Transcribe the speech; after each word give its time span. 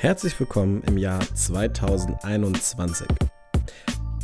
Herzlich 0.00 0.40
willkommen 0.40 0.82
im 0.88 0.96
Jahr 0.96 1.20
2021. 1.34 3.06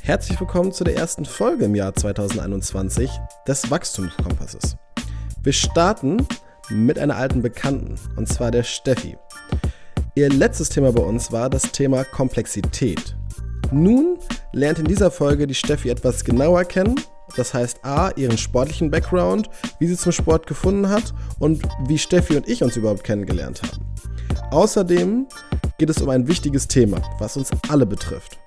Herzlich 0.00 0.40
willkommen 0.40 0.72
zu 0.72 0.84
der 0.84 0.96
ersten 0.96 1.26
Folge 1.26 1.66
im 1.66 1.74
Jahr 1.74 1.94
2021 1.94 3.10
des 3.46 3.70
Wachstumskompasses. 3.70 4.78
Wir 5.42 5.52
starten 5.52 6.26
mit 6.70 6.98
einer 6.98 7.16
alten 7.16 7.42
Bekannten, 7.42 7.96
und 8.16 8.26
zwar 8.26 8.50
der 8.50 8.62
Steffi. 8.62 9.18
Ihr 10.14 10.30
letztes 10.30 10.70
Thema 10.70 10.92
bei 10.92 11.02
uns 11.02 11.30
war 11.30 11.50
das 11.50 11.70
Thema 11.72 12.04
Komplexität. 12.04 13.14
Nun 13.70 14.16
lernt 14.54 14.78
in 14.78 14.86
dieser 14.86 15.10
Folge 15.10 15.46
die 15.46 15.54
Steffi 15.54 15.90
etwas 15.90 16.24
genauer 16.24 16.64
kennen. 16.64 16.94
Das 17.36 17.52
heißt 17.52 17.84
A, 17.84 18.12
ihren 18.16 18.38
sportlichen 18.38 18.90
Background, 18.90 19.50
wie 19.78 19.88
sie 19.88 19.98
zum 19.98 20.12
Sport 20.12 20.46
gefunden 20.46 20.88
hat 20.88 21.12
und 21.38 21.68
wie 21.86 21.98
Steffi 21.98 22.34
und 22.34 22.48
ich 22.48 22.62
uns 22.62 22.78
überhaupt 22.78 23.04
kennengelernt 23.04 23.60
haben. 23.62 23.84
Außerdem 24.52 25.26
geht 25.78 25.90
es 25.90 26.00
um 26.00 26.08
ein 26.08 26.26
wichtiges 26.26 26.68
Thema, 26.68 27.02
was 27.18 27.36
uns 27.36 27.50
alle 27.68 27.86
betrifft. 27.86 28.38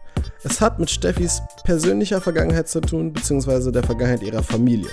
Es 0.43 0.59
hat 0.61 0.79
mit 0.79 0.89
Steffis 0.89 1.41
persönlicher 1.63 2.21
Vergangenheit 2.21 2.67
zu 2.67 2.81
tun, 2.81 3.13
beziehungsweise 3.13 3.71
der 3.71 3.83
Vergangenheit 3.83 4.23
ihrer 4.23 4.43
Familie. 4.43 4.89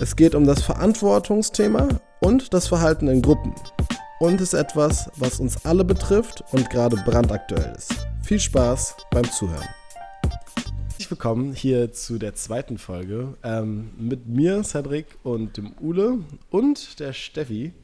Es 0.00 0.16
geht 0.16 0.34
um 0.34 0.46
das 0.46 0.62
Verantwortungsthema 0.62 1.88
und 2.20 2.52
das 2.54 2.68
Verhalten 2.68 3.08
in 3.08 3.22
Gruppen. 3.22 3.54
Und 4.18 4.40
ist 4.40 4.54
etwas, 4.54 5.10
was 5.16 5.40
uns 5.40 5.64
alle 5.66 5.84
betrifft 5.84 6.42
und 6.52 6.70
gerade 6.70 6.96
brandaktuell 6.96 7.74
ist. 7.76 7.94
Viel 8.22 8.40
Spaß 8.40 8.96
beim 9.10 9.30
Zuhören. 9.30 9.68
Herzlich 10.88 11.10
willkommen 11.10 11.52
hier 11.52 11.92
zu 11.92 12.18
der 12.18 12.34
zweiten 12.34 12.78
Folge 12.78 13.34
ähm, 13.44 13.90
mit 13.98 14.26
mir, 14.26 14.64
Cedric, 14.64 15.06
und 15.22 15.58
dem 15.58 15.74
Ule 15.80 16.20
und 16.48 16.98
der 16.98 17.12
Steffi 17.12 17.74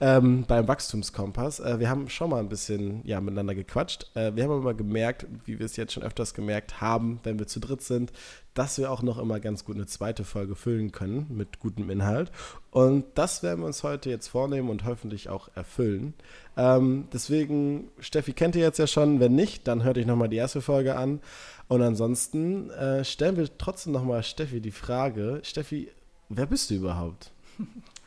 ähm, 0.00 0.44
beim 0.48 0.66
Wachstumskompass. 0.66 1.60
Äh, 1.60 1.78
wir 1.78 1.90
haben 1.90 2.08
schon 2.08 2.30
mal 2.30 2.40
ein 2.40 2.48
bisschen 2.48 3.02
ja, 3.04 3.20
miteinander 3.20 3.54
gequatscht. 3.54 4.10
Äh, 4.14 4.34
wir 4.34 4.44
haben 4.44 4.52
aber 4.52 4.74
gemerkt, 4.74 5.26
wie 5.44 5.58
wir 5.58 5.66
es 5.66 5.76
jetzt 5.76 5.92
schon 5.92 6.02
öfters 6.02 6.32
gemerkt 6.32 6.80
haben, 6.80 7.20
wenn 7.22 7.38
wir 7.38 7.46
zu 7.46 7.60
dritt 7.60 7.82
sind, 7.82 8.10
dass 8.54 8.78
wir 8.78 8.90
auch 8.90 9.02
noch 9.02 9.18
immer 9.18 9.40
ganz 9.40 9.64
gut 9.64 9.76
eine 9.76 9.86
zweite 9.86 10.24
Folge 10.24 10.54
füllen 10.54 10.90
können 10.90 11.26
mit 11.28 11.60
gutem 11.60 11.90
Inhalt. 11.90 12.32
Und 12.70 13.04
das 13.14 13.42
werden 13.42 13.60
wir 13.60 13.66
uns 13.66 13.82
heute 13.82 14.08
jetzt 14.08 14.28
vornehmen 14.28 14.70
und 14.70 14.84
hoffentlich 14.84 15.28
auch 15.28 15.50
erfüllen. 15.54 16.14
Ähm, 16.56 17.08
deswegen, 17.12 17.90
Steffi 17.98 18.32
kennt 18.32 18.56
ihr 18.56 18.62
jetzt 18.62 18.78
ja 18.78 18.86
schon. 18.86 19.20
Wenn 19.20 19.34
nicht, 19.34 19.68
dann 19.68 19.84
hört 19.84 19.98
euch 19.98 20.06
nochmal 20.06 20.30
die 20.30 20.36
erste 20.36 20.62
Folge 20.62 20.96
an. 20.96 21.20
Und 21.68 21.82
ansonsten 21.82 22.70
äh, 22.70 23.04
stellen 23.04 23.36
wir 23.36 23.48
trotzdem 23.58 23.92
nochmal 23.92 24.22
Steffi 24.22 24.60
die 24.60 24.72
Frage: 24.72 25.40
Steffi, 25.42 25.88
wer 26.30 26.46
bist 26.46 26.70
du 26.70 26.74
überhaupt? 26.74 27.32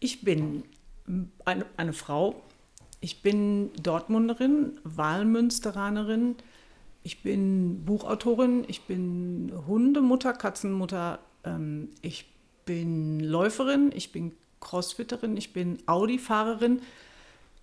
Ich 0.00 0.22
bin 0.22 0.64
eine, 1.44 1.66
eine 1.76 1.92
Frau. 1.92 2.42
Ich 3.00 3.22
bin 3.22 3.70
Dortmunderin, 3.82 4.78
Wahlmünsteranerin. 4.84 6.36
Ich 7.02 7.22
bin 7.22 7.84
Buchautorin. 7.84 8.64
Ich 8.66 8.82
bin 8.82 9.52
Hundemutter, 9.66 10.32
Katzenmutter. 10.32 11.18
Ähm, 11.44 11.90
ich 12.02 12.26
bin 12.64 13.20
Läuferin. 13.20 13.90
Ich 13.94 14.10
bin 14.12 14.32
Crossfitterin. 14.60 15.36
Ich 15.36 15.52
bin 15.52 15.78
Audi-Fahrerin. 15.86 16.80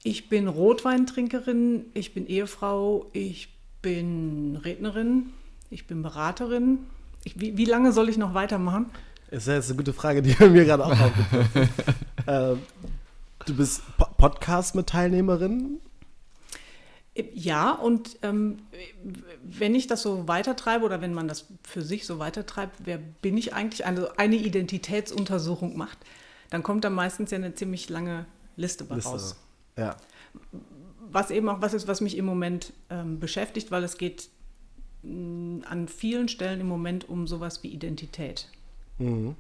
Ich 0.04 0.30
bin 0.30 0.48
Rotweintrinkerin. 0.48 1.86
Ich 1.96 2.14
bin 2.14 2.28
Ehefrau. 2.28 3.08
Ich 3.14 3.50
bin 3.82 4.56
Rednerin. 4.58 5.34
Ich 5.70 5.88
bin 5.88 6.04
Beraterin. 6.04 6.80
Ich, 7.24 7.40
wie, 7.40 7.58
wie 7.58 7.66
lange 7.66 7.92
soll 7.92 8.10
ich 8.10 8.18
noch 8.18 8.34
weitermachen? 8.34 8.88
Das 9.30 9.40
ist 9.40 9.48
ja 9.48 9.56
jetzt 9.56 9.70
eine 9.70 9.78
gute 9.78 9.94
Frage, 9.94 10.22
die 10.22 10.36
mir 10.48 10.66
gerade 10.66 10.86
auch 10.86 10.92
aufgepasst 10.92 11.70
ähm, 12.28 12.60
Du 13.46 13.56
bist 13.56 13.82
Podcast 14.18 14.76
mit 14.76 14.88
Teilnehmerin? 14.88 15.80
Ja, 17.34 17.72
und 17.72 18.20
ähm, 18.22 18.58
wenn 19.42 19.74
ich 19.74 19.88
das 19.88 20.02
so 20.02 20.28
weitertreibe 20.28 20.86
oder 20.86 21.02
wenn 21.02 21.14
man 21.14 21.28
das 21.28 21.46
für 21.64 21.82
sich 21.82 22.06
so 22.06 22.20
weitertreibt, 22.20 22.86
wer 22.86 22.98
bin 22.98 23.38
ich 23.38 23.54
eigentlich? 23.54 23.86
Also 23.86 24.10
eine 24.18 24.36
Identitätsuntersuchung 24.36 25.78
macht, 25.78 25.98
dann 26.50 26.62
kommt 26.62 26.84
da 26.84 26.90
meistens 26.90 27.32
ja 27.32 27.38
eine 27.38 27.56
ziemlich 27.56 27.90
lange 27.90 28.26
Liste 28.56 28.84
bei 28.84 28.96
Liste. 28.96 29.10
raus. 29.10 29.36
Ja. 29.78 29.96
Was 31.10 31.32
eben 31.32 31.48
auch 31.50 31.62
was 31.62 31.74
ist, 31.74 31.88
was 31.88 32.02
mich 32.02 32.18
im 32.18 32.26
Moment 32.26 32.74
ähm, 32.90 33.20
beschäftigt, 33.20 33.72
weil 33.72 33.84
es 33.84 33.98
geht 33.98 34.30
mh, 35.04 35.12
mm, 35.12 35.64
an 35.70 35.88
vielen 35.88 36.28
Stellen 36.28 36.60
im 36.60 36.68
Moment 36.68 37.08
um 37.08 37.28
sowas 37.28 37.64
wie 37.64 37.70
Identität. 37.70 38.48
Mhm. 38.98 39.36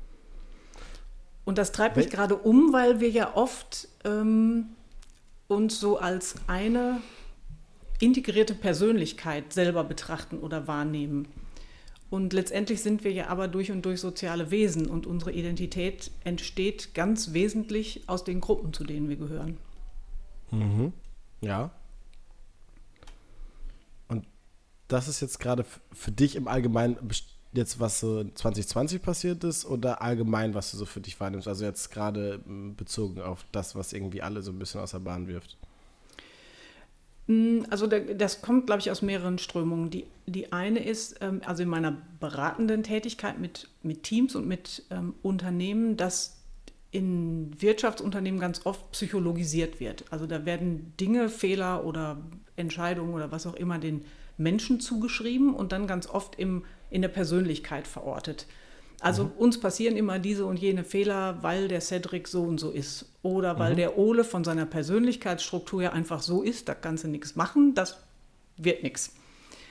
Und 1.45 1.57
das 1.57 1.72
treibt 1.72 1.95
mich 1.95 2.09
gerade 2.09 2.35
um, 2.35 2.73
weil 2.73 3.00
wir 3.00 3.09
ja 3.09 3.35
oft 3.35 3.88
ähm, 4.03 4.66
uns 5.47 5.79
so 5.79 5.97
als 5.97 6.35
eine 6.47 7.00
integrierte 8.00 8.53
Persönlichkeit 8.53 9.53
selber 9.53 9.84
betrachten 9.84 10.40
oder 10.40 10.67
wahrnehmen. 10.67 11.28
Und 12.09 12.31
letztendlich 12.31 12.81
sind 12.81 13.03
wir 13.03 13.12
ja 13.12 13.28
aber 13.28 13.47
durch 13.47 13.72
und 13.72 13.85
durch 13.85 14.00
soziale 14.00 14.50
Wesen 14.51 14.88
und 14.88 15.06
unsere 15.06 15.31
Identität 15.31 16.12
entsteht 16.23 16.94
ganz 16.94 17.34
wesentlich 17.34 18.03
aus 18.07 18.23
den 18.23 18.40
Gruppen, 18.40 18.72
zu 18.73 18.84
denen 18.84 19.09
wir 19.09 19.17
gehören. 19.17 19.57
Mhm. 20.51 20.94
Ja. 21.41 21.72
Und 24.07 24.25
das 24.88 25.07
ist 25.07 25.19
jetzt 25.19 25.40
gerade 25.40 25.66
für 25.91 26.12
dich 26.12 26.35
im 26.35 26.47
Allgemeinen 26.47 26.97
jetzt, 27.53 27.80
was 27.80 28.00
so 28.00 28.24
2020 28.24 29.02
passiert 29.02 29.44
ist 29.44 29.66
oder 29.66 30.02
allgemein, 30.02 30.53
was 30.53 30.72
du 30.72 30.78
so 30.78 30.85
für 30.85 31.02
dich 31.02 31.19
wahrnimmst? 31.19 31.47
Also 31.47 31.66
jetzt 31.66 31.91
gerade 31.91 32.41
hm, 32.46 32.75
bezogen 32.75 33.22
auf 33.22 33.46
das, 33.52 33.75
was 33.75 33.94
irgendwie 33.94 34.22
alle 34.22 34.41
so 34.41 34.52
ein 34.52 34.59
bisschen 34.59 34.81
aus 34.81 34.91
der 34.91 35.00
Bahn 35.00 35.28
wirft. 35.28 35.58
Hm, 37.28 37.66
also 37.69 37.88
das 37.88 38.41
kommt, 38.41 38.68
glaube 38.68 38.81
ich, 38.81 38.91
aus 38.91 39.02
mehreren 39.02 39.38
Strömungen. 39.38 39.90
Die, 39.90 40.06
die 40.25 40.52
eine 40.52 40.84
ist, 40.84 41.18
ähm, 41.22 41.41
also 41.46 41.63
in 41.63 41.69
meiner 41.69 41.97
beratenden 42.19 42.84
Tätigkeit 42.84 43.40
mit, 43.40 43.69
mit 43.84 44.03
Teams 44.03 44.35
und 44.35 44.47
mit 44.47 44.84
ähm, 44.90 45.14
Unternehmen, 45.22 45.97
dass 45.97 46.38
in 46.91 47.52
Wirtschaftsunternehmen 47.62 48.40
ganz 48.40 48.66
oft 48.66 48.91
psychologisiert 48.91 49.79
wird. 49.79 50.06
Also 50.09 50.25
da 50.25 50.46
werden 50.46 50.94
Dinge, 51.00 51.29
Fehler 51.29 51.85
oder 51.85 52.18
Entscheidungen 52.56 53.14
oder 53.14 53.31
was 53.31 53.46
auch 53.46 53.56
immer 53.56 53.78
den 53.78 54.06
Menschen 54.37 54.79
zugeschrieben 54.79 55.53
und 55.53 55.71
dann 55.71 55.87
ganz 55.87 56.07
oft 56.07 56.39
im 56.39 56.63
in 56.89 57.01
der 57.01 57.09
Persönlichkeit 57.09 57.87
verortet. 57.87 58.45
Also 58.99 59.25
mhm. 59.25 59.31
uns 59.37 59.59
passieren 59.59 59.95
immer 59.95 60.19
diese 60.19 60.45
und 60.45 60.57
jene 60.57 60.83
Fehler, 60.83 61.43
weil 61.43 61.67
der 61.67 61.81
Cedric 61.81 62.27
so 62.27 62.43
und 62.43 62.59
so 62.59 62.71
ist. 62.71 63.05
Oder 63.21 63.59
weil 63.59 63.73
mhm. 63.73 63.77
der 63.77 63.97
Ole 63.97 64.23
von 64.23 64.43
seiner 64.43 64.65
Persönlichkeitsstruktur 64.65 65.83
ja 65.83 65.93
einfach 65.93 66.21
so 66.21 66.41
ist, 66.41 66.67
da 66.67 66.73
kannst 66.73 67.03
du 67.03 67.07
nichts 67.07 67.35
machen, 67.35 67.75
das 67.75 67.97
wird 68.57 68.83
nichts. 68.83 69.13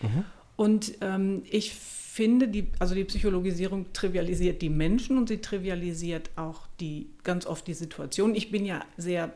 Mhm. 0.02 0.24
Und 0.54 0.92
ähm, 1.00 1.42
ich 1.50 1.74
finde, 1.74 2.48
die, 2.48 2.68
also 2.78 2.94
die 2.94 3.04
Psychologisierung 3.04 3.92
trivialisiert 3.92 4.62
die 4.62 4.70
Menschen 4.70 5.18
und 5.18 5.28
sie 5.28 5.38
trivialisiert 5.38 6.30
auch 6.36 6.66
die, 6.78 7.10
ganz 7.24 7.46
oft 7.46 7.66
die 7.66 7.74
Situation. 7.74 8.34
Ich 8.34 8.50
bin 8.50 8.64
ja 8.64 8.84
sehr 8.96 9.32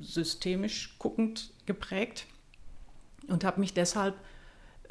systemisch 0.00 0.96
guckend 0.98 1.50
geprägt 1.66 2.26
und 3.26 3.42
habe 3.44 3.60
mich 3.60 3.74
deshalb 3.74 4.14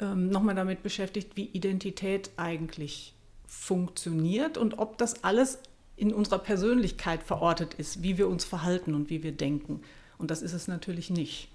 ähm, 0.00 0.28
nochmal 0.28 0.54
damit 0.54 0.82
beschäftigt, 0.82 1.36
wie 1.36 1.44
Identität 1.44 2.30
eigentlich 2.36 3.14
funktioniert 3.46 4.56
und 4.56 4.78
ob 4.78 4.98
das 4.98 5.24
alles 5.24 5.58
in 5.96 6.14
unserer 6.14 6.38
Persönlichkeit 6.38 7.22
verortet 7.22 7.74
ist, 7.74 8.02
wie 8.02 8.16
wir 8.16 8.28
uns 8.28 8.44
verhalten 8.44 8.94
und 8.94 9.10
wie 9.10 9.22
wir 9.22 9.32
denken. 9.32 9.82
Und 10.18 10.30
das 10.30 10.40
ist 10.40 10.52
es 10.52 10.68
natürlich 10.68 11.10
nicht. 11.10 11.48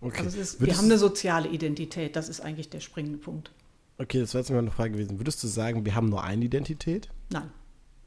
Okay. 0.00 0.22
Also 0.24 0.38
ist, 0.38 0.60
wir 0.64 0.76
haben 0.76 0.86
eine 0.86 0.98
soziale 0.98 1.48
Identität, 1.48 2.16
das 2.16 2.28
ist 2.28 2.40
eigentlich 2.40 2.70
der 2.70 2.80
springende 2.80 3.18
Punkt. 3.18 3.50
Okay, 3.98 4.20
das 4.20 4.32
wäre 4.32 4.42
jetzt 4.42 4.50
mal 4.50 4.58
eine 4.58 4.70
Frage 4.70 4.92
gewesen. 4.92 5.18
Würdest 5.18 5.42
du 5.42 5.48
sagen, 5.48 5.84
wir 5.84 5.94
haben 5.94 6.08
nur 6.08 6.22
eine 6.22 6.44
Identität? 6.44 7.08
Nein. 7.30 7.50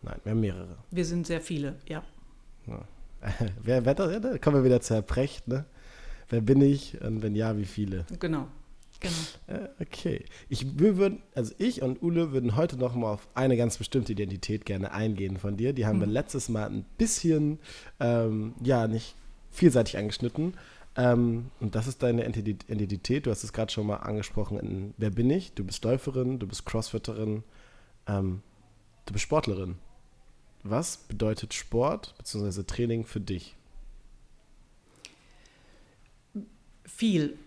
Nein, 0.02 0.20
wir 0.24 0.32
haben 0.32 0.40
mehrere. 0.40 0.78
Wir 0.90 1.06
sind 1.06 1.28
sehr 1.28 1.42
viele, 1.42 1.76
ja. 1.88 2.04
ja. 2.68 2.86
wer, 3.62 3.86
wer, 3.86 3.94
da 3.94 4.38
kommen 4.38 4.58
wir 4.58 4.64
wieder 4.64 4.82
zur 4.82 5.02
Precht, 5.02 5.48
ne? 5.48 5.66
Wer 6.30 6.42
bin 6.42 6.62
ich 6.62 7.00
und 7.02 7.22
wenn 7.22 7.36
ja, 7.36 7.58
wie 7.58 7.66
viele? 7.66 8.06
Genau. 8.20 8.48
Genau. 9.02 9.16
Äh, 9.48 9.68
okay. 9.82 10.26
Ich 10.48 10.80
würde, 10.80 11.18
also 11.36 11.54
ich 11.58 11.82
und 11.82 12.02
Ule 12.02 12.32
würden 12.32 12.56
heute 12.56 12.78
noch 12.78 12.96
mal 12.96 13.14
auf 13.14 13.28
eine 13.34 13.58
ganz 13.58 13.78
bestimmte 13.78 14.14
Identität 14.14 14.66
gerne 14.66 14.92
eingehen 14.92 15.38
von 15.38 15.58
dir. 15.58 15.74
Die 15.74 15.86
haben 15.86 15.98
mhm. 15.98 16.02
wir 16.02 16.08
letztes 16.08 16.50
Mal 16.50 16.68
ein 16.68 16.86
bisschen, 16.98 17.60
ähm, 18.00 18.54
ja, 18.64 18.88
nicht 18.88 19.16
vielseitig 19.50 19.98
angeschnitten. 19.98 20.54
Ähm, 20.96 21.50
und 21.60 21.76
das 21.76 21.88
ist 21.88 22.04
deine 22.04 22.26
Identität. 22.26 23.26
Du 23.26 23.32
hast 23.32 23.44
es 23.44 23.54
gerade 23.54 23.72
schon 23.72 23.88
mal 23.88 23.98
angesprochen. 23.98 24.60
In, 24.60 24.94
wer 24.98 25.10
bin 25.10 25.30
ich? 25.30 25.54
Du 25.54 25.64
bist 25.64 25.84
Läuferin, 25.84 26.38
du 26.38 26.48
bist 26.48 26.66
Crossfitterin, 26.66 27.44
ähm, 28.08 28.42
du 29.08 29.14
bist 29.14 29.24
Sportlerin. 29.24 29.78
Was 30.64 30.98
bedeutet 30.98 31.56
Sport 31.56 32.14
bzw. 32.20 32.64
Training 32.64 33.06
für 33.06 33.20
dich? 33.20 33.56
Viel. 36.86 37.40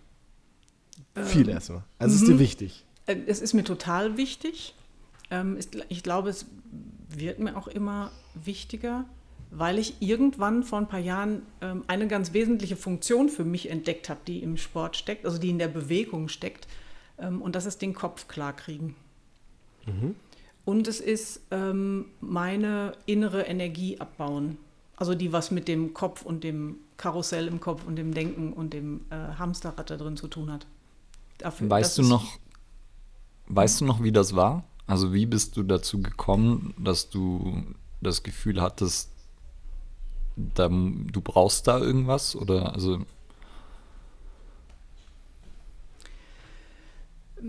Viel 1.22 1.49
ähm, 1.49 1.55
erstmal. 1.55 1.84
Also 1.99 2.16
mhm. 2.16 2.22
ist 2.22 2.28
dir 2.28 2.38
wichtig? 2.38 2.84
Äh, 3.06 3.16
es 3.26 3.40
ist 3.40 3.55
mir 3.55 3.64
total 3.64 4.16
wichtig. 4.16 4.75
Ähm, 5.31 5.58
ich 5.88 6.02
glaube, 6.02 6.31
es 6.31 6.46
wird 7.08 7.38
mir 7.38 7.56
auch 7.56 7.69
immer 7.69 8.11
wichtiger, 8.34 9.05
weil 9.50 9.78
ich 9.78 9.94
irgendwann 10.00 10.64
vor 10.64 10.78
ein 10.78 10.88
paar 10.88 11.00
Jahren 11.00 11.43
ähm, 11.61 11.84
eine 11.87 12.08
ganz 12.08 12.32
wesentliche 12.32 12.76
Funktion 12.76 13.28
für 13.28 13.44
mich 13.44 13.70
entdeckt 13.70 14.08
habe, 14.08 14.20
die 14.26 14.43
im 14.43 14.56
Sport 14.56 14.96
steckt, 14.96 15.25
also 15.25 15.38
die 15.38 15.50
in 15.50 15.58
der 15.58 15.69
Bewegung 15.69 16.28
steckt. 16.28 16.66
Ähm, 17.19 17.40
und 17.40 17.55
das 17.55 17.67
ist 17.67 17.81
den 17.82 17.94
Kopf 17.94 18.26
klarkriegen. 18.26 18.96
Mhm. 19.87 20.17
Und 20.64 20.88
es 20.88 21.00
ist 21.00 21.43
ähm, 21.50 22.06
meine 22.20 22.93
innere 23.06 23.43
Energie 23.43 24.00
abbauen. 24.00 24.56
Also 24.96 25.14
die 25.14 25.32
was 25.32 25.50
mit 25.50 25.69
dem 25.69 25.93
Kopf 25.93 26.22
und 26.22 26.44
dem 26.44 26.76
Karussell 26.96 27.49
im 27.49 27.60
Kopf 27.60 27.84
und 27.87 27.96
dem 27.96 28.14
Denken 28.14 28.52
und 28.52 28.72
dem 28.72 29.02
äh, 29.10 29.14
Hamsterrad 29.38 29.90
da 29.90 29.96
drin 29.96 30.17
zu 30.17 30.28
tun 30.28 30.52
hat. 30.52 30.67
Dafür, 31.38 31.70
weißt 31.70 31.98
du 31.98 32.02
noch, 32.02 32.38
weißt 33.48 33.81
du 33.81 33.84
noch, 33.84 34.02
wie 34.02 34.12
das 34.12 34.34
war? 34.34 34.64
Also 34.86 35.12
wie 35.12 35.26
bist 35.26 35.56
du 35.56 35.62
dazu 35.62 36.02
gekommen, 36.02 36.75
dass 36.78 37.10
du 37.10 37.64
das 38.00 38.22
Gefühl 38.22 38.60
hattest, 38.60 39.10
da, 40.36 40.69
du 40.69 41.20
brauchst 41.20 41.66
da 41.66 41.78
irgendwas 41.78 42.36
oder 42.36 42.75
also 42.75 43.00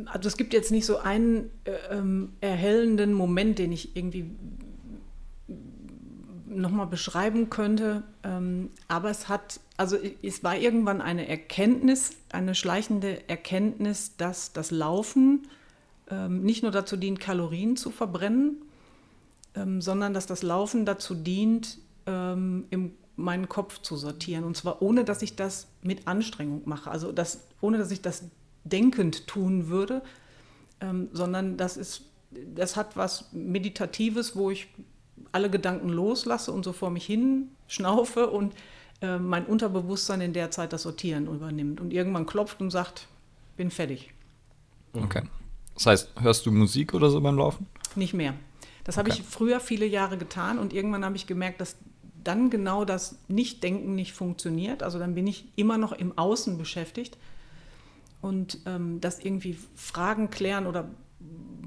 also 0.08 0.28
es 0.28 0.36
gibt 0.36 0.54
jetzt 0.54 0.72
nicht 0.72 0.86
so 0.86 0.98
einen 0.98 1.50
äh, 1.64 1.72
ähm, 1.90 2.34
erhellenden 2.42 3.14
Moment, 3.14 3.60
den 3.60 3.72
ich 3.72 3.96
irgendwie 3.96 4.30
nochmal 6.56 6.88
beschreiben 6.88 7.50
könnte. 7.50 8.04
Ähm, 8.24 8.70
aber 8.88 9.10
es 9.10 9.28
hat, 9.28 9.60
also 9.78 9.98
es 10.22 10.44
war 10.44 10.58
irgendwann 10.58 11.02
eine 11.02 11.28
Erkenntnis, 11.28 12.12
eine 12.32 12.56
schleichende 12.56 13.28
Erkenntnis, 13.30 14.18
dass 14.18 14.54
das 14.54 14.72
Laufen 14.72 15.48
ähm, 16.10 16.44
nicht 16.44 16.64
nur 16.64 16.72
dazu 16.72 16.98
dient, 16.98 17.20
Kalorien 17.20 17.78
zu 17.78 17.92
verbrennen, 17.92 18.62
ähm, 19.56 19.82
sondern 19.82 20.14
dass 20.14 20.26
das 20.26 20.44
Laufen 20.44 20.86
dazu 20.86 21.16
dient, 21.16 21.80
meinen 22.08 23.50
Kopf 23.50 23.82
zu 23.82 23.98
sortieren. 23.98 24.44
Und 24.44 24.56
zwar 24.56 24.84
ohne, 24.84 25.06
dass 25.06 25.24
ich 25.24 25.36
das 25.36 25.66
mit 25.82 26.08
Anstrengung 26.08 26.62
mache. 26.66 26.92
Also 26.92 27.12
das, 27.12 27.48
ohne, 27.62 27.80
dass 27.80 27.90
ich 27.90 28.04
das 28.04 28.26
denkend 28.64 29.26
tun 29.26 29.70
würde, 29.70 30.04
sondern 31.14 31.58
das 31.58 31.78
ist, 31.78 32.04
das 32.30 32.76
hat 32.76 32.96
was 32.96 33.34
Meditatives, 33.34 34.36
wo 34.36 34.52
ich 34.52 34.68
alle 35.32 35.50
Gedanken 35.50 35.90
loslasse 35.90 36.52
und 36.52 36.64
so 36.64 36.74
vor 36.74 36.90
mich 36.90 37.06
hin 37.06 37.50
schnaufe 37.68 38.30
und 38.30 38.54
äh, 39.02 39.18
mein 39.18 39.46
Unterbewusstsein 39.46 40.22
in 40.22 40.34
der 40.34 40.52
Zeit 40.52 40.74
das 40.74 40.84
Sortieren 40.84 41.28
übernimmt 41.28 41.82
und 41.82 41.92
irgendwann 41.92 42.26
klopft 42.26 42.62
und 42.62 42.72
sagt, 42.72 43.08
bin 43.58 43.72
fertig. 43.72 44.14
Okay. 44.94 45.24
Das 45.74 45.86
heißt, 45.88 46.12
hörst 46.22 46.46
du 46.46 46.52
Musik 46.52 46.94
oder 46.94 47.10
so 47.10 47.20
beim 47.20 47.38
Laufen? 47.38 47.68
Nicht 47.96 48.14
mehr. 48.14 48.34
Das 48.84 48.98
habe 48.98 49.10
okay. 49.10 49.20
ich 49.22 49.28
früher 49.28 49.60
viele 49.60 49.86
Jahre 49.86 50.18
getan 50.18 50.60
und 50.60 50.74
irgendwann 50.74 51.04
habe 51.04 51.16
ich 51.16 51.28
gemerkt, 51.28 51.60
dass 51.60 51.76
dann 52.24 52.50
genau 52.50 52.86
das 52.86 53.18
Nichtdenken 53.28 53.96
nicht 53.96 54.14
funktioniert. 54.14 54.84
Also 54.84 55.00
dann 55.00 55.16
bin 55.16 55.28
ich 55.28 55.46
immer 55.56 55.78
noch 55.78 55.92
im 55.92 56.18
Außen 56.18 56.58
beschäftigt 56.58 57.18
und 58.22 58.60
ähm, 58.66 59.00
das 59.02 59.20
irgendwie 59.20 59.58
Fragen 59.76 60.30
klären 60.30 60.66
oder 60.66 60.90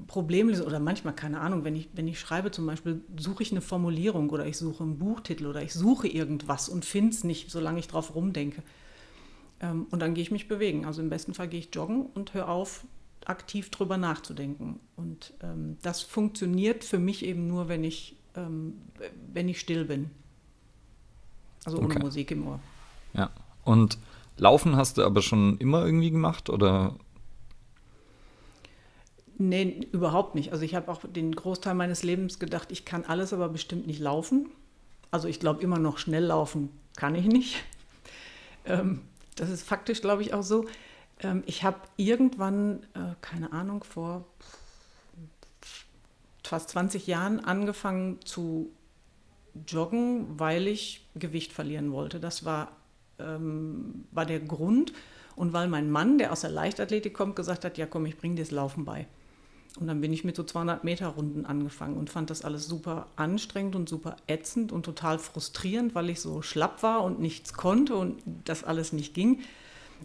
Probleme 0.09 0.51
lösen 0.51 0.67
oder 0.67 0.81
manchmal, 0.81 1.15
keine 1.15 1.41
Ahnung, 1.41 1.65
wenn 1.65 1.77
ich, 1.77 1.91
wenn 1.93 2.09
ich 2.09 2.19
schreibe 2.19 2.51
zum 2.51 2.67
Beispiel, 2.67 3.03
suche 3.17 3.43
ich 3.43 3.53
eine 3.53 3.61
Formulierung 3.61 4.31
oder 4.31 4.47
ich 4.47 4.57
suche 4.57 4.83
einen 4.83 4.99
Buchtitel 4.99 5.47
oder 5.47 5.63
ich 5.63 5.75
suche 5.75 6.09
irgendwas 6.09 6.69
und 6.69 6.85
finde 6.85 7.11
es 7.11 7.23
nicht, 7.23 7.51
solange 7.51 7.79
ich 7.79 7.89
drauf 7.89 8.15
rumdenke. 8.15 8.63
Ähm, 9.61 9.87
und 9.91 10.01
dann 10.01 10.15
gehe 10.15 10.23
ich 10.23 10.31
mich 10.31 10.49
bewegen. 10.49 10.87
Also 10.87 11.03
im 11.03 11.11
besten 11.11 11.35
Fall 11.35 11.49
gehe 11.49 11.61
ich 11.61 11.69
joggen 11.73 12.07
und 12.07 12.35
höre 12.35 12.49
auf, 12.49 12.85
aktiv 13.27 13.71
drüber 13.71 13.99
nachzudenken. 13.99 14.81
Und 14.97 15.35
ähm, 15.43 15.77
das 15.83 16.01
funktioniert 16.01 16.85
für 16.85 16.99
mich 16.99 17.25
eben 17.25 17.47
nur, 17.47 17.69
wenn 17.69 17.85
ich, 17.85 18.17
ähm, 18.35 18.79
wenn 19.33 19.49
ich 19.49 19.61
still 19.61 19.85
bin. 19.85 20.11
Also 21.65 21.79
ohne 21.79 21.89
okay. 21.89 21.99
Musik 22.01 22.31
im 22.31 22.47
Ohr. 22.47 22.61
Ja. 23.13 23.31
Und 23.65 23.99
Laufen 24.39 24.77
hast 24.77 24.97
du 24.97 25.05
aber 25.05 25.21
schon 25.21 25.59
immer 25.59 25.85
irgendwie 25.85 26.11
gemacht 26.11 26.49
oder? 26.49 26.95
Nee, 29.39 29.87
überhaupt 29.93 30.35
nicht. 30.35 30.53
Also 30.53 30.65
ich 30.65 30.75
habe 30.75 30.91
auch 30.91 31.01
den 31.05 31.33
Großteil 31.35 31.75
meines 31.75 32.03
Lebens 32.03 32.41
gedacht, 32.41 32.73
ich 32.73 32.85
kann 32.85 33.05
alles, 33.05 33.33
aber 33.33 33.49
bestimmt 33.49 33.87
nicht 33.87 34.01
laufen. 34.01 34.51
Also 35.13 35.29
ich 35.29 35.39
glaube 35.39 35.63
immer 35.63 35.79
noch 35.79 35.99
schnell 35.99 36.25
laufen 36.25 36.71
kann 36.99 37.15
ich 37.15 37.27
nicht. 37.27 37.57
Ähm, 38.65 39.01
das 39.37 39.49
ist 39.49 39.63
faktisch, 39.63 40.03
glaube 40.03 40.21
ich, 40.21 40.35
auch 40.35 40.43
so. 40.43 40.67
Ähm, 41.21 41.43
ich 41.47 41.65
habe 41.65 41.79
irgendwann, 41.97 42.83
äh, 42.93 43.15
keine 43.23 43.53
Ahnung, 43.55 43.83
vor 43.83 44.27
fast 46.45 46.69
20 46.71 47.07
Jahren 47.07 47.41
angefangen 47.43 48.19
zu 48.27 48.71
joggen, 49.67 50.39
weil 50.39 50.67
ich 50.67 51.07
Gewicht 51.15 51.55
verlieren 51.55 51.93
wollte. 51.93 52.21
Das 52.21 52.45
war, 52.45 52.73
ähm, 53.19 54.05
war 54.11 54.27
der 54.27 54.41
Grund. 54.41 54.93
Und 55.35 55.55
weil 55.55 55.69
mein 55.69 55.91
Mann, 55.91 56.19
der 56.19 56.31
aus 56.31 56.43
der 56.43 56.51
Leichtathletik 56.51 57.15
kommt, 57.15 57.37
gesagt 57.37 57.65
hat, 57.65 57.79
ja 57.79 57.87
komm, 57.87 58.05
ich 58.05 58.19
bringe 58.19 58.35
dir 58.35 58.43
das 58.43 58.51
Laufen 58.51 58.85
bei. 58.85 59.07
Und 59.79 59.87
dann 59.87 60.01
bin 60.01 60.13
ich 60.13 60.25
mit 60.25 60.35
so 60.35 60.43
200 60.43 60.83
Meter 60.83 61.09
Runden 61.09 61.47
angefangen 61.47 61.97
und 61.97 62.11
fand 62.11 62.31
das 62.31 62.43
alles 62.43 62.67
super 62.67 63.07
anstrengend 63.15 63.77
und 63.77 63.89
super 63.89 64.17
ätzend 64.27 64.73
und 64.73 64.83
total 64.83 65.19
frustrierend, 65.21 65.95
weil 65.95 66.11
ich 66.11 66.21
so 66.21 66.43
schlapp 66.43 66.83
war 66.83 67.05
und 67.05 67.21
nichts 67.21 67.55
konnte 67.55 67.95
und 67.95 68.21
das 68.45 68.65
alles 68.65 68.93
nicht 68.93 69.15
ging. 69.15 69.41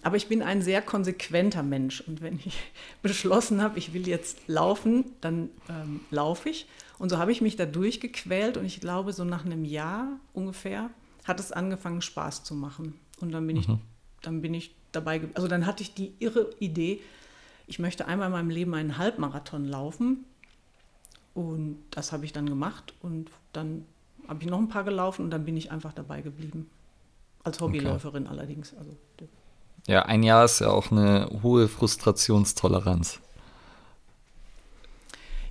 Aber 0.02 0.16
ich 0.16 0.28
bin 0.28 0.42
ein 0.42 0.62
sehr 0.62 0.82
konsequenter 0.82 1.64
Mensch 1.64 2.02
und 2.02 2.22
wenn 2.22 2.40
ich 2.46 2.58
beschlossen 3.02 3.62
habe, 3.62 3.80
ich 3.80 3.94
will 3.94 4.08
jetzt 4.08 4.38
laufen, 4.48 5.06
dann 5.22 5.50
ähm, 5.70 6.02
laufe 6.12 6.50
ich. 6.50 6.68
Und 7.00 7.10
so 7.10 7.18
habe 7.18 7.32
ich 7.32 7.42
mich 7.42 7.56
da 7.56 7.66
durchgequält 7.66 8.58
und 8.58 8.66
ich 8.66 8.80
glaube, 8.80 9.12
so 9.12 9.24
nach 9.24 9.46
einem 9.46 9.66
Jahr 9.66 10.08
ungefähr 10.34 10.90
hat 11.26 11.40
es 11.40 11.52
angefangen, 11.52 12.02
Spaß 12.02 12.44
zu 12.44 12.54
machen. 12.54 12.94
Und 13.20 13.32
dann 13.32 13.48
bin 13.48 13.56
mhm. 13.56 13.62
ich, 13.62 13.68
dann 14.22 14.42
bin 14.42 14.54
ich 14.54 14.76
dabei, 14.92 15.22
also 15.34 15.48
dann 15.48 15.66
hatte 15.66 15.82
ich 15.82 15.94
die 15.94 16.14
irre 16.20 16.52
Idee, 16.60 17.02
ich 17.68 17.80
möchte 17.80 18.08
einmal 18.08 18.28
in 18.28 18.34
meinem 18.34 18.50
Leben 18.50 18.74
einen 18.74 18.98
Halbmarathon 18.98 19.66
laufen. 19.66 20.26
Und 21.34 21.80
das 21.92 22.12
habe 22.12 22.26
ich 22.26 22.34
dann 22.34 22.48
gemacht 22.48 22.94
und 23.02 23.32
dann 23.54 23.86
habe 24.28 24.44
ich 24.44 24.50
noch 24.50 24.60
ein 24.60 24.70
paar 24.70 24.84
gelaufen 24.84 25.24
und 25.24 25.32
dann 25.32 25.46
bin 25.46 25.58
ich 25.58 25.72
einfach 25.72 25.94
dabei 25.94 26.22
geblieben. 26.22 26.70
Als 27.44 27.60
Hobbyläuferin 27.60 28.24
okay. 28.24 28.32
allerdings. 28.32 28.74
Also, 28.78 28.96
ja, 29.88 30.04
ein 30.04 30.24
Jahr 30.24 30.46
ist 30.46 30.60
ja 30.60 30.70
auch 30.70 30.92
eine 30.92 31.30
hohe 31.42 31.68
Frustrationstoleranz. 31.68 33.20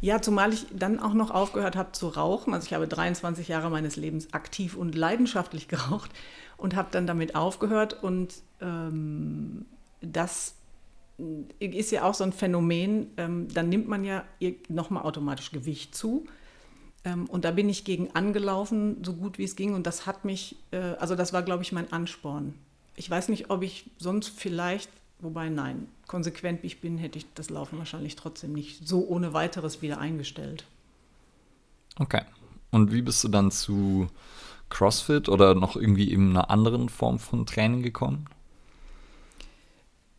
Ja, 0.01 0.21
zumal 0.21 0.53
ich 0.53 0.67
dann 0.73 0.99
auch 0.99 1.15
noch 1.15 1.31
aufgehört 1.31 1.77
habe 1.77 1.93
zu 1.93 2.09
rauchen. 2.09 2.55
Also 2.55 2.67
ich 2.67 2.75
habe 2.75 2.89
23 2.89 3.47
Jahre 3.49 3.71
meines 3.71 3.97
Lebens 3.97 4.33
aktiv 4.33 4.77
und 4.77 4.95
leidenschaftlich 4.95 5.69
geraucht 5.69 6.11
und 6.57 6.75
habe 6.75 6.89
dann 6.91 7.07
damit 7.07 7.35
aufgehört. 7.35 8.03
Und 8.03 8.35
ähm, 8.61 9.67
das 10.01 10.55
ist 11.59 11.91
ja 11.91 12.05
auch 12.05 12.15
so 12.15 12.25
ein 12.25 12.33
Phänomen, 12.33 13.09
ähm, 13.17 13.49
dann 13.53 13.69
nimmt 13.69 13.89
man 13.89 14.05
ja 14.05 14.25
nochmal 14.69 15.05
automatisch 15.05 15.51
Gewicht 15.53 15.95
zu. 15.95 16.27
Ähm, 17.05 17.27
und 17.27 17.45
da 17.45 17.51
bin 17.51 17.69
ich 17.69 17.85
gegen 17.85 18.11
angelaufen, 18.15 19.03
so 19.05 19.15
gut 19.15 19.39
wie 19.39 19.45
es 19.45 19.57
ging. 19.57 19.75
Und 19.75 19.87
das 19.87 20.07
hat 20.07 20.25
mich, 20.25 20.57
äh, 20.71 20.77
also 20.77 21.15
das 21.15 21.33
war, 21.33 21.43
glaube 21.43 21.63
ich, 21.63 21.73
mein 21.73 21.93
Ansporn. 21.93 22.55
Ich 22.97 23.11
weiß 23.11 23.29
nicht, 23.29 23.51
ob 23.51 23.63
ich 23.63 23.91
sonst 23.99 24.29
vielleicht, 24.29 24.91
wobei 25.19 25.49
nein, 25.49 25.89
konsequent 26.07 26.63
wie 26.63 26.69
ich 26.69 26.81
bin, 26.81 26.99
hätte 26.99 27.19
ich 27.19 27.27
das 27.35 27.51
Laufen 27.51 27.79
wahrscheinlich 27.79 28.17
trotzdem 28.17 28.53
nicht 28.53 28.87
so 28.87 29.07
ohne 29.07 29.33
weiteres 29.33 29.83
wieder 29.83 29.99
eingestellt. 29.99 30.65
Okay. 31.99 32.23
Und 32.71 32.93
wie 32.93 33.03
bist 33.03 33.23
du 33.25 33.29
dann 33.29 33.51
zu 33.51 34.09
CrossFit 34.71 35.29
oder 35.29 35.55
noch 35.55 35.77
irgendwie 35.77 36.11
in 36.11 36.31
einer 36.31 36.51
anderen 36.51 36.89
Form 36.89 37.19
von 37.19 37.45
Training 37.45 37.83
gekommen? 37.83 38.27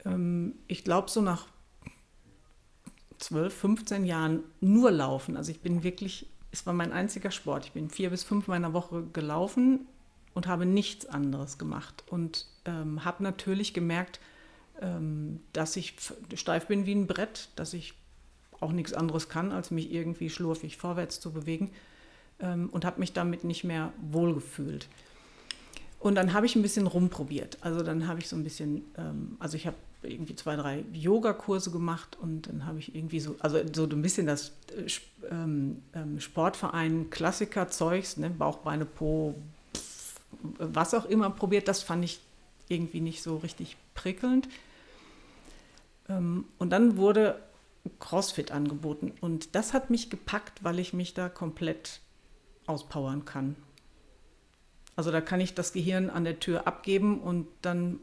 Ähm, 0.05 0.55
ich 0.67 0.83
glaube, 0.83 1.09
so 1.09 1.21
nach 1.21 1.47
12, 3.19 3.53
15 3.53 4.05
Jahren 4.05 4.43
nur 4.59 4.91
laufen. 4.91 5.37
Also 5.37 5.51
ich 5.51 5.61
bin 5.61 5.83
wirklich, 5.83 6.27
es 6.51 6.65
war 6.65 6.73
mein 6.73 6.91
einziger 6.91 7.31
Sport. 7.31 7.65
Ich 7.65 7.71
bin 7.71 7.89
vier 7.89 8.09
bis 8.09 8.23
fünf 8.23 8.47
meiner 8.47 8.73
Woche 8.73 9.03
gelaufen 9.13 9.87
und 10.33 10.47
habe 10.47 10.65
nichts 10.65 11.05
anderes 11.05 11.57
gemacht. 11.57 12.03
Und 12.09 12.47
ähm, 12.65 13.05
habe 13.05 13.23
natürlich 13.23 13.73
gemerkt, 13.73 14.19
ähm, 14.81 15.39
dass 15.53 15.75
ich 15.75 15.95
steif 16.35 16.67
bin 16.67 16.85
wie 16.85 16.95
ein 16.95 17.07
Brett, 17.07 17.49
dass 17.55 17.73
ich 17.73 17.93
auch 18.59 18.71
nichts 18.71 18.93
anderes 18.93 19.29
kann, 19.29 19.51
als 19.51 19.71
mich 19.71 19.91
irgendwie 19.91 20.29
schlurfig 20.29 20.77
vorwärts 20.77 21.19
zu 21.19 21.31
bewegen. 21.31 21.71
Ähm, 22.39 22.69
und 22.71 22.83
habe 22.83 22.99
mich 22.99 23.13
damit 23.13 23.43
nicht 23.43 23.63
mehr 23.63 23.93
wohlgefühlt. 24.01 24.89
Und 25.99 26.15
dann 26.15 26.33
habe 26.33 26.45
ich 26.45 26.57
ein 26.57 26.61
bisschen 26.61 26.87
rumprobiert. 26.87 27.57
Also 27.61 27.81
dann 27.81 28.07
habe 28.07 28.19
ich 28.19 28.27
so 28.27 28.35
ein 28.35 28.43
bisschen, 28.43 28.83
ähm, 28.97 29.37
also 29.39 29.55
ich 29.55 29.65
habe 29.65 29.77
irgendwie 30.03 30.35
zwei, 30.35 30.55
drei 30.55 30.83
Yogakurse 30.93 31.71
gemacht 31.71 32.17
und 32.21 32.47
dann 32.47 32.65
habe 32.65 32.79
ich 32.79 32.95
irgendwie 32.95 33.19
so, 33.19 33.35
also 33.39 33.59
so 33.73 33.83
ein 33.83 34.01
bisschen 34.01 34.27
das 34.27 34.51
äh, 34.75 34.87
ähm, 35.29 35.81
ähm, 35.93 36.19
Sportverein 36.19 37.09
Klassiker-Zeugs, 37.09 38.17
ne, 38.17 38.29
Bauch, 38.29 38.57
Beine, 38.57 38.85
Po, 38.85 39.35
pf, 39.75 40.21
was 40.59 40.93
auch 40.93 41.05
immer 41.05 41.29
probiert. 41.29 41.67
Das 41.67 41.81
fand 41.81 42.03
ich 42.03 42.19
irgendwie 42.67 43.01
nicht 43.01 43.23
so 43.23 43.37
richtig 43.37 43.77
prickelnd. 43.93 44.47
Ähm, 46.09 46.45
und 46.57 46.69
dann 46.71 46.97
wurde 46.97 47.39
CrossFit 47.99 48.51
angeboten 48.51 49.13
und 49.21 49.55
das 49.55 49.73
hat 49.73 49.89
mich 49.89 50.09
gepackt, 50.09 50.63
weil 50.63 50.79
ich 50.79 50.93
mich 50.93 51.13
da 51.13 51.29
komplett 51.29 51.99
auspowern 52.65 53.25
kann. 53.25 53.55
Also 54.95 55.11
da 55.11 55.21
kann 55.21 55.41
ich 55.41 55.53
das 55.53 55.73
Gehirn 55.73 56.09
an 56.09 56.23
der 56.23 56.39
Tür 56.39 56.67
abgeben 56.67 57.19
und 57.19 57.47
dann, 57.61 57.99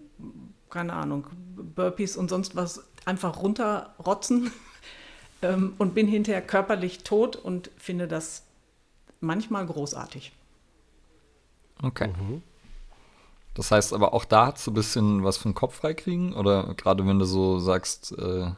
keine 0.70 0.94
Ahnung, 0.94 1.26
Burpees 1.74 2.16
und 2.16 2.30
sonst 2.30 2.56
was 2.56 2.84
einfach 3.04 3.42
runterrotzen 3.42 4.50
ähm, 5.42 5.74
und 5.78 5.94
bin 5.94 6.06
hinterher 6.06 6.42
körperlich 6.42 7.02
tot 7.04 7.36
und 7.36 7.70
finde 7.76 8.08
das 8.08 8.44
manchmal 9.20 9.66
großartig. 9.66 10.32
Okay. 11.82 12.08
Mhm. 12.08 12.42
Das 13.54 13.70
heißt 13.70 13.92
aber 13.92 14.14
auch 14.14 14.24
da 14.24 14.52
hast 14.52 14.66
du 14.66 14.70
ein 14.70 14.74
bisschen 14.74 15.24
was 15.24 15.36
vom 15.36 15.54
Kopf 15.54 15.74
freikriegen? 15.76 16.34
Oder 16.34 16.74
gerade 16.74 17.06
wenn 17.06 17.18
du 17.18 17.24
so 17.24 17.58
sagst, 17.58 18.16
äh, 18.18 18.52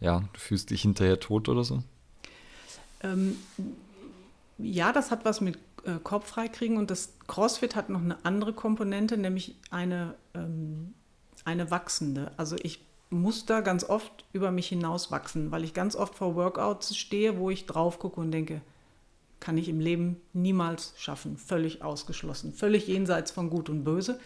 ja, 0.00 0.20
du 0.32 0.38
fühlst 0.38 0.70
dich 0.70 0.82
hinterher 0.82 1.20
tot 1.20 1.48
oder 1.48 1.64
so? 1.64 1.82
Ähm, 3.00 3.36
ja, 4.58 4.92
das 4.92 5.10
hat 5.10 5.24
was 5.24 5.40
mit 5.40 5.58
äh, 5.84 5.98
Kopf 6.02 6.28
freikriegen 6.28 6.76
und 6.76 6.90
das 6.90 7.14
CrossFit 7.26 7.76
hat 7.76 7.88
noch 7.90 8.00
eine 8.00 8.24
andere 8.24 8.52
Komponente, 8.52 9.16
nämlich 9.16 9.56
eine, 9.70 10.14
ähm, 10.34 10.94
eine 11.46 11.70
wachsende. 11.70 12.32
Also 12.36 12.56
ich 12.62 12.84
muss 13.10 13.46
da 13.46 13.60
ganz 13.60 13.84
oft 13.84 14.24
über 14.32 14.50
mich 14.50 14.68
hinaus 14.68 15.10
wachsen, 15.10 15.50
weil 15.50 15.64
ich 15.64 15.74
ganz 15.74 15.96
oft 15.96 16.14
vor 16.14 16.34
Workouts 16.34 16.96
stehe, 16.96 17.38
wo 17.38 17.50
ich 17.50 17.66
drauf 17.66 17.98
gucke 17.98 18.20
und 18.20 18.30
denke, 18.30 18.60
kann 19.40 19.56
ich 19.56 19.68
im 19.68 19.80
Leben 19.80 20.20
niemals 20.32 20.94
schaffen, 20.96 21.36
völlig 21.36 21.82
ausgeschlossen, 21.82 22.52
völlig 22.52 22.86
jenseits 22.86 23.30
von 23.30 23.50
Gut 23.50 23.68
und 23.68 23.84
Böse. 23.84 24.18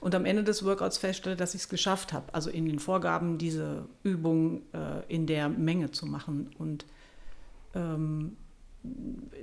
Und 0.00 0.14
am 0.14 0.26
Ende 0.26 0.44
des 0.44 0.64
Workouts 0.64 0.98
feststelle, 0.98 1.36
dass 1.36 1.54
ich 1.54 1.62
es 1.62 1.68
geschafft 1.68 2.12
habe, 2.12 2.34
also 2.34 2.50
in 2.50 2.66
den 2.66 2.78
Vorgaben 2.78 3.38
diese 3.38 3.86
Übung 4.02 4.62
äh, 4.72 5.02
in 5.08 5.26
der 5.26 5.48
Menge 5.48 5.92
zu 5.92 6.04
machen. 6.04 6.50
Und 6.58 6.84
ähm, 7.74 8.36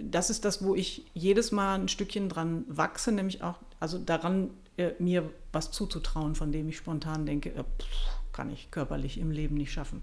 das 0.02 0.30
ist 0.30 0.46
das, 0.46 0.64
wo 0.64 0.76
ich 0.76 1.06
jedes 1.14 1.52
Mal 1.52 1.80
ein 1.80 1.88
Stückchen 1.88 2.30
dran 2.30 2.64
wachse, 2.68 3.12
nämlich 3.12 3.42
auch, 3.42 3.58
also 3.80 3.98
daran, 3.98 4.52
mir 5.00 5.30
was 5.52 5.72
zuzutrauen, 5.72 6.36
von 6.36 6.52
dem 6.52 6.70
ich 6.70 6.78
spontan 6.78 7.26
denke, 7.26 7.50
äh, 7.50 7.64
kann 8.34 8.52
ich 8.52 8.72
körperlich 8.72 9.18
im 9.18 9.32
Leben 9.32 9.56
nicht 9.56 9.72
schaffen. 9.72 10.02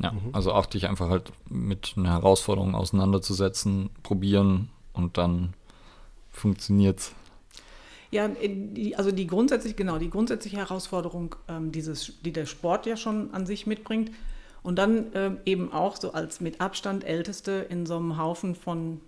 Ja, 0.00 0.12
mhm. 0.12 0.30
also 0.32 0.52
auch 0.52 0.66
dich 0.66 0.88
einfach 0.88 1.08
halt 1.08 1.32
mit 1.48 1.94
einer 1.96 2.12
Herausforderung 2.12 2.74
auseinanderzusetzen, 2.74 3.90
probieren 4.02 4.70
und 4.92 5.18
dann 5.18 5.54
funktioniert's. 6.30 7.12
Ja, 8.10 8.28
die, 8.28 8.96
also 8.96 9.10
die 9.10 9.26
grundsätzlich, 9.26 9.76
genau, 9.76 9.98
die 9.98 10.08
grundsätzliche 10.08 10.56
Herausforderung, 10.56 11.34
ähm, 11.48 11.72
dieses, 11.72 12.22
die 12.22 12.32
der 12.32 12.46
Sport 12.46 12.86
ja 12.86 12.96
schon 12.96 13.34
an 13.34 13.44
sich 13.44 13.66
mitbringt. 13.66 14.10
Und 14.62 14.76
dann 14.76 15.06
ähm, 15.14 15.38
eben 15.44 15.72
auch 15.72 15.96
so 15.96 16.12
als 16.12 16.40
mit 16.40 16.60
Abstand 16.60 17.04
Älteste 17.04 17.66
in 17.68 17.86
so 17.86 17.96
einem 17.96 18.18
Haufen 18.18 18.54
von 18.54 19.00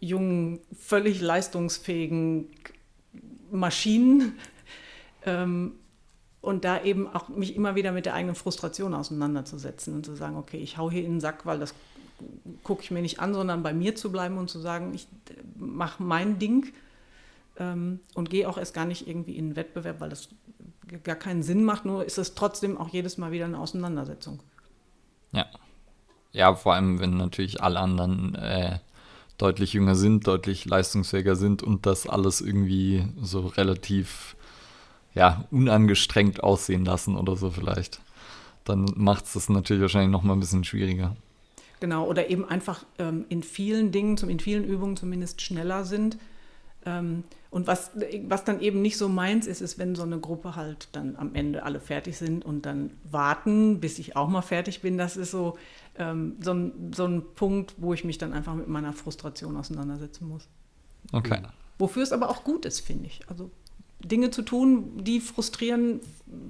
jungen, 0.00 0.60
völlig 0.78 1.20
leistungsfähigen 1.20 2.46
Maschinen. 3.50 4.34
Ähm, 5.24 5.72
und 6.40 6.64
da 6.64 6.82
eben 6.82 7.08
auch 7.08 7.28
mich 7.28 7.56
immer 7.56 7.74
wieder 7.74 7.92
mit 7.92 8.06
der 8.06 8.14
eigenen 8.14 8.36
Frustration 8.36 8.94
auseinanderzusetzen 8.94 9.94
und 9.94 10.06
zu 10.06 10.14
sagen, 10.14 10.36
okay, 10.36 10.58
ich 10.58 10.78
hau 10.78 10.90
hier 10.90 11.04
in 11.04 11.14
den 11.14 11.20
Sack, 11.20 11.46
weil 11.46 11.58
das 11.58 11.74
gucke 12.62 12.82
ich 12.82 12.90
mir 12.90 13.02
nicht 13.02 13.20
an, 13.20 13.34
sondern 13.34 13.62
bei 13.62 13.72
mir 13.72 13.96
zu 13.96 14.10
bleiben 14.10 14.38
und 14.38 14.48
zu 14.48 14.58
sagen, 14.60 14.94
ich 14.94 15.06
mache 15.56 16.02
mein 16.02 16.38
Ding 16.38 16.72
ähm, 17.58 18.00
und 18.14 18.30
gehe 18.30 18.48
auch 18.48 18.58
erst 18.58 18.74
gar 18.74 18.84
nicht 18.84 19.08
irgendwie 19.08 19.36
in 19.36 19.46
einen 19.46 19.56
Wettbewerb, 19.56 20.00
weil 20.00 20.10
das 20.10 20.28
gar 21.04 21.16
keinen 21.16 21.42
Sinn 21.42 21.64
macht, 21.64 21.84
nur 21.84 22.04
ist 22.04 22.18
es 22.18 22.34
trotzdem 22.34 22.78
auch 22.78 22.88
jedes 22.88 23.18
Mal 23.18 23.30
wieder 23.30 23.44
eine 23.44 23.58
Auseinandersetzung. 23.58 24.40
Ja. 25.32 25.46
Ja, 26.32 26.54
vor 26.54 26.74
allem, 26.74 27.00
wenn 27.00 27.16
natürlich 27.16 27.62
alle 27.62 27.80
anderen 27.80 28.34
äh, 28.34 28.78
deutlich 29.38 29.72
jünger 29.72 29.94
sind, 29.94 30.26
deutlich 30.26 30.64
leistungsfähiger 30.64 31.36
sind 31.36 31.62
und 31.62 31.86
das 31.86 32.08
alles 32.08 32.40
irgendwie 32.40 33.06
so 33.20 33.46
relativ 33.46 34.36
ja, 35.14 35.44
unangestrengt 35.50 36.42
aussehen 36.42 36.84
lassen 36.84 37.16
oder 37.16 37.36
so 37.36 37.50
vielleicht. 37.50 38.00
Dann 38.64 38.86
macht 38.96 39.24
es 39.24 39.32
das 39.32 39.48
natürlich 39.48 39.80
wahrscheinlich 39.80 40.10
noch 40.10 40.22
mal 40.22 40.34
ein 40.34 40.40
bisschen 40.40 40.64
schwieriger. 40.64 41.16
Genau, 41.80 42.06
oder 42.06 42.28
eben 42.28 42.44
einfach 42.44 42.84
ähm, 42.98 43.24
in 43.28 43.42
vielen 43.42 43.92
Dingen, 43.92 44.16
in 44.28 44.40
vielen 44.40 44.64
Übungen 44.64 44.96
zumindest 44.96 45.40
schneller 45.40 45.84
sind. 45.84 46.18
Ähm, 46.86 47.24
und 47.50 47.66
was, 47.66 47.92
was 48.26 48.44
dann 48.44 48.60
eben 48.60 48.82
nicht 48.82 48.98
so 48.98 49.08
meins 49.08 49.46
ist, 49.46 49.60
ist, 49.60 49.78
wenn 49.78 49.94
so 49.94 50.02
eine 50.02 50.18
Gruppe 50.18 50.54
halt 50.54 50.88
dann 50.92 51.16
am 51.16 51.34
Ende 51.34 51.62
alle 51.62 51.80
fertig 51.80 52.18
sind 52.18 52.44
und 52.44 52.66
dann 52.66 52.90
warten, 53.10 53.80
bis 53.80 53.98
ich 53.98 54.16
auch 54.16 54.28
mal 54.28 54.42
fertig 54.42 54.82
bin. 54.82 54.98
Das 54.98 55.16
ist 55.16 55.30
so, 55.30 55.56
ähm, 55.96 56.36
so, 56.40 56.52
ein, 56.52 56.92
so 56.94 57.06
ein 57.06 57.22
Punkt, 57.34 57.74
wo 57.78 57.94
ich 57.94 58.04
mich 58.04 58.18
dann 58.18 58.32
einfach 58.32 58.54
mit 58.54 58.68
meiner 58.68 58.92
Frustration 58.92 59.56
auseinandersetzen 59.56 60.28
muss. 60.28 60.46
Okay. 61.12 61.40
Wofür 61.78 62.02
es 62.02 62.12
aber 62.12 62.28
auch 62.28 62.44
gut 62.44 62.64
ist, 62.64 62.80
finde 62.80 63.06
ich. 63.06 63.20
Also 63.28 63.50
Dinge 64.00 64.30
zu 64.30 64.42
tun, 64.42 65.02
die 65.02 65.20
frustrieren, 65.20 66.00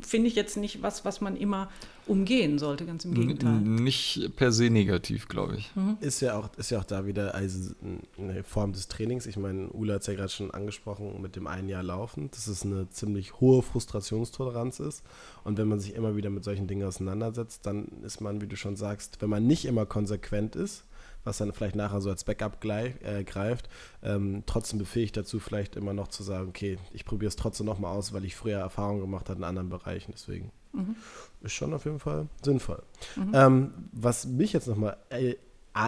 finde 0.00 0.28
ich 0.28 0.34
jetzt 0.34 0.56
nicht 0.56 0.82
was, 0.82 1.04
was 1.04 1.20
man 1.20 1.36
immer 1.36 1.70
umgehen 2.08 2.58
sollte, 2.58 2.86
ganz 2.86 3.04
im 3.04 3.14
Gegenteil. 3.14 3.60
Nicht 3.60 4.30
per 4.36 4.52
se 4.52 4.70
negativ, 4.70 5.28
glaube 5.28 5.56
ich. 5.56 5.74
Mhm. 5.76 5.96
Ist, 6.00 6.20
ja 6.20 6.38
auch, 6.38 6.48
ist 6.56 6.70
ja 6.70 6.78
auch 6.78 6.84
da 6.84 7.06
wieder 7.06 7.34
also 7.34 7.74
eine 8.18 8.42
Form 8.44 8.72
des 8.72 8.88
Trainings. 8.88 9.26
Ich 9.26 9.36
meine, 9.36 9.68
Ula 9.70 9.94
hat 9.94 10.02
es 10.02 10.06
ja 10.06 10.14
gerade 10.14 10.30
schon 10.30 10.50
angesprochen 10.50 11.20
mit 11.20 11.36
dem 11.36 11.46
einen 11.46 11.68
Jahr 11.68 11.82
Laufen, 11.82 12.30
dass 12.30 12.46
es 12.46 12.64
eine 12.64 12.88
ziemlich 12.90 13.40
hohe 13.40 13.62
Frustrationstoleranz 13.62 14.80
ist. 14.80 15.02
Und 15.44 15.58
wenn 15.58 15.68
man 15.68 15.80
sich 15.80 15.94
immer 15.94 16.16
wieder 16.16 16.30
mit 16.30 16.44
solchen 16.44 16.66
Dingen 16.66 16.86
auseinandersetzt, 16.86 17.66
dann 17.66 17.88
ist 18.02 18.20
man, 18.20 18.40
wie 18.40 18.46
du 18.46 18.56
schon 18.56 18.76
sagst, 18.76 19.20
wenn 19.20 19.30
man 19.30 19.46
nicht 19.46 19.64
immer 19.64 19.86
konsequent 19.86 20.56
ist, 20.56 20.84
was 21.24 21.38
dann 21.38 21.52
vielleicht 21.52 21.76
nachher 21.76 22.00
so 22.00 22.10
als 22.10 22.24
Backup 22.24 22.60
gleich, 22.60 22.94
äh, 23.02 23.24
greift, 23.24 23.68
ähm, 24.02 24.44
trotzdem 24.46 24.78
befähigt 24.78 25.16
dazu, 25.16 25.38
vielleicht 25.40 25.76
immer 25.76 25.92
noch 25.92 26.08
zu 26.08 26.22
sagen, 26.22 26.48
okay, 26.48 26.78
ich 26.92 27.04
probiere 27.04 27.28
es 27.28 27.36
trotzdem 27.36 27.66
nochmal 27.66 27.94
aus, 27.94 28.12
weil 28.12 28.24
ich 28.24 28.36
früher 28.36 28.58
Erfahrungen 28.58 29.00
gemacht 29.00 29.28
habe 29.28 29.38
in 29.38 29.44
anderen 29.44 29.68
Bereichen. 29.68 30.12
Deswegen 30.14 30.52
mhm. 30.72 30.96
ist 31.42 31.52
schon 31.52 31.74
auf 31.74 31.84
jeden 31.84 32.00
Fall 32.00 32.28
sinnvoll. 32.42 32.82
Mhm. 33.16 33.32
Ähm, 33.34 33.74
was 33.92 34.26
mich 34.26 34.52
jetzt 34.52 34.66
nochmal 34.66 34.96
äh, 35.10 35.34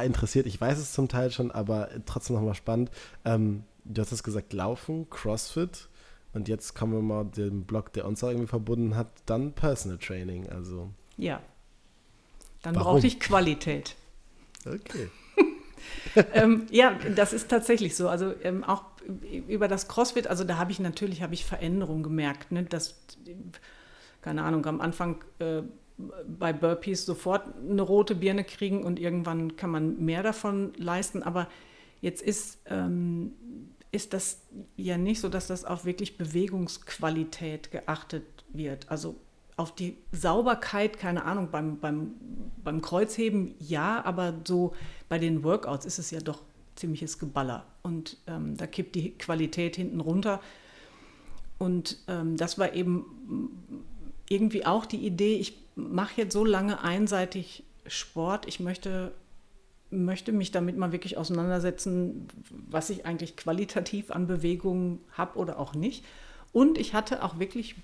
interessiert, 0.05 0.47
ich 0.47 0.61
weiß 0.61 0.79
es 0.79 0.93
zum 0.93 1.09
Teil 1.09 1.31
schon, 1.31 1.51
aber 1.51 1.89
trotzdem 2.07 2.37
nochmal 2.37 2.55
spannend. 2.55 2.91
Ähm, 3.25 3.65
du 3.85 4.01
hast 4.01 4.13
es 4.13 4.23
gesagt, 4.23 4.53
Laufen, 4.53 5.09
CrossFit. 5.11 5.89
Und 6.33 6.49
jetzt 6.49 6.77
kommen 6.77 6.93
wir 6.93 7.03
mal 7.03 7.25
dem 7.25 7.65
Blog, 7.65 7.93
der 7.93 8.07
uns 8.07 8.23
irgendwie 8.23 8.47
verbunden 8.47 8.95
hat, 8.95 9.09
dann 9.27 9.53
Personal 9.53 9.99
Training. 9.99 10.49
Also. 10.49 10.91
Ja. 11.17 11.41
Dann 12.63 12.75
brauchte 12.75 13.07
ich 13.07 13.19
Qualität. 13.19 13.97
Okay. 14.65 15.09
ähm, 16.35 16.67
ja, 16.71 16.97
das 17.17 17.33
ist 17.33 17.49
tatsächlich 17.49 17.97
so. 17.97 18.09
Also 18.09 18.35
ähm, 18.43 18.65
auch 18.65 18.85
über 19.49 19.67
das 19.67 19.89
CrossFit, 19.89 20.27
also 20.27 20.45
da 20.45 20.59
habe 20.59 20.71
ich 20.71 20.79
natürlich 20.79 21.23
habe 21.23 21.35
ich 21.35 21.45
Veränderungen 21.45 22.03
gemerkt, 22.03 22.53
ne? 22.53 22.65
dass 22.65 22.95
keine 24.23 24.43
Ahnung 24.43 24.65
am 24.67 24.81
Anfang 24.81 25.25
äh, 25.39 25.63
bei 26.27 26.53
Burpees 26.53 27.05
sofort 27.05 27.45
eine 27.57 27.83
rote 27.83 28.15
Birne 28.15 28.45
kriegen 28.45 28.85
und 28.85 28.99
irgendwann 28.99 29.57
kann 29.57 29.71
man 29.71 30.03
mehr 30.03 30.23
davon 30.23 30.73
leisten. 30.77 31.23
Aber 31.23 31.49
jetzt 32.01 32.23
ist 32.23 32.59
ähm, 32.67 33.33
ist 33.93 34.13
das 34.13 34.43
ja 34.77 34.97
nicht 34.97 35.21
so, 35.21 35.29
dass 35.29 35.49
das 35.49 35.65
auf 35.65 35.85
wirklich 35.85 36.17
Bewegungsqualität 36.17 37.71
geachtet 37.71 38.25
wird. 38.53 38.89
Also 38.89 39.17
auf 39.57 39.75
die 39.75 39.99
Sauberkeit, 40.13 40.99
keine 40.99 41.25
Ahnung, 41.25 41.49
beim, 41.51 41.79
beim, 41.81 42.13
beim 42.63 42.81
Kreuzheben 42.81 43.55
ja, 43.59 44.03
aber 44.05 44.35
so 44.47 44.75
bei 45.09 45.19
den 45.19 45.43
Workouts 45.45 45.85
ist 45.87 45.99
es 45.99 46.11
ja 46.11 46.21
doch 46.21 46.43
ziemliches 46.77 47.19
Geballer. 47.19 47.67
Und 47.83 48.17
ähm, 48.27 48.57
da 48.57 48.67
kippt 48.67 48.95
die 48.95 49.11
Qualität 49.19 49.77
hinten 49.77 50.01
runter. 50.01 50.41
Und 51.59 51.99
ähm, 52.09 52.37
das 52.37 52.59
war 52.59 52.73
eben 52.75 53.05
irgendwie 54.31 54.65
auch 54.65 54.87
die 54.87 55.05
Idee, 55.05 55.35
ich 55.35 55.59
mache 55.75 56.23
jetzt 56.23 56.33
so 56.33 56.45
lange 56.45 56.83
einseitig 56.83 57.65
Sport, 57.87 58.47
ich 58.47 58.61
möchte, 58.61 59.13
möchte 59.91 60.33
mich 60.33 60.53
damit 60.53 60.79
mal 60.79 60.93
wirklich 60.93 61.19
auseinandersetzen, 61.19 62.29
was 62.71 62.91
ich 62.91 63.05
eigentlich 63.05 63.37
qualitativ 63.37 64.11
an 64.11 64.29
Bewegungen 64.29 65.01
habe 65.13 65.37
oder 65.37 65.59
auch 65.59 65.75
nicht. 65.75 66.05
Und 66.53 66.79
ich 66.79 66.95
hatte 66.95 67.25
auch 67.25 67.39
wirklich 67.39 67.75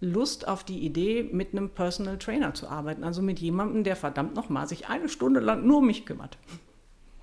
Lust 0.00 0.46
auf 0.46 0.64
die 0.64 0.80
Idee, 0.80 1.22
mit 1.22 1.52
einem 1.52 1.70
Personal 1.70 2.18
Trainer 2.18 2.52
zu 2.52 2.68
arbeiten. 2.68 3.02
Also 3.02 3.22
mit 3.22 3.38
jemandem, 3.38 3.84
der 3.84 3.96
verdammt 3.96 4.34
nochmal 4.34 4.68
sich 4.68 4.88
eine 4.88 5.08
Stunde 5.08 5.40
lang 5.40 5.66
nur 5.66 5.78
um 5.78 5.86
mich 5.86 6.04
kümmert. 6.04 6.36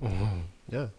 Oh, 0.02 0.08
ja. 0.68 0.90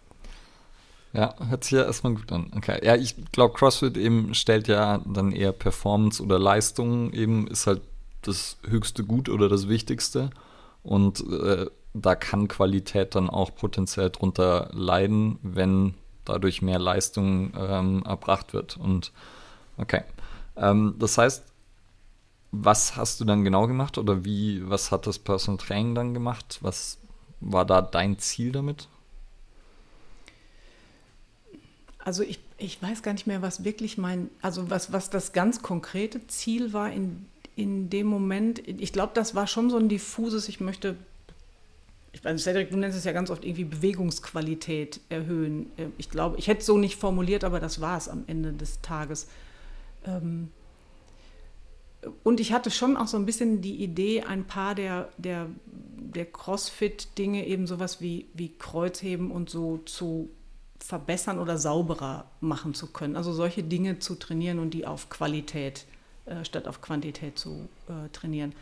Ja, 1.13 1.35
hört 1.49 1.65
sich 1.65 1.73
ja 1.73 1.85
erstmal 1.85 2.15
gut 2.15 2.33
an. 2.33 2.51
Okay. 2.57 2.81
Ja, 2.85 2.97
ich 2.97 3.17
glaube, 3.33 3.55
CrossFit 3.55 3.97
eben 3.97 4.35
stellt 4.35 4.67
ja 4.69 5.03
dann 5.07 5.33
eher 5.33 5.53
Performance 5.53 6.23
oder 6.23 6.39
Leistung 6.39 7.13
eben, 7.13 7.47
ist 7.49 7.67
halt 7.67 7.83
das 8.23 8.57
höchste 8.67 9.05
Gut 9.05 9.29
oder 9.29 9.49
das 9.49 9.69
Wichtigste. 9.69 10.31
Und 10.83 11.21
äh, 11.31 11.67
da 11.95 12.15
kann 12.15 12.49
Qualität 12.49 13.15
dann 13.15 13.29
auch 13.29 13.55
potenziell 13.55 14.11
drunter 14.11 14.71
leiden, 14.73 15.39
wenn 15.43 15.95
dadurch 16.25 16.63
mehr 16.63 16.79
Leistung 16.79 17.53
ähm, 17.59 18.03
erbracht 18.07 18.55
wird. 18.55 18.79
Und 18.79 19.13
okay. 19.77 20.03
Ähm, 20.57 20.95
das 20.99 21.19
heißt, 21.19 21.45
was 22.53 22.97
hast 22.97 23.21
du 23.21 23.25
dann 23.25 23.45
genau 23.45 23.67
gemacht 23.67 23.99
oder 23.99 24.25
wie, 24.25 24.69
was 24.69 24.93
hat 24.93 25.07
das 25.07 25.19
Personal 25.19 25.59
Training 25.59 25.95
dann 25.95 26.15
gemacht? 26.15 26.59
Was 26.63 26.99
war 27.41 27.65
da 27.65 27.83
dein 27.83 28.19
Ziel 28.19 28.53
damit? 28.53 28.89
Also 32.05 32.23
ich, 32.25 32.41
ich 32.59 32.83
weiß 32.83 33.03
gar 33.03 33.13
nicht 33.13 33.27
mehr, 33.27 33.43
was 33.43 33.65
wirklich 33.65 33.97
mein, 33.97 34.29
also 34.41 34.71
was, 34.71 34.93
was 34.93 35.09
das 35.09 35.33
ganz 35.33 35.63
konkrete 35.63 36.27
Ziel 36.27 36.73
war 36.73 36.91
in, 36.91 37.27
in 37.55 37.91
dem 37.91 38.09
Moment. 38.09 38.67
Ich 38.67 38.93
glaube, 38.93 39.13
das 39.15 39.35
war 39.35 39.47
schon 39.47 39.71
so 39.71 39.77
ein 39.77 39.89
diffuses, 39.89 40.49
ich 40.49 40.61
möchte, 40.61 40.97
ich 42.13 42.25
weiß, 42.25 42.43
Cedric, 42.43 42.71
du 42.71 42.77
nennst 42.77 42.99
es 42.99 43.05
ja 43.05 43.13
ganz 43.13 43.31
oft 43.31 43.45
irgendwie 43.45 43.65
Bewegungsqualität 43.65 45.01
erhöhen. 45.11 45.71
Ich 45.97 46.11
glaube, 46.11 46.39
ich 46.39 46.49
hätte 46.49 46.61
es 46.61 46.67
so 46.67 46.77
nicht 46.77 46.99
formuliert, 46.99 47.45
aber 47.45 47.61
das 47.61 47.81
war 47.81 47.97
es 47.97 48.09
am 48.09 48.25
Ende 48.27 48.53
des 48.53 48.81
Tages. 48.81 49.29
Ähm, 50.05 50.49
und 52.25 52.41
ich 52.41 52.53
hatte 52.53 52.73
schon 52.73 52.97
auch 52.97 53.07
so 53.07 53.17
ein 53.17 53.27
bisschen 53.27 53.61
die 53.61 53.77
Idee, 53.77 54.23
ein 54.23 54.45
paar 54.45 54.75
der, 54.75 55.09
der, 55.19 55.47
der 55.67 56.27
CrossFit-Dinge, 56.27 57.47
eben 57.47 57.69
sowas 57.69 58.01
wie, 58.01 58.27
wie 58.35 58.53
Kreuzheben 58.59 59.31
und 59.31 59.51
so 59.51 59.79
zu 59.85 60.31
verbessern 60.85 61.39
oder 61.39 61.59
sauberer 61.59 62.27
machen 62.41 62.75
zu 62.75 62.93
können. 62.93 63.17
Also 63.17 63.33
solche 63.33 63.63
Dinge 63.63 63.99
zu 63.99 64.15
trainieren 64.15 64.59
und 64.59 64.71
die 64.75 64.87
auf 64.87 65.09
Qualität 65.11 65.87
äh, 66.25 66.45
statt 66.45 66.69
auf 66.69 66.81
Quantität 66.81 67.39
zu 67.39 67.69
äh, 67.89 68.09
trainieren. 68.13 68.55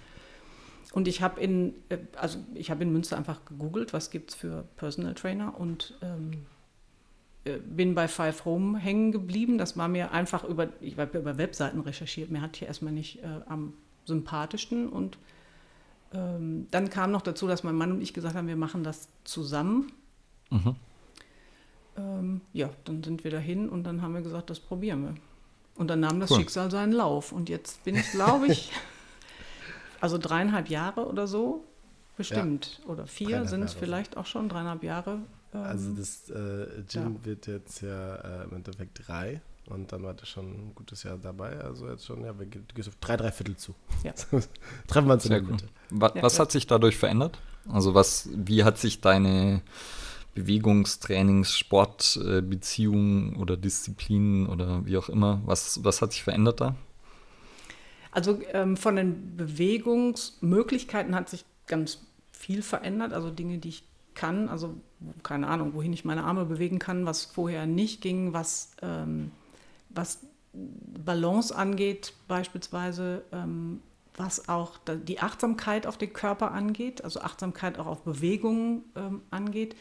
Und 0.92 1.08
ich 1.08 1.22
habe 1.22 1.40
in, 1.40 1.74
äh, 1.88 1.98
also 2.16 2.38
ich 2.54 2.70
habe 2.70 2.82
in 2.82 2.92
Münster 2.92 3.16
einfach 3.16 3.44
gegoogelt, 3.44 3.92
was 3.92 4.10
gibt 4.10 4.30
es 4.30 4.36
für 4.36 4.64
Personal 4.76 5.14
Trainer 5.14 5.58
und 5.58 5.94
ähm, 6.02 6.46
äh, 7.44 7.58
bin 7.58 7.94
bei 7.94 8.08
Five 8.08 8.44
Home 8.44 8.78
hängen 8.78 9.12
geblieben. 9.12 9.58
Das 9.58 9.76
war 9.76 9.88
mir 9.88 10.12
einfach 10.12 10.44
über, 10.44 10.68
ich 10.80 10.98
habe 10.98 11.18
über 11.18 11.38
Webseiten 11.38 11.80
recherchiert, 11.80 12.30
mir 12.30 12.40
hat 12.40 12.56
hier 12.56 12.68
erstmal 12.68 12.92
nicht 12.92 13.22
äh, 13.22 13.26
am 13.46 13.74
sympathischsten. 14.06 14.88
Und 14.88 15.18
ähm, 16.12 16.66
dann 16.70 16.90
kam 16.90 17.10
noch 17.12 17.22
dazu, 17.22 17.46
dass 17.46 17.62
mein 17.62 17.76
Mann 17.76 17.92
und 17.92 18.00
ich 18.00 18.14
gesagt 18.14 18.34
haben, 18.34 18.48
wir 18.48 18.56
machen 18.56 18.84
das 18.84 19.08
zusammen. 19.24 19.92
Mhm. 20.50 20.76
Ähm, 22.00 22.40
ja, 22.52 22.70
dann 22.84 23.02
sind 23.02 23.24
wir 23.24 23.30
dahin 23.30 23.68
und 23.68 23.84
dann 23.84 24.02
haben 24.02 24.14
wir 24.14 24.22
gesagt, 24.22 24.50
das 24.50 24.60
probieren 24.60 25.02
wir. 25.02 25.14
Und 25.76 25.88
dann 25.88 26.00
nahm 26.00 26.20
das 26.20 26.30
cool. 26.30 26.38
Schicksal 26.38 26.70
seinen 26.70 26.92
Lauf. 26.92 27.32
Und 27.32 27.48
jetzt 27.48 27.84
bin 27.84 27.96
ich, 27.96 28.10
glaube 28.10 28.48
ich, 28.48 28.72
also 30.00 30.18
dreieinhalb 30.18 30.68
Jahre 30.68 31.06
oder 31.06 31.26
so, 31.26 31.64
bestimmt. 32.16 32.80
Ja. 32.82 32.90
Oder 32.92 33.06
vier 33.06 33.46
sind 33.46 33.62
es 33.62 33.74
vielleicht 33.74 34.16
auch 34.16 34.26
schon, 34.26 34.48
dreieinhalb 34.48 34.82
Jahre 34.82 35.20
also 35.52 35.90
ähm, 35.90 35.96
das 35.96 36.30
äh, 36.30 36.82
Gym 36.88 37.16
ja. 37.16 37.24
wird 37.24 37.46
jetzt 37.46 37.80
ja 37.82 38.14
äh, 38.16 38.44
im 38.44 38.56
Endeffekt 38.56 39.06
drei 39.06 39.40
und 39.66 39.92
dann 39.92 40.02
war 40.02 40.14
das 40.14 40.28
schon 40.28 40.46
ein 40.46 40.72
gutes 40.74 41.02
Jahr 41.02 41.18
dabei. 41.18 41.58
Also 41.58 41.88
jetzt 41.88 42.06
schon, 42.06 42.24
ja, 42.24 42.38
wir 42.38 42.46
gehen 42.46 42.64
auf 42.78 42.96
drei, 43.00 43.16
drei 43.16 43.32
Viertel 43.32 43.56
zu. 43.56 43.74
Ja. 44.04 44.12
Treffen 44.86 45.08
wir 45.08 45.14
uns 45.14 45.24
in 45.24 45.30
der 45.32 45.42
Mitte. 45.42 45.66
Was, 45.90 46.12
was 46.20 46.38
hat 46.38 46.52
sich 46.52 46.66
dadurch 46.66 46.96
verändert? 46.96 47.38
Also 47.68 47.94
was, 47.94 48.28
wie 48.32 48.64
hat 48.64 48.78
sich 48.78 49.00
deine 49.00 49.62
Bewegungstrainings, 50.34 51.56
Sportbeziehungen 51.56 53.34
äh, 53.34 53.38
oder 53.38 53.56
Disziplinen 53.56 54.46
oder 54.46 54.86
wie 54.86 54.96
auch 54.96 55.08
immer, 55.08 55.40
was, 55.44 55.84
was 55.84 56.02
hat 56.02 56.12
sich 56.12 56.22
verändert 56.22 56.60
da? 56.60 56.76
Also 58.12 58.40
ähm, 58.52 58.76
von 58.76 58.96
den 58.96 59.36
Bewegungsmöglichkeiten 59.36 61.14
hat 61.14 61.28
sich 61.28 61.44
ganz 61.66 61.98
viel 62.32 62.62
verändert. 62.62 63.12
Also 63.12 63.30
Dinge, 63.30 63.58
die 63.58 63.68
ich 63.68 63.84
kann, 64.14 64.48
also 64.48 64.74
keine 65.22 65.46
Ahnung, 65.46 65.74
wohin 65.74 65.92
ich 65.92 66.04
meine 66.04 66.24
Arme 66.24 66.44
bewegen 66.44 66.78
kann, 66.78 67.06
was 67.06 67.24
vorher 67.24 67.66
nicht 67.66 68.00
ging, 68.00 68.32
was, 68.32 68.72
ähm, 68.82 69.30
was 69.88 70.20
Balance 70.52 71.54
angeht 71.54 72.14
beispielsweise, 72.26 73.22
ähm, 73.32 73.80
was 74.16 74.48
auch 74.48 74.78
die 75.06 75.20
Achtsamkeit 75.20 75.86
auf 75.86 75.96
den 75.96 76.12
Körper 76.12 76.50
angeht, 76.50 77.04
also 77.04 77.20
Achtsamkeit 77.20 77.78
auch 77.78 77.86
auf 77.86 78.02
Bewegungen 78.02 78.82
ähm, 78.96 79.22
angeht, 79.30 79.76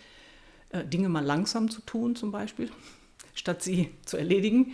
Dinge 0.71 1.09
mal 1.09 1.25
langsam 1.25 1.69
zu 1.69 1.81
tun 1.81 2.15
zum 2.15 2.31
Beispiel, 2.31 2.69
statt 3.33 3.63
sie 3.63 3.91
zu 4.05 4.17
erledigen. 4.17 4.73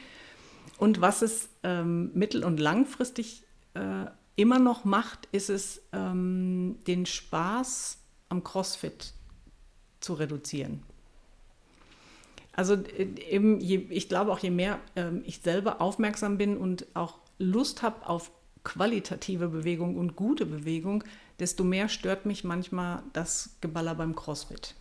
Und 0.78 1.02
was 1.02 1.22
es 1.22 1.50
ähm, 1.64 2.12
mittel- 2.14 2.44
und 2.44 2.60
langfristig 2.60 3.44
äh, 3.76 4.06
immer 4.36 4.60
noch 4.60 4.84
macht, 4.84 5.28
ist 5.32 5.50
es, 5.50 5.82
ähm, 5.94 6.78
den 6.88 7.06
Spaß 7.06 8.00
am 8.30 8.44
CrossFit 8.44 9.14
zu 10.02 10.14
reduzieren. 10.14 10.84
Also 12.54 12.76
äh, 12.76 13.08
eben, 13.30 13.60
je, 13.60 13.88
ich 13.90 14.10
glaube 14.10 14.32
auch, 14.32 14.40
je 14.40 14.52
mehr 14.52 14.80
ähm, 14.96 15.24
ich 15.26 15.42
selber 15.42 15.82
aufmerksam 15.82 16.38
bin 16.38 16.58
und 16.58 16.88
auch 16.94 17.20
Lust 17.38 17.82
habe 17.82 18.08
auf 18.08 18.32
qualitative 18.64 19.50
Bewegung 19.50 19.96
und 19.98 20.16
gute 20.16 20.46
Bewegung, 20.46 21.04
desto 21.40 21.64
mehr 21.64 21.90
stört 21.90 22.26
mich 22.26 22.44
manchmal 22.44 23.04
das 23.14 23.58
Geballer 23.62 23.96
beim 23.96 24.16
CrossFit. 24.16 24.76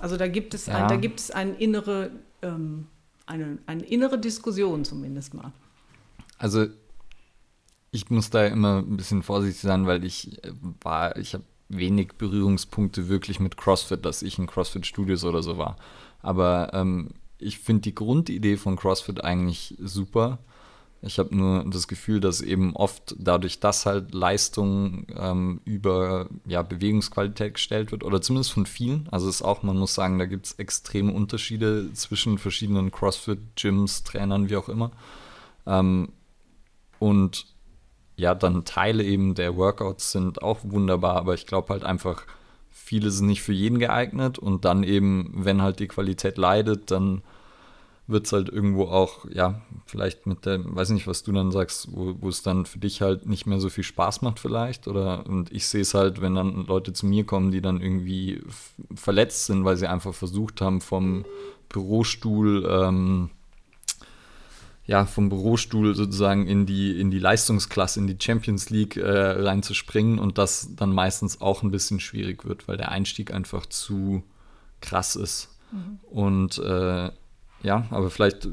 Also 0.00 0.16
da 0.16 0.28
gibt 0.28 0.54
es, 0.54 0.66
ja. 0.66 0.76
ein, 0.76 0.88
da 0.88 0.96
gibt 0.96 1.20
es 1.20 1.30
ein 1.30 1.56
innere, 1.56 2.10
ähm, 2.42 2.86
eine, 3.26 3.58
eine 3.66 3.84
innere 3.84 4.18
Diskussion 4.18 4.84
zumindest 4.84 5.34
mal. 5.34 5.52
Also 6.38 6.66
ich 7.90 8.10
muss 8.10 8.30
da 8.30 8.46
immer 8.46 8.78
ein 8.78 8.96
bisschen 8.96 9.22
vorsichtig 9.22 9.60
sein, 9.60 9.86
weil 9.86 10.04
ich 10.04 10.42
äh, 10.44 10.52
war, 10.82 11.16
ich 11.16 11.34
habe 11.34 11.44
wenig 11.68 12.12
Berührungspunkte 12.16 13.08
wirklich 13.08 13.40
mit 13.40 13.56
CrossFit, 13.56 14.04
dass 14.04 14.22
ich 14.22 14.38
in 14.38 14.46
CrossFit-Studios 14.46 15.24
oder 15.24 15.42
so 15.42 15.58
war. 15.58 15.76
Aber 16.22 16.70
ähm, 16.72 17.10
ich 17.38 17.58
finde 17.58 17.82
die 17.82 17.94
Grundidee 17.94 18.56
von 18.56 18.76
CrossFit 18.76 19.22
eigentlich 19.22 19.76
super. 19.78 20.38
Ich 21.00 21.18
habe 21.20 21.34
nur 21.34 21.64
das 21.70 21.86
Gefühl, 21.86 22.18
dass 22.20 22.40
eben 22.40 22.74
oft 22.74 23.14
dadurch, 23.18 23.60
dass 23.60 23.86
halt 23.86 24.14
Leistung 24.14 25.06
ähm, 25.16 25.60
über 25.64 26.28
ja, 26.44 26.62
Bewegungsqualität 26.62 27.54
gestellt 27.54 27.92
wird, 27.92 28.02
oder 28.02 28.20
zumindest 28.20 28.52
von 28.52 28.66
vielen, 28.66 29.08
also 29.12 29.28
ist 29.28 29.42
auch, 29.42 29.62
man 29.62 29.78
muss 29.78 29.94
sagen, 29.94 30.18
da 30.18 30.26
gibt 30.26 30.46
es 30.46 30.52
extreme 30.52 31.12
Unterschiede 31.12 31.92
zwischen 31.92 32.38
verschiedenen 32.38 32.90
CrossFit-Gyms, 32.90 34.02
Trainern, 34.02 34.50
wie 34.50 34.56
auch 34.56 34.68
immer. 34.68 34.90
Ähm, 35.66 36.08
und 36.98 37.46
ja, 38.16 38.34
dann 38.34 38.64
Teile 38.64 39.04
eben 39.04 39.36
der 39.36 39.56
Workouts 39.56 40.10
sind 40.10 40.42
auch 40.42 40.58
wunderbar, 40.64 41.16
aber 41.16 41.34
ich 41.34 41.46
glaube 41.46 41.72
halt 41.72 41.84
einfach, 41.84 42.24
viele 42.70 43.12
sind 43.12 43.28
nicht 43.28 43.42
für 43.42 43.52
jeden 43.52 43.78
geeignet 43.78 44.40
und 44.40 44.64
dann 44.64 44.82
eben, 44.82 45.30
wenn 45.32 45.62
halt 45.62 45.78
die 45.78 45.86
Qualität 45.86 46.38
leidet, 46.38 46.90
dann 46.90 47.22
wird 48.08 48.26
es 48.26 48.32
halt 48.32 48.48
irgendwo 48.48 48.84
auch, 48.84 49.26
ja, 49.30 49.60
vielleicht 49.84 50.26
mit 50.26 50.46
der, 50.46 50.60
weiß 50.64 50.90
nicht, 50.90 51.06
was 51.06 51.22
du 51.22 51.32
dann 51.32 51.52
sagst, 51.52 51.88
wo, 51.92 52.16
wo 52.20 52.28
es 52.28 52.42
dann 52.42 52.64
für 52.64 52.78
dich 52.78 53.02
halt 53.02 53.26
nicht 53.26 53.46
mehr 53.46 53.60
so 53.60 53.68
viel 53.68 53.84
Spaß 53.84 54.22
macht 54.22 54.40
vielleicht 54.40 54.88
oder 54.88 55.26
und 55.26 55.52
ich 55.52 55.68
sehe 55.68 55.82
es 55.82 55.94
halt, 55.94 56.20
wenn 56.20 56.34
dann 56.34 56.66
Leute 56.66 56.92
zu 56.94 57.06
mir 57.06 57.24
kommen, 57.24 57.52
die 57.52 57.60
dann 57.60 57.80
irgendwie 57.80 58.40
verletzt 58.94 59.46
sind, 59.46 59.64
weil 59.64 59.76
sie 59.76 59.86
einfach 59.86 60.14
versucht 60.14 60.60
haben 60.62 60.80
vom 60.80 61.26
Bürostuhl 61.68 62.66
ähm, 62.68 63.30
ja, 64.86 65.04
vom 65.04 65.28
Bürostuhl 65.28 65.94
sozusagen 65.94 66.46
in 66.46 66.64
die, 66.64 66.98
in 66.98 67.10
die 67.10 67.18
Leistungsklasse, 67.18 68.00
in 68.00 68.06
die 68.06 68.16
Champions 68.18 68.70
League 68.70 68.96
äh, 68.96 69.42
reinzuspringen 69.42 70.18
und 70.18 70.38
das 70.38 70.74
dann 70.76 70.94
meistens 70.94 71.42
auch 71.42 71.62
ein 71.62 71.70
bisschen 71.70 72.00
schwierig 72.00 72.46
wird, 72.46 72.68
weil 72.68 72.78
der 72.78 72.90
Einstieg 72.90 73.34
einfach 73.34 73.66
zu 73.66 74.22
krass 74.80 75.14
ist. 75.14 75.58
Mhm. 75.72 75.98
Und 76.08 76.58
äh, 76.58 77.10
ja, 77.62 77.86
aber 77.90 78.10
vielleicht, 78.10 78.48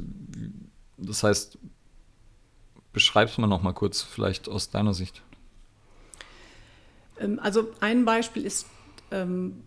das 0.97 1.23
heißt, 1.23 1.57
beschreib's 2.93 3.37
mal 3.37 3.47
noch 3.47 3.61
mal 3.61 3.73
kurz, 3.73 4.01
vielleicht 4.01 4.49
aus 4.49 4.69
deiner 4.69 4.93
Sicht. 4.93 5.21
Ähm, 7.19 7.39
also 7.39 7.69
ein 7.79 8.05
Beispiel 8.05 8.45
ist, 8.45 8.67
ähm, 9.11 9.63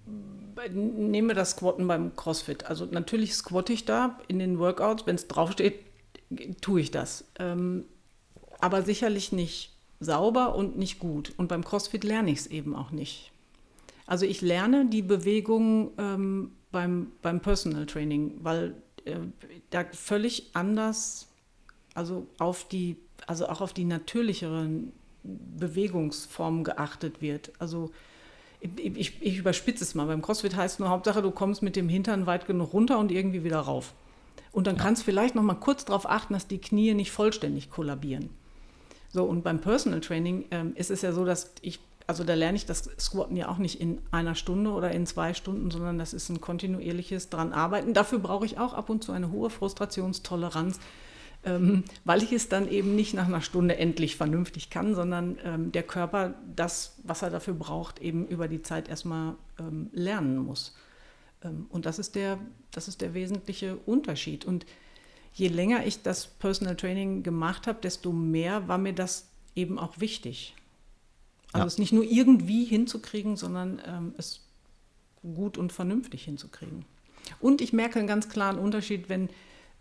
nehmen 0.73 1.29
wir 1.29 1.35
das 1.35 1.53
Squatten 1.53 1.87
beim 1.87 2.17
CrossFit. 2.17 2.67
Also 2.67 2.87
natürlich 2.87 3.35
squatte 3.35 3.73
ich 3.73 3.85
da 3.85 4.19
in 4.29 4.39
den 4.39 4.59
Workouts, 4.59 5.07
wenn 5.07 5.15
es 5.15 5.29
draufsteht, 5.29 5.81
tue 6.61 6.81
ich 6.81 6.91
das. 6.91 7.25
Ähm, 7.39 7.85
aber 8.61 8.83
sicherlich 8.83 9.31
nicht 9.31 9.73
sauber 10.01 10.55
und 10.55 10.77
nicht 10.77 10.99
gut. 10.99 11.33
Und 11.37 11.49
beim 11.49 11.65
CrossFit 11.65 12.05
lerne 12.05 12.31
ich 12.31 12.41
es 12.41 12.47
eben 12.49 12.75
auch 12.75 12.91
nicht. 12.91 13.33
Also 14.07 14.25
ich 14.25 14.41
lerne 14.41 14.87
die 14.87 15.03
Bewegung 15.03 15.93
ähm, 15.99 16.53
beim, 16.73 17.13
beim 17.23 17.41
Personal 17.41 17.87
Training, 17.87 18.39
weil 18.41 18.75
da 19.71 19.85
völlig 19.93 20.51
anders, 20.55 21.29
also 21.95 22.27
auf 22.39 22.67
die, 22.69 22.97
also 23.27 23.49
auch 23.49 23.61
auf 23.61 23.73
die 23.73 23.85
natürlicheren 23.85 24.93
Bewegungsformen 25.23 26.65
geachtet 26.65 27.21
wird. 27.21 27.53
Also 27.59 27.91
ich, 28.61 28.97
ich, 28.97 29.23
ich 29.23 29.39
überspitze 29.39 29.85
es 29.85 29.95
mal. 29.95 30.07
Beim 30.07 30.23
CrossFit 30.23 30.57
heißt 30.57 30.81
nur 30.81 30.89
Hauptsache, 30.89 31.23
du 31.23 31.31
kommst 31.31 31.63
mit 31.63 31.77
dem 31.77 31.89
Hintern 31.89 32.27
weit 32.27 32.47
genug 32.47 32.73
runter 32.73 32.99
und 32.99 33.13
irgendwie 33.13 33.45
wieder 33.45 33.61
rauf. 33.61 33.95
Und 34.53 34.67
dann 34.67 34.77
ja. 34.77 34.83
kannst 34.83 35.03
du 35.03 35.05
vielleicht 35.05 35.35
noch 35.35 35.43
mal 35.43 35.55
kurz 35.55 35.85
darauf 35.85 36.09
achten, 36.09 36.33
dass 36.33 36.47
die 36.47 36.59
Knie 36.59 36.95
nicht 36.95 37.13
vollständig 37.13 37.71
kollabieren. 37.71 38.31
So, 39.11 39.25
und 39.25 39.43
beim 39.43 39.61
Personal 39.61 40.01
Training 40.01 40.47
ähm, 40.51 40.73
ist 40.75 40.91
es 40.91 41.03
ja 41.03 41.13
so, 41.13 41.25
dass 41.25 41.53
ich, 41.63 41.81
also 42.09 42.25
da 42.25 42.33
lerne 42.33 42.57
ich 42.57 42.65
das 42.65 42.91
Squatten 42.99 43.37
ja 43.37 43.51
auch 43.51 43.59
nicht 43.59 43.81
in 43.81 44.01
einer 44.11 44.35
Stunde 44.35 44.71
oder 44.71 44.91
in 44.93 45.05
zwei 45.05 45.35
Stunden, 45.35 45.71
sondern 45.71 45.99
das 45.99 46.15
ist 46.15 46.31
ein 46.31 46.41
kontinuierliches 46.41 47.29
dran 47.29 47.53
arbeiten. 47.53 47.93
Dafür 47.93 48.19
brauche 48.19 48.47
ich 48.47 48.59
auch 48.59 48.73
ab 48.73 48.89
und 48.89 49.05
zu 49.05 49.13
eine 49.13 49.31
hohe 49.31 49.51
Frustrationstoleranz, 49.51 50.81
ähm, 51.45 51.85
weil 52.07 52.23
ich 52.23 52.33
es 52.33 52.49
dann 52.49 52.67
eben 52.71 52.97
nicht 52.97 53.13
nach 53.13 53.27
einer 53.27 53.43
Stunde 53.43 53.77
endlich 53.77 54.17
vernünftig 54.17 54.71
kann, 54.71 54.95
sondern 54.95 55.37
ähm, 55.45 55.71
der 55.71 55.83
Körper 55.83 56.35
das, 56.57 56.97
was 57.05 57.21
er 57.21 57.29
dafür 57.29 57.53
braucht, 57.53 58.01
eben 58.01 58.27
über 58.27 58.49
die 58.49 58.63
Zeit 58.63 58.89
erstmal 58.89 59.35
ähm, 59.59 59.91
lernen 59.93 60.39
muss. 60.39 60.75
Ähm, 61.45 61.67
und 61.69 61.85
das 61.85 61.99
ist, 61.99 62.15
der, 62.15 62.39
das 62.71 62.89
ist 62.89 63.03
der 63.03 63.13
wesentliche 63.13 63.77
Unterschied. 63.85 64.47
Und 64.47 64.65
je 65.35 65.49
länger 65.49 65.85
ich 65.85 66.03
das 66.03 66.27
Personal 66.27 66.75
Training 66.75 67.23
gemacht 67.23 67.67
habe, 67.67 67.81
desto 67.83 68.13
mehr 68.13 68.67
war 68.67 68.79
mir 68.79 68.95
das 68.95 69.29
eben 69.55 69.79
auch 69.79 70.01
wichtig. 70.01 70.55
Also 71.53 71.65
ja. 71.65 71.67
es 71.67 71.79
nicht 71.79 71.93
nur 71.93 72.05
irgendwie 72.05 72.65
hinzukriegen, 72.65 73.37
sondern 73.37 73.81
ähm, 73.87 74.15
es 74.19 74.47
gut 75.23 75.59
und 75.59 75.73
vernünftig 75.73 76.25
hinzukriegen. 76.25 76.85
Und 77.41 77.61
ich 77.61 77.73
merke 77.73 77.99
einen 77.99 78.09
ganz 78.09 78.29
klaren 78.29 78.59
Unterschied, 78.59 79.09
wenn, 79.09 79.29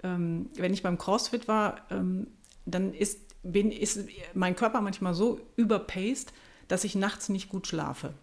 ähm, 0.03 0.49
wenn 0.55 0.73
ich 0.73 0.83
beim 0.83 0.97
CrossFit 0.97 1.47
war, 1.47 1.81
ähm, 1.89 2.27
dann 2.65 2.93
ist, 2.93 3.19
bin, 3.43 3.71
ist 3.71 3.99
mein 4.33 4.55
Körper 4.55 4.81
manchmal 4.81 5.13
so 5.13 5.39
überpaced, 5.55 6.33
dass 6.67 6.83
ich 6.83 6.95
nachts 6.95 7.29
nicht 7.29 7.49
gut 7.49 7.67
schlafe. 7.67 8.13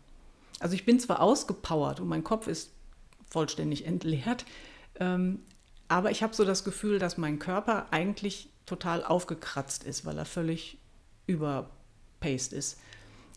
Also 0.61 0.75
ich 0.75 0.85
bin 0.85 1.01
zwar 1.01 1.21
ausgepowert 1.21 2.01
und 2.01 2.09
mein 2.09 2.25
Kopf 2.25 2.47
ist 2.47 2.71
vollständig 3.31 3.87
entleert, 3.87 4.45
ähm, 5.01 5.41
aber 5.89 6.11
ich 6.11 6.23
habe 6.23 6.35
so 6.35 6.45
das 6.45 6.65
Gefühl, 6.65 6.99
dass 6.99 7.19
mein 7.19 7.39
Körper 7.39 7.87
eigentlich 7.91 8.49
total 8.67 9.05
aufgekratzt 9.05 9.85
ist, 9.85 10.05
weil 10.05 10.17
er 10.17 10.25
völlig 10.25 10.79
überpaced 11.27 12.53
ist. 12.53 12.79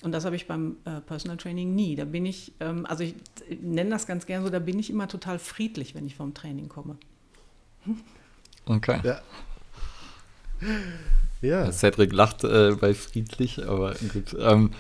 Und 0.04 0.12
das 0.12 0.26
habe 0.26 0.36
ich 0.36 0.48
beim 0.48 0.78
äh, 0.86 1.02
Personal 1.02 1.38
Training 1.38 1.74
nie. 1.74 1.96
Da 1.96 2.06
bin 2.06 2.26
ich, 2.26 2.54
ähm, 2.60 2.86
also 2.86 3.04
ich 3.04 3.16
nenne 3.62 3.90
das 3.90 4.06
ganz 4.06 4.26
gern 4.26 4.44
so, 4.44 4.50
da 4.50 4.60
bin 4.60 4.78
ich 4.78 4.90
immer 4.90 5.08
total 5.08 5.40
friedlich, 5.40 5.96
wenn 5.96 6.06
ich 6.06 6.16
vom 6.16 6.34
Training 6.34 6.70
komme. 6.70 6.98
Okay. 8.70 9.00
Ja. 9.02 9.22
ja. 11.42 11.72
Cedric 11.72 12.12
lacht 12.12 12.44
äh, 12.44 12.76
bei 12.76 12.94
friedlich, 12.94 13.66
aber 13.66 13.96
gut. 14.12 14.36
Ähm, 14.38 14.72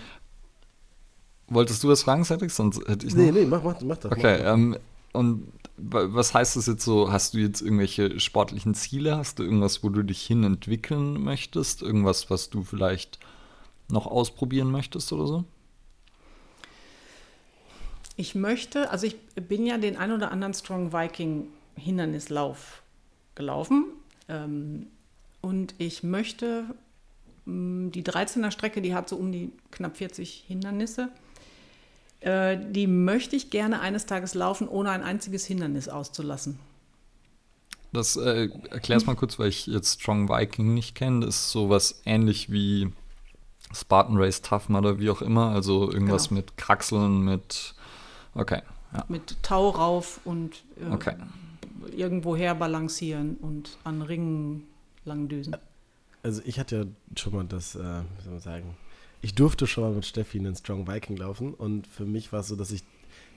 wolltest 1.47 1.85
du 1.85 1.87
was 1.87 2.03
fragen, 2.03 2.25
Cedric? 2.25 2.51
Sonst 2.51 2.85
hätte 2.85 3.07
ich 3.07 3.15
nee, 3.15 3.31
nee, 3.31 3.45
mach, 3.45 3.63
mach, 3.63 3.79
mach 3.79 3.95
das. 3.95 4.11
Okay, 4.11 4.39
mach. 4.43 4.53
Ähm, 4.53 4.77
und 5.13 5.47
was 5.77 6.33
heißt 6.33 6.55
das 6.55 6.67
jetzt 6.67 6.83
so? 6.83 7.11
Hast 7.11 7.33
du 7.33 7.37
jetzt 7.37 7.61
irgendwelche 7.61 8.19
sportlichen 8.19 8.73
Ziele? 8.73 9.17
Hast 9.17 9.39
du 9.39 9.43
irgendwas, 9.43 9.83
wo 9.83 9.89
du 9.89 10.03
dich 10.03 10.21
hin 10.21 10.43
entwickeln 10.43 11.23
möchtest? 11.23 11.81
Irgendwas, 11.81 12.29
was 12.29 12.49
du 12.49 12.63
vielleicht 12.63 13.19
noch 13.89 14.07
ausprobieren 14.07 14.71
möchtest 14.71 15.11
oder 15.13 15.27
so? 15.27 15.43
Ich 18.15 18.33
möchte, 18.33 18.89
also 18.89 19.05
ich 19.05 19.17
bin 19.35 19.65
ja 19.65 19.77
den 19.77 19.95
ein 19.95 20.11
oder 20.11 20.31
anderen 20.31 20.53
Strong 20.53 20.91
Viking 20.91 21.47
Hindernislauf 21.75 22.81
gelaufen 23.35 23.85
ähm, 24.27 24.87
und 25.41 25.75
ich 25.77 26.01
möchte 26.01 26.65
mm, 27.45 27.91
die 27.91 28.03
13er 28.03 28.49
Strecke, 28.49 28.81
die 28.81 28.95
hat 28.95 29.07
so 29.07 29.15
um 29.17 29.31
die 29.31 29.51
knapp 29.71 29.97
40 29.97 30.45
Hindernisse. 30.47 31.09
Äh, 32.21 32.57
die 32.71 32.87
möchte 32.87 33.35
ich 33.35 33.51
gerne 33.51 33.79
eines 33.81 34.07
Tages 34.07 34.33
laufen, 34.33 34.67
ohne 34.67 34.89
ein 34.89 35.03
einziges 35.03 35.45
Hindernis 35.45 35.87
auszulassen. 35.87 36.57
Das 37.93 38.17
äh, 38.17 38.49
erklär's 38.69 39.05
mal 39.05 39.15
kurz, 39.15 39.39
weil 39.39 39.49
ich 39.49 39.67
jetzt 39.67 40.01
Strong 40.01 40.27
Viking 40.27 40.73
nicht 40.73 40.95
kenne. 40.95 41.25
Das 41.25 41.35
ist 41.35 41.51
sowas 41.51 42.01
ähnlich 42.05 42.51
wie 42.51 42.91
Spartan 43.73 44.17
Race 44.17 44.41
Tough 44.41 44.69
oder 44.69 44.99
wie 44.99 45.09
auch 45.09 45.21
immer. 45.21 45.49
Also 45.49 45.91
irgendwas 45.91 46.29
genau. 46.29 46.41
mit 46.41 46.57
Kraxeln, 46.57 47.21
mit. 47.21 47.75
Okay. 48.33 48.61
Ja. 48.93 49.05
Mit 49.09 49.41
Tau 49.43 49.69
rauf 49.69 50.21
und 50.23 50.63
äh, 50.79 50.93
okay. 50.93 51.15
irgendwo 51.95 52.35
her 52.35 52.55
balancieren 52.55 53.35
und 53.37 53.77
an 53.83 54.01
Ringen 54.01 54.67
lang 55.03 55.27
düsen. 55.27 55.55
Also 56.23 56.41
ich 56.45 56.59
hatte 56.59 56.77
ja 56.77 56.85
schon 57.15 57.33
mal 57.33 57.45
das, 57.45 57.75
äh, 57.75 57.79
wie 57.79 58.23
soll 58.23 58.33
man 58.33 58.41
sagen, 58.41 58.77
ich 59.21 59.35
durfte 59.35 59.67
schon 59.67 59.83
mal 59.83 59.93
mit 59.93 60.05
Steffi 60.05 60.39
einen 60.39 60.55
Strong 60.55 60.87
Viking 60.87 61.17
laufen 61.17 61.53
und 61.53 61.87
für 61.87 62.05
mich 62.05 62.31
war 62.31 62.41
es 62.41 62.47
so, 62.47 62.55
dass 62.55 62.71
ich 62.71 62.83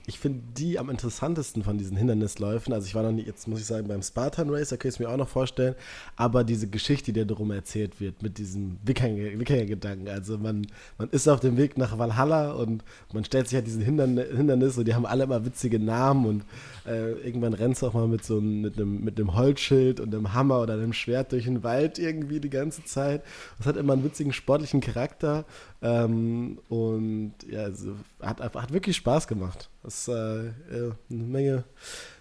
ich 0.07 0.19
finde 0.19 0.41
die 0.57 0.79
am 0.79 0.89
interessantesten 0.89 1.63
von 1.63 1.77
diesen 1.77 1.95
Hindernisläufen. 1.95 2.73
Also 2.73 2.87
ich 2.87 2.95
war 2.95 3.03
noch 3.03 3.11
nie, 3.11 3.23
jetzt 3.23 3.47
muss 3.47 3.59
ich 3.59 3.65
sagen, 3.65 3.87
beim 3.87 4.01
Spartan 4.01 4.49
Race, 4.49 4.69
da 4.69 4.77
kann 4.77 4.89
ich 4.89 4.95
es 4.95 4.99
mir 4.99 5.09
auch 5.09 5.17
noch 5.17 5.29
vorstellen, 5.29 5.75
aber 6.15 6.43
diese 6.43 6.67
Geschichte, 6.67 7.13
die 7.13 7.25
darum 7.25 7.51
erzählt 7.51 7.99
wird, 7.99 8.23
mit 8.23 8.37
diesem 8.37 8.77
Wikinger-Gedanken. 8.83 10.07
Also 10.07 10.37
man, 10.37 10.65
man 10.97 11.09
ist 11.09 11.27
auf 11.27 11.39
dem 11.39 11.57
Weg 11.57 11.77
nach 11.77 11.97
Valhalla 11.97 12.51
und 12.53 12.83
man 13.13 13.23
stellt 13.23 13.47
sich 13.47 13.55
halt 13.55 13.67
diesen 13.67 13.81
Hindernis 13.81 14.77
und 14.77 14.87
die 14.87 14.95
haben 14.95 15.05
alle 15.05 15.25
immer 15.25 15.45
witzige 15.45 15.79
Namen 15.79 16.25
und 16.25 16.43
äh, 16.87 17.11
irgendwann 17.23 17.53
rennst 17.53 17.81
du 17.81 17.87
auch 17.87 17.93
mal 17.93 18.07
mit 18.07 18.25
so 18.25 18.37
einem, 18.37 18.61
mit 18.61 18.77
einem, 18.77 19.03
mit 19.03 19.19
einem 19.19 19.35
Holzschild 19.35 19.99
und 19.99 20.13
einem 20.13 20.33
Hammer 20.33 20.61
oder 20.61 20.73
einem 20.73 20.93
Schwert 20.93 21.31
durch 21.31 21.45
den 21.45 21.63
Wald 21.63 21.99
irgendwie 21.99 22.39
die 22.39 22.49
ganze 22.49 22.83
Zeit. 22.85 23.23
Das 23.57 23.67
hat 23.67 23.77
immer 23.77 23.93
einen 23.93 24.03
witzigen 24.03 24.33
sportlichen 24.33 24.81
Charakter 24.81 25.45
ähm, 25.81 26.59
und 26.69 27.33
ja, 27.49 27.63
also 27.63 27.95
hat, 28.21 28.39
hat 28.39 28.73
wirklich 28.73 28.95
Spaß 28.97 29.27
gemacht. 29.27 29.69
Das 29.83 29.99
ist 29.99 30.07
äh, 30.09 30.51
eine 30.71 30.93
Menge, 31.09 31.63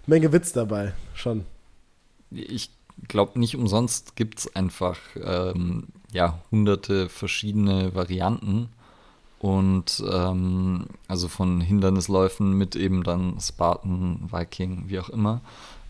Menge 0.07 0.33
Witz 0.33 0.53
dabei, 0.53 0.94
schon. 1.14 1.44
Ich 2.31 2.70
glaube, 3.09 3.38
nicht 3.38 3.57
umsonst 3.57 4.16
gibt 4.16 4.38
es 4.38 4.57
einfach 4.57 4.99
ähm, 5.23 5.88
ja, 6.12 6.40
hunderte 6.51 7.09
verschiedene 7.09 7.94
Varianten. 7.94 8.68
Und 9.40 10.03
ähm, 10.11 10.87
also 11.09 11.29
von 11.29 11.62
Hindernisläufen 11.62 12.53
mit 12.53 12.77
eben 12.77 13.03
dann 13.03 13.40
Spartan, 13.40 14.29
Viking, 14.31 14.85
wie 14.88 15.01
auch 15.01 15.09
immer. 15.09 15.40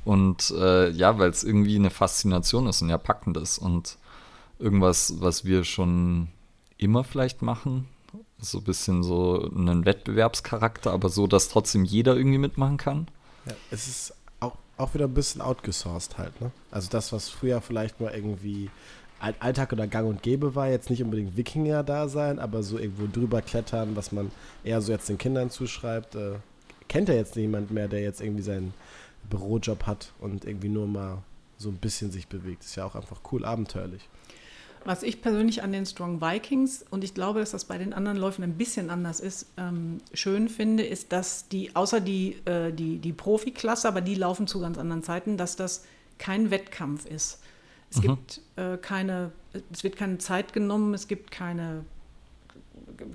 Und 0.05 0.53
äh, 0.57 0.91
ja, 0.91 1.19
weil 1.19 1.31
es 1.31 1.43
irgendwie 1.43 1.77
eine 1.77 1.91
Faszination 1.91 2.69
ist 2.69 2.81
und 2.81 2.91
ja 2.91 2.99
packendes 2.99 3.59
und 3.59 3.99
irgendwas, 4.61 5.15
was 5.19 5.45
wir 5.45 5.65
schon 5.65 6.29
immer 6.81 7.05
vielleicht 7.05 7.43
machen. 7.43 7.89
So 8.39 8.59
ein 8.59 8.65
bisschen 8.65 9.03
so 9.03 9.51
einen 9.55 9.85
Wettbewerbscharakter, 9.85 10.91
aber 10.91 11.09
so, 11.09 11.27
dass 11.27 11.49
trotzdem 11.49 11.85
jeder 11.85 12.17
irgendwie 12.17 12.39
mitmachen 12.39 12.77
kann. 12.77 13.07
Ja, 13.47 13.53
es 13.71 13.87
ist 13.87 14.15
auch, 14.41 14.57
auch 14.77 14.95
wieder 14.95 15.05
ein 15.05 15.15
bisschen 15.15 15.41
outgesourced 15.43 16.19
halt, 16.19 16.41
ne? 16.41 16.51
Also 16.71 16.89
das, 16.91 17.13
was 17.13 17.29
früher 17.29 17.61
vielleicht 17.61 18.01
mal 18.01 18.13
irgendwie 18.13 18.71
Alltag 19.21 19.73
oder 19.73 19.87
Gang 19.87 20.09
und 20.09 20.23
Gäbe 20.23 20.55
war, 20.55 20.69
jetzt 20.69 20.89
nicht 20.89 21.03
unbedingt 21.03 21.37
Wikinger 21.37 21.83
da 21.83 22.09
sein, 22.09 22.39
aber 22.39 22.63
so 22.63 22.79
irgendwo 22.79 23.07
drüber 23.07 23.43
klettern, 23.43 23.95
was 23.95 24.13
man 24.13 24.31
eher 24.65 24.81
so 24.81 24.93
jetzt 24.93 25.11
den 25.11 25.19
Kindern 25.19 25.51
zuschreibt, 25.51 26.15
äh, 26.15 26.37
kennt 26.89 27.11
ja 27.11 27.15
jetzt 27.15 27.37
niemand 27.37 27.71
mehr, 27.71 27.87
der 27.87 28.01
jetzt 28.01 28.23
irgendwie 28.23 28.43
seinen 28.43 28.73
Bürojob 29.29 29.87
hat 29.87 30.13
und 30.21 30.47
irgendwie 30.47 30.71
nur 30.71 30.87
mal 30.87 31.23
so 31.59 31.69
ein 31.69 31.77
bisschen 31.77 32.11
sich 32.11 32.29
bewegt. 32.29 32.65
Ist 32.65 32.77
ja 32.77 32.87
auch 32.87 32.95
einfach 32.95 33.21
cool, 33.31 33.45
abenteuerlich. 33.45 34.09
Was 34.85 35.03
ich 35.03 35.21
persönlich 35.21 35.63
an 35.63 35.73
den 35.73 35.85
Strong 35.85 36.21
Vikings, 36.21 36.85
und 36.91 37.05
ich 37.05 37.13
glaube, 37.13 37.41
dass 37.41 37.51
das 37.51 37.67
bei 37.67 37.77
den 37.77 37.93
anderen 37.93 38.17
Läufen 38.17 38.43
ein 38.43 38.57
bisschen 38.57 38.89
anders 38.89 39.21
ist, 39.21 39.47
ähm, 39.59 39.99
schön 40.15 40.49
finde, 40.49 40.85
ist, 40.85 41.13
dass 41.13 41.49
die, 41.49 41.77
außer 41.77 42.01
die, 42.01 42.37
äh, 42.47 42.73
die, 42.73 42.99
die 42.99 43.13
Profiklasse, 43.13 43.87
aber 43.87 44.01
die 44.01 44.15
laufen 44.15 44.47
zu 44.47 44.61
ganz 44.61 44.79
anderen 44.79 45.03
Zeiten, 45.03 45.37
dass 45.37 45.57
das 45.57 45.85
kein 46.19 46.51
Wettkampf 46.51 47.07
ist. 47.07 47.41
Es 47.91 47.99
mhm. 47.99 48.03
gibt 48.03 48.41
äh, 48.57 48.79
keine, 48.79 49.33
es 49.71 49.85
wird 49.85 49.97
keine 49.97 50.19
Zeit 50.19 50.53
genommen, 50.53 50.95
es 50.95 51.09
gibt 51.09 51.31
keine, 51.31 51.85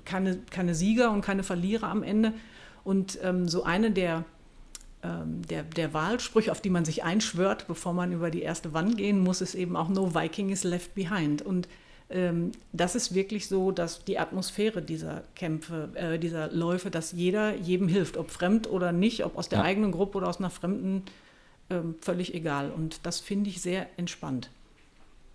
keine, 0.04 0.38
keine 0.50 0.74
Sieger 0.74 1.10
und 1.10 1.22
keine 1.22 1.42
Verlierer 1.42 1.88
am 1.88 2.02
Ende. 2.02 2.32
Und 2.84 3.18
ähm, 3.22 3.48
so 3.48 3.64
eine 3.64 3.90
der 3.90 4.24
der, 5.26 5.62
der 5.62 5.92
Wahlsprüche, 5.92 6.52
auf 6.52 6.60
die 6.60 6.70
man 6.70 6.84
sich 6.84 7.04
einschwört, 7.04 7.66
bevor 7.66 7.92
man 7.92 8.12
über 8.12 8.30
die 8.30 8.42
erste 8.42 8.72
Wand 8.72 8.96
gehen 8.96 9.20
muss, 9.20 9.40
ist 9.40 9.54
eben 9.54 9.76
auch 9.76 9.88
No 9.88 10.14
Viking 10.14 10.50
is 10.50 10.64
left 10.64 10.94
behind. 10.94 11.42
Und 11.42 11.68
ähm, 12.08 12.52
das 12.72 12.94
ist 12.94 13.14
wirklich 13.14 13.48
so, 13.48 13.72
dass 13.72 14.04
die 14.04 14.18
Atmosphäre 14.18 14.82
dieser 14.82 15.24
Kämpfe, 15.34 15.90
äh, 15.94 16.18
dieser 16.18 16.52
Läufe, 16.52 16.90
dass 16.90 17.12
jeder 17.12 17.54
jedem 17.56 17.88
hilft, 17.88 18.16
ob 18.16 18.30
fremd 18.30 18.68
oder 18.68 18.92
nicht, 18.92 19.24
ob 19.24 19.36
aus 19.36 19.48
der 19.48 19.60
ja. 19.60 19.64
eigenen 19.64 19.92
Gruppe 19.92 20.18
oder 20.18 20.28
aus 20.28 20.38
einer 20.38 20.50
fremden, 20.50 21.02
ähm, 21.70 21.96
völlig 22.00 22.34
egal. 22.34 22.70
Und 22.70 23.04
das 23.04 23.20
finde 23.20 23.50
ich 23.50 23.60
sehr 23.60 23.88
entspannt. 23.98 24.50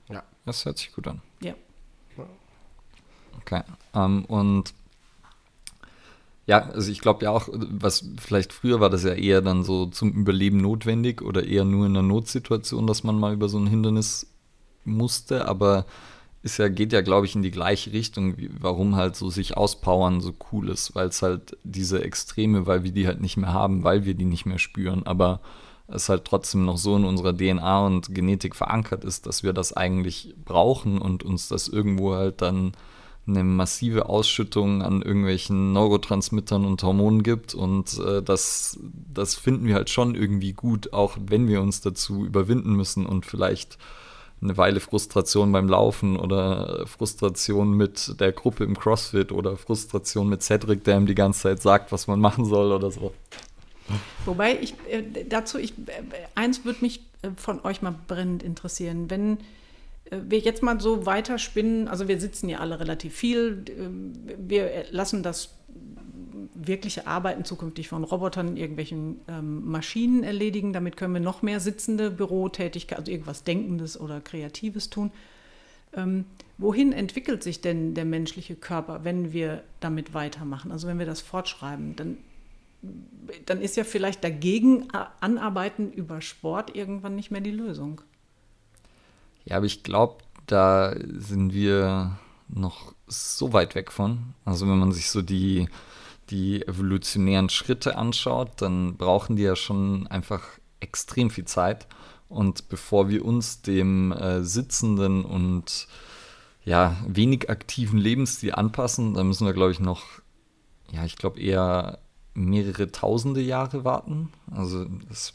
Ja, 0.09 0.23
das 0.45 0.65
hört 0.65 0.77
sich 0.77 0.93
gut 0.93 1.07
an. 1.07 1.21
Ja. 1.41 1.55
Okay. 3.39 3.63
Um, 3.93 4.25
und 4.25 4.73
ja, 6.51 6.63
also 6.73 6.91
ich 6.91 6.99
glaube 6.99 7.23
ja 7.23 7.31
auch, 7.31 7.47
was 7.53 8.03
vielleicht 8.19 8.51
früher 8.51 8.81
war 8.81 8.89
das 8.89 9.05
ja 9.05 9.13
eher 9.13 9.41
dann 9.41 9.63
so 9.63 9.85
zum 9.85 10.11
Überleben 10.11 10.57
notwendig 10.57 11.21
oder 11.21 11.45
eher 11.47 11.63
nur 11.63 11.85
in 11.85 11.95
einer 11.95 12.05
Notsituation, 12.05 12.87
dass 12.87 13.05
man 13.05 13.17
mal 13.17 13.33
über 13.33 13.47
so 13.47 13.57
ein 13.57 13.67
Hindernis 13.67 14.27
musste, 14.83 15.47
aber 15.47 15.85
ist 16.43 16.57
ja, 16.57 16.67
geht 16.67 16.91
ja, 16.91 16.99
glaube 16.99 17.25
ich, 17.25 17.35
in 17.37 17.41
die 17.41 17.51
gleiche 17.51 17.93
Richtung, 17.93 18.35
warum 18.59 18.97
halt 18.97 19.15
so 19.15 19.29
sich 19.29 19.55
auspowern 19.55 20.19
so 20.19 20.33
cool 20.51 20.67
ist, 20.67 20.93
weil 20.93 21.07
es 21.07 21.21
halt 21.21 21.57
diese 21.63 22.03
Extreme, 22.03 22.67
weil 22.67 22.83
wir 22.83 22.91
die 22.91 23.07
halt 23.07 23.21
nicht 23.21 23.37
mehr 23.37 23.53
haben, 23.53 23.85
weil 23.85 24.03
wir 24.03 24.13
die 24.13 24.25
nicht 24.25 24.45
mehr 24.45 24.59
spüren, 24.59 25.03
aber 25.05 25.39
es 25.87 26.09
halt 26.09 26.25
trotzdem 26.25 26.65
noch 26.65 26.77
so 26.77 26.97
in 26.97 27.05
unserer 27.05 27.33
DNA 27.33 27.85
und 27.85 28.13
Genetik 28.13 28.57
verankert 28.57 29.05
ist, 29.05 29.25
dass 29.25 29.41
wir 29.41 29.53
das 29.53 29.71
eigentlich 29.71 30.35
brauchen 30.43 30.97
und 30.97 31.23
uns 31.23 31.47
das 31.47 31.69
irgendwo 31.69 32.13
halt 32.13 32.41
dann 32.41 32.73
eine 33.27 33.43
massive 33.43 34.07
Ausschüttung 34.07 34.81
an 34.81 35.01
irgendwelchen 35.01 35.73
Neurotransmittern 35.73 36.65
und 36.65 36.81
Hormonen 36.83 37.23
gibt. 37.23 37.53
Und 37.53 37.99
äh, 37.99 38.21
das, 38.21 38.79
das 39.13 39.35
finden 39.35 39.67
wir 39.67 39.75
halt 39.75 39.89
schon 39.89 40.15
irgendwie 40.15 40.53
gut, 40.53 40.93
auch 40.93 41.17
wenn 41.19 41.47
wir 41.47 41.61
uns 41.61 41.81
dazu 41.81 42.25
überwinden 42.25 42.73
müssen 42.73 43.05
und 43.05 43.25
vielleicht 43.25 43.77
eine 44.41 44.57
Weile 44.57 44.79
Frustration 44.79 45.51
beim 45.51 45.69
Laufen 45.69 46.17
oder 46.17 46.87
Frustration 46.87 47.73
mit 47.73 48.19
der 48.19 48.31
Gruppe 48.31 48.63
im 48.63 48.77
CrossFit 48.77 49.31
oder 49.31 49.55
Frustration 49.55 50.29
mit 50.29 50.41
Cedric, 50.41 50.83
der 50.83 50.97
ihm 50.97 51.05
die 51.05 51.15
ganze 51.15 51.41
Zeit 51.41 51.61
sagt, 51.61 51.91
was 51.91 52.07
man 52.07 52.19
machen 52.19 52.45
soll 52.45 52.71
oder 52.71 52.89
so. 52.89 53.13
Wobei 54.25 54.57
ich 54.59 54.73
äh, 54.89 55.25
dazu, 55.27 55.59
ich, 55.59 55.73
äh, 55.87 56.01
eins 56.33 56.65
würde 56.65 56.79
mich 56.81 57.01
äh, 57.21 57.29
von 57.35 57.63
euch 57.63 57.81
mal 57.81 57.93
brennend 58.07 58.41
interessieren. 58.41 59.09
Wenn 59.09 59.37
wir 60.11 60.39
jetzt 60.39 60.61
mal 60.61 60.79
so 60.79 61.05
weiterspinnen, 61.05 61.87
also 61.87 62.07
wir 62.07 62.19
sitzen 62.19 62.49
ja 62.49 62.59
alle 62.59 62.79
relativ 62.79 63.15
viel, 63.15 63.63
äh, 63.67 64.37
wir 64.37 64.85
lassen 64.91 65.23
das 65.23 65.55
wirkliche 66.53 67.07
Arbeiten 67.07 67.45
zukünftig 67.45 67.87
von 67.87 68.03
Robotern, 68.03 68.57
irgendwelchen 68.57 69.21
ähm, 69.27 69.65
Maschinen 69.69 70.23
erledigen. 70.23 70.73
Damit 70.73 70.97
können 70.97 71.13
wir 71.13 71.21
noch 71.21 71.41
mehr 71.41 71.59
sitzende 71.59 72.11
Bürotätigkeit, 72.11 72.99
also 72.99 73.11
irgendwas 73.11 73.43
Denkendes 73.43 73.99
oder 73.99 74.21
Kreatives 74.21 74.89
tun. 74.89 75.11
Ähm, 75.93 76.25
wohin 76.57 76.93
entwickelt 76.93 77.43
sich 77.43 77.61
denn 77.61 77.93
der 77.93 78.05
menschliche 78.05 78.55
Körper, 78.55 79.03
wenn 79.03 79.33
wir 79.33 79.63
damit 79.79 80.13
weitermachen? 80.13 80.71
Also 80.71 80.87
wenn 80.87 80.99
wir 80.99 81.05
das 81.05 81.21
fortschreiben, 81.21 81.95
dann, 81.95 82.17
dann 83.45 83.61
ist 83.61 83.75
ja 83.75 83.83
vielleicht 83.83 84.23
dagegen 84.23 84.87
anarbeiten 85.19 85.91
über 85.91 86.21
Sport 86.21 86.75
irgendwann 86.75 87.15
nicht 87.15 87.31
mehr 87.31 87.41
die 87.41 87.51
Lösung. 87.51 88.01
Ja, 89.45 89.57
aber 89.57 89.65
ich 89.65 89.83
glaube, 89.83 90.23
da 90.45 90.93
sind 91.17 91.53
wir 91.53 92.17
noch 92.47 92.93
so 93.07 93.53
weit 93.53 93.75
weg 93.75 93.91
von. 93.91 94.33
Also 94.45 94.67
wenn 94.67 94.79
man 94.79 94.91
sich 94.91 95.09
so 95.09 95.21
die, 95.21 95.67
die 96.29 96.65
evolutionären 96.67 97.49
Schritte 97.49 97.97
anschaut, 97.97 98.61
dann 98.61 98.97
brauchen 98.97 99.35
die 99.35 99.43
ja 99.43 99.55
schon 99.55 100.07
einfach 100.07 100.43
extrem 100.79 101.29
viel 101.29 101.45
Zeit. 101.45 101.87
Und 102.29 102.69
bevor 102.69 103.09
wir 103.09 103.25
uns 103.25 103.61
dem 103.61 104.11
äh, 104.13 104.43
sitzenden 104.43 105.25
und 105.25 105.87
ja, 106.63 106.95
wenig 107.07 107.49
aktiven 107.49 107.99
Lebensstil 107.99 108.53
anpassen, 108.53 109.13
dann 109.13 109.27
müssen 109.27 109.45
wir, 109.45 109.53
glaube 109.53 109.71
ich, 109.71 109.79
noch, 109.79 110.03
ja, 110.91 111.03
ich 111.03 111.17
glaube 111.17 111.39
eher 111.39 111.99
mehrere 112.33 112.91
tausende 112.91 113.41
Jahre 113.41 113.83
warten. 113.83 114.31
Also 114.49 114.85
das 115.09 115.33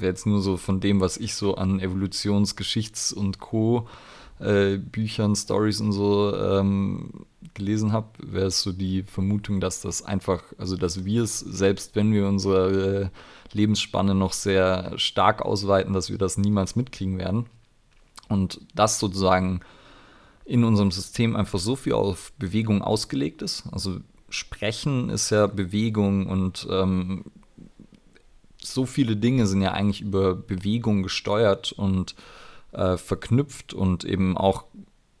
jetzt 0.00 0.26
nur 0.26 0.40
so 0.40 0.56
von 0.56 0.80
dem, 0.80 1.00
was 1.00 1.16
ich 1.16 1.34
so 1.34 1.56
an 1.56 1.80
Evolutionsgeschichts- 1.80 3.12
und 3.12 3.38
Co. 3.38 3.88
Äh, 4.40 4.78
Büchern, 4.78 5.34
Stories 5.34 5.80
und 5.80 5.90
so 5.90 6.32
ähm, 6.36 7.26
gelesen 7.54 7.92
habe, 7.92 8.06
wäre 8.18 8.46
es 8.46 8.62
so 8.62 8.70
die 8.70 9.02
Vermutung, 9.02 9.60
dass 9.60 9.80
das 9.80 10.02
einfach, 10.02 10.44
also 10.58 10.76
dass 10.76 11.04
wir 11.04 11.24
es, 11.24 11.40
selbst 11.40 11.96
wenn 11.96 12.12
wir 12.12 12.28
unsere 12.28 13.10
Lebensspanne 13.52 14.14
noch 14.14 14.32
sehr 14.32 14.96
stark 14.96 15.42
ausweiten, 15.42 15.92
dass 15.92 16.10
wir 16.10 16.18
das 16.18 16.38
niemals 16.38 16.76
mitkriegen 16.76 17.18
werden. 17.18 17.46
Und 18.28 18.60
das 18.74 19.00
sozusagen 19.00 19.60
in 20.44 20.64
unserem 20.64 20.92
System 20.92 21.34
einfach 21.34 21.58
so 21.58 21.74
viel 21.74 21.94
auf 21.94 22.32
Bewegung 22.38 22.82
ausgelegt 22.82 23.42
ist. 23.42 23.64
Also 23.72 23.98
Sprechen 24.30 25.10
ist 25.10 25.30
ja 25.30 25.46
Bewegung 25.46 26.26
und 26.26 26.66
ähm, 26.70 27.24
so 28.62 28.86
viele 28.86 29.16
Dinge 29.16 29.46
sind 29.46 29.62
ja 29.62 29.72
eigentlich 29.72 30.00
über 30.00 30.34
Bewegung 30.34 31.02
gesteuert 31.02 31.72
und 31.72 32.14
äh, 32.72 32.96
verknüpft 32.96 33.74
und 33.74 34.04
eben 34.04 34.36
auch 34.36 34.64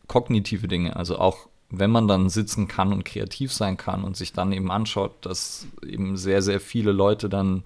kognitive 0.06 0.68
Dinge, 0.68 0.96
also 0.96 1.18
auch 1.18 1.48
wenn 1.70 1.90
man 1.90 2.08
dann 2.08 2.30
sitzen 2.30 2.66
kann 2.66 2.92
und 2.92 3.04
kreativ 3.04 3.52
sein 3.52 3.76
kann 3.76 4.02
und 4.02 4.16
sich 4.16 4.32
dann 4.32 4.52
eben 4.52 4.70
anschaut, 4.70 5.12
dass 5.20 5.66
eben 5.86 6.16
sehr, 6.16 6.40
sehr 6.40 6.60
viele 6.60 6.92
Leute 6.92 7.28
dann, 7.28 7.62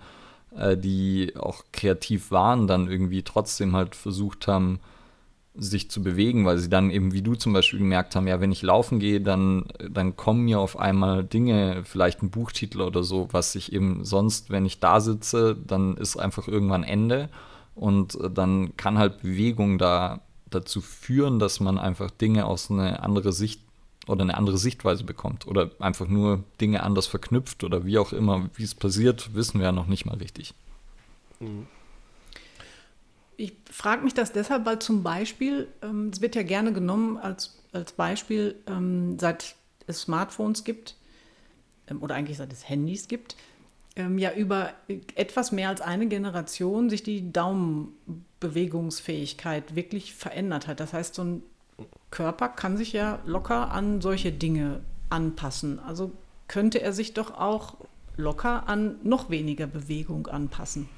äh, 0.56 0.76
die 0.76 1.34
auch 1.36 1.64
kreativ 1.72 2.30
waren, 2.30 2.66
dann 2.66 2.90
irgendwie 2.90 3.22
trotzdem 3.22 3.76
halt 3.76 3.94
versucht 3.94 4.48
haben, 4.48 4.80
sich 5.54 5.90
zu 5.90 6.02
bewegen, 6.02 6.46
weil 6.46 6.58
sie 6.58 6.70
dann 6.70 6.90
eben, 6.90 7.12
wie 7.12 7.22
du 7.22 7.34
zum 7.34 7.52
Beispiel 7.52 7.78
gemerkt 7.78 8.16
haben, 8.16 8.26
ja, 8.26 8.40
wenn 8.40 8.52
ich 8.52 8.62
laufen 8.62 8.98
gehe, 8.98 9.20
dann, 9.20 9.66
dann 9.90 10.16
kommen 10.16 10.44
mir 10.44 10.58
auf 10.58 10.78
einmal 10.78 11.24
Dinge, 11.24 11.82
vielleicht 11.84 12.22
ein 12.22 12.30
Buchtitel 12.30 12.80
oder 12.80 13.02
so, 13.02 13.28
was 13.32 13.54
ich 13.54 13.72
eben 13.72 14.04
sonst, 14.04 14.50
wenn 14.50 14.64
ich 14.64 14.80
da 14.80 15.00
sitze, 15.00 15.56
dann 15.66 15.96
ist 15.96 16.16
einfach 16.16 16.48
irgendwann 16.48 16.84
Ende 16.84 17.28
und 17.74 18.18
dann 18.32 18.76
kann 18.76 18.98
halt 18.98 19.20
Bewegung 19.20 19.78
da 19.78 20.20
dazu 20.48 20.80
führen, 20.80 21.38
dass 21.38 21.60
man 21.60 21.78
einfach 21.78 22.10
Dinge 22.10 22.46
aus 22.46 22.70
einer 22.70 23.02
anderen 23.02 23.32
Sicht 23.32 23.60
oder 24.06 24.22
eine 24.22 24.36
andere 24.36 24.58
Sichtweise 24.58 25.04
bekommt 25.04 25.46
oder 25.46 25.70
einfach 25.78 26.08
nur 26.08 26.44
Dinge 26.60 26.82
anders 26.82 27.06
verknüpft 27.06 27.62
oder 27.62 27.84
wie 27.84 27.98
auch 27.98 28.12
immer, 28.12 28.48
wie 28.54 28.64
es 28.64 28.74
passiert, 28.74 29.34
wissen 29.34 29.58
wir 29.58 29.66
ja 29.66 29.72
noch 29.72 29.86
nicht 29.86 30.06
mal 30.06 30.16
richtig. 30.16 30.54
Mhm. 31.40 31.66
Ich 33.42 33.54
frage 33.68 34.04
mich 34.04 34.14
das 34.14 34.32
deshalb, 34.32 34.64
weil 34.66 34.78
zum 34.78 35.02
Beispiel, 35.02 35.66
ähm, 35.82 36.10
es 36.12 36.20
wird 36.20 36.36
ja 36.36 36.44
gerne 36.44 36.72
genommen 36.72 37.16
als, 37.16 37.58
als 37.72 37.90
Beispiel, 37.90 38.54
ähm, 38.68 39.18
seit 39.18 39.56
es 39.88 40.02
Smartphones 40.02 40.62
gibt 40.62 40.94
ähm, 41.88 42.00
oder 42.04 42.14
eigentlich 42.14 42.36
seit 42.36 42.52
es 42.52 42.68
Handys 42.68 43.08
gibt, 43.08 43.34
ähm, 43.96 44.16
ja 44.16 44.32
über 44.32 44.70
etwas 45.16 45.50
mehr 45.50 45.70
als 45.70 45.80
eine 45.80 46.06
Generation 46.06 46.88
sich 46.88 47.02
die 47.02 47.32
Daumenbewegungsfähigkeit 47.32 49.74
wirklich 49.74 50.14
verändert 50.14 50.68
hat. 50.68 50.78
Das 50.78 50.92
heißt, 50.92 51.16
so 51.16 51.24
ein 51.24 51.42
Körper 52.12 52.48
kann 52.48 52.76
sich 52.76 52.92
ja 52.92 53.18
locker 53.26 53.72
an 53.72 54.00
solche 54.00 54.30
Dinge 54.30 54.82
anpassen. 55.10 55.80
Also 55.80 56.12
könnte 56.46 56.80
er 56.80 56.92
sich 56.92 57.12
doch 57.12 57.36
auch 57.36 57.74
locker 58.16 58.68
an 58.68 59.00
noch 59.02 59.30
weniger 59.30 59.66
Bewegung 59.66 60.28
anpassen. 60.28 60.88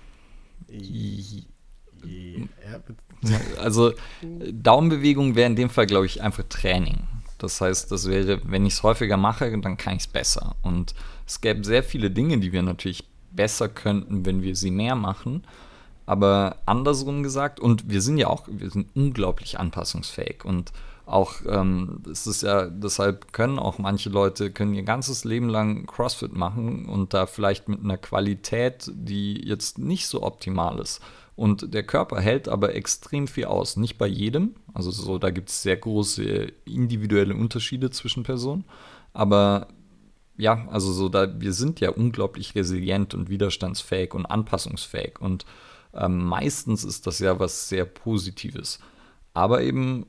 Also 3.59 3.93
Daumenbewegung 4.23 5.35
wäre 5.35 5.47
in 5.47 5.57
dem 5.57 5.71
Fall, 5.71 5.87
glaube 5.87 6.07
ich, 6.07 6.23
einfach 6.23 6.45
Training. 6.49 7.05
Das 7.39 7.61
heißt, 7.61 7.91
das 7.91 8.09
wäre, 8.09 8.41
wenn 8.45 8.67
ich 8.67 8.75
es 8.75 8.83
häufiger 8.83 9.17
mache, 9.17 9.51
dann 9.59 9.77
kann 9.77 9.97
ich 9.97 10.03
es 10.03 10.07
besser. 10.07 10.57
Und 10.63 10.95
es 11.27 11.41
gäbe 11.41 11.65
sehr 11.65 11.83
viele 11.83 12.11
Dinge, 12.11 12.39
die 12.39 12.53
wir 12.53 12.63
natürlich 12.63 13.05
besser 13.31 13.69
könnten, 13.69 14.25
wenn 14.25 14.43
wir 14.43 14.57
sie 14.57 14.71
mehr 14.71 14.95
machen. 14.95 15.45
Aber 16.07 16.59
andersrum 16.67 17.23
gesagt, 17.23 17.61
und 17.61 17.89
wir 17.89 18.03
sind 18.03 18.19
ja 18.19 18.29
auch, 18.29 18.45
wir 18.47 18.71
sind 18.71 18.89
unglaublich 18.95 19.59
anpassungsfähig 19.59 20.45
und 20.45 20.73
auch, 21.07 21.35
ähm, 21.47 22.03
es 22.11 22.27
ist 22.27 22.43
ja, 22.43 22.67
deshalb 22.67 23.33
können 23.33 23.59
auch 23.59 23.79
manche 23.79 24.09
Leute, 24.09 24.51
können 24.51 24.75
ihr 24.75 24.85
ganzes 24.85 25.25
Leben 25.25 25.49
lang 25.49 25.87
CrossFit 25.87 26.33
machen 26.35 26.87
und 26.87 27.13
da 27.13 27.27
vielleicht 27.27 27.69
mit 27.69 27.85
einer 27.85 27.99
Qualität, 27.99 28.91
die 28.95 29.47
jetzt 29.47 29.79
nicht 29.79 30.07
so 30.07 30.23
optimal 30.23 30.79
ist. 30.79 31.03
Und 31.37 31.75
der 31.75 31.83
Körper 31.83 32.21
hält 32.21 32.49
aber 32.49 32.75
extrem 32.75 33.27
viel 33.27 33.47
aus. 33.47 33.77
Nicht 33.77 33.99
bei 33.99 34.07
jedem, 34.07 34.55
also 34.73 34.91
so, 34.91 35.19
da 35.19 35.31
gibt 35.31 35.49
es 35.49 35.63
sehr 35.63 35.77
große 35.77 36.53
individuelle 36.65 37.35
Unterschiede 37.35 37.91
zwischen 37.91 38.23
Personen. 38.23 38.65
Aber 39.13 39.69
ja, 40.37 40.67
also 40.69 40.93
so, 40.93 41.09
da, 41.09 41.41
wir 41.41 41.53
sind 41.53 41.81
ja 41.81 41.91
unglaublich 41.91 42.55
resilient 42.55 43.15
und 43.15 43.31
widerstandsfähig 43.31 44.15
und 44.15 44.27
anpassungsfähig. 44.27 45.21
Und 45.21 45.45
ähm, 45.93 46.25
meistens 46.25 46.85
ist 46.85 47.07
das 47.07 47.19
ja 47.19 47.39
was 47.39 47.69
sehr 47.69 47.85
Positives. 47.85 48.79
Aber 49.33 49.63
eben, 49.63 50.07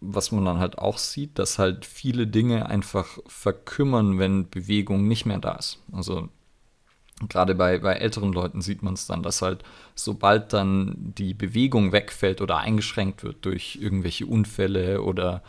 was 0.00 0.32
man 0.32 0.44
dann 0.44 0.58
halt 0.58 0.78
auch 0.78 0.98
sieht, 0.98 1.38
dass 1.38 1.58
halt 1.58 1.84
viele 1.84 2.26
Dinge 2.26 2.66
einfach 2.66 3.18
verkümmern, 3.26 4.18
wenn 4.18 4.48
Bewegung 4.50 5.08
nicht 5.08 5.26
mehr 5.26 5.38
da 5.38 5.52
ist. 5.52 5.80
Also 5.92 6.28
gerade 7.28 7.54
bei, 7.54 7.78
bei 7.78 7.94
älteren 7.94 8.32
Leuten 8.32 8.60
sieht 8.60 8.82
man 8.82 8.94
es 8.94 9.06
dann, 9.06 9.22
dass 9.22 9.42
halt 9.42 9.64
sobald 9.98 10.52
dann 10.52 11.12
die 11.18 11.34
Bewegung 11.34 11.92
wegfällt 11.92 12.40
oder 12.40 12.58
eingeschränkt 12.58 13.24
wird 13.24 13.44
durch 13.44 13.78
irgendwelche 13.80 14.26
Unfälle 14.26 15.02
oder 15.02 15.42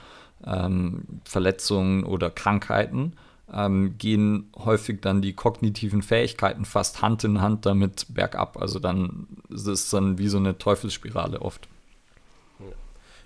ähm, 0.45 1.03
Verletzungen 1.23 2.03
oder 2.03 2.31
Krankheiten, 2.31 3.13
ähm, 3.53 3.97
gehen 3.97 4.49
häufig 4.57 5.01
dann 5.01 5.21
die 5.21 5.33
kognitiven 5.33 6.01
Fähigkeiten 6.01 6.65
fast 6.65 7.01
Hand 7.01 7.23
in 7.23 7.41
Hand 7.41 7.65
damit 7.65 8.07
bergab. 8.09 8.57
Also 8.57 8.79
dann 8.79 9.27
ist 9.49 9.67
es 9.67 9.89
dann 9.89 10.17
wie 10.17 10.29
so 10.29 10.38
eine 10.38 10.57
Teufelsspirale 10.57 11.41
oft. 11.41 11.67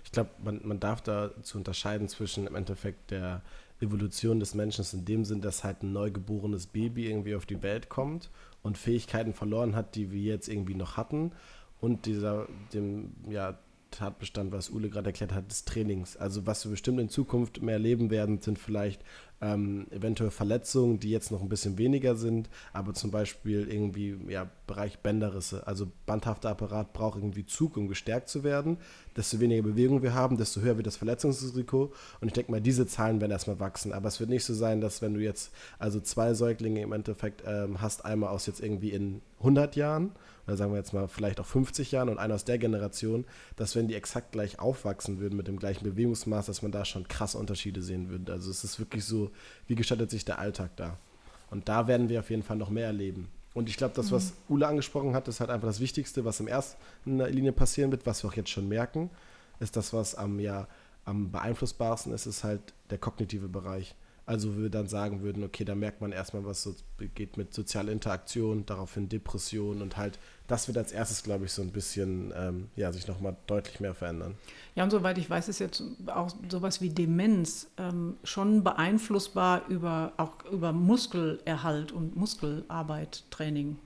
Ich 0.03 0.11
glaube, 0.11 0.29
man, 0.43 0.61
man 0.63 0.79
darf 0.79 1.01
da 1.01 1.31
zu 1.41 1.57
unterscheiden 1.57 2.07
zwischen 2.07 2.47
im 2.47 2.55
Endeffekt 2.55 3.11
der 3.11 3.41
Evolution 3.81 4.39
des 4.39 4.53
Menschen 4.53 4.85
in 4.93 5.05
dem 5.05 5.25
Sinn, 5.25 5.41
dass 5.41 5.63
halt 5.63 5.83
ein 5.83 5.93
neugeborenes 5.93 6.67
Baby 6.67 7.09
irgendwie 7.09 7.35
auf 7.35 7.45
die 7.45 7.61
Welt 7.63 7.89
kommt 7.89 8.29
und 8.63 8.77
Fähigkeiten 8.77 9.33
verloren 9.33 9.75
hat, 9.75 9.95
die 9.95 10.11
wir 10.11 10.21
jetzt 10.21 10.47
irgendwie 10.47 10.75
noch 10.75 10.97
hatten 10.97 11.31
und 11.79 12.05
dieser 12.05 12.47
dem 12.73 13.11
ja 13.29 13.59
Tatbestand, 13.91 14.51
was 14.51 14.69
Ule 14.69 14.89
gerade 14.89 15.09
erklärt 15.09 15.33
hat, 15.33 15.51
des 15.51 15.65
Trainings. 15.65 16.17
Also 16.17 16.47
was 16.47 16.65
wir 16.65 16.71
bestimmt 16.71 16.99
in 16.99 17.09
Zukunft 17.09 17.61
mehr 17.61 17.75
erleben 17.75 18.09
werden, 18.09 18.41
sind 18.41 18.57
vielleicht 18.57 19.03
ähm, 19.43 19.87
eventuell 19.91 20.31
Verletzungen, 20.31 20.99
die 20.99 21.09
jetzt 21.09 21.29
noch 21.31 21.41
ein 21.41 21.49
bisschen 21.49 21.77
weniger 21.77 22.15
sind, 22.15 22.49
aber 22.71 22.93
zum 22.93 23.11
Beispiel 23.11 23.67
irgendwie 23.69 24.17
ja, 24.29 24.49
Bereich 24.67 24.99
Bänderrisse. 24.99 25.67
Also 25.67 25.91
bandhafter 26.05 26.49
Apparat 26.49 26.93
braucht 26.93 27.17
irgendwie 27.17 27.45
Zug, 27.45 27.75
um 27.75 27.89
gestärkt 27.89 28.29
zu 28.29 28.45
werden. 28.45 28.77
Desto 29.17 29.41
weniger 29.41 29.63
Bewegung 29.63 30.01
wir 30.01 30.13
haben, 30.13 30.37
desto 30.37 30.61
höher 30.61 30.77
wird 30.77 30.87
das 30.87 30.95
Verletzungsrisiko. 30.95 31.91
Und 32.21 32.27
ich 32.27 32.33
denke 32.33 32.51
mal, 32.51 32.61
diese 32.61 32.87
Zahlen 32.87 33.19
werden 33.19 33.31
erstmal 33.31 33.59
wachsen. 33.59 33.91
Aber 33.91 34.07
es 34.07 34.21
wird 34.21 34.29
nicht 34.29 34.45
so 34.45 34.53
sein, 34.53 34.79
dass 34.79 35.01
wenn 35.01 35.13
du 35.13 35.19
jetzt 35.19 35.51
also 35.77 35.99
zwei 35.99 36.33
Säuglinge 36.33 36.81
im 36.81 36.93
Endeffekt 36.93 37.43
ähm, 37.45 37.81
hast, 37.81 38.05
einmal 38.05 38.29
aus 38.29 38.45
jetzt 38.45 38.61
irgendwie 38.61 38.91
in 38.91 39.21
100 39.39 39.75
Jahren 39.75 40.11
oder 40.45 40.57
sagen 40.57 40.71
wir 40.71 40.77
jetzt 40.77 40.93
mal 40.93 41.07
vielleicht 41.07 41.39
auch 41.39 41.45
50 41.45 41.91
Jahren 41.91 42.09
und 42.09 42.17
einer 42.17 42.35
aus 42.35 42.45
der 42.45 42.57
Generation, 42.57 43.25
dass 43.55 43.75
wenn 43.75 43.87
die 43.87 43.95
exakt 43.95 44.33
gleich 44.33 44.59
aufwachsen 44.59 45.19
würden 45.19 45.37
mit 45.37 45.47
dem 45.47 45.57
gleichen 45.57 45.83
Bewegungsmaß, 45.83 46.45
dass 46.47 46.61
man 46.61 46.71
da 46.71 46.85
schon 46.85 47.07
krasse 47.07 47.37
Unterschiede 47.37 47.81
sehen 47.81 48.09
würde. 48.09 48.31
Also 48.31 48.51
es 48.51 48.63
ist 48.63 48.79
wirklich 48.79 49.05
so, 49.05 49.31
wie 49.67 49.75
gestaltet 49.75 50.11
sich 50.11 50.25
der 50.25 50.39
Alltag 50.39 50.71
da? 50.75 50.97
Und 51.49 51.69
da 51.69 51.87
werden 51.87 52.09
wir 52.09 52.19
auf 52.19 52.29
jeden 52.29 52.43
Fall 52.43 52.57
noch 52.57 52.69
mehr 52.69 52.87
erleben. 52.87 53.29
Und 53.53 53.69
ich 53.69 53.77
glaube, 53.77 53.93
das, 53.95 54.11
was 54.11 54.31
mhm. 54.31 54.55
Ula 54.55 54.67
angesprochen 54.69 55.13
hat, 55.13 55.27
ist 55.27 55.39
halt 55.39 55.49
einfach 55.49 55.67
das 55.67 55.79
Wichtigste, 55.79 56.25
was 56.25 56.39
in 56.39 56.47
erster 56.47 56.77
Linie 57.05 57.51
passieren 57.51 57.91
wird, 57.91 58.05
was 58.05 58.23
wir 58.23 58.29
auch 58.29 58.33
jetzt 58.33 58.49
schon 58.49 58.67
merken, 58.67 59.09
ist 59.59 59.75
das, 59.75 59.93
was 59.93 60.15
am, 60.15 60.39
ja, 60.39 60.67
am 61.05 61.31
beeinflussbarsten 61.31 62.13
ist, 62.13 62.25
ist 62.25 62.43
halt 62.43 62.73
der 62.89 62.97
kognitive 62.97 63.47
Bereich. 63.47 63.95
Also 64.25 64.57
wir 64.57 64.69
dann 64.69 64.87
sagen 64.87 65.21
würden, 65.21 65.43
okay, 65.43 65.65
da 65.65 65.75
merkt 65.75 65.99
man 65.99 66.13
erstmal, 66.13 66.45
was 66.45 66.63
so 66.63 66.73
geht 67.13 67.35
mit 67.35 67.53
sozialer 67.53 67.91
Interaktion, 67.91 68.65
daraufhin 68.65 69.09
Depression 69.09 69.81
und 69.81 69.97
halt, 69.97 70.17
das 70.47 70.67
wird 70.67 70.77
als 70.77 70.91
erstes, 70.91 71.23
glaube 71.23 71.45
ich, 71.45 71.51
so 71.51 71.61
ein 71.61 71.71
bisschen, 71.71 72.33
ähm, 72.35 72.67
ja, 72.75 72.91
sich 72.91 73.07
nochmal 73.07 73.35
deutlich 73.47 73.79
mehr 73.79 73.93
verändern. 73.93 74.35
Ja, 74.75 74.83
und 74.83 74.89
soweit 74.89 75.17
ich 75.17 75.29
weiß, 75.29 75.47
ist 75.47 75.59
jetzt 75.59 75.83
auch 76.07 76.31
sowas 76.49 76.81
wie 76.81 76.89
Demenz 76.89 77.67
ähm, 77.77 78.17
schon 78.23 78.63
beeinflussbar 78.63 79.61
über, 79.69 80.13
auch 80.17 80.43
über 80.51 80.73
Muskelerhalt 80.73 81.91
und 81.91 82.15
Muskelarbeit, 82.15 83.23
Training. 83.29 83.77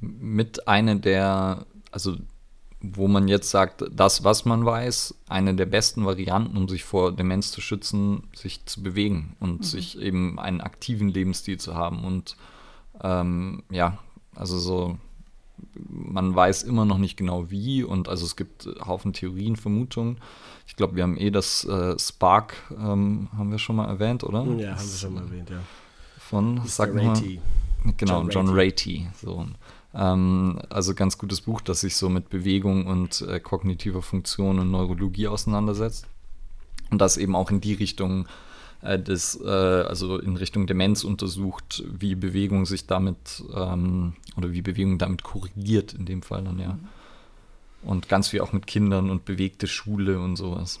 Mit 0.00 0.66
einer 0.66 0.96
der, 0.96 1.66
also 1.92 2.16
wo 2.80 3.08
man 3.08 3.28
jetzt 3.28 3.50
sagt, 3.50 3.84
das, 3.90 4.22
was 4.24 4.44
man 4.44 4.64
weiß, 4.64 5.14
eine 5.28 5.54
der 5.54 5.66
besten 5.66 6.04
Varianten, 6.04 6.56
um 6.56 6.68
sich 6.68 6.84
vor 6.84 7.12
Demenz 7.14 7.50
zu 7.50 7.60
schützen, 7.60 8.24
sich 8.34 8.66
zu 8.66 8.82
bewegen 8.82 9.36
und 9.40 9.60
mhm. 9.60 9.64
sich 9.64 9.98
eben 9.98 10.38
einen 10.38 10.60
aktiven 10.60 11.08
Lebensstil 11.08 11.58
zu 11.58 11.74
haben. 11.74 12.04
Und 12.04 12.36
ähm, 13.02 13.62
ja, 13.70 13.98
also 14.34 14.58
so, 14.58 14.98
man 15.88 16.34
weiß 16.34 16.62
immer 16.62 16.84
noch 16.84 16.98
nicht 16.98 17.16
genau 17.16 17.50
wie 17.50 17.82
und 17.82 18.08
also 18.08 18.24
es 18.24 18.36
gibt 18.36 18.68
Haufen 18.86 19.12
Theorien, 19.12 19.56
Vermutungen. 19.56 20.18
Ich 20.66 20.76
glaube, 20.76 20.96
wir 20.96 21.02
haben 21.02 21.16
eh 21.16 21.30
das 21.30 21.64
äh, 21.64 21.98
Spark, 21.98 22.54
ähm, 22.70 23.28
haben 23.36 23.50
wir 23.50 23.58
schon 23.58 23.76
mal 23.76 23.86
erwähnt, 23.86 24.24
oder? 24.24 24.44
Ja, 24.44 24.76
haben 24.76 24.90
wir 24.90 24.98
schon 24.98 25.14
mal 25.14 25.22
erwähnt, 25.22 25.50
ja. 25.50 25.60
Von, 26.18 26.60
sag 26.64 26.92
mal, 26.92 27.14
genau, 27.96 28.22
John, 28.22 28.30
John 28.30 28.48
Ratey. 28.50 29.06
So. 29.14 29.46
Ähm, 29.94 30.60
also 30.68 30.94
ganz 30.94 31.18
gutes 31.18 31.40
Buch, 31.40 31.60
das 31.60 31.80
sich 31.80 31.96
so 31.96 32.08
mit 32.08 32.28
Bewegung 32.28 32.86
und 32.86 33.22
äh, 33.22 33.40
kognitiver 33.40 34.02
Funktion 34.02 34.58
und 34.58 34.70
Neurologie 34.70 35.28
auseinandersetzt. 35.28 36.06
Und 36.90 37.00
das 37.00 37.16
eben 37.16 37.34
auch 37.34 37.50
in 37.50 37.60
die 37.60 37.74
Richtung 37.74 38.26
äh, 38.86 38.98
des, 38.98 39.40
äh, 39.42 39.48
also 39.48 40.18
in 40.18 40.36
Richtung 40.36 40.66
Demenz 40.66 41.04
untersucht, 41.04 41.82
wie 41.86 42.14
Bewegung 42.14 42.66
sich 42.66 42.86
damit 42.86 43.42
ähm, 43.54 44.14
oder 44.36 44.52
wie 44.52 44.62
Bewegung 44.62 44.98
damit 44.98 45.22
korrigiert, 45.22 45.92
in 45.92 46.06
dem 46.06 46.22
Fall 46.22 46.44
dann 46.44 46.58
ja. 46.58 46.74
Mhm. 46.74 46.88
Und 47.82 48.08
ganz 48.08 48.28
viel 48.28 48.40
auch 48.40 48.52
mit 48.52 48.66
Kindern 48.66 49.10
und 49.10 49.24
bewegte 49.24 49.66
Schule 49.66 50.18
und 50.18 50.36
sowas. 50.36 50.80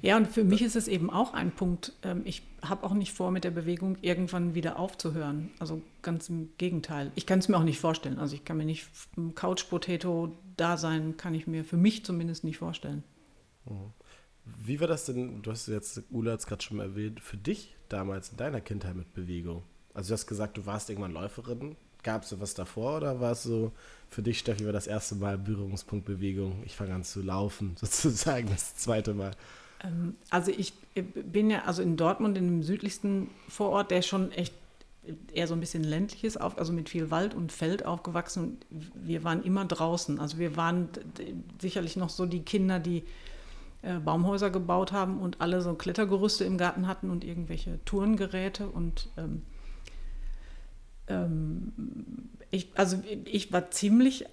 Ja, 0.00 0.16
und 0.16 0.28
für 0.28 0.44
mich 0.44 0.62
ist 0.62 0.76
es 0.76 0.88
eben 0.88 1.10
auch 1.10 1.34
ein 1.34 1.50
Punkt. 1.50 1.92
Ähm, 2.02 2.22
ich 2.24 2.42
habe 2.62 2.84
auch 2.84 2.94
nicht 2.94 3.12
vor, 3.12 3.30
mit 3.30 3.44
der 3.44 3.50
Bewegung 3.50 3.96
irgendwann 4.00 4.54
wieder 4.54 4.78
aufzuhören. 4.78 5.50
Also 5.58 5.82
ganz 6.02 6.28
im 6.28 6.50
Gegenteil. 6.58 7.10
Ich 7.16 7.26
kann 7.26 7.40
es 7.40 7.48
mir 7.48 7.56
auch 7.56 7.64
nicht 7.64 7.80
vorstellen. 7.80 8.18
Also 8.18 8.34
ich 8.34 8.44
kann 8.44 8.56
mir 8.56 8.64
nicht 8.64 8.86
Couch 9.34 9.68
Potato 9.68 10.32
da 10.56 10.76
sein, 10.76 11.16
kann 11.16 11.34
ich 11.34 11.46
mir 11.46 11.64
für 11.64 11.76
mich 11.76 12.04
zumindest 12.04 12.44
nicht 12.44 12.58
vorstellen. 12.58 13.02
Mhm. 13.66 13.92
Wie 14.44 14.80
war 14.80 14.88
das 14.88 15.04
denn, 15.06 15.42
du 15.42 15.50
hast 15.50 15.68
jetzt, 15.68 16.02
Ula 16.10 16.32
hat 16.32 16.40
es 16.40 16.46
gerade 16.46 16.62
schon 16.62 16.78
mal 16.78 16.84
erwähnt, 16.84 17.20
für 17.20 17.36
dich 17.36 17.74
damals 17.88 18.30
in 18.30 18.36
deiner 18.36 18.60
Kindheit 18.60 18.96
mit 18.96 19.14
Bewegung? 19.14 19.62
Also 19.94 20.08
du 20.08 20.14
hast 20.14 20.26
gesagt, 20.26 20.56
du 20.56 20.66
warst 20.66 20.90
irgendwann 20.90 21.12
Läuferin. 21.12 21.76
Gab 22.02 22.24
es 22.24 22.30
so 22.30 22.40
was 22.40 22.54
davor 22.54 22.96
oder 22.96 23.20
war 23.20 23.32
es 23.32 23.44
so 23.44 23.70
für 24.08 24.22
dich, 24.22 24.40
Steffi, 24.40 24.66
war 24.66 24.72
das 24.72 24.88
erste 24.88 25.14
Mal 25.14 25.38
Berührungspunkt 25.38 26.04
Bewegung? 26.04 26.62
Ich 26.66 26.74
fange 26.74 26.94
an 26.94 27.04
zu 27.04 27.22
laufen, 27.22 27.76
sozusagen 27.80 28.48
das 28.48 28.74
zweite 28.76 29.14
Mal. 29.14 29.32
Ähm, 29.84 30.16
also 30.30 30.50
ich 30.50 30.72
äh, 30.96 31.02
bin 31.02 31.50
ja 31.50 31.64
also 31.64 31.82
in 31.82 31.96
Dortmund, 31.96 32.36
in 32.36 32.46
dem 32.46 32.62
südlichsten 32.64 33.30
Vorort, 33.48 33.92
der 33.92 34.02
schon 34.02 34.32
echt 34.32 34.54
eher 35.32 35.48
so 35.48 35.54
ein 35.54 35.60
bisschen 35.60 35.82
ländliches, 35.82 36.36
also 36.36 36.72
mit 36.72 36.88
viel 36.88 37.10
Wald 37.10 37.34
und 37.34 37.50
Feld 37.50 37.84
aufgewachsen. 37.84 38.58
Wir 38.70 39.24
waren 39.24 39.42
immer 39.42 39.64
draußen. 39.64 40.20
Also 40.20 40.38
wir 40.38 40.56
waren 40.56 40.88
sicherlich 41.60 41.96
noch 41.96 42.08
so 42.08 42.24
die 42.26 42.42
Kinder, 42.42 42.78
die 42.78 43.02
äh, 43.82 43.98
Baumhäuser 43.98 44.50
gebaut 44.50 44.92
haben 44.92 45.20
und 45.20 45.40
alle 45.40 45.60
so 45.60 45.74
Klettergerüste 45.74 46.44
im 46.44 46.58
Garten 46.58 46.86
hatten 46.86 47.10
und 47.10 47.24
irgendwelche 47.24 47.84
Tourengeräte. 47.84 48.68
Und 48.68 49.08
ähm, 49.16 49.42
ähm, 51.08 51.72
ich, 52.50 52.70
also 52.76 53.02
ich 53.24 53.52
war 53.52 53.70
ziemlich 53.70 54.26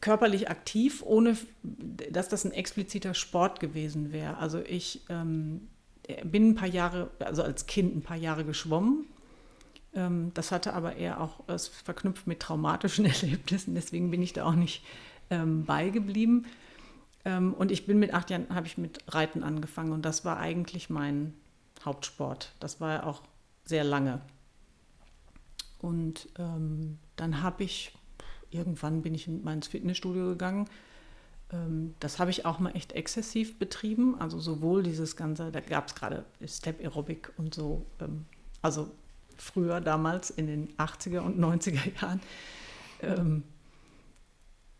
körperlich 0.00 0.48
aktiv, 0.48 1.02
ohne 1.04 1.36
dass 1.62 2.28
das 2.28 2.44
ein 2.44 2.52
expliziter 2.52 3.12
Sport 3.14 3.60
gewesen 3.60 4.12
wäre. 4.12 4.38
Also 4.38 4.60
ich 4.60 5.02
ähm, 5.10 5.68
bin 6.24 6.50
ein 6.50 6.54
paar 6.54 6.68
Jahre, 6.68 7.10
also 7.18 7.42
als 7.42 7.66
Kind 7.66 7.94
ein 7.94 8.02
paar 8.02 8.16
Jahre 8.16 8.44
geschwommen. 8.44 9.04
Ähm, 9.94 10.32
das 10.34 10.52
hatte 10.52 10.72
aber 10.72 10.96
eher 10.96 11.20
auch 11.20 11.40
es 11.48 11.68
verknüpft 11.68 12.26
mit 12.26 12.40
traumatischen 12.40 13.04
Erlebnissen, 13.04 13.74
deswegen 13.74 14.10
bin 14.10 14.22
ich 14.22 14.32
da 14.32 14.44
auch 14.46 14.54
nicht 14.54 14.82
ähm, 15.30 15.64
beigeblieben. 15.64 16.46
Ähm, 17.28 17.52
und 17.52 17.70
ich 17.70 17.86
bin 17.86 17.98
mit 17.98 18.14
acht 18.14 18.30
Jahren, 18.30 18.46
habe 18.48 18.66
ich 18.66 18.78
mit 18.78 19.00
Reiten 19.14 19.42
angefangen 19.42 19.92
und 19.92 20.02
das 20.02 20.24
war 20.24 20.38
eigentlich 20.38 20.88
mein 20.88 21.34
Hauptsport. 21.84 22.54
Das 22.58 22.80
war 22.80 23.06
auch 23.06 23.22
sehr 23.66 23.84
lange. 23.84 24.22
Und 25.78 26.28
ähm, 26.38 26.98
dann 27.16 27.42
habe 27.42 27.64
ich 27.64 27.92
irgendwann 28.50 29.02
bin 29.02 29.14
ich 29.14 29.28
mal 29.28 29.52
ins 29.52 29.68
Fitnessstudio 29.68 30.30
gegangen. 30.30 30.70
Ähm, 31.52 31.94
das 32.00 32.18
habe 32.18 32.30
ich 32.30 32.46
auch 32.46 32.60
mal 32.60 32.74
echt 32.74 32.92
exzessiv 32.92 33.58
betrieben. 33.58 34.18
Also 34.18 34.38
sowohl 34.40 34.82
dieses 34.82 35.14
Ganze, 35.14 35.52
da 35.52 35.60
gab 35.60 35.88
es 35.88 35.94
gerade 35.94 36.24
Step 36.46 36.80
Aerobic 36.80 37.30
und 37.36 37.52
so, 37.52 37.84
ähm, 38.00 38.24
also 38.62 38.90
früher 39.36 39.82
damals 39.82 40.30
in 40.30 40.46
den 40.46 40.74
80er 40.78 41.20
und 41.20 41.38
90er 41.38 42.00
Jahren. 42.00 42.20
Ähm, 43.02 43.42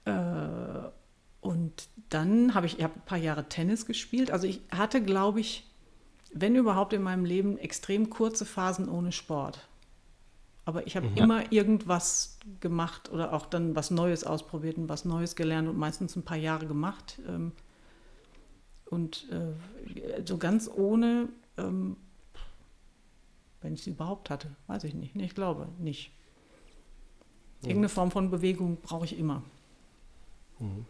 äh, 0.07 0.89
und 1.49 1.89
dann 2.11 2.55
habe 2.55 2.67
ich, 2.67 2.77
ich 2.77 2.85
hab 2.85 2.95
ein 2.95 3.07
paar 3.07 3.17
Jahre 3.17 3.49
Tennis 3.49 3.87
gespielt. 3.87 4.31
Also 4.31 4.47
ich 4.47 4.61
hatte, 4.71 5.03
glaube 5.03 5.41
ich, 5.41 5.67
wenn 6.35 6.55
überhaupt 6.55 6.93
in 6.93 7.01
meinem 7.01 7.25
Leben 7.25 7.57
extrem 7.57 8.11
kurze 8.11 8.45
Phasen 8.45 8.87
ohne 8.87 9.13
Sport. 9.13 9.67
Aber 10.67 10.87
ich 10.87 10.95
habe 10.95 11.09
mhm. 11.09 11.17
immer 11.17 11.51
irgendwas 11.51 12.39
gemacht 12.61 13.11
oder 13.11 13.33
auch 13.33 13.47
dann 13.47 13.75
was 13.75 13.91
Neues 13.91 14.25
ausprobiert 14.25 14.77
und 14.77 14.91
was 14.91 15.07
Neues 15.07 15.37
gelernt 15.37 15.71
und 15.71 15.79
meistens 15.79 16.17
ein 16.17 16.23
paar 16.23 16.37
Jahre 16.37 16.67
gemacht. 16.67 17.19
Ähm, 17.27 17.53
und 18.91 19.27
äh, 19.31 20.27
so 20.27 20.37
ganz 20.37 20.69
ohne, 20.69 21.31
ähm, 21.57 21.97
wenn 23.63 23.73
ich 23.73 23.85
sie 23.85 23.93
überhaupt 23.93 24.29
hatte, 24.29 24.55
weiß 24.67 24.85
ich 24.85 24.93
nicht. 24.93 25.17
Ich 25.17 25.35
glaube 25.35 25.67
nicht. 25.79 26.11
Mhm. 27.63 27.69
Irgendeine 27.71 27.89
Form 27.89 28.11
von 28.11 28.31
Bewegung 28.31 28.77
brauche 28.83 29.07
ich 29.07 29.19
immer. 29.19 29.43
Mhm. 30.59 30.85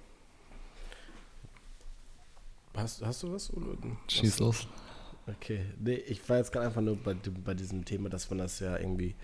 Hast, 2.78 3.04
hast 3.04 3.22
du 3.22 3.32
was? 3.32 3.52
Schieß 4.08 4.38
los. 4.38 4.66
Okay, 5.26 5.60
nee, 5.78 5.94
ich 5.94 6.26
war 6.28 6.38
jetzt 6.38 6.52
gerade 6.52 6.66
einfach 6.66 6.80
nur 6.80 6.96
bei, 6.96 7.14
bei 7.44 7.54
diesem 7.54 7.84
Thema, 7.84 8.08
dass 8.08 8.30
man 8.30 8.38
das 8.38 8.60
ja 8.60 8.78
irgendwie 8.78 9.14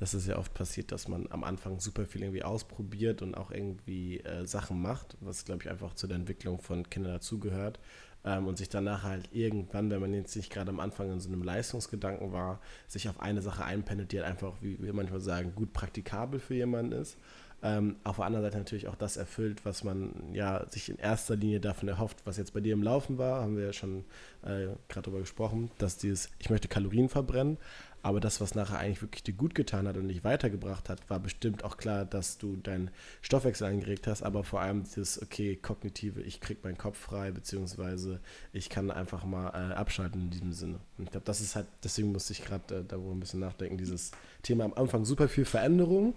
dass 0.00 0.14
es 0.14 0.26
ja 0.26 0.38
oft 0.38 0.54
passiert, 0.54 0.92
dass 0.92 1.08
man 1.08 1.26
am 1.30 1.44
Anfang 1.44 1.78
super 1.78 2.06
viel 2.06 2.22
irgendwie 2.22 2.42
ausprobiert 2.42 3.20
und 3.20 3.36
auch 3.36 3.50
irgendwie 3.50 4.20
äh, 4.20 4.46
Sachen 4.46 4.80
macht, 4.80 5.18
was 5.20 5.44
glaube 5.44 5.62
ich 5.62 5.70
einfach 5.70 5.94
zu 5.94 6.06
der 6.06 6.16
Entwicklung 6.16 6.58
von 6.58 6.88
Kindern 6.88 7.12
dazugehört. 7.12 7.78
Ähm, 8.24 8.46
und 8.46 8.56
sich 8.56 8.70
danach 8.70 9.02
halt 9.02 9.28
irgendwann, 9.32 9.90
wenn 9.90 10.00
man 10.00 10.14
jetzt 10.14 10.36
nicht 10.36 10.50
gerade 10.50 10.70
am 10.70 10.80
Anfang 10.80 11.12
in 11.12 11.20
so 11.20 11.28
einem 11.28 11.42
Leistungsgedanken 11.42 12.32
war, 12.32 12.60
sich 12.86 13.10
auf 13.10 13.20
eine 13.20 13.42
Sache 13.42 13.64
einpendelt, 13.64 14.12
die 14.12 14.18
halt 14.18 14.28
einfach, 14.28 14.54
wie 14.62 14.78
wir 14.80 14.94
manchmal 14.94 15.20
sagen, 15.20 15.54
gut 15.54 15.74
praktikabel 15.74 16.40
für 16.40 16.54
jemanden 16.54 16.92
ist. 16.92 17.18
Ähm, 17.62 17.96
auf 18.04 18.16
der 18.16 18.24
anderen 18.24 18.44
Seite 18.44 18.56
natürlich 18.56 18.88
auch 18.88 18.94
das 18.94 19.18
erfüllt, 19.18 19.66
was 19.66 19.84
man 19.84 20.12
ja 20.32 20.66
sich 20.70 20.88
in 20.88 20.96
erster 20.96 21.36
Linie 21.36 21.60
davon 21.60 21.88
erhofft, 21.88 22.18
was 22.24 22.38
jetzt 22.38 22.54
bei 22.54 22.60
dir 22.60 22.72
im 22.72 22.82
Laufen 22.82 23.18
war, 23.18 23.42
haben 23.42 23.56
wir 23.56 23.66
ja 23.66 23.72
schon 23.74 24.04
äh, 24.42 24.68
gerade 24.88 25.02
darüber 25.02 25.20
gesprochen, 25.20 25.70
dass 25.76 25.98
dieses, 25.98 26.30
ich 26.38 26.48
möchte 26.48 26.68
Kalorien 26.68 27.10
verbrennen, 27.10 27.58
aber 28.02 28.20
das, 28.20 28.40
was 28.40 28.54
nachher 28.54 28.78
eigentlich 28.78 29.02
wirklich 29.02 29.22
dir 29.22 29.34
gut 29.34 29.54
getan 29.54 29.86
hat 29.86 29.98
und 29.98 30.08
dich 30.08 30.24
weitergebracht 30.24 30.88
hat, 30.88 31.10
war 31.10 31.20
bestimmt 31.20 31.64
auch 31.64 31.76
klar, 31.76 32.06
dass 32.06 32.38
du 32.38 32.56
deinen 32.56 32.90
Stoffwechsel 33.20 33.66
angeregt 33.66 34.06
hast, 34.06 34.22
aber 34.22 34.42
vor 34.42 34.60
allem 34.60 34.84
dieses, 34.84 35.20
okay, 35.20 35.56
kognitive, 35.56 36.22
ich 36.22 36.40
krieg 36.40 36.64
meinen 36.64 36.78
Kopf 36.78 36.98
frei, 36.98 37.30
beziehungsweise 37.30 38.20
ich 38.54 38.70
kann 38.70 38.90
einfach 38.90 39.24
mal 39.24 39.48
äh, 39.48 39.74
abschalten 39.74 40.22
in 40.22 40.30
diesem 40.30 40.52
Sinne. 40.52 40.80
Und 40.96 41.04
ich 41.04 41.10
glaube, 41.10 41.26
das 41.26 41.42
ist 41.42 41.56
halt, 41.56 41.66
deswegen 41.84 42.10
musste 42.10 42.32
ich 42.32 42.42
gerade 42.42 42.76
äh, 42.76 42.84
darüber 42.88 43.12
ein 43.12 43.20
bisschen 43.20 43.40
nachdenken, 43.40 43.76
dieses 43.76 44.12
Thema 44.42 44.64
am 44.64 44.72
Anfang 44.72 45.04
super 45.04 45.28
viel 45.28 45.44
Veränderung 45.44 46.14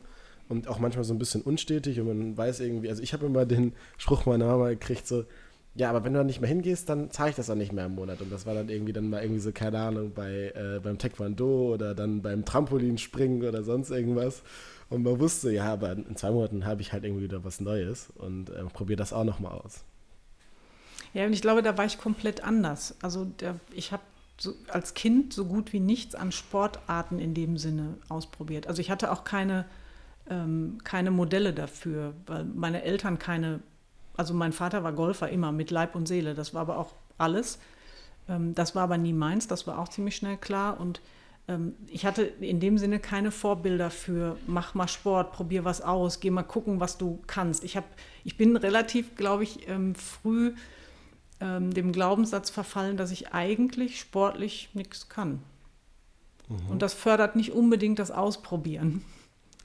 und 0.50 0.68
auch 0.68 0.80
manchmal 0.80 1.04
so 1.04 1.14
ein 1.14 1.20
bisschen 1.20 1.42
unstetig 1.42 2.00
und 2.00 2.08
man 2.08 2.38
weiß 2.38 2.60
irgendwie, 2.60 2.90
also 2.90 3.02
ich 3.02 3.14
habe 3.14 3.26
immer 3.26 3.46
den 3.46 3.74
Spruch 3.98 4.26
meiner 4.26 4.48
Mama 4.48 4.70
gekriegt, 4.70 5.08
so, 5.08 5.26
ja, 5.76 5.90
aber 5.90 6.04
wenn 6.04 6.14
du 6.14 6.20
dann 6.20 6.28
nicht 6.28 6.40
mehr 6.40 6.50
hingehst, 6.50 6.88
dann 6.90 7.10
zahle 7.10 7.32
ich 7.32 7.36
das 7.36 7.48
dann 7.48 7.58
nicht 7.58 7.74
mehr 7.74 7.88
im 7.88 7.96
Monat. 7.96 8.22
Und 8.22 8.32
das 8.32 8.46
war 8.46 8.54
dann 8.54 8.70
irgendwie 8.70 8.94
dann 8.94 9.10
mal 9.10 9.24
irgendwie 9.24 9.40
so, 9.40 9.52
keine 9.52 9.80
Ahnung, 9.80 10.12
bei, 10.14 10.54
äh, 10.56 10.80
beim 10.80 11.00
Taekwondo 11.00 11.74
oder 11.74 11.96
dann 11.96 12.22
beim 12.22 12.46
Trampolinspringen 12.46 13.44
oder 13.44 13.64
sonst 13.64 13.90
irgendwas. 13.90 14.44
Und 14.90 15.02
man 15.02 15.20
wusste, 15.20 15.52
ja, 15.52 15.74
aber 15.74 15.94
in 15.94 16.16
zwei 16.16 16.30
Monaten 16.30 16.66
habe 16.66 16.82
ich 16.82 16.94
halt 16.94 17.04
irgendwie 17.04 17.24
wieder 17.24 17.44
was 17.44 17.60
Neues 17.60 18.12
und 18.16 18.52
äh, 18.52 18.64
probiere 18.66 18.98
das 18.98 19.14
auch 19.14 19.24
nochmal 19.24 19.54
aus. 19.54 19.84
Ja, 21.14 21.26
und 21.26 21.34
ich 21.34 21.42
glaube, 21.42 21.64
da 21.64 21.76
war 21.76 21.86
ich 21.86 21.98
komplett 21.98 22.44
anders. 22.44 22.96
Also 23.02 23.26
der, 23.26 23.56
ich 23.74 23.92
habe 23.92 24.04
so, 24.38 24.54
als 24.68 24.94
Kind 24.94 25.34
so 25.34 25.46
gut 25.46 25.74
wie 25.74 25.80
nichts 25.80 26.14
an 26.14 26.32
Sportarten 26.32 27.18
in 27.18 27.34
dem 27.34 27.58
Sinne 27.58 27.98
ausprobiert. 28.10 28.68
Also 28.68 28.82
ich 28.82 28.92
hatte 28.92 29.12
auch 29.12 29.24
keine 29.24 29.66
ähm, 30.30 30.78
keine 30.84 31.12
Modelle 31.12 31.54
dafür, 31.54 32.14
weil 32.26 32.46
meine 32.46 32.84
Eltern 32.84 33.20
keine, 33.20 33.60
also 34.16 34.34
mein 34.34 34.54
Vater 34.54 34.84
war 34.84 34.94
Golfer 34.94 35.30
immer 35.30 35.52
mit 35.52 35.72
Leib 35.72 35.96
und 35.96 36.08
Seele, 36.08 36.34
das 36.34 36.54
war 36.54 36.62
aber 36.62 36.78
auch 36.78 36.94
alles. 37.18 37.60
Ähm, 38.28 38.56
das 38.56 38.76
war 38.76 38.84
aber 38.84 38.98
nie 38.98 39.14
meins, 39.14 39.48
das 39.48 39.68
war 39.68 39.80
auch 39.80 39.90
ziemlich 39.90 40.16
schnell 40.16 40.38
klar 40.38 40.80
und 40.80 41.02
ähm, 41.48 41.76
ich 41.88 42.06
hatte 42.06 42.24
in 42.24 42.60
dem 42.60 42.78
Sinne 42.78 43.00
keine 43.00 43.32
Vorbilder 43.32 43.90
für 43.90 44.38
mach 44.48 44.74
mal 44.74 44.88
Sport, 44.88 45.34
probier 45.34 45.66
was 45.66 45.82
aus, 45.82 46.20
geh 46.20 46.30
mal 46.30 46.44
gucken, 46.44 46.80
was 46.80 46.98
du 46.98 47.20
kannst. 47.28 47.64
Ich, 47.64 47.76
hab, 47.76 47.86
ich 48.24 48.38
bin 48.38 48.56
relativ, 48.56 49.16
glaube 49.16 49.44
ich, 49.44 49.68
ähm, 49.68 49.96
früh 49.96 50.54
ähm, 51.42 51.74
dem 51.74 51.92
Glaubenssatz 51.92 52.50
verfallen, 52.50 52.96
dass 52.96 53.12
ich 53.12 53.34
eigentlich 53.34 54.00
sportlich 54.00 54.70
nichts 54.74 55.10
kann. 55.10 55.40
Mhm. 56.48 56.70
Und 56.70 56.82
das 56.82 56.94
fördert 56.94 57.36
nicht 57.36 57.52
unbedingt 57.52 58.00
das 58.00 58.12
Ausprobieren, 58.12 59.04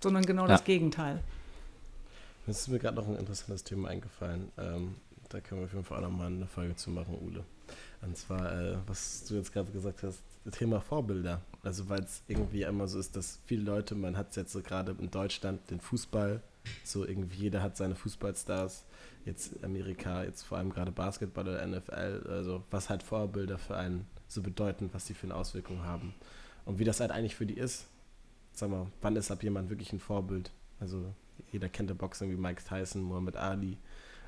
sondern 0.03 0.25
genau 0.25 0.43
ja. 0.43 0.49
das 0.49 0.65
Gegenteil. 0.65 1.21
Jetzt 2.47 2.61
ist 2.61 2.69
mir 2.69 2.79
gerade 2.79 2.97
noch 2.97 3.09
ein 3.09 3.17
interessantes 3.17 3.65
Thema 3.65 3.89
eingefallen. 3.89 4.51
Ähm, 4.57 4.95
da 5.29 5.41
können 5.41 5.61
wir 5.61 5.67
auf 5.67 5.73
jeden 5.73 5.85
Fall 5.85 5.99
auch 5.99 6.09
nochmal 6.09 6.29
eine 6.29 6.47
Folge 6.47 6.77
zu 6.77 6.91
machen, 6.91 7.19
Ule. 7.21 7.45
Und 8.01 8.17
zwar, 8.17 8.53
äh, 8.53 8.77
was 8.87 9.25
du 9.27 9.35
jetzt 9.35 9.53
gerade 9.53 9.71
gesagt 9.71 10.03
hast, 10.03 10.23
das 10.45 10.55
Thema 10.55 10.81
Vorbilder. 10.81 11.43
Also 11.63 11.89
weil 11.89 12.01
es 12.01 12.23
irgendwie 12.29 12.65
einmal 12.65 12.89
so 12.89 12.99
ist, 12.99 13.17
dass 13.17 13.41
viele 13.45 13.63
Leute, 13.63 13.95
man 13.95 14.17
hat 14.17 14.31
es 14.31 14.37
jetzt 14.37 14.53
so 14.53 14.63
gerade 14.63 14.97
in 14.99 15.11
Deutschland, 15.11 15.71
den 15.71 15.81
Fußball, 15.81 16.41
so 16.85 17.05
irgendwie 17.05 17.43
jeder 17.43 17.63
hat 17.63 17.77
seine 17.77 17.95
Fußballstars, 17.95 18.85
jetzt 19.25 19.63
Amerika, 19.63 20.23
jetzt 20.25 20.43
vor 20.43 20.59
allem 20.59 20.71
gerade 20.71 20.93
Basketball 20.93 21.49
oder 21.49 21.67
NFL, 21.67 22.27
also 22.29 22.63
was 22.71 22.89
halt 22.89 23.03
Vorbilder 23.03 23.59
für 23.59 23.77
einen 23.77 24.07
so 24.27 24.43
bedeuten, 24.43 24.91
was 24.93 25.07
die 25.07 25.15
für 25.15 25.27
eine 25.27 25.35
Auswirkung 25.35 25.83
haben. 25.83 26.15
Und 26.65 26.79
wie 26.79 26.85
das 26.85 27.01
halt 27.01 27.11
eigentlich 27.11 27.35
für 27.35 27.47
die 27.47 27.57
ist. 27.57 27.87
Sag 28.59 28.71
mal, 28.71 28.89
wann 29.03 29.15
ist 29.15 29.31
ab 29.31 29.45
jemand 29.45 29.71
wirklich 29.71 29.93
ein 29.93 30.01
Vorbild? 30.01 30.51
Also 30.81 31.15
jeder 31.53 31.69
kennt 31.69 31.91
der 31.91 31.95
Boxen 31.95 32.29
wie 32.29 32.35
Mike 32.35 32.65
Tyson, 32.69 33.03
Muhammad 33.03 33.37
Ali. 33.37 33.79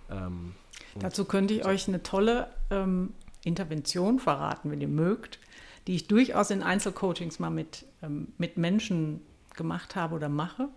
Ähm, 0.08 0.54
Dazu 1.00 1.24
könnte 1.24 1.52
ich 1.52 1.64
so. 1.64 1.68
euch 1.68 1.88
eine 1.88 2.04
tolle 2.04 2.46
ähm, 2.70 3.12
Intervention 3.42 4.20
verraten, 4.20 4.70
wenn 4.70 4.80
ihr 4.80 4.86
mögt, 4.86 5.40
die 5.88 5.96
ich 5.96 6.06
durchaus 6.06 6.52
in 6.52 6.62
Einzelcoachings 6.62 7.40
mal 7.40 7.50
mit, 7.50 7.86
ähm, 8.02 8.28
mit 8.38 8.56
Menschen 8.56 9.20
gemacht 9.56 9.96
habe 9.96 10.14
oder 10.14 10.28
mache. 10.28 10.68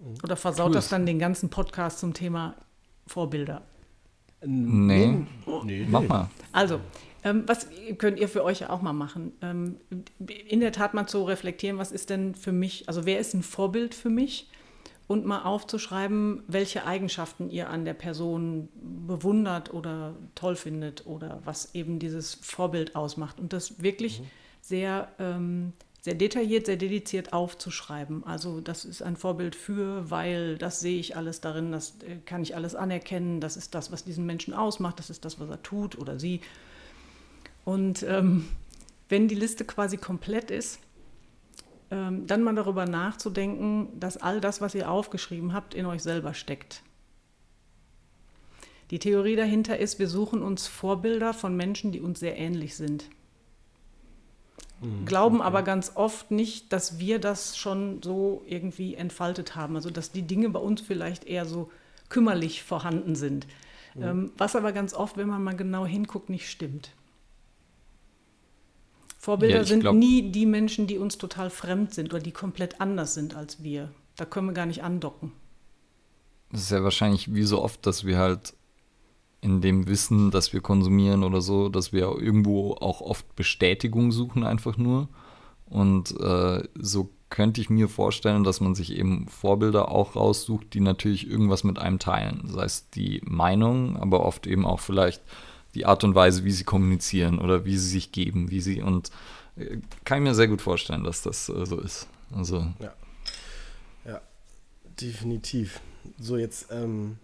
Mhm. 0.00 0.14
Oder 0.24 0.34
versaut 0.34 0.70
cool. 0.70 0.74
das 0.74 0.88
dann 0.88 1.06
den 1.06 1.20
ganzen 1.20 1.50
Podcast 1.50 2.00
zum 2.00 2.14
Thema 2.14 2.56
Vorbilder? 3.06 3.62
Nee, 4.44 5.24
nee, 5.62 5.86
mach 5.88 6.02
mal. 6.02 6.30
Also, 6.50 6.80
ähm, 7.24 7.44
was 7.46 7.68
könnt 7.98 8.18
ihr 8.18 8.28
für 8.28 8.44
euch 8.44 8.60
ja 8.60 8.70
auch 8.70 8.82
mal 8.82 8.92
machen? 8.92 9.32
Ähm, 9.42 9.76
in 10.26 10.60
der 10.60 10.72
Tat 10.72 10.94
mal 10.94 11.06
zu 11.06 11.24
reflektieren, 11.24 11.78
was 11.78 11.92
ist 11.92 12.10
denn 12.10 12.34
für 12.34 12.52
mich, 12.52 12.88
also 12.88 13.06
wer 13.06 13.18
ist 13.18 13.34
ein 13.34 13.42
Vorbild 13.42 13.94
für 13.94 14.10
mich? 14.10 14.48
und 15.08 15.24
mal 15.24 15.42
aufzuschreiben, 15.42 16.42
welche 16.46 16.84
Eigenschaften 16.84 17.50
ihr 17.50 17.70
an 17.70 17.84
der 17.84 17.94
Person 17.94 18.68
bewundert 18.74 19.72
oder 19.72 20.14
toll 20.34 20.54
findet 20.54 21.06
oder 21.06 21.40
was 21.44 21.74
eben 21.74 21.98
dieses 21.98 22.34
Vorbild 22.34 22.94
ausmacht. 22.94 23.40
Und 23.40 23.54
das 23.54 23.82
wirklich 23.82 24.20
mhm. 24.20 24.24
sehr, 24.60 25.08
ähm, 25.18 25.72
sehr 26.02 26.14
detailliert, 26.14 26.66
sehr 26.66 26.76
dediziert 26.76 27.32
aufzuschreiben. 27.32 28.22
Also 28.24 28.60
das 28.60 28.84
ist 28.84 29.02
ein 29.02 29.16
Vorbild 29.16 29.56
für, 29.56 30.10
weil 30.10 30.58
das 30.58 30.80
sehe 30.80 31.00
ich 31.00 31.16
alles 31.16 31.40
darin, 31.40 31.72
das 31.72 31.94
äh, 32.06 32.16
kann 32.26 32.42
ich 32.42 32.54
alles 32.54 32.74
anerkennen, 32.74 33.40
das 33.40 33.56
ist 33.56 33.74
das, 33.74 33.90
was 33.90 34.04
diesen 34.04 34.26
Menschen 34.26 34.52
ausmacht, 34.52 34.98
das 34.98 35.08
ist 35.08 35.24
das, 35.24 35.40
was 35.40 35.48
er 35.48 35.62
tut 35.62 35.96
oder 35.96 36.18
sie. 36.18 36.42
Und 37.68 38.02
ähm, 38.04 38.48
wenn 39.10 39.28
die 39.28 39.34
Liste 39.34 39.62
quasi 39.62 39.98
komplett 39.98 40.50
ist, 40.50 40.80
ähm, 41.90 42.26
dann 42.26 42.42
mal 42.42 42.54
darüber 42.54 42.86
nachzudenken, 42.86 43.88
dass 44.00 44.16
all 44.16 44.40
das, 44.40 44.62
was 44.62 44.74
ihr 44.74 44.90
aufgeschrieben 44.90 45.52
habt, 45.52 45.74
in 45.74 45.84
euch 45.84 46.02
selber 46.02 46.32
steckt. 46.32 46.82
Die 48.90 48.98
Theorie 48.98 49.36
dahinter 49.36 49.78
ist, 49.78 49.98
wir 49.98 50.08
suchen 50.08 50.40
uns 50.40 50.66
Vorbilder 50.66 51.34
von 51.34 51.58
Menschen, 51.58 51.92
die 51.92 52.00
uns 52.00 52.20
sehr 52.20 52.38
ähnlich 52.38 52.74
sind. 52.74 53.10
Mhm, 54.80 55.04
Glauben 55.04 55.40
okay. 55.40 55.46
aber 55.46 55.62
ganz 55.62 55.92
oft 55.94 56.30
nicht, 56.30 56.72
dass 56.72 56.98
wir 56.98 57.18
das 57.18 57.58
schon 57.58 58.02
so 58.02 58.42
irgendwie 58.46 58.94
entfaltet 58.94 59.56
haben. 59.56 59.76
Also 59.76 59.90
dass 59.90 60.10
die 60.10 60.22
Dinge 60.22 60.48
bei 60.48 60.60
uns 60.60 60.80
vielleicht 60.80 61.24
eher 61.26 61.44
so 61.44 61.70
kümmerlich 62.08 62.62
vorhanden 62.62 63.14
sind. 63.14 63.46
Mhm. 63.94 64.02
Ähm, 64.02 64.32
was 64.38 64.56
aber 64.56 64.72
ganz 64.72 64.94
oft, 64.94 65.18
wenn 65.18 65.28
man 65.28 65.44
mal 65.44 65.54
genau 65.54 65.84
hinguckt, 65.84 66.30
nicht 66.30 66.48
stimmt. 66.48 66.92
Vorbilder 69.28 69.56
ja, 69.56 69.64
sind 69.64 69.80
glaub, 69.80 69.94
nie 69.94 70.32
die 70.32 70.46
Menschen, 70.46 70.86
die 70.86 70.96
uns 70.96 71.18
total 71.18 71.50
fremd 71.50 71.92
sind 71.92 72.14
oder 72.14 72.22
die 72.22 72.32
komplett 72.32 72.80
anders 72.80 73.12
sind 73.12 73.36
als 73.36 73.62
wir. 73.62 73.90
Da 74.16 74.24
können 74.24 74.46
wir 74.46 74.54
gar 74.54 74.64
nicht 74.64 74.82
andocken. 74.82 75.32
Das 76.50 76.62
ist 76.62 76.70
ja 76.70 76.82
wahrscheinlich 76.82 77.34
wie 77.34 77.42
so 77.42 77.62
oft, 77.62 77.84
dass 77.84 78.06
wir 78.06 78.16
halt 78.16 78.54
in 79.42 79.60
dem 79.60 79.86
Wissen, 79.86 80.30
dass 80.30 80.54
wir 80.54 80.62
konsumieren 80.62 81.24
oder 81.24 81.42
so, 81.42 81.68
dass 81.68 81.92
wir 81.92 82.04
irgendwo 82.04 82.72
auch 82.80 83.02
oft 83.02 83.36
Bestätigung 83.36 84.12
suchen, 84.12 84.44
einfach 84.44 84.78
nur. 84.78 85.10
Und 85.66 86.18
äh, 86.18 86.66
so 86.76 87.10
könnte 87.28 87.60
ich 87.60 87.68
mir 87.68 87.90
vorstellen, 87.90 88.44
dass 88.44 88.62
man 88.62 88.74
sich 88.74 88.96
eben 88.96 89.28
Vorbilder 89.28 89.90
auch 89.90 90.16
raussucht, 90.16 90.72
die 90.72 90.80
natürlich 90.80 91.28
irgendwas 91.28 91.64
mit 91.64 91.78
einem 91.78 91.98
teilen. 91.98 92.44
Sei 92.46 92.64
es 92.64 92.88
die 92.88 93.20
Meinung, 93.26 93.98
aber 93.98 94.24
oft 94.24 94.46
eben 94.46 94.64
auch 94.64 94.80
vielleicht 94.80 95.20
die 95.78 95.86
Art 95.86 96.02
und 96.02 96.14
Weise, 96.14 96.44
wie 96.44 96.50
sie 96.50 96.64
kommunizieren 96.64 97.38
oder 97.38 97.64
wie 97.64 97.76
sie 97.76 97.88
sich 97.88 98.10
geben, 98.10 98.50
wie 98.50 98.60
sie 98.60 98.82
und 98.82 99.10
äh, 99.56 99.78
kann 100.04 100.18
ich 100.18 100.24
mir 100.24 100.34
sehr 100.34 100.48
gut 100.48 100.60
vorstellen, 100.60 101.04
dass 101.04 101.22
das 101.22 101.48
äh, 101.48 101.64
so 101.64 101.80
ist. 101.80 102.08
Also 102.34 102.66
ja, 102.80 102.94
ja, 104.04 104.20
definitiv. 105.00 105.80
So 106.18 106.36
jetzt 106.36 106.72
ähm, 106.72 107.18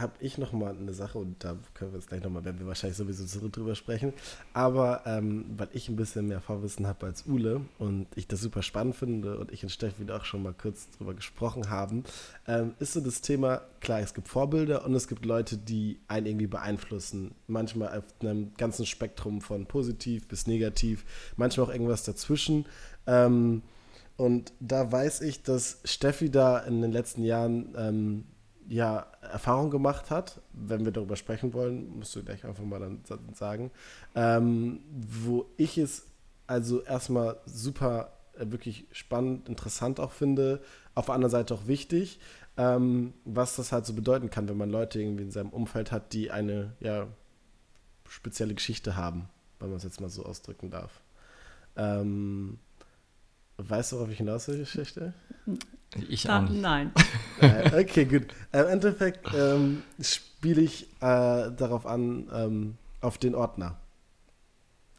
habe 0.00 0.12
ich 0.20 0.38
noch 0.38 0.52
mal 0.52 0.76
eine 0.76 0.92
Sache 0.92 1.18
und 1.18 1.44
da 1.44 1.56
können 1.74 1.92
wir 1.92 1.98
jetzt 1.98 2.08
gleich 2.08 2.22
noch 2.22 2.30
mal, 2.30 2.44
werden 2.44 2.58
wir 2.58 2.66
wahrscheinlich 2.66 2.96
sowieso 2.96 3.48
drüber 3.48 3.74
sprechen. 3.74 4.12
Aber 4.52 5.02
ähm, 5.06 5.44
weil 5.56 5.68
ich 5.72 5.88
ein 5.88 5.96
bisschen 5.96 6.26
mehr 6.26 6.40
Vorwissen 6.40 6.86
habe 6.86 7.06
als 7.06 7.26
Ule 7.26 7.62
und 7.78 8.06
ich 8.14 8.26
das 8.26 8.40
super 8.40 8.62
spannend 8.62 8.96
finde 8.96 9.38
und 9.38 9.52
ich 9.52 9.62
und 9.62 9.70
Steffi 9.70 10.04
da 10.04 10.18
auch 10.18 10.24
schon 10.24 10.42
mal 10.42 10.54
kurz 10.54 10.88
drüber 10.90 11.14
gesprochen 11.14 11.70
haben, 11.70 12.04
ähm, 12.46 12.74
ist 12.78 12.94
so 12.94 13.00
das 13.00 13.20
Thema, 13.20 13.62
klar, 13.80 14.00
es 14.00 14.14
gibt 14.14 14.28
Vorbilder 14.28 14.84
und 14.84 14.94
es 14.94 15.08
gibt 15.08 15.24
Leute, 15.24 15.56
die 15.56 16.00
einen 16.08 16.26
irgendwie 16.26 16.46
beeinflussen. 16.46 17.34
Manchmal 17.46 17.98
auf 17.98 18.04
einem 18.20 18.54
ganzen 18.56 18.86
Spektrum 18.86 19.40
von 19.40 19.66
positiv 19.66 20.26
bis 20.28 20.46
negativ, 20.46 21.04
manchmal 21.36 21.66
auch 21.66 21.72
irgendwas 21.72 22.04
dazwischen. 22.04 22.66
Ähm, 23.06 23.62
und 24.16 24.52
da 24.60 24.92
weiß 24.92 25.22
ich, 25.22 25.42
dass 25.42 25.80
Steffi 25.84 26.30
da 26.30 26.58
in 26.58 26.82
den 26.82 26.92
letzten 26.92 27.24
Jahren 27.24 27.74
ähm, 27.74 28.24
ja, 28.70 29.08
Erfahrung 29.20 29.68
gemacht 29.68 30.10
hat, 30.10 30.40
wenn 30.52 30.84
wir 30.84 30.92
darüber 30.92 31.16
sprechen 31.16 31.52
wollen, 31.52 31.98
musst 31.98 32.14
du 32.14 32.22
gleich 32.22 32.44
einfach 32.44 32.62
mal 32.62 32.78
dann 32.78 33.00
sagen, 33.34 33.72
ähm, 34.14 34.80
wo 34.92 35.46
ich 35.56 35.76
es 35.76 36.06
also 36.46 36.80
erstmal 36.82 37.40
super 37.46 38.12
äh, 38.38 38.48
wirklich 38.52 38.86
spannend, 38.92 39.48
interessant 39.48 39.98
auch 39.98 40.12
finde, 40.12 40.62
auf 40.94 41.06
der 41.06 41.16
anderen 41.16 41.32
Seite 41.32 41.52
auch 41.52 41.66
wichtig, 41.66 42.20
ähm, 42.56 43.12
was 43.24 43.56
das 43.56 43.72
halt 43.72 43.86
so 43.86 43.92
bedeuten 43.92 44.30
kann, 44.30 44.48
wenn 44.48 44.56
man 44.56 44.70
Leute 44.70 45.00
irgendwie 45.00 45.24
in 45.24 45.32
seinem 45.32 45.50
Umfeld 45.50 45.90
hat, 45.90 46.12
die 46.12 46.30
eine 46.30 46.72
ja, 46.78 47.08
spezielle 48.08 48.54
Geschichte 48.54 48.94
haben, 48.94 49.28
wenn 49.58 49.70
man 49.70 49.78
es 49.78 49.84
jetzt 49.84 50.00
mal 50.00 50.10
so 50.10 50.24
ausdrücken 50.24 50.70
darf. 50.70 51.00
Ähm, 51.74 52.60
weißt 53.56 53.90
du, 53.90 53.96
worauf 53.96 54.10
ich 54.10 54.18
hinaus 54.18 54.46
will, 54.46 54.58
Geschichte? 54.58 55.12
Ich 56.08 56.28
auch 56.28 56.42
nicht. 56.42 56.60
Nein. 56.60 56.92
Äh, 57.40 57.80
okay, 57.80 58.04
gut. 58.04 58.26
Im 58.52 58.66
Endeffekt 58.66 59.32
ähm, 59.34 59.82
spiele 59.98 60.60
ich 60.60 60.82
äh, 61.00 61.50
darauf 61.50 61.86
an, 61.86 62.28
ähm, 62.34 62.76
auf 63.00 63.16
den 63.16 63.34
Ordner. 63.34 63.78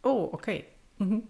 Oh, 0.01 0.29
okay. 0.31 0.65
Mhm. 0.97 1.21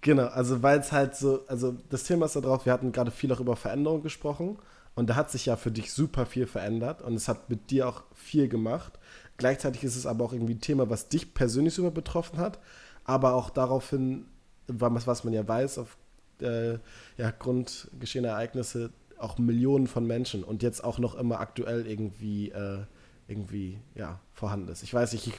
Genau, 0.00 0.26
also 0.28 0.62
weil 0.62 0.78
es 0.78 0.90
halt 0.90 1.16
so, 1.16 1.40
also 1.48 1.76
das 1.90 2.04
Thema 2.04 2.24
ist 2.24 2.34
da 2.34 2.40
drauf, 2.40 2.64
wir 2.64 2.72
hatten 2.72 2.92
gerade 2.92 3.10
viel 3.10 3.30
auch 3.30 3.40
über 3.40 3.56
Veränderung 3.56 4.02
gesprochen 4.02 4.58
und 4.94 5.10
da 5.10 5.16
hat 5.16 5.30
sich 5.30 5.44
ja 5.44 5.56
für 5.56 5.70
dich 5.70 5.92
super 5.92 6.24
viel 6.24 6.46
verändert 6.46 7.02
und 7.02 7.14
es 7.14 7.28
hat 7.28 7.50
mit 7.50 7.70
dir 7.70 7.88
auch 7.88 8.04
viel 8.14 8.48
gemacht. 8.48 8.98
Gleichzeitig 9.36 9.84
ist 9.84 9.96
es 9.96 10.06
aber 10.06 10.24
auch 10.24 10.32
irgendwie 10.32 10.54
ein 10.54 10.62
Thema, 10.62 10.88
was 10.88 11.10
dich 11.10 11.34
persönlich 11.34 11.74
super 11.74 11.90
betroffen 11.90 12.38
hat, 12.38 12.58
aber 13.04 13.34
auch 13.34 13.50
daraufhin, 13.50 14.24
was 14.66 15.24
man 15.24 15.34
ja 15.34 15.46
weiß, 15.46 15.78
auf 15.78 15.98
äh, 16.42 16.78
ja, 17.16 17.30
grundgeschehene 17.30 18.28
Ereignisse 18.28 18.90
auch 19.18 19.38
Millionen 19.38 19.86
von 19.86 20.06
Menschen 20.06 20.44
und 20.44 20.62
jetzt 20.62 20.82
auch 20.84 20.98
noch 20.98 21.14
immer 21.14 21.40
aktuell 21.40 21.86
irgendwie, 21.86 22.50
äh, 22.50 22.78
irgendwie 23.26 23.78
ja, 23.94 24.20
vorhanden 24.32 24.68
ist. 24.68 24.82
Ich 24.82 24.94
weiß 24.94 25.12
nicht, 25.12 25.26
ich, 25.26 25.34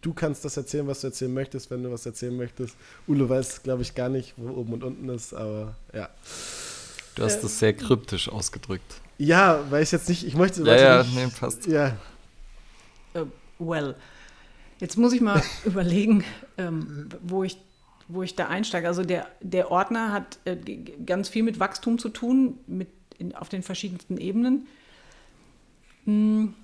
du 0.00 0.14
kannst 0.14 0.44
das 0.44 0.56
erzählen, 0.56 0.86
was 0.86 1.00
du 1.00 1.08
erzählen 1.08 1.34
möchtest, 1.34 1.70
wenn 1.70 1.82
du 1.82 1.90
was 1.90 2.06
erzählen 2.06 2.36
möchtest. 2.36 2.76
Ulle 3.06 3.28
weiß, 3.28 3.62
glaube 3.62 3.82
ich, 3.82 3.94
gar 3.94 4.08
nicht, 4.08 4.34
wo 4.36 4.50
oben 4.54 4.74
und 4.74 4.84
unten 4.84 5.08
ist, 5.08 5.34
aber 5.34 5.76
ja. 5.92 6.08
Du 7.14 7.22
hast 7.22 7.38
äh, 7.38 7.42
das 7.42 7.58
sehr 7.58 7.72
kryptisch 7.74 8.28
ausgedrückt. 8.28 9.00
Ja, 9.18 9.64
weil 9.70 9.82
ich 9.82 9.92
jetzt 9.92 10.08
nicht, 10.08 10.26
ich 10.26 10.34
möchte. 10.34 10.62
Ja, 10.62 10.76
ja, 10.76 11.02
nicht, 11.02 11.14
nee, 11.14 11.26
passt. 11.38 11.66
Ja. 11.66 11.96
Uh, 13.14 13.26
well, 13.58 13.94
jetzt 14.80 14.96
muss 14.96 15.12
ich 15.12 15.20
mal 15.20 15.42
überlegen, 15.64 16.24
ähm, 16.58 17.08
wo 17.22 17.44
ich 17.44 17.58
wo 18.08 18.22
ich 18.22 18.34
da 18.34 18.48
einsteige. 18.48 18.86
Also 18.86 19.04
der, 19.04 19.26
der 19.40 19.70
Ordner 19.70 20.12
hat 20.12 20.38
äh, 20.44 20.56
ganz 21.06 21.28
viel 21.28 21.42
mit 21.42 21.60
Wachstum 21.60 21.98
zu 21.98 22.08
tun, 22.08 22.58
mit 22.66 22.88
in, 23.18 23.34
auf 23.34 23.48
den 23.48 23.62
verschiedensten 23.62 24.16
Ebenen. 24.18 24.66
Hm. 26.04 26.54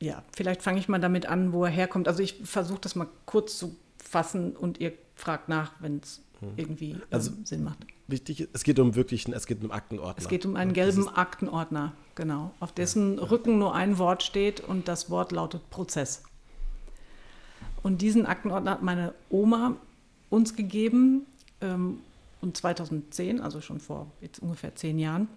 Ja, 0.00 0.22
vielleicht 0.34 0.62
fange 0.62 0.78
ich 0.78 0.88
mal 0.88 1.00
damit 1.00 1.26
an, 1.26 1.52
wo 1.52 1.64
er 1.64 1.70
herkommt. 1.70 2.06
Also 2.06 2.22
ich 2.22 2.40
versuche 2.44 2.80
das 2.80 2.94
mal 2.94 3.08
kurz 3.26 3.58
zu 3.58 3.76
fassen 4.02 4.56
und 4.56 4.78
ihr 4.78 4.92
fragt 5.16 5.48
nach, 5.48 5.72
wenn 5.80 5.98
es 5.98 6.22
hm. 6.40 6.52
irgendwie 6.56 6.90
ähm, 6.92 7.02
also, 7.10 7.32
Sinn 7.44 7.64
macht. 7.64 7.78
Wichtig, 8.06 8.48
es 8.52 8.62
geht 8.62 8.78
um 8.78 8.94
wirklich, 8.94 9.28
es 9.28 9.46
geht 9.46 9.62
um 9.62 9.70
Aktenordner. 9.70 10.22
Es 10.22 10.28
geht 10.28 10.46
um 10.46 10.56
einen 10.56 10.72
gelben 10.72 11.08
Aktenordner, 11.08 11.92
genau, 12.14 12.54
auf 12.60 12.72
dessen 12.72 13.18
Rücken 13.18 13.58
nur 13.58 13.74
ein 13.74 13.98
Wort 13.98 14.22
steht 14.22 14.60
und 14.60 14.88
das 14.88 15.10
Wort 15.10 15.32
lautet 15.32 15.68
Prozess. 15.68 16.22
Und 17.82 18.02
diesen 18.02 18.26
Aktenordner 18.26 18.72
hat 18.72 18.82
meine 18.82 19.14
Oma 19.30 19.76
uns 20.30 20.54
gegeben 20.54 21.26
ähm, 21.60 22.00
und 22.40 22.56
2010, 22.56 23.40
also 23.40 23.60
schon 23.60 23.80
vor 23.80 24.10
jetzt 24.20 24.40
ungefähr 24.40 24.74
zehn 24.74 24.98
Jahren. 24.98 25.28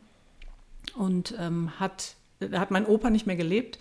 Und 0.95 1.35
ähm, 1.39 1.79
hat, 1.79 2.15
da 2.39 2.59
hat 2.59 2.71
mein 2.71 2.85
Opa 2.85 3.09
nicht 3.09 3.27
mehr 3.27 3.35
gelebt 3.35 3.79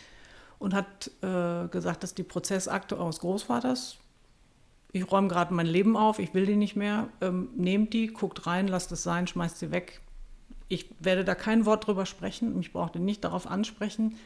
und 0.59 0.75
hat 0.75 1.11
äh, 1.23 1.69
gesagt, 1.69 2.03
dass 2.03 2.15
die 2.15 2.23
Prozessakte 2.23 2.99
eures 2.99 3.21
Großvaters, 3.21 3.97
ich 4.93 5.11
räume 5.11 5.29
gerade 5.29 5.55
mein 5.55 5.67
Leben 5.67 5.97
auf, 5.97 6.19
ich 6.19 6.35
will 6.35 6.47
die 6.47 6.57
nicht 6.57 6.77
mehr, 6.77 7.09
ähm, 7.21 7.49
nehmt 7.57 7.93
die, 7.93 8.09
guckt 8.09 8.47
rein, 8.47 8.69
lasst 8.69 8.93
es 8.93 9.03
sein, 9.03 9.27
schmeißt 9.27 9.59
sie 9.59 9.71
weg. 9.71 10.01
Ich 10.69 10.91
werde 11.01 11.25
da 11.25 11.35
kein 11.35 11.65
Wort 11.65 11.87
drüber 11.87 12.07
sprechen, 12.07 12.59
ich 12.61 12.73
brauchte 12.73 13.01
nicht 13.01 13.25
darauf 13.25 13.47
ansprechen. 13.47 14.17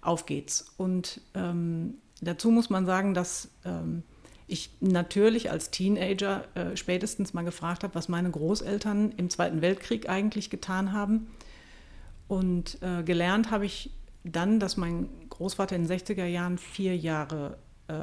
Auf 0.00 0.26
geht's. 0.26 0.72
Und 0.76 1.20
ähm, 1.34 1.94
dazu 2.22 2.50
muss 2.50 2.70
man 2.70 2.86
sagen, 2.86 3.14
dass 3.14 3.50
ähm, 3.64 4.02
ich 4.46 4.70
natürlich 4.80 5.50
als 5.50 5.70
Teenager 5.70 6.44
äh, 6.54 6.76
spätestens 6.76 7.34
mal 7.34 7.42
gefragt 7.42 7.84
habe, 7.84 7.94
was 7.94 8.08
meine 8.08 8.30
Großeltern 8.30 9.12
im 9.16 9.30
Zweiten 9.30 9.62
Weltkrieg 9.62 10.08
eigentlich 10.08 10.50
getan 10.50 10.92
haben. 10.92 11.28
Und 12.28 12.78
äh, 12.82 13.02
gelernt 13.02 13.50
habe 13.50 13.66
ich 13.66 13.90
dann, 14.24 14.60
dass 14.60 14.76
mein 14.76 15.08
Großvater 15.28 15.74
in 15.76 15.86
den 15.86 15.98
60er 15.98 16.24
Jahren 16.24 16.58
vier 16.58 16.96
Jahre 16.96 17.58
äh, 17.88 17.94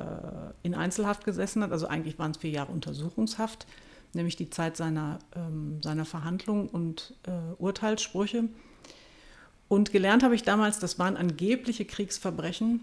in 0.64 0.76
Einzelhaft 0.76 1.24
gesessen 1.24 1.64
hat. 1.64 1.72
Also 1.72 1.88
eigentlich 1.88 2.20
waren 2.20 2.32
es 2.32 2.38
vier 2.38 2.52
Jahre 2.52 2.72
Untersuchungshaft, 2.72 3.66
nämlich 4.14 4.36
die 4.36 4.50
Zeit 4.50 4.76
seiner, 4.76 5.20
ähm, 5.36 5.82
seiner 5.82 6.06
Verhandlung 6.06 6.68
und 6.68 7.16
äh, 7.24 7.32
Urteilssprüche. 7.58 8.50
Und 9.68 9.92
gelernt 9.92 10.24
habe 10.24 10.36
ich 10.36 10.44
damals, 10.44 10.80
das 10.80 11.00
waren 11.00 11.16
angebliche 11.16 11.86
Kriegsverbrechen 11.86 12.82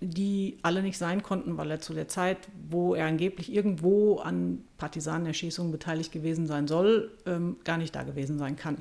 die 0.00 0.58
alle 0.62 0.82
nicht 0.82 0.98
sein 0.98 1.22
konnten, 1.22 1.56
weil 1.56 1.70
er 1.70 1.80
zu 1.80 1.94
der 1.94 2.08
Zeit, 2.08 2.48
wo 2.68 2.94
er 2.94 3.06
angeblich 3.06 3.52
irgendwo 3.52 4.18
an 4.18 4.64
Partisanenerschießungen 4.78 5.72
beteiligt 5.72 6.12
gewesen 6.12 6.46
sein 6.46 6.68
soll, 6.68 7.12
ähm, 7.26 7.56
gar 7.64 7.78
nicht 7.78 7.94
da 7.94 8.02
gewesen 8.02 8.38
sein 8.38 8.56
kann. 8.56 8.78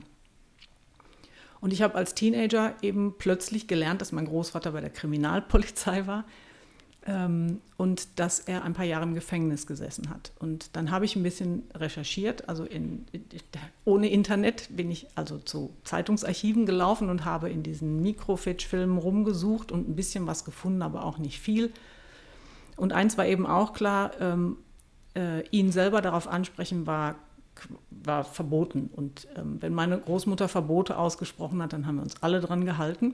Und 1.62 1.72
ich 1.72 1.82
habe 1.82 1.96
als 1.96 2.14
Teenager 2.14 2.76
eben 2.82 3.16
plötzlich 3.18 3.68
gelernt, 3.68 4.02
dass 4.02 4.12
mein 4.12 4.26
Großvater 4.26 4.72
bei 4.72 4.82
der 4.82 4.90
Kriminalpolizei 4.90 6.08
war 6.08 6.26
und 7.06 8.08
dass 8.18 8.40
er 8.40 8.64
ein 8.64 8.74
paar 8.74 8.86
Jahre 8.86 9.04
im 9.04 9.14
Gefängnis 9.14 9.68
gesessen 9.68 10.10
hat. 10.10 10.32
Und 10.40 10.76
dann 10.76 10.90
habe 10.90 11.04
ich 11.04 11.18
ein 11.18 11.24
bisschen 11.24 11.64
recherchiert, 11.76 12.48
also 12.48 12.64
in, 12.64 13.06
ohne 13.84 14.10
Internet 14.10 14.70
bin 14.72 14.90
ich 14.90 15.08
also 15.16 15.38
zu 15.38 15.74
Zeitungsarchiven 15.84 16.66
gelaufen 16.66 17.10
und 17.10 17.26
habe 17.26 17.50
in 17.50 17.62
diesen 17.62 18.02
Mikrofitch-Filmen 18.02 18.98
rumgesucht 18.98 19.72
und 19.72 19.90
ein 19.90 19.96
bisschen 19.98 20.28
was 20.28 20.46
gefunden, 20.46 20.82
aber 20.82 21.04
auch 21.04 21.18
nicht 21.18 21.40
viel. 21.40 21.74
Und 22.78 22.94
eins 22.94 23.18
war 23.18 23.26
eben 23.26 23.46
auch 23.46 23.74
klar, 23.74 24.12
ähm, 24.22 24.58
äh, 25.16 25.46
ihn 25.50 25.74
selber 25.74 26.02
darauf 26.02 26.28
ansprechen 26.30 26.88
war, 26.88 27.16
war 27.90 28.24
verboten. 28.24 28.90
Und 28.96 29.28
ähm, 29.36 29.58
wenn 29.60 29.74
meine 29.74 30.00
Großmutter 30.00 30.48
Verbote 30.48 30.98
ausgesprochen 30.98 31.62
hat, 31.62 31.74
dann 31.74 31.86
haben 31.86 31.98
wir 31.98 32.04
uns 32.04 32.24
alle 32.24 32.40
dran 32.40 32.64
gehalten. 32.64 33.14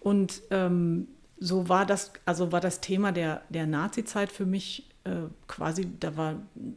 Und 0.00 0.42
ähm, 0.50 1.08
so 1.40 1.68
war 1.68 1.86
das, 1.86 2.12
also 2.24 2.52
war 2.52 2.60
das 2.60 2.80
Thema 2.80 3.12
der, 3.12 3.42
der 3.48 3.66
Nazi-Zeit 3.66 4.32
für 4.32 4.46
mich 4.46 4.88
äh, 5.04 5.28
quasi, 5.46 5.88
da 6.00 6.16
war 6.16 6.36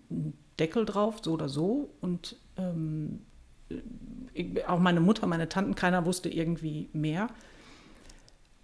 ein 0.10 0.34
Deckel 0.60 0.86
drauf, 0.86 1.20
so 1.22 1.34
oder 1.34 1.50
so. 1.50 1.90
Und 2.02 2.36
ähm, 2.58 3.22
ich, 4.34 4.68
auch 4.68 4.80
meine 4.80 5.02
Mutter, 5.02 5.28
meine 5.28 5.50
Tanten, 5.50 5.76
keiner 5.76 6.06
wusste 6.06 6.30
irgendwie 6.30 6.90
mehr. 6.94 7.30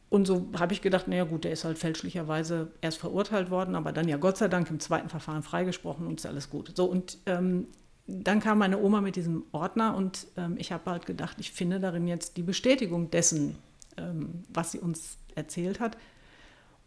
Und 0.09 0.25
so 0.25 0.47
habe 0.57 0.73
ich 0.73 0.81
gedacht, 0.81 1.07
naja 1.07 1.25
gut, 1.25 1.43
der 1.43 1.51
ist 1.51 1.65
halt 1.65 1.77
fälschlicherweise 1.77 2.71
erst 2.79 2.97
verurteilt 2.97 3.49
worden, 3.49 3.75
aber 3.75 3.91
dann 3.91 4.07
ja 4.07 4.17
Gott 4.17 4.37
sei 4.37 4.47
Dank 4.47 4.69
im 4.69 4.79
zweiten 4.79 5.09
Verfahren 5.09 5.43
freigesprochen 5.43 6.07
und 6.07 6.19
ist 6.19 6.25
alles 6.25 6.49
gut. 6.49 6.71
So, 6.75 6.85
und 6.85 7.17
ähm, 7.25 7.67
dann 8.05 8.39
kam 8.39 8.59
meine 8.59 8.79
Oma 8.79 9.01
mit 9.01 9.17
diesem 9.17 9.43
Ordner 9.51 9.95
und 9.95 10.27
ähm, 10.37 10.55
ich 10.57 10.71
habe 10.71 10.89
halt 10.89 11.05
gedacht, 11.05 11.37
ich 11.39 11.51
finde 11.51 11.81
darin 11.81 12.07
jetzt 12.07 12.37
die 12.37 12.43
Bestätigung 12.43 13.11
dessen, 13.11 13.57
ähm, 13.97 14.45
was 14.47 14.71
sie 14.71 14.79
uns 14.79 15.17
erzählt 15.38 15.79
hat. 15.79 15.97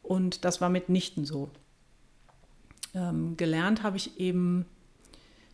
Und 0.03 0.45
das 0.45 0.61
war 0.61 0.69
mitnichten 0.69 1.25
so. 1.25 1.49
Ähm, 2.95 3.37
gelernt 3.37 3.83
habe 3.83 3.97
ich 3.97 4.19
eben, 4.19 4.67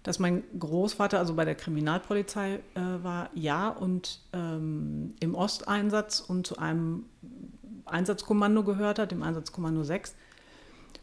dass 0.02 0.18
mein 0.18 0.42
Großvater 0.58 1.18
also 1.18 1.34
bei 1.34 1.44
der 1.44 1.54
Kriminalpolizei 1.54 2.60
äh, 2.74 2.80
war, 3.02 3.30
ja, 3.34 3.68
und 3.68 4.20
ähm, 4.32 5.14
im 5.20 5.34
Osteinsatz 5.34 6.20
und 6.20 6.46
zu 6.46 6.58
einem 6.58 7.04
Einsatzkommando 7.84 8.64
gehört 8.64 8.98
hat, 8.98 9.10
dem 9.10 9.22
Einsatzkommando 9.22 9.82
6. 9.82 10.14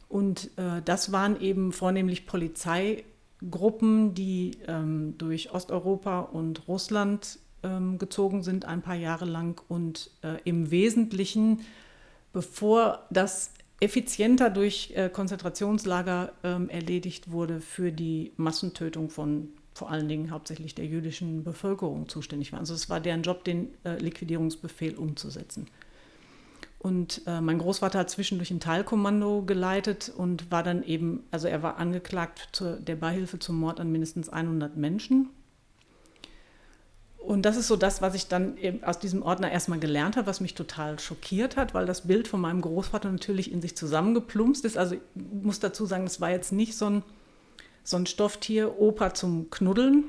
Und 0.09 0.51
äh, 0.57 0.81
das 0.83 1.11
waren 1.11 1.39
eben 1.41 1.71
vornehmlich 1.71 2.25
Polizeigruppen, 2.25 4.13
die 4.13 4.57
ähm, 4.67 5.17
durch 5.17 5.53
Osteuropa 5.53 6.21
und 6.21 6.67
Russland 6.67 7.39
ähm, 7.63 7.97
gezogen 7.97 8.43
sind, 8.43 8.65
ein 8.65 8.81
paar 8.81 8.95
Jahre 8.95 9.25
lang 9.25 9.61
und 9.69 10.11
äh, 10.23 10.37
im 10.43 10.71
Wesentlichen 10.71 11.61
bevor 12.34 13.05
das 13.09 13.51
effizienter 13.79 14.49
durch 14.49 14.91
äh, 14.95 15.09
Konzentrationslager 15.09 16.34
ähm, 16.43 16.69
erledigt 16.69 17.31
wurde, 17.31 17.61
für 17.61 17.91
die 17.91 18.34
Massentötung 18.38 19.09
von 19.09 19.49
vor 19.73 19.89
allen 19.89 20.07
Dingen 20.07 20.29
hauptsächlich 20.29 20.75
der 20.75 20.86
jüdischen 20.86 21.43
Bevölkerung 21.43 22.07
zuständig 22.07 22.51
war. 22.51 22.59
Also 22.59 22.73
es 22.73 22.89
war 22.89 22.99
deren 22.99 23.23
Job, 23.23 23.43
den 23.43 23.69
äh, 23.84 23.97
Liquidierungsbefehl 23.97 24.95
umzusetzen. 24.95 25.67
Und 26.79 27.21
äh, 27.25 27.41
mein 27.41 27.59
Großvater 27.59 27.99
hat 27.99 28.09
zwischendurch 28.09 28.51
ein 28.51 28.59
Teilkommando 28.59 29.41
geleitet 29.41 30.11
und 30.15 30.51
war 30.51 30.63
dann 30.63 30.84
eben, 30.84 31.23
also 31.31 31.47
er 31.47 31.63
war 31.63 31.77
angeklagt 31.77 32.49
zur, 32.51 32.75
der 32.75 32.97
Beihilfe 32.97 33.39
zum 33.39 33.59
Mord 33.59 33.79
an 33.79 33.91
mindestens 33.91 34.29
100 34.29 34.75
Menschen 34.77 35.29
und 37.26 37.43
das 37.43 37.55
ist 37.55 37.67
so 37.67 37.78
das, 37.78 38.01
was 38.01 38.15
ich 38.15 38.28
dann 38.28 38.57
aus 38.84 38.99
diesem 38.99 39.24
Ordner 39.24 39.49
erstmal 39.49 39.80
gelernt 39.80 40.17
habe, 40.17 40.28
was 40.28 40.41
mich 40.41 40.55
total 40.55 40.99
schockiert 40.99 41.55
hat, 41.55 41.74
weil 41.74 41.86
das 41.86 42.01
Bild 42.01 42.28
von 42.28 42.41
meinem 42.41 42.59
Großvater 42.59 43.09
natürlich 43.09 43.51
in 43.51 43.61
sich 43.61 43.78
zusammengeplumpst 43.78 44.65
ist. 44.65 44.78
Also 44.78 44.95
ich 44.95 45.01
muss 45.15 45.59
dazu 45.59 45.86
sagen, 45.86 46.05
es 46.05 46.19
war 46.19 46.32
jetzt 46.32 46.51
nicht 46.51 46.76
so 46.76 46.89
ein, 46.89 47.03
so 47.84 47.95
ein 47.95 48.07
Stofftier, 48.07 48.78
Opa 48.78 49.13
zum 49.13 49.49
Knuddeln. 49.49 50.03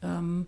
Ähm, 0.00 0.46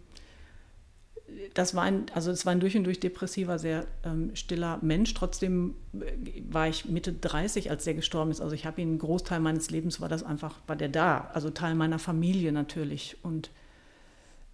das 1.55 1.75
war 1.75 1.83
ein, 1.83 2.07
also 2.15 2.31
es 2.31 2.47
war 2.47 2.53
ein 2.53 2.61
durch 2.61 2.77
und 2.77 2.85
durch 2.85 3.01
depressiver, 3.01 3.59
sehr 3.59 3.87
ähm, 4.05 4.37
stiller 4.37 4.79
Mensch. 4.81 5.13
Trotzdem 5.13 5.75
äh, 5.93 6.43
war 6.49 6.69
ich 6.69 6.85
Mitte 6.85 7.13
30, 7.13 7.69
als 7.69 7.83
der 7.83 7.95
gestorben 7.95 8.31
ist. 8.31 8.41
Also 8.41 8.55
ich 8.55 8.65
habe 8.65 8.81
ihn 8.81 8.91
einen 8.91 8.99
Großteil 8.99 9.41
meines 9.41 9.71
Lebens 9.71 10.01
war 10.01 10.09
das 10.09 10.23
einfach, 10.23 10.61
war 10.69 10.77
der 10.77 10.89
da. 10.89 11.31
Also 11.35 11.51
Teil 11.51 11.75
meiner 11.75 11.99
Familie 11.99 12.53
natürlich. 12.53 13.17
Und 13.23 13.51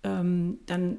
ähm, 0.05 0.59
dann 0.66 0.99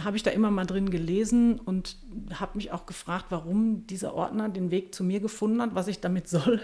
habe 0.00 0.16
ich 0.16 0.22
da 0.22 0.30
immer 0.30 0.50
mal 0.50 0.64
drin 0.64 0.90
gelesen 0.90 1.58
und 1.58 1.96
habe 2.34 2.56
mich 2.56 2.70
auch 2.72 2.86
gefragt, 2.86 3.26
warum 3.30 3.86
dieser 3.86 4.14
Ordner 4.14 4.48
den 4.48 4.70
Weg 4.70 4.94
zu 4.94 5.02
mir 5.02 5.20
gefunden 5.20 5.60
hat, 5.60 5.74
was 5.74 5.88
ich 5.88 6.00
damit 6.00 6.28
soll, 6.28 6.60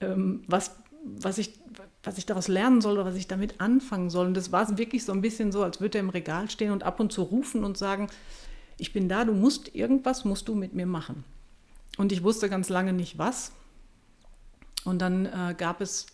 ähm, 0.00 0.42
was, 0.46 0.76
was, 1.04 1.38
ich, 1.38 1.58
was 2.04 2.18
ich 2.18 2.26
daraus 2.26 2.46
lernen 2.46 2.80
soll 2.80 2.94
oder 2.94 3.06
was 3.06 3.16
ich 3.16 3.26
damit 3.26 3.60
anfangen 3.60 4.10
soll. 4.10 4.26
Und 4.26 4.36
das 4.36 4.52
war 4.52 4.78
wirklich 4.78 5.04
so 5.04 5.12
ein 5.12 5.22
bisschen 5.22 5.50
so, 5.50 5.64
als 5.64 5.80
würde 5.80 5.98
er 5.98 6.04
im 6.04 6.10
Regal 6.10 6.48
stehen 6.48 6.70
und 6.70 6.84
ab 6.84 7.00
und 7.00 7.12
zu 7.12 7.22
rufen 7.22 7.64
und 7.64 7.76
sagen, 7.76 8.08
ich 8.78 8.92
bin 8.92 9.08
da, 9.08 9.24
du 9.24 9.32
musst 9.32 9.74
irgendwas, 9.74 10.24
musst 10.24 10.48
du 10.48 10.54
mit 10.54 10.72
mir 10.72 10.86
machen. 10.86 11.24
Und 11.98 12.12
ich 12.12 12.22
wusste 12.22 12.48
ganz 12.48 12.68
lange 12.68 12.92
nicht 12.92 13.18
was. 13.18 13.52
Und 14.84 15.00
dann 15.00 15.26
äh, 15.26 15.54
gab 15.56 15.80
es 15.80 16.06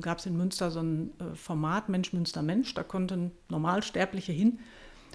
gab 0.00 0.18
es 0.18 0.26
in 0.26 0.36
Münster 0.36 0.70
so 0.70 0.80
ein 0.80 1.12
äh, 1.18 1.34
Format 1.34 1.88
Mensch, 1.88 2.12
Münster, 2.12 2.42
Mensch. 2.42 2.74
Da 2.74 2.82
konnten 2.82 3.32
Normalsterbliche 3.48 4.32
hin 4.32 4.58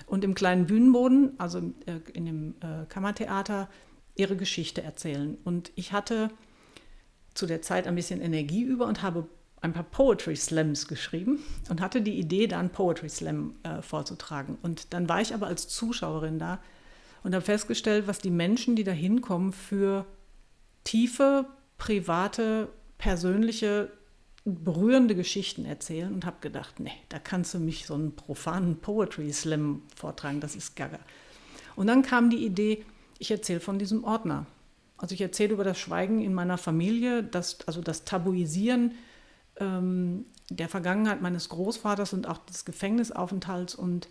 und 0.06 0.24
im 0.24 0.36
kleinen 0.36 0.66
Bühnenboden, 0.66 1.34
also 1.38 1.60
äh, 1.86 2.00
in 2.14 2.26
dem 2.26 2.56
äh, 2.62 2.86
Kammertheater, 2.88 3.70
ihre 4.16 4.36
Geschichte 4.36 4.82
erzählen. 4.82 5.38
Und 5.44 5.72
ich 5.76 5.94
hatte 5.94 6.32
zu 7.36 7.46
der 7.46 7.62
Zeit 7.62 7.88
ein 7.88 7.96
bisschen 7.96 8.20
Energie 8.20 8.64
über 8.64 8.88
und 8.88 9.04
habe 9.04 9.28
ein 9.62 9.74
paar 9.74 9.84
Poetry 9.84 10.36
Slams 10.36 10.88
geschrieben 10.88 11.40
und 11.70 11.82
hatte 11.82 12.02
die 12.02 12.18
Idee, 12.18 12.48
da 12.48 12.60
einen 12.60 12.72
Poetry 12.72 13.10
Slam 13.10 13.56
vorzutragen. 13.82 14.58
Und 14.64 14.94
dann 14.94 15.08
war 15.08 15.22
ich 15.22 15.36
aber 15.36 15.48
als 15.48 15.68
Zuschauerin 15.68 16.40
da 16.40 16.60
und 17.24 17.36
habe 17.36 17.46
festgestellt, 17.46 18.08
was 18.08 18.20
die 18.20 18.32
Menschen, 18.32 18.76
die 18.76 18.84
da 18.84 18.92
hinkommen, 18.92 19.52
für 19.52 20.06
tiefe, 20.84 21.46
private, 21.78 22.70
persönliche 22.98 23.92
berührende 24.56 25.16
Geschichten 25.16 25.66
erzählen 25.66 26.14
und 26.14 26.26
habe 26.26 26.38
gedacht, 26.42 26.80
nee, 26.80 26.92
da 27.10 27.20
kannst 27.20 27.54
du 27.54 27.60
mich 27.60 27.86
so 27.86 27.96
einen 27.96 28.16
profanen 28.16 28.78
Poetry 28.78 29.32
Slam 29.34 29.82
vortragen, 29.96 30.40
das 30.40 30.56
ist 30.56 30.76
gaga. 30.76 31.00
Und 31.76 31.88
dann 31.88 32.02
kam 32.02 32.30
die 32.30 32.46
Idee, 32.46 32.84
ich 33.20 33.32
erzähle 33.32 33.60
von 33.60 33.78
diesem 33.78 34.04
Ordner. 34.04 34.46
Also 34.98 35.14
ich 35.14 35.22
erzähle 35.22 35.54
über 35.54 35.64
das 35.64 35.78
Schweigen 35.78 36.22
in 36.22 36.34
meiner 36.34 36.58
Familie, 36.58 37.24
das, 37.24 37.60
also 37.68 37.82
das 37.82 38.04
Tabuisieren 38.06 38.96
ähm, 39.58 40.26
der 40.50 40.70
Vergangenheit 40.70 41.22
meines 41.22 41.50
Großvaters 41.50 42.14
und 42.14 42.28
auch 42.28 42.38
des 42.40 42.66
Gefängnisaufenthalts 42.66 43.76
und 43.76 44.08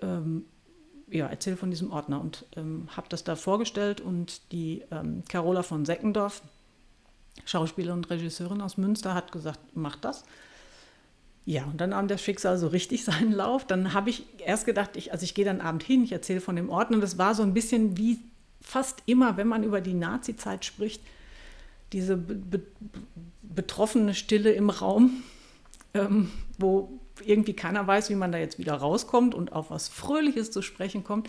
ähm, 0.00 0.44
ja, 1.08 1.26
erzähle 1.26 1.56
von 1.56 1.70
diesem 1.70 1.90
Ordner 1.90 2.20
und 2.20 2.46
ähm, 2.56 2.88
habe 2.96 3.08
das 3.08 3.24
da 3.24 3.34
vorgestellt 3.34 4.00
und 4.00 4.52
die 4.52 4.84
ähm, 4.90 5.24
Carola 5.28 5.62
von 5.62 5.84
Seckendorf, 5.84 6.42
Schauspielerin 7.44 7.98
und 7.98 8.10
Regisseurin 8.10 8.60
aus 8.60 8.76
Münster, 8.76 9.14
hat 9.14 9.32
gesagt, 9.32 9.60
mach 9.74 9.96
das. 9.96 10.24
Ja, 11.46 11.64
und 11.64 11.80
dann 11.80 11.90
nahm 11.90 12.06
das 12.06 12.22
Schicksal 12.22 12.58
so 12.58 12.68
richtig 12.68 13.04
seinen 13.06 13.32
Lauf. 13.32 13.66
Dann 13.66 13.92
habe 13.92 14.10
ich 14.10 14.24
erst 14.38 14.66
gedacht, 14.66 14.96
ich, 14.96 15.12
also 15.12 15.24
ich 15.24 15.34
gehe 15.34 15.44
dann 15.44 15.60
Abend 15.60 15.82
hin, 15.82 16.04
ich 16.04 16.12
erzähle 16.12 16.40
von 16.40 16.56
dem 16.56 16.70
Ordner. 16.70 16.96
Und 16.96 17.00
das 17.00 17.18
war 17.18 17.34
so 17.34 17.42
ein 17.42 17.54
bisschen 17.54 17.96
wie 17.96 18.18
fast 18.60 19.02
immer, 19.06 19.36
wenn 19.36 19.48
man 19.48 19.64
über 19.64 19.80
die 19.80 19.94
Nazi-Zeit 19.94 20.64
spricht, 20.64 21.02
diese 21.92 22.16
be 22.16 22.34
be 22.34 22.62
betroffene 23.42 24.14
Stille 24.14 24.52
im 24.52 24.70
Raum, 24.70 25.24
ähm, 25.94 26.30
wo 26.58 27.00
irgendwie 27.24 27.54
keiner 27.54 27.84
weiß, 27.86 28.10
wie 28.10 28.14
man 28.14 28.32
da 28.32 28.38
jetzt 28.38 28.58
wieder 28.58 28.74
rauskommt 28.74 29.34
und 29.34 29.52
auf 29.52 29.70
was 29.70 29.88
Fröhliches 29.88 30.50
zu 30.50 30.62
sprechen 30.62 31.02
kommt. 31.04 31.28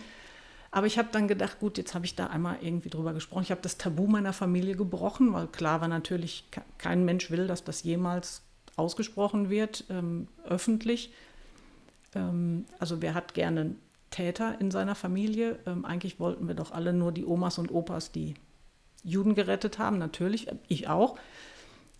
Aber 0.74 0.86
ich 0.86 0.98
habe 0.98 1.10
dann 1.12 1.28
gedacht, 1.28 1.60
gut, 1.60 1.76
jetzt 1.76 1.94
habe 1.94 2.06
ich 2.06 2.16
da 2.16 2.28
einmal 2.28 2.56
irgendwie 2.62 2.88
drüber 2.88 3.12
gesprochen. 3.12 3.42
Ich 3.42 3.50
habe 3.50 3.60
das 3.60 3.76
Tabu 3.76 4.06
meiner 4.06 4.32
Familie 4.32 4.74
gebrochen, 4.74 5.34
weil 5.34 5.46
klar 5.46 5.82
war 5.82 5.88
natürlich, 5.88 6.44
kein 6.78 7.04
Mensch 7.04 7.30
will, 7.30 7.46
dass 7.46 7.62
das 7.62 7.82
jemals 7.82 8.42
ausgesprochen 8.76 9.50
wird, 9.50 9.84
ähm, 9.90 10.28
öffentlich. 10.44 11.12
Ähm, 12.14 12.64
also 12.78 13.02
wer 13.02 13.12
hat 13.12 13.34
gerne 13.34 13.76
Täter 14.10 14.58
in 14.60 14.70
seiner 14.70 14.94
Familie? 14.94 15.58
Ähm, 15.66 15.84
eigentlich 15.84 16.18
wollten 16.18 16.48
wir 16.48 16.54
doch 16.54 16.72
alle 16.72 16.94
nur 16.94 17.12
die 17.12 17.26
Omas 17.26 17.58
und 17.58 17.70
Opas, 17.70 18.10
die 18.10 18.32
Juden 19.04 19.34
gerettet 19.34 19.78
haben, 19.78 19.98
natürlich, 19.98 20.46
ich 20.68 20.88
auch. 20.88 21.18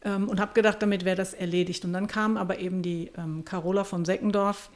Ähm, 0.03 0.31
und 0.31 0.41
habe 0.41 0.55
gedacht, 0.55 0.81
damit 0.81 1.05
wäre 1.05 1.17
das 1.17 1.35
erledigt. 1.35 1.85
Und 1.85 1.93
dann 1.93 2.07
kam 2.07 2.39
aber 2.39 2.59
eben 2.59 2.81
die 2.81 3.13
ähm, 3.19 3.45
Carola 3.45 3.85
von 3.85 4.07
Seckendorf 4.07 4.71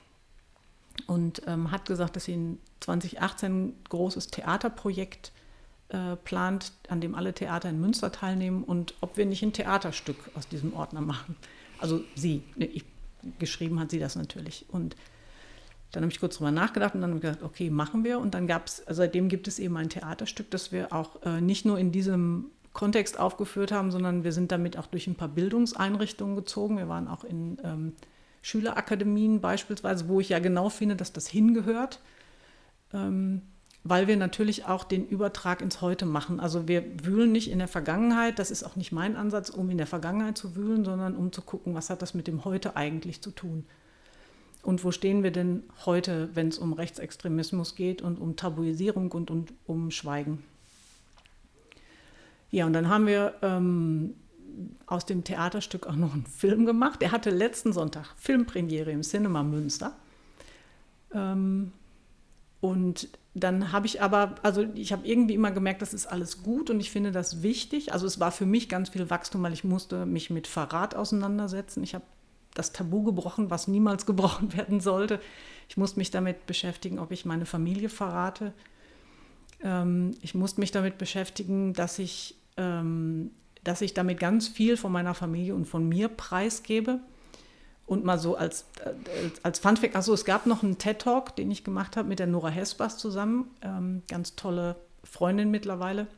und 1.06 1.42
ähm, 1.46 1.70
hat 1.70 1.86
gesagt, 1.86 2.16
dass 2.16 2.24
sie 2.24 2.34
in 2.34 2.58
2018 2.80 3.52
ein 3.52 3.74
großes 3.88 4.28
Theaterprojekt 4.28 5.32
äh, 5.88 6.16
plant, 6.16 6.72
an 6.88 7.00
dem 7.00 7.14
alle 7.14 7.32
Theater 7.32 7.68
in 7.68 7.80
Münster 7.80 8.10
teilnehmen 8.10 8.64
und 8.64 8.94
ob 9.00 9.16
wir 9.16 9.26
nicht 9.26 9.42
ein 9.42 9.52
Theaterstück 9.52 10.16
aus 10.34 10.48
diesem 10.48 10.74
Ordner 10.74 11.00
machen. 11.00 11.36
Also 11.78 12.00
sie, 12.14 12.42
ne, 12.56 12.66
ich, 12.66 12.84
geschrieben 13.38 13.78
hat 13.78 13.90
sie 13.90 13.98
das 13.98 14.16
natürlich. 14.16 14.66
Und 14.68 14.96
dann 15.92 16.02
habe 16.02 16.12
ich 16.12 16.20
kurz 16.20 16.36
drüber 16.36 16.50
nachgedacht 16.50 16.94
und 16.94 17.02
dann 17.02 17.10
habe 17.10 17.18
ich 17.18 17.22
gesagt, 17.22 17.42
okay, 17.42 17.70
machen 17.70 18.04
wir. 18.04 18.18
Und 18.18 18.34
dann 18.34 18.46
gab 18.46 18.66
es, 18.66 18.86
also 18.86 19.02
seitdem 19.02 19.28
gibt 19.28 19.48
es 19.48 19.58
eben 19.58 19.76
ein 19.76 19.88
Theaterstück, 19.88 20.50
das 20.50 20.72
wir 20.72 20.92
auch 20.92 21.22
äh, 21.22 21.40
nicht 21.40 21.64
nur 21.64 21.78
in 21.78 21.92
diesem 21.92 22.46
Kontext 22.72 23.18
aufgeführt 23.18 23.72
haben, 23.72 23.90
sondern 23.90 24.24
wir 24.24 24.32
sind 24.32 24.52
damit 24.52 24.76
auch 24.76 24.86
durch 24.86 25.06
ein 25.06 25.14
paar 25.14 25.28
Bildungseinrichtungen 25.28 26.36
gezogen. 26.36 26.76
Wir 26.76 26.88
waren 26.88 27.08
auch 27.08 27.24
in 27.24 27.58
ähm, 27.64 27.92
Schülerakademien 28.46 29.40
beispielsweise, 29.40 30.08
wo 30.08 30.20
ich 30.20 30.28
ja 30.28 30.38
genau 30.38 30.68
finde, 30.68 30.94
dass 30.94 31.12
das 31.12 31.26
hingehört, 31.26 31.98
ähm, 32.94 33.42
weil 33.82 34.06
wir 34.06 34.16
natürlich 34.16 34.66
auch 34.66 34.84
den 34.84 35.04
Übertrag 35.04 35.60
ins 35.60 35.80
Heute 35.80 36.06
machen. 36.06 36.38
Also 36.38 36.68
wir 36.68 36.84
wühlen 37.04 37.32
nicht 37.32 37.50
in 37.50 37.58
der 37.58 37.66
Vergangenheit, 37.66 38.38
das 38.38 38.52
ist 38.52 38.62
auch 38.62 38.76
nicht 38.76 38.92
mein 38.92 39.16
Ansatz, 39.16 39.50
um 39.50 39.68
in 39.68 39.78
der 39.78 39.88
Vergangenheit 39.88 40.38
zu 40.38 40.54
wühlen, 40.54 40.84
sondern 40.84 41.16
um 41.16 41.32
zu 41.32 41.42
gucken, 41.42 41.74
was 41.74 41.90
hat 41.90 42.02
das 42.02 42.14
mit 42.14 42.28
dem 42.28 42.44
Heute 42.44 42.76
eigentlich 42.76 43.20
zu 43.20 43.32
tun. 43.32 43.66
Und 44.62 44.84
wo 44.84 44.92
stehen 44.92 45.24
wir 45.24 45.32
denn 45.32 45.64
heute, 45.84 46.28
wenn 46.34 46.46
es 46.46 46.58
um 46.58 46.72
Rechtsextremismus 46.72 47.74
geht 47.74 48.00
und 48.00 48.16
um 48.16 48.36
Tabuisierung 48.36 49.10
und, 49.10 49.28
und 49.28 49.54
um 49.66 49.90
Schweigen? 49.90 50.44
Ja, 52.52 52.64
und 52.66 52.74
dann 52.74 52.88
haben 52.88 53.08
wir 53.08 53.34
ähm, 53.42 54.14
aus 54.86 55.06
dem 55.06 55.24
Theaterstück 55.24 55.86
auch 55.86 55.96
noch 55.96 56.14
einen 56.14 56.26
Film 56.26 56.66
gemacht. 56.66 57.00
Der 57.02 57.12
hatte 57.12 57.30
letzten 57.30 57.72
Sonntag 57.72 58.14
Filmpremiere 58.16 58.90
im 58.90 59.02
Cinema 59.02 59.42
Münster. 59.42 59.96
Ähm, 61.12 61.72
und 62.60 63.08
dann 63.34 63.70
habe 63.70 63.86
ich 63.86 64.00
aber, 64.00 64.36
also 64.42 64.62
ich 64.74 64.92
habe 64.92 65.06
irgendwie 65.06 65.34
immer 65.34 65.50
gemerkt, 65.50 65.82
das 65.82 65.92
ist 65.92 66.06
alles 66.06 66.42
gut 66.42 66.70
und 66.70 66.80
ich 66.80 66.90
finde 66.90 67.12
das 67.12 67.42
wichtig. 67.42 67.92
Also 67.92 68.06
es 68.06 68.18
war 68.18 68.32
für 68.32 68.46
mich 68.46 68.68
ganz 68.68 68.88
viel 68.88 69.10
Wachstum, 69.10 69.42
weil 69.42 69.52
ich 69.52 69.62
musste 69.62 70.06
mich 70.06 70.30
mit 70.30 70.46
Verrat 70.46 70.94
auseinandersetzen. 70.94 71.82
Ich 71.82 71.94
habe 71.94 72.04
das 72.54 72.72
Tabu 72.72 73.02
gebrochen, 73.02 73.50
was 73.50 73.68
niemals 73.68 74.06
gebrochen 74.06 74.56
werden 74.56 74.80
sollte. 74.80 75.20
Ich 75.68 75.76
musste 75.76 75.98
mich 75.98 76.10
damit 76.10 76.46
beschäftigen, 76.46 76.98
ob 76.98 77.12
ich 77.12 77.26
meine 77.26 77.44
Familie 77.44 77.88
verrate. 77.88 78.52
Ähm, 79.62 80.12
ich 80.22 80.34
musste 80.34 80.60
mich 80.60 80.70
damit 80.70 80.96
beschäftigen, 80.96 81.74
dass 81.74 81.98
ich, 81.98 82.36
ähm, 82.56 83.30
dass 83.66 83.80
ich 83.80 83.94
damit 83.94 84.20
ganz 84.20 84.46
viel 84.46 84.76
von 84.76 84.92
meiner 84.92 85.14
Familie 85.14 85.54
und 85.54 85.66
von 85.66 85.88
mir 85.88 86.08
preisgebe. 86.08 87.00
Und 87.84 88.04
mal 88.04 88.18
so 88.18 88.36
als, 88.36 88.66
äh, 88.84 88.90
als 89.42 89.60
Funfact, 89.60 89.94
also 89.94 90.12
es 90.12 90.24
gab 90.24 90.46
noch 90.46 90.62
einen 90.62 90.78
TED-Talk, 90.78 91.36
den 91.36 91.50
ich 91.50 91.62
gemacht 91.62 91.96
habe 91.96 92.08
mit 92.08 92.18
der 92.18 92.26
Nora 92.26 92.48
Hesbas 92.48 92.98
zusammen, 92.98 93.48
ähm, 93.62 94.02
ganz 94.08 94.34
tolle 94.34 94.76
Freundin 95.04 95.52
mittlerweile. 95.52 96.08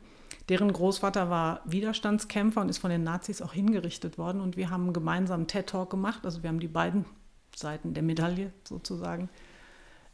Deren 0.49 0.73
Großvater 0.73 1.29
war 1.29 1.61
Widerstandskämpfer 1.65 2.61
und 2.61 2.69
ist 2.69 2.79
von 2.79 2.89
den 2.89 3.03
Nazis 3.03 3.43
auch 3.43 3.53
hingerichtet 3.53 4.17
worden. 4.17 4.41
Und 4.41 4.57
wir 4.57 4.71
haben 4.71 4.93
gemeinsam 4.93 5.41
einen 5.41 5.47
TED-Talk 5.47 5.91
gemacht. 5.91 6.25
Also 6.25 6.41
wir 6.41 6.49
haben 6.49 6.59
die 6.59 6.67
beiden 6.67 7.05
Seiten 7.55 7.93
der 7.93 8.01
Medaille 8.01 8.51
sozusagen 8.63 9.29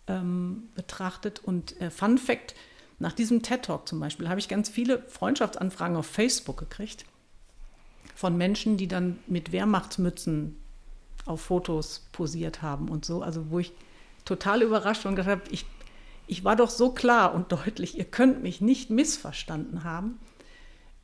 ähm, 0.08 0.70
betrachtet. 0.76 1.40
Und 1.40 1.80
äh, 1.80 1.90
Fun 1.90 2.18
Fact, 2.18 2.54
nach 3.00 3.14
diesem 3.14 3.44
TED-Talk 3.44 3.88
zum 3.88 4.02
Beispiel 4.02 4.28
habe 4.28 4.40
ich 4.40 4.50
ganz 4.50 4.68
viele 4.68 5.04
Freundschaftsanfragen 5.08 5.96
auf 5.96 6.06
Facebook 6.06 6.58
gekriegt 6.58 7.06
von 8.16 8.38
Menschen, 8.38 8.78
die 8.78 8.88
dann 8.88 9.20
mit 9.28 9.52
Wehrmachtsmützen 9.52 10.58
auf 11.26 11.42
Fotos 11.42 12.08
posiert 12.12 12.62
haben 12.62 12.90
und 12.90 13.06
so. 13.06 13.22
Also 13.22 13.52
wo 13.52 13.60
ich 13.60 13.74
total 14.24 14.64
überrascht 14.64 15.06
und 15.06 15.16
gedacht 15.16 15.30
habe, 15.30 15.42
ich, 15.52 15.66
ich 16.26 16.44
war 16.44 16.56
doch 16.56 16.70
so 16.70 16.92
klar 16.92 17.36
und 17.36 17.52
deutlich, 17.52 17.98
ihr 17.98 18.06
könnt 18.06 18.42
mich 18.42 18.62
nicht 18.62 18.90
missverstanden 18.90 19.84
haben. 19.84 20.20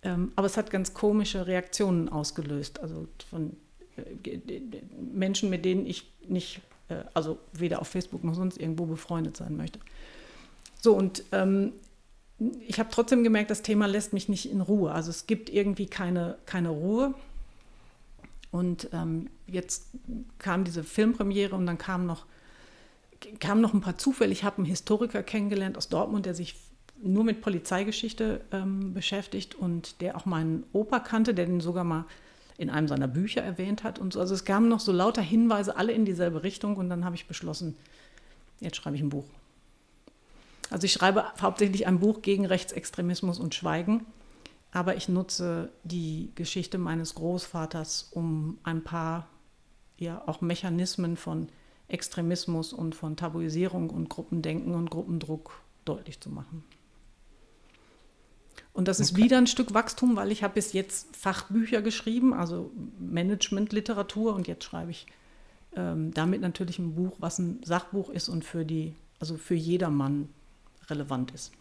Ähm, 0.04 0.32
aber 0.36 0.48
es 0.48 0.58
hat 0.58 0.72
ganz 0.72 0.94
komische 0.94 1.46
Reaktionen 1.46 2.10
ausgelöst. 2.10 2.80
Also 2.80 3.08
von 3.30 3.58
äh, 3.98 4.62
Menschen, 5.00 5.50
mit 5.50 5.66
denen 5.66 5.86
ich 5.86 6.12
nicht, 6.28 6.62
äh, 6.88 7.04
also 7.14 7.38
weder 7.54 7.82
auf 7.82 7.90
Facebook 7.90 8.24
noch 8.24 8.36
sonst 8.36 8.58
irgendwo 8.58 8.86
befreundet 8.86 9.38
sein 9.38 9.58
möchte. 9.58 9.80
So, 10.80 10.96
und 10.96 11.24
ähm, 11.34 11.74
ich 12.68 12.80
habe 12.80 12.90
trotzdem 12.92 13.24
gemerkt, 13.24 13.52
das 13.52 13.62
Thema 13.62 13.86
lässt 13.86 14.14
mich 14.14 14.30
nicht 14.30 14.50
in 14.50 14.62
Ruhe. 14.62 14.92
Also 14.92 15.10
es 15.10 15.28
gibt 15.28 15.50
irgendwie 15.50 15.86
keine, 15.86 16.38
keine 16.46 16.70
Ruhe. 16.70 17.14
Und 18.52 18.90
ähm, 18.92 19.30
jetzt 19.48 19.88
kam 20.40 20.64
diese 20.64 20.84
Filmpremiere 20.84 21.56
und 21.56 21.66
dann 21.66 21.78
kamen 21.78 22.06
noch, 22.06 22.26
kamen 23.40 23.62
noch 23.62 23.74
ein 23.74 23.82
paar 23.82 23.98
Zufälle. 23.98 24.32
Ich 24.32 24.44
habe 24.44 24.58
einen 24.58 24.66
Historiker 24.66 25.24
kennengelernt 25.24 25.78
aus 25.78 25.88
Dortmund, 25.90 26.26
der 26.26 26.34
sich 26.34 26.56
nur 27.04 27.24
mit 27.24 27.42
Polizeigeschichte 27.42 28.42
ähm, 28.52 28.94
beschäftigt 28.94 29.56
und 29.56 30.02
der 30.02 30.18
auch 30.18 30.26
meinen 30.26 30.64
Opa 30.74 31.00
kannte, 31.00 31.34
der 31.34 31.46
den 31.46 31.62
sogar 31.62 31.84
mal 31.84 32.06
in 32.58 32.70
einem 32.70 32.88
seiner 32.88 33.08
Bücher 33.08 33.42
erwähnt 33.42 33.84
hat 33.84 33.98
und 34.00 34.14
so. 34.14 34.20
Also 34.20 34.36
es 34.36 34.46
kamen 34.46 34.70
noch 34.70 34.80
so 34.80 34.92
lauter 34.92 35.22
Hinweise, 35.22 35.78
alle 35.78 35.94
in 35.94 36.06
dieselbe 36.06 36.44
Richtung 36.44 36.76
und 36.78 36.90
dann 36.90 37.06
habe 37.06 37.16
ich 37.16 37.28
beschlossen, 37.28 37.76
jetzt 38.60 38.78
schreibe 38.78 38.96
ich 38.96 39.02
ein 39.02 39.10
Buch. 39.10 39.26
Also 40.72 40.86
ich 40.86 40.94
schreibe 40.94 41.26
hauptsächlich 41.40 41.86
ein 41.86 42.00
Buch 42.00 42.22
gegen 42.22 42.46
Rechtsextremismus 42.46 43.40
und 43.40 43.54
Schweigen, 43.54 44.06
aber 44.72 44.96
ich 44.96 45.10
nutze 45.10 45.70
die 45.84 46.32
Geschichte 46.34 46.78
meines 46.78 47.14
Großvaters, 47.14 48.10
um 48.12 48.58
ein 48.64 48.84
paar 48.84 49.28
ja 49.98 50.24
auch 50.26 50.40
Mechanismen 50.40 51.18
von 51.18 51.50
Extremismus 51.90 52.72
und 52.72 52.96
von 52.96 53.18
Tabuisierung 53.18 53.90
und 53.90 54.10
Gruppendenken 54.10 54.74
und 54.74 54.90
Gruppendruck 54.90 55.62
deutlich 55.84 56.22
zu 56.22 56.30
machen. 56.30 56.64
Und 58.72 58.88
das 58.88 59.02
ist 59.02 59.18
wieder 59.18 59.38
ein 59.38 59.48
Stück 59.48 59.74
Wachstum, 59.74 60.16
weil 60.16 60.32
ich 60.32 60.42
habe 60.42 60.54
bis 60.54 60.72
jetzt 60.72 61.14
Fachbücher 61.18 61.82
geschrieben, 61.82 62.34
also 62.34 62.72
Managementliteratur 62.98 64.34
und 64.34 64.48
jetzt 64.48 64.64
schreibe 64.64 64.92
ich 64.92 65.08
ähm, 65.76 66.14
damit 66.14 66.40
natürlich 66.40 66.80
ein 66.80 66.96
Buch, 66.96 67.18
was 67.20 67.40
ein 67.40 67.60
Sachbuch 67.66 68.10
ist 68.10 68.30
und 68.30 68.46
für 68.46 68.64
die, 68.64 68.96
also 69.20 69.36
für 69.36 69.56
jedermann 69.56 70.30
relevant 70.90 71.32
ist. 71.32 71.52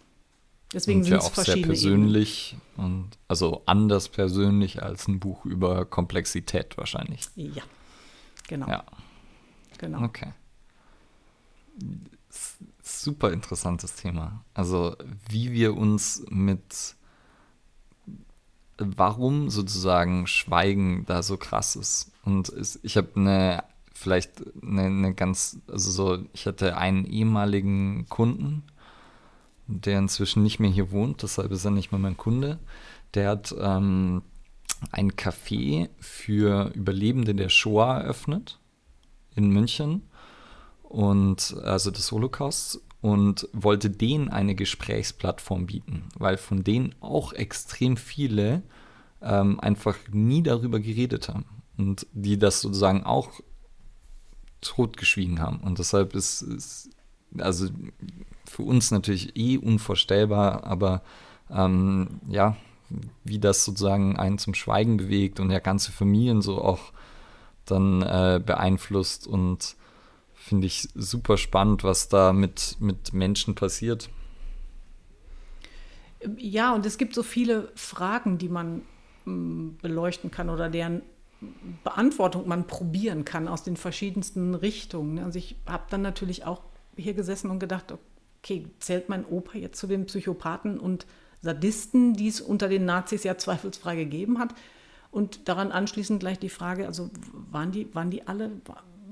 Deswegen 0.73 1.03
sind 1.03 1.15
es 1.17 1.25
ja 1.25 1.31
verschiedene. 1.31 1.75
Sehr 1.75 1.91
persönlich 1.91 2.57
Ebenen. 2.77 2.95
und 2.95 3.19
also 3.27 3.63
anders 3.67 4.09
persönlich 4.09 4.83
als 4.83 5.09
ein 5.09 5.19
Buch 5.19 5.45
über 5.45 5.85
Komplexität 5.85 6.79
wahrscheinlich. 6.79 7.27
Ja, 7.35 7.63
genau. 8.47 8.69
Ja. 8.69 8.85
Genau. 9.79 10.03
Okay. 10.05 10.33
Super 12.83 13.33
interessantes 13.33 13.97
Thema. 13.97 14.45
Also 14.55 14.97
wie 15.29 15.53
wir 15.53 15.77
uns 15.77 16.25
mit 16.29 16.97
warum 18.81 19.51
sozusagen 19.51 20.27
Schweigen 20.27 21.05
da 21.07 21.23
so 21.23 21.37
krass 21.37 21.77
ist. 21.77 22.13
Und 22.25 22.49
es, 22.49 22.81
ich 22.83 22.97
habe 22.97 23.11
eine, 23.15 23.65
vielleicht 23.93 24.43
eine, 24.63 24.85
eine 24.85 25.15
ganz, 25.15 25.59
also 25.69 25.91
so, 25.91 26.25
ich 26.33 26.47
hatte 26.47 26.77
einen 26.77 27.05
ehemaligen 27.05 28.07
Kunden, 28.09 28.65
der 29.71 29.99
inzwischen 29.99 30.43
nicht 30.43 30.59
mehr 30.59 30.71
hier 30.71 30.91
wohnt, 30.91 31.23
deshalb 31.23 31.53
ist 31.53 31.65
er 31.65 31.71
nicht 31.71 31.93
mehr 31.93 32.01
mein 32.01 32.17
Kunde. 32.17 32.59
Der 33.15 33.31
hat 33.31 33.55
ähm, 33.59 34.23
ein 34.91 35.13
Café 35.13 35.89
für 35.99 36.73
Überlebende 36.75 37.35
der 37.35 37.49
Shoah 37.49 37.99
eröffnet 37.99 38.59
in 39.35 39.51
München 39.51 40.03
und 40.83 41.57
also 41.63 41.91
des 41.91 42.11
Holocausts 42.11 42.81
und 43.01 43.49
wollte 43.53 43.91
denen 43.91 44.29
eine 44.29 44.55
Gesprächsplattform 44.55 45.67
bieten, 45.67 46.05
weil 46.19 46.37
von 46.37 46.65
denen 46.65 46.95
auch 47.01 47.33
extrem 47.33 47.97
viele 47.97 48.63
ähm, 49.23 49.61
einfach 49.61 49.97
nie 50.11 50.43
darüber 50.43 50.81
geredet 50.81 51.29
haben 51.29 51.47
und 51.79 52.07
die 52.13 52.39
das 52.39 52.61
sozusagen 52.61 53.05
auch 53.05 53.31
totgeschwiegen 54.61 55.41
haben. 55.41 55.61
Und 55.61 55.79
deshalb 55.79 56.15
ist 56.15 56.43
es 56.43 56.91
also 57.39 57.69
für 58.45 58.63
uns 58.63 58.91
natürlich 58.91 59.37
eh 59.37 59.57
unvorstellbar, 59.57 60.65
aber 60.65 61.03
ähm, 61.51 62.21
ja, 62.29 62.57
wie 63.25 63.39
das 63.39 63.65
sozusagen 63.65 64.17
einen 64.17 64.39
zum 64.39 64.55
Schweigen 64.55 64.97
bewegt 64.97 65.41
und 65.41 65.51
ja 65.51 65.61
ganze 65.61 65.93
Familien 65.93 66.43
so 66.43 66.61
auch 66.61 66.93
dann 67.65 68.03
äh, 68.03 68.41
beeinflusst 68.45 69.27
und 69.27 69.77
finde 70.35 70.67
ich 70.67 70.89
super 70.95 71.37
spannend, 71.37 71.85
was 71.85 72.09
da 72.09 72.33
mit, 72.33 72.77
mit 72.81 73.13
Menschen 73.13 73.55
passiert. 73.55 74.09
Ja, 76.37 76.75
und 76.75 76.85
es 76.85 76.99
gibt 76.99 77.15
so 77.15 77.23
viele 77.23 77.71
Fragen, 77.77 78.39
die 78.39 78.49
man 78.49 78.83
mm, 79.25 79.77
beleuchten 79.81 80.31
kann 80.31 80.51
oder 80.51 80.69
deren 80.69 81.03
Beantwortung 81.85 82.47
man 82.49 82.67
probieren 82.67 83.25
kann 83.25 83.49
aus 83.49 83.63
den 83.63 83.77
verschiedensten 83.77 84.55
Richtungen. 84.55 85.19
Also 85.21 85.39
ich 85.39 85.57
habe 85.67 85.85
dann 85.89 86.03
natürlich 86.03 86.45
auch 86.45 86.61
hier 87.01 87.15
gesessen 87.15 87.51
und 87.51 87.59
gedacht, 87.59 87.93
okay, 88.43 88.67
zählt 88.79 89.09
mein 89.09 89.25
Opa 89.25 89.59
jetzt 89.59 89.79
zu 89.79 89.87
den 89.87 90.07
Psychopathen 90.07 90.79
und 90.79 91.07
Sadisten, 91.43 92.15
die 92.15 92.29
es 92.29 92.41
unter 92.41 92.69
den 92.69 92.85
Nazis 92.85 93.25
ja 93.25 93.39
zweifelsfrei 93.39 93.97
gegeben 93.97 94.39
hat? 94.39 94.55
Und 95.11 95.49
daran 95.49 95.73
anschließend 95.73 96.21
gleich 96.21 96.39
die 96.39 96.49
Frage, 96.51 96.87
also 96.87 97.11
waren 97.51 97.73
die, 97.73 97.93
waren 97.95 98.11
die 98.11 98.29
alle, 98.29 98.51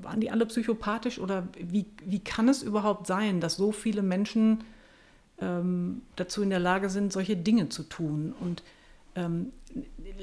waren 0.03 0.21
die 0.21 0.31
alle 0.31 0.47
psychopathisch 0.47 1.19
oder 1.19 1.49
wie, 1.59 1.87
wie 2.05 2.21
kann 2.21 2.49
es 2.49 2.63
überhaupt 2.63 3.07
sein, 3.07 3.41
dass 3.41 3.57
so 3.57 3.73
viele 3.73 4.03
Menschen 4.03 4.63
ähm, 5.41 6.03
dazu 6.17 6.43
in 6.43 6.51
der 6.51 6.61
Lage 6.61 6.89
sind, 6.91 7.13
solche 7.13 7.37
Dinge 7.37 7.69
zu 7.69 7.83
tun? 7.83 8.33
Und 8.39 8.63
ähm, 9.17 9.53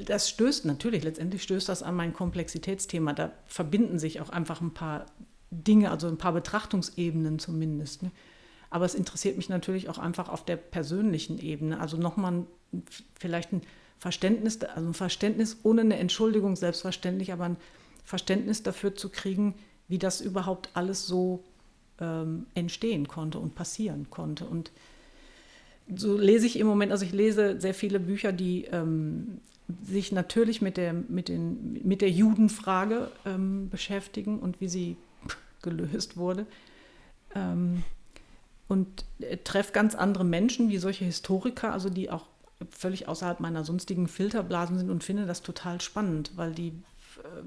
das 0.06 0.30
stößt 0.30 0.66
natürlich, 0.66 1.04
letztendlich 1.04 1.44
stößt 1.44 1.68
das 1.68 1.84
an 1.84 1.96
mein 1.96 2.14
Komplexitätsthema. 2.14 3.14
Da 3.14 3.32
verbinden 3.46 4.00
sich 4.00 4.22
auch 4.22 4.30
einfach 4.30 4.62
ein 4.62 4.74
paar 4.74 5.06
Dinge, 5.64 5.92
also 5.92 6.08
ein 6.08 6.18
paar 6.18 6.34
Betrachtungsebenen 6.34 7.40
zumindest. 7.40 8.04
Ne? 8.04 8.12
Aber 8.70 8.86
es 8.86 8.96
interessiert 8.96 9.38
mich 9.38 9.50
natürlich 9.50 9.90
auch 9.90 9.98
einfach 9.98 10.30
auf 10.30 10.44
der 10.44 10.58
persönlichen 10.58 11.40
Ebene. 11.40 11.80
Also 11.80 11.98
nochmal 11.98 12.46
vielleicht 13.20 13.54
ein 13.54 13.62
Verständnis, 14.00 14.62
also 14.62 14.90
ein 14.90 14.94
Verständnis 14.94 15.58
ohne 15.64 15.82
eine 15.82 15.98
Entschuldigung, 15.98 16.56
selbstverständlich, 16.56 17.32
aber 17.32 17.46
ein 17.46 17.58
Verständnis 18.04 18.64
dafür 18.64 18.96
zu 18.96 19.10
kriegen, 19.10 19.56
wie 19.88 19.98
das 19.98 20.22
überhaupt 20.22 20.70
alles 20.74 21.08
so 21.08 21.44
ähm, 22.00 22.46
entstehen 22.54 23.08
konnte 23.08 23.40
und 23.40 23.56
passieren 23.56 24.10
konnte. 24.10 24.46
Und 24.46 24.72
so 25.96 26.18
lese 26.18 26.46
ich 26.46 26.60
im 26.60 26.68
Moment, 26.68 26.92
also 26.92 27.06
ich 27.06 27.14
lese 27.14 27.60
sehr 27.60 27.74
viele 27.74 28.00
Bücher, 28.00 28.32
die 28.32 28.66
ähm, 28.66 29.40
sich 29.84 30.12
natürlich 30.12 30.62
mit 30.62 30.78
der, 30.78 30.94
mit 30.94 31.30
den, 31.30 31.82
mit 31.84 32.02
der 32.02 32.10
Judenfrage 32.10 33.12
ähm, 33.26 33.70
beschäftigen 33.70 34.40
und 34.40 34.62
wie 34.62 34.68
sie 34.68 34.98
gelöst 35.66 36.16
wurde. 36.16 36.46
Ähm, 37.36 37.84
und 38.68 39.06
äh, 39.20 39.38
treffe 39.38 39.74
ganz 39.74 39.94
andere 39.94 40.24
Menschen 40.24 40.70
wie 40.70 40.78
solche 40.78 41.06
Historiker, 41.06 41.74
also 41.74 41.90
die 41.90 42.10
auch 42.10 42.26
völlig 42.72 43.08
außerhalb 43.08 43.40
meiner 43.40 43.64
sonstigen 43.64 44.08
Filterblasen 44.08 44.78
sind 44.78 44.90
und 44.90 45.04
finde 45.04 45.26
das 45.26 45.42
total 45.42 45.82
spannend, 45.82 46.32
weil 46.36 46.54
die, 46.54 46.70
äh, 46.70 47.44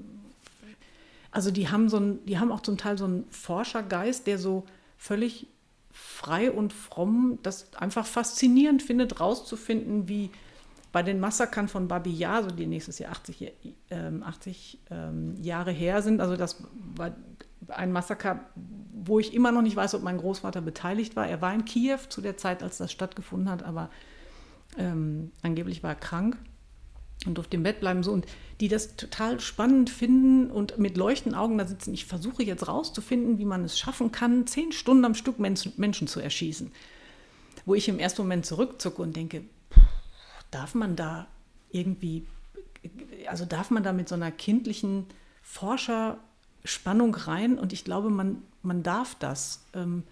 also 1.31 1.51
die 1.51 1.69
haben 1.69 1.89
so 1.89 1.97
ein, 1.97 2.25
die 2.25 2.37
haben 2.37 2.51
auch 2.51 2.61
zum 2.61 2.77
Teil 2.77 2.97
so 2.97 3.05
einen 3.05 3.25
Forschergeist, 3.31 4.27
der 4.27 4.37
so 4.37 4.65
völlig 4.97 5.47
frei 5.91 6.51
und 6.51 6.71
fromm 6.71 7.39
das 7.43 7.73
einfach 7.73 8.05
faszinierend 8.05 8.81
findet, 8.83 9.19
rauszufinden, 9.19 10.07
wie 10.07 10.29
bei 10.91 11.03
den 11.03 11.19
Massakern 11.19 11.67
von 11.67 11.87
Babi 11.87 12.11
Yar, 12.11 12.43
so 12.43 12.51
die 12.51 12.65
nächstes 12.65 12.99
Jahr 12.99 13.11
80, 13.11 13.41
äh, 13.41 13.51
80 14.21 14.79
ähm, 14.89 15.41
Jahre 15.41 15.71
her 15.71 16.01
sind, 16.01 16.21
also 16.21 16.35
das 16.35 16.63
war 16.95 17.15
ein 17.67 17.91
Massaker, 17.91 18.39
wo 18.93 19.19
ich 19.19 19.33
immer 19.33 19.51
noch 19.51 19.61
nicht 19.61 19.75
weiß, 19.75 19.95
ob 19.95 20.03
mein 20.03 20.17
Großvater 20.17 20.61
beteiligt 20.61 21.15
war. 21.15 21.27
Er 21.27 21.41
war 21.41 21.53
in 21.53 21.65
Kiew 21.65 21.99
zu 22.09 22.21
der 22.21 22.37
Zeit, 22.37 22.63
als 22.63 22.77
das 22.77 22.91
stattgefunden 22.91 23.49
hat, 23.49 23.63
aber 23.63 23.89
ähm, 24.77 25.31
angeblich 25.41 25.83
war 25.83 25.91
er 25.91 25.95
krank 25.95 26.37
und 27.25 27.35
durfte 27.35 27.57
im 27.57 27.63
Bett 27.63 27.79
bleiben 27.81 28.03
so 28.03 28.11
und 28.11 28.25
die 28.61 28.67
das 28.67 28.95
total 28.95 29.39
spannend 29.39 29.89
finden 29.89 30.51
und 30.51 30.77
mit 30.77 30.95
leuchtenden 30.97 31.37
Augen 31.37 31.57
da 31.57 31.67
sitzen. 31.67 31.93
Ich 31.93 32.05
versuche 32.05 32.43
jetzt 32.43 32.67
rauszufinden, 32.67 33.37
wie 33.37 33.45
man 33.45 33.63
es 33.63 33.77
schaffen 33.77 34.11
kann, 34.11 34.47
zehn 34.47 34.71
Stunden 34.71 35.05
am 35.05 35.15
Stück 35.15 35.39
Menschen, 35.39 35.73
Menschen 35.77 36.07
zu 36.07 36.19
erschießen. 36.19 36.71
Wo 37.65 37.75
ich 37.75 37.89
im 37.89 37.99
ersten 37.99 38.21
Moment 38.21 38.45
zurückzucke 38.45 39.01
und 39.01 39.15
denke, 39.15 39.43
darf 40.51 40.75
man 40.75 40.95
da 40.95 41.27
irgendwie, 41.71 42.25
also 43.27 43.45
darf 43.45 43.69
man 43.69 43.83
da 43.83 43.91
mit 43.91 44.07
so 44.07 44.15
einer 44.15 44.31
kindlichen 44.31 45.05
Forscherspannung 46.61 47.15
rein? 47.15 47.57
Und 47.57 47.73
ich 47.73 47.83
glaube, 47.83 48.09
man, 48.09 48.41
man 48.61 48.83
darf 48.83 49.15
das. 49.15 49.65
Ähm, 49.73 50.03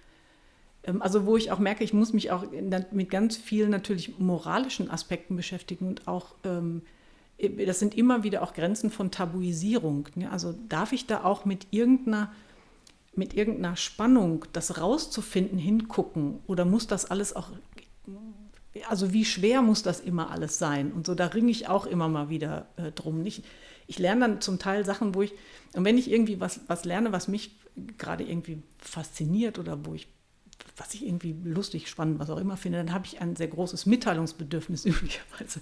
ähm, 0.83 1.01
also 1.01 1.25
wo 1.25 1.37
ich 1.37 1.51
auch 1.51 1.59
merke, 1.59 1.83
ich 1.83 1.93
muss 1.93 2.13
mich 2.13 2.31
auch 2.31 2.45
mit 2.91 3.09
ganz 3.09 3.37
vielen 3.37 3.69
natürlich 3.69 4.19
moralischen 4.19 4.89
Aspekten 4.89 5.35
beschäftigen 5.35 5.87
und 5.87 6.07
auch, 6.07 6.35
ähm, 6.43 6.81
das 7.65 7.79
sind 7.79 7.95
immer 7.95 8.23
wieder 8.23 8.41
auch 8.41 8.53
Grenzen 8.53 8.89
von 8.89 9.11
Tabuisierung. 9.11 10.09
Ne? 10.15 10.31
Also 10.31 10.55
darf 10.69 10.91
ich 10.91 11.05
da 11.05 11.23
auch 11.23 11.45
mit 11.45 11.67
irgendeiner, 11.69 12.31
mit 13.15 13.35
irgendeiner 13.35 13.75
Spannung 13.75 14.45
das 14.53 14.79
rauszufinden 14.79 15.59
hingucken 15.59 16.39
oder 16.47 16.65
muss 16.65 16.87
das 16.87 17.05
alles 17.05 17.35
auch, 17.35 17.49
also 18.89 19.13
wie 19.13 19.25
schwer 19.25 19.61
muss 19.61 19.83
das 19.83 19.99
immer 19.99 20.31
alles 20.31 20.57
sein? 20.57 20.91
Und 20.91 21.05
so, 21.05 21.13
da 21.13 21.27
ringe 21.27 21.51
ich 21.51 21.67
auch 21.67 21.85
immer 21.85 22.07
mal 22.07 22.29
wieder 22.29 22.67
äh, 22.77 22.91
drum. 22.91 23.21
Nicht, 23.21 23.43
ich 23.87 23.99
lerne 23.99 24.21
dann 24.21 24.41
zum 24.41 24.59
Teil 24.59 24.85
Sachen, 24.85 25.15
wo 25.15 25.21
ich, 25.21 25.33
und 25.73 25.85
wenn 25.85 25.97
ich 25.97 26.11
irgendwie 26.11 26.39
was, 26.39 26.61
was 26.67 26.85
lerne, 26.85 27.11
was 27.11 27.27
mich 27.27 27.51
gerade 27.97 28.23
irgendwie 28.23 28.61
fasziniert 28.79 29.59
oder 29.59 29.85
wo 29.85 29.93
ich 29.93 30.07
was 30.75 30.93
ich 30.93 31.05
irgendwie 31.05 31.35
lustig, 31.43 31.89
spannend, 31.89 32.19
was 32.19 32.29
auch 32.29 32.37
immer 32.37 32.57
finde, 32.57 32.77
dann 32.77 32.93
habe 32.93 33.05
ich 33.05 33.19
ein 33.19 33.35
sehr 33.35 33.47
großes 33.47 33.85
Mitteilungsbedürfnis 33.85 34.85
üblicherweise 34.85 35.59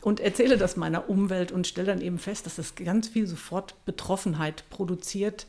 und 0.00 0.20
erzähle 0.20 0.56
das 0.56 0.76
meiner 0.76 1.08
Umwelt 1.08 1.52
und 1.52 1.66
stelle 1.66 1.88
dann 1.88 2.00
eben 2.00 2.18
fest, 2.18 2.46
dass 2.46 2.56
das 2.56 2.74
ganz 2.74 3.08
viel 3.08 3.26
sofort 3.26 3.84
Betroffenheit 3.84 4.64
produziert, 4.70 5.46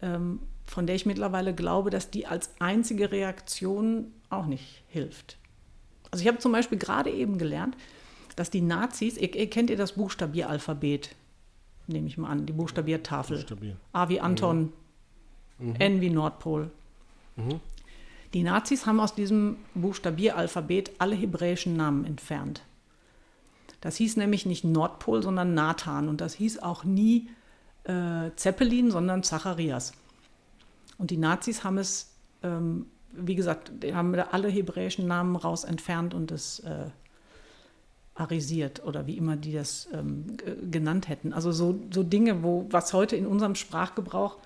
ähm, 0.00 0.40
von 0.66 0.86
der 0.86 0.96
ich 0.96 1.06
mittlerweile 1.06 1.54
glaube, 1.54 1.90
dass 1.90 2.10
die 2.10 2.26
als 2.26 2.50
einzige 2.58 3.10
Reaktion 3.12 4.12
auch 4.30 4.46
nicht 4.46 4.82
hilft. 4.88 5.36
Also 6.10 6.22
ich 6.22 6.28
habe 6.28 6.38
zum 6.38 6.52
Beispiel 6.52 6.78
gerade 6.78 7.10
eben 7.10 7.38
gelernt, 7.38 7.76
dass 8.36 8.50
die 8.50 8.60
Nazis, 8.60 9.16
ihr, 9.16 9.34
ihr 9.34 9.50
kennt 9.50 9.70
ihr 9.70 9.76
das 9.76 9.92
Buchstabieralphabet, 9.92 11.14
nehme 11.86 12.06
ich 12.06 12.18
mal 12.18 12.28
an, 12.28 12.46
die 12.46 12.52
Buchstabiertafel. 12.52 13.38
Buchstabier. 13.38 13.76
A 13.92 14.08
wie 14.08 14.20
Anton, 14.20 14.72
mhm. 15.58 15.74
N 15.78 16.00
wie 16.00 16.10
Nordpol. 16.10 16.70
Mhm. 17.36 17.60
Die 18.34 18.42
Nazis 18.42 18.86
haben 18.86 19.00
aus 19.00 19.14
diesem 19.14 19.56
Buchstabieralphabet 19.74 20.92
alle 20.98 21.14
hebräischen 21.14 21.76
Namen 21.76 22.04
entfernt. 22.04 22.62
Das 23.82 23.96
hieß 23.96 24.16
nämlich 24.16 24.46
nicht 24.46 24.64
Nordpol, 24.64 25.22
sondern 25.22 25.54
Nathan. 25.54 26.08
Und 26.08 26.20
das 26.20 26.34
hieß 26.34 26.60
auch 26.60 26.84
nie 26.84 27.28
äh, 27.84 28.30
Zeppelin, 28.36 28.90
sondern 28.90 29.22
Zacharias. 29.22 29.92
Und 30.98 31.10
die 31.10 31.16
Nazis 31.16 31.64
haben 31.64 31.78
es, 31.78 32.14
ähm, 32.42 32.86
wie 33.12 33.34
gesagt, 33.34 33.72
haben 33.92 34.14
alle 34.14 34.48
hebräischen 34.48 35.06
Namen 35.06 35.36
raus 35.36 35.64
entfernt 35.64 36.14
und 36.14 36.30
es 36.30 36.60
äh, 36.60 36.86
arisiert 38.14 38.84
oder 38.84 39.06
wie 39.06 39.16
immer 39.16 39.36
die 39.36 39.52
das 39.52 39.88
ähm, 39.92 40.36
genannt 40.70 41.08
hätten. 41.08 41.32
Also 41.32 41.50
so, 41.52 41.80
so 41.90 42.02
Dinge, 42.02 42.42
wo 42.42 42.66
was 42.70 42.92
heute 42.92 43.16
in 43.16 43.26
unserem 43.26 43.54
Sprachgebrauch 43.54 44.38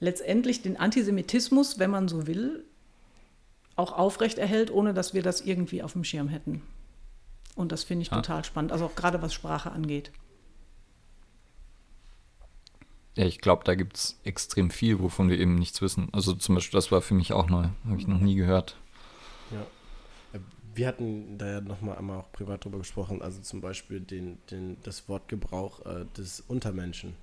letztendlich 0.00 0.62
den 0.62 0.76
Antisemitismus, 0.76 1.78
wenn 1.78 1.90
man 1.90 2.08
so 2.08 2.26
will, 2.26 2.64
auch 3.76 3.92
aufrechterhält, 3.92 4.70
ohne 4.70 4.94
dass 4.94 5.14
wir 5.14 5.22
das 5.22 5.40
irgendwie 5.40 5.82
auf 5.82 5.94
dem 5.94 6.04
Schirm 6.04 6.28
hätten. 6.28 6.62
Und 7.56 7.72
das 7.72 7.84
finde 7.84 8.02
ich 8.02 8.10
ja. 8.10 8.16
total 8.16 8.44
spannend, 8.44 8.72
also 8.72 8.86
auch 8.86 8.94
gerade 8.94 9.22
was 9.22 9.34
Sprache 9.34 9.72
angeht. 9.72 10.12
Ja, 13.16 13.24
ich 13.26 13.40
glaube, 13.40 13.62
da 13.64 13.76
gibt 13.76 13.96
es 13.96 14.18
extrem 14.24 14.70
viel, 14.70 14.98
wovon 14.98 15.28
wir 15.28 15.38
eben 15.38 15.54
nichts 15.54 15.80
wissen. 15.80 16.08
Also 16.12 16.32
zum 16.34 16.56
Beispiel, 16.56 16.76
das 16.76 16.90
war 16.90 17.00
für 17.00 17.14
mich 17.14 17.32
auch 17.32 17.48
neu, 17.48 17.68
habe 17.88 17.98
ich 17.98 18.08
noch 18.08 18.18
nie 18.18 18.34
gehört. 18.34 18.76
Ja. 19.52 19.64
Wir 20.74 20.86
hatten 20.86 21.38
da 21.38 21.46
ja 21.46 21.60
nochmal 21.60 21.96
einmal 21.96 22.18
auch 22.20 22.32
privat 22.32 22.64
drüber 22.64 22.78
gesprochen, 22.78 23.22
also 23.22 23.40
zum 23.40 23.60
Beispiel 23.60 24.00
den, 24.00 24.38
den, 24.50 24.76
das 24.82 25.08
Wortgebrauch 25.08 25.84
äh, 25.86 26.04
des 26.16 26.40
Untermenschen. 26.40 27.14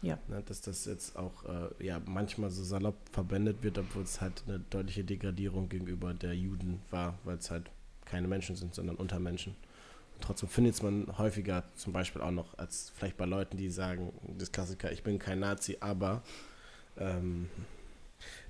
Ja. 0.00 0.18
Ne, 0.28 0.42
dass 0.46 0.60
das 0.60 0.84
jetzt 0.84 1.16
auch 1.16 1.44
äh, 1.44 1.84
ja, 1.84 2.00
manchmal 2.06 2.50
so 2.50 2.62
salopp 2.62 2.96
verwendet 3.10 3.62
wird, 3.62 3.78
obwohl 3.78 4.04
es 4.04 4.20
halt 4.20 4.44
eine 4.46 4.60
deutliche 4.60 5.02
Degradierung 5.02 5.68
gegenüber 5.68 6.14
der 6.14 6.34
Juden 6.34 6.80
war, 6.90 7.18
weil 7.24 7.38
es 7.38 7.50
halt 7.50 7.68
keine 8.04 8.28
Menschen 8.28 8.54
sind, 8.54 8.74
sondern 8.74 8.96
Untermenschen. 8.96 9.56
Und 10.14 10.22
trotzdem 10.22 10.48
findet 10.48 10.80
man 10.82 11.18
häufiger 11.18 11.64
zum 11.74 11.92
Beispiel 11.92 12.22
auch 12.22 12.30
noch 12.30 12.56
als 12.58 12.92
vielleicht 12.94 13.16
bei 13.16 13.24
Leuten, 13.24 13.56
die 13.56 13.70
sagen, 13.70 14.12
das 14.38 14.52
Klassiker, 14.52 14.92
ich 14.92 15.02
bin 15.02 15.18
kein 15.18 15.40
Nazi, 15.40 15.78
aber 15.80 16.22
ähm, 16.96 17.48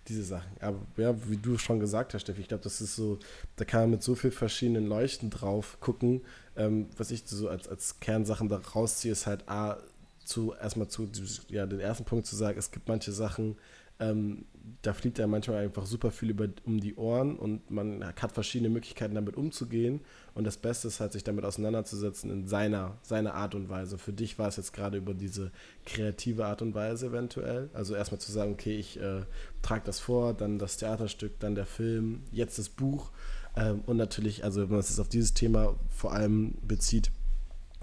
diese 0.09 0.25
Sachen. 0.25 0.51
Aber 0.61 0.79
ja, 0.97 1.15
wie 1.29 1.37
du 1.37 1.59
schon 1.59 1.81
gesagt 1.81 2.15
hast, 2.15 2.23
Steffi, 2.23 2.41
ich 2.41 2.49
glaube, 2.49 2.65
das 2.65 2.81
ist 2.81 2.97
so, 2.97 3.19
da 3.57 3.65
kann 3.65 3.83
man 3.83 3.91
mit 3.91 4.03
so 4.03 4.15
vielen 4.15 4.33
verschiedenen 4.33 4.87
Leuchten 4.87 5.31
drauf 5.31 5.79
gucken. 5.81 6.23
Ähm, 6.57 6.87
was 6.97 7.11
ich 7.11 7.23
so 7.27 7.49
als, 7.49 7.69
als 7.69 8.01
Kernsachen 8.01 8.49
da 8.49 8.57
rausziehe, 8.57 9.13
ist 9.13 9.27
halt 9.27 9.49
A, 9.49 9.79
zu, 10.25 10.55
erstmal 10.55 10.89
zu, 10.89 11.09
ja, 11.49 11.67
den 11.67 11.81
ersten 11.81 12.05
Punkt 12.05 12.27
zu 12.27 12.37
sagen, 12.37 12.59
es 12.59 12.71
gibt 12.71 12.89
manche 12.89 13.13
Sachen, 13.13 13.57
ähm, 13.99 14.45
da 14.83 14.93
fliegt 14.93 15.19
ja 15.19 15.27
manchmal 15.27 15.64
einfach 15.64 15.87
super 15.87 16.11
viel 16.11 16.31
über, 16.31 16.49
um 16.64 16.81
die 16.81 16.95
Ohren 16.97 17.39
und 17.39 17.71
man 17.71 18.05
hat 18.05 18.33
verschiedene 18.33 18.69
Möglichkeiten 18.69 19.14
damit 19.14 19.37
umzugehen. 19.37 20.01
Und 20.35 20.45
das 20.45 20.57
Beste 20.57 20.89
ist 20.89 21.01
halt, 21.01 21.12
sich 21.12 21.25
damit 21.25 21.45
auseinanderzusetzen 21.45 22.31
in 22.31 22.47
seiner, 22.47 22.97
seiner 23.03 23.35
Art 23.35 23.55
und 23.55 23.69
Weise. 23.69 23.99
Für 23.99 24.12
dich 24.12 24.39
war 24.39 24.49
es 24.49 24.57
jetzt 24.57 24.73
gerade 24.73 24.99
über 24.99 25.14
diese 25.14 25.51
kreative 25.85 26.47
Art 26.47 26.62
und 26.62 26.75
Weise 26.75 27.09
eventuell. 27.09 27.71
Also 27.73 27.95
erstmal 27.95 28.21
zu 28.21 28.33
sagen, 28.33 28.53
okay, 28.53 28.77
ich 28.77 29.01
äh, 29.01 29.23
trage 29.62 29.83
das 29.85 30.01
vor, 30.01 30.35
dann 30.35 30.59
das 30.59 30.77
Theaterstück, 30.77 31.39
dann 31.41 31.55
der 31.55 31.66
Film, 31.66 32.23
jetzt 32.31 32.59
das 32.59 32.69
Buch. 32.69 33.11
Ähm, 33.57 33.83
und 33.87 33.97
natürlich, 33.97 34.45
also 34.45 34.62
wenn 34.62 34.71
man 34.71 34.81
es 34.81 35.01
auf 35.01 35.09
dieses 35.09 35.35
Thema 35.35 35.75
vor 35.91 36.12
allem 36.12 36.55
bezieht, 36.62 37.11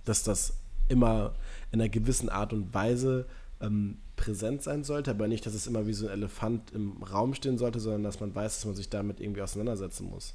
dass 0.05 0.23
das 0.23 0.53
immer 0.87 1.33
in 1.71 1.81
einer 1.81 1.89
gewissen 1.89 2.29
Art 2.29 2.53
und 2.53 2.73
Weise 2.73 3.25
ähm, 3.61 3.97
präsent 4.15 4.63
sein 4.63 4.83
sollte, 4.83 5.11
aber 5.11 5.27
nicht, 5.27 5.45
dass 5.45 5.53
es 5.53 5.67
immer 5.67 5.87
wie 5.87 5.93
so 5.93 6.07
ein 6.07 6.13
Elefant 6.13 6.71
im 6.71 7.03
Raum 7.03 7.33
stehen 7.33 7.57
sollte, 7.57 7.79
sondern 7.79 8.03
dass 8.03 8.19
man 8.19 8.33
weiß, 8.33 8.55
dass 8.55 8.65
man 8.65 8.75
sich 8.75 8.89
damit 8.89 9.19
irgendwie 9.19 9.41
auseinandersetzen 9.41 10.09
muss. 10.09 10.33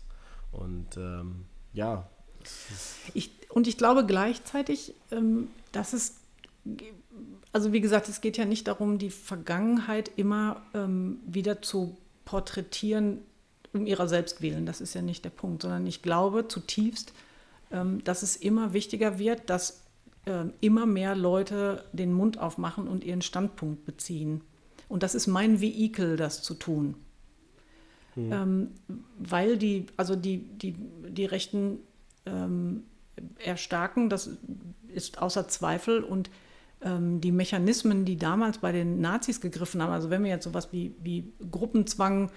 Und 0.52 0.96
ähm, 0.96 1.44
ja. 1.72 2.08
Ich, 3.14 3.30
und 3.50 3.66
ich 3.66 3.78
glaube 3.78 4.04
gleichzeitig, 4.06 4.94
ähm, 5.10 5.48
dass 5.72 5.92
es, 5.92 6.16
also 7.52 7.72
wie 7.72 7.80
gesagt, 7.80 8.08
es 8.08 8.20
geht 8.20 8.36
ja 8.36 8.44
nicht 8.44 8.68
darum, 8.68 8.98
die 8.98 9.10
Vergangenheit 9.10 10.10
immer 10.16 10.62
ähm, 10.74 11.20
wieder 11.26 11.62
zu 11.62 11.96
porträtieren 12.24 13.18
um 13.72 13.86
ihrer 13.86 14.08
selbst 14.08 14.42
willen. 14.42 14.66
Das 14.66 14.80
ist 14.80 14.94
ja 14.94 15.02
nicht 15.02 15.24
der 15.24 15.30
Punkt, 15.30 15.62
sondern 15.62 15.86
ich 15.86 16.02
glaube 16.02 16.48
zutiefst, 16.48 17.12
ähm, 17.70 18.02
dass 18.04 18.22
es 18.22 18.36
immer 18.36 18.72
wichtiger 18.72 19.18
wird, 19.18 19.48
dass 19.48 19.82
äh, 20.26 20.44
immer 20.60 20.86
mehr 20.86 21.14
Leute 21.14 21.84
den 21.92 22.12
Mund 22.12 22.38
aufmachen 22.38 22.88
und 22.88 23.04
ihren 23.04 23.22
Standpunkt 23.22 23.84
beziehen. 23.84 24.42
Und 24.88 25.02
das 25.02 25.14
ist 25.14 25.26
mein 25.26 25.60
Vehikel, 25.60 26.16
das 26.16 26.42
zu 26.42 26.54
tun. 26.54 26.96
Mhm. 28.16 28.32
Ähm, 28.32 28.70
weil 29.18 29.56
die, 29.56 29.86
also 29.96 30.16
die, 30.16 30.38
die, 30.38 30.74
die 31.08 31.24
Rechten 31.24 31.78
ähm, 32.26 32.84
erstarken, 33.38 34.08
das 34.08 34.30
ist 34.88 35.22
außer 35.22 35.48
Zweifel. 35.48 36.02
Und 36.02 36.30
ähm, 36.82 37.20
die 37.20 37.32
Mechanismen, 37.32 38.04
die 38.04 38.16
damals 38.16 38.58
bei 38.58 38.72
den 38.72 39.00
Nazis 39.00 39.40
gegriffen 39.40 39.82
haben, 39.82 39.92
also 39.92 40.10
wenn 40.10 40.24
wir 40.24 40.30
jetzt 40.30 40.44
sowas 40.44 40.68
wie, 40.72 40.94
wie 41.02 41.32
Gruppenzwang, 41.50 42.30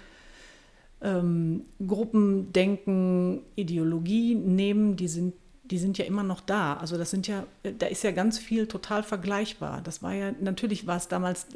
ähm, 1.01 1.65
Gruppendenken, 1.85 3.41
Ideologie 3.55 4.35
nehmen, 4.35 4.95
die 4.95 5.07
sind 5.07 5.33
die 5.65 5.77
sind 5.77 5.97
ja 5.97 6.05
immer 6.05 6.23
noch 6.23 6.41
da. 6.41 6.75
Also 6.75 6.97
das 6.97 7.09
sind 7.09 7.27
ja, 7.27 7.45
da 7.63 7.87
ist 7.87 8.03
ja 8.03 8.11
ganz 8.11 8.37
viel 8.37 8.67
total 8.67 9.01
vergleichbar. 9.01 9.81
Das 9.81 10.03
war 10.03 10.13
ja, 10.13 10.33
natürlich 10.39 10.87
war 10.87 10.97
es 10.97 11.07
damals, 11.07 11.47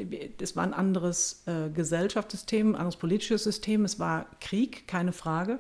es 0.42 0.56
war 0.56 0.64
ein 0.64 0.74
anderes 0.74 1.44
äh, 1.46 1.70
Gesellschaftssystem, 1.70 2.70
ein 2.70 2.76
anderes 2.76 2.96
politisches 2.96 3.44
System, 3.44 3.84
es 3.84 4.00
war 4.00 4.28
Krieg, 4.40 4.88
keine 4.88 5.12
Frage. 5.12 5.60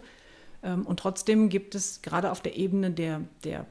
Ähm, 0.63 0.85
und 0.85 0.99
trotzdem 0.99 1.49
gibt 1.49 1.75
es 1.75 2.01
gerade 2.01 2.31
auf 2.31 2.41
der 2.41 2.55
Ebene 2.55 2.91
der, 2.91 3.21
der, 3.43 3.65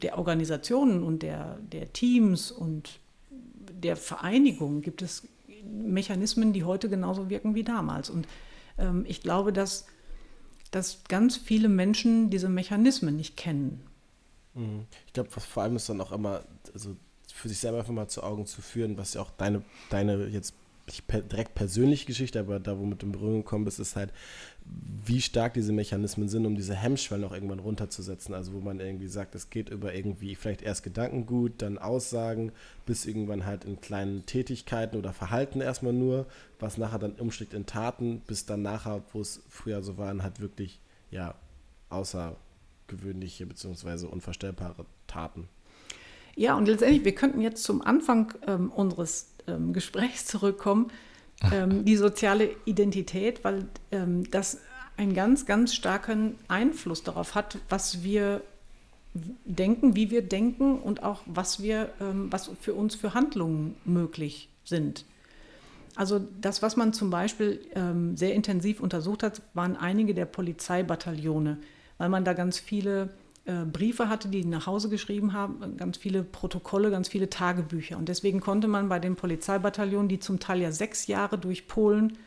der 0.00 0.16
Organisationen 0.16 1.02
und 1.02 1.22
der, 1.22 1.58
der 1.70 1.92
Teams 1.92 2.50
und 2.50 3.00
der 3.84 3.96
Vereinigung 3.96 4.80
gibt 4.80 5.02
es 5.02 5.28
Mechanismen, 5.70 6.54
die 6.54 6.64
heute 6.64 6.88
genauso 6.88 7.28
wirken 7.28 7.54
wie 7.54 7.64
damals. 7.64 8.08
Und 8.08 8.26
ähm, 8.78 9.04
ich 9.06 9.20
glaube, 9.20 9.52
dass, 9.52 9.86
dass 10.70 11.04
ganz 11.08 11.36
viele 11.36 11.68
Menschen 11.68 12.30
diese 12.30 12.48
Mechanismen 12.48 13.16
nicht 13.16 13.36
kennen. 13.36 13.82
Ich 15.06 15.12
glaube, 15.12 15.30
vor 15.30 15.62
allem 15.62 15.76
ist 15.76 15.88
dann 15.88 16.00
auch 16.00 16.12
immer, 16.12 16.44
also 16.72 16.96
für 17.32 17.48
sich 17.48 17.58
selber 17.58 17.78
einfach 17.78 17.92
mal 17.92 18.08
zu 18.08 18.22
Augen 18.22 18.46
zu 18.46 18.62
führen, 18.62 18.96
was 18.96 19.14
ja 19.14 19.22
auch 19.22 19.30
deine, 19.30 19.62
deine 19.90 20.26
jetzt 20.26 20.54
nicht 20.86 21.04
direkt 21.10 21.54
persönliche 21.54 22.04
Geschichte, 22.06 22.38
aber 22.38 22.60
da, 22.60 22.78
womit 22.78 23.02
du 23.02 23.06
in 23.06 23.12
Berührung 23.12 23.38
gekommen 23.38 23.64
bist, 23.64 23.80
ist 23.80 23.96
halt, 23.96 24.12
wie 24.64 25.20
stark 25.20 25.54
diese 25.54 25.72
Mechanismen 25.72 26.28
sind, 26.28 26.46
um 26.46 26.56
diese 26.56 26.74
Hemmschwellen 26.74 27.24
auch 27.24 27.32
irgendwann 27.32 27.58
runterzusetzen. 27.58 28.34
Also 28.34 28.52
wo 28.52 28.60
man 28.60 28.80
irgendwie 28.80 29.08
sagt, 29.08 29.34
es 29.34 29.50
geht 29.50 29.70
über 29.70 29.94
irgendwie 29.94 30.34
vielleicht 30.34 30.62
erst 30.62 30.82
Gedankengut, 30.82 31.62
dann 31.62 31.78
Aussagen, 31.78 32.52
bis 32.86 33.06
irgendwann 33.06 33.46
halt 33.46 33.64
in 33.64 33.80
kleinen 33.80 34.26
Tätigkeiten 34.26 34.96
oder 34.96 35.12
Verhalten 35.12 35.60
erstmal 35.60 35.92
nur, 35.92 36.26
was 36.60 36.76
nachher 36.76 36.98
dann 36.98 37.12
umschlägt 37.12 37.54
in 37.54 37.66
Taten, 37.66 38.20
bis 38.26 38.44
dann 38.44 38.62
nachher, 38.62 39.02
wo 39.12 39.20
es 39.20 39.42
früher 39.48 39.82
so 39.82 39.96
waren, 39.96 40.22
halt 40.22 40.40
wirklich, 40.40 40.80
ja, 41.10 41.34
außer 41.88 42.36
außergewöhnliche 42.84 43.46
bzw. 43.46 44.06
unvorstellbare 44.06 44.86
Taten. 45.06 45.48
Ja, 46.36 46.56
und 46.56 46.66
letztendlich, 46.66 47.04
wir 47.04 47.14
könnten 47.14 47.40
jetzt 47.40 47.62
zum 47.62 47.82
Anfang 47.82 48.34
ähm, 48.46 48.70
unseres 48.70 49.30
ähm, 49.46 49.72
Gesprächs 49.72 50.26
zurückkommen, 50.26 50.90
ähm, 51.52 51.84
die 51.84 51.96
soziale 51.96 52.50
Identität, 52.64 53.44
weil 53.44 53.66
ähm, 53.92 54.28
das 54.30 54.58
einen 54.96 55.14
ganz, 55.14 55.46
ganz 55.46 55.74
starken 55.74 56.36
Einfluss 56.48 57.02
darauf 57.02 57.34
hat, 57.34 57.58
was 57.68 58.02
wir 58.02 58.42
denken, 59.44 59.94
wie 59.94 60.10
wir 60.10 60.22
denken 60.22 60.78
und 60.78 61.02
auch 61.04 61.22
was 61.26 61.62
wir, 61.62 61.90
ähm, 62.00 62.32
was 62.32 62.50
für 62.60 62.74
uns 62.74 62.96
für 62.96 63.14
Handlungen 63.14 63.76
möglich 63.84 64.48
sind. 64.64 65.04
Also 65.96 66.20
das, 66.40 66.62
was 66.62 66.76
man 66.76 66.92
zum 66.92 67.10
Beispiel 67.10 67.60
ähm, 67.76 68.16
sehr 68.16 68.34
intensiv 68.34 68.80
untersucht 68.80 69.22
hat, 69.22 69.42
waren 69.54 69.76
einige 69.76 70.14
der 70.14 70.26
Polizeibataillone, 70.26 71.58
weil 71.98 72.08
man 72.08 72.24
da 72.24 72.32
ganz 72.32 72.58
viele 72.58 73.10
äh, 73.44 73.64
Briefe 73.64 74.08
hatte, 74.08 74.28
die 74.28 74.44
nach 74.44 74.66
Hause 74.66 74.88
geschrieben 74.88 75.32
haben, 75.32 75.76
ganz 75.76 75.98
viele 75.98 76.22
Protokolle, 76.22 76.90
ganz 76.90 77.08
viele 77.08 77.28
Tagebücher. 77.28 77.98
Und 77.98 78.08
deswegen 78.08 78.40
konnte 78.40 78.68
man 78.68 78.88
bei 78.88 78.98
den 78.98 79.16
Polizeibataillonen, 79.16 80.08
die 80.08 80.18
zum 80.18 80.40
Teil 80.40 80.60
ja 80.60 80.72
sechs 80.72 81.06
Jahre 81.06 81.36
durch 81.36 81.68
Polen 81.68 82.18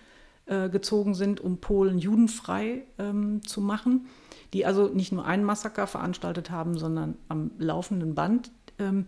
äh, 0.46 0.70
gezogen 0.70 1.16
sind, 1.16 1.42
um 1.42 1.58
Polen 1.58 1.98
judenfrei 1.98 2.84
ähm, 3.00 3.42
zu 3.44 3.62
machen, 3.62 4.08
die 4.54 4.66
also 4.66 4.88
nicht 4.88 5.12
nur 5.12 5.26
ein 5.26 5.44
Massaker 5.44 5.88
veranstaltet 5.88 6.52
haben, 6.52 6.78
sondern 6.78 7.18
am 7.28 7.52
laufenden 7.58 8.16
Band, 8.16 8.52
ähm, 8.80 9.08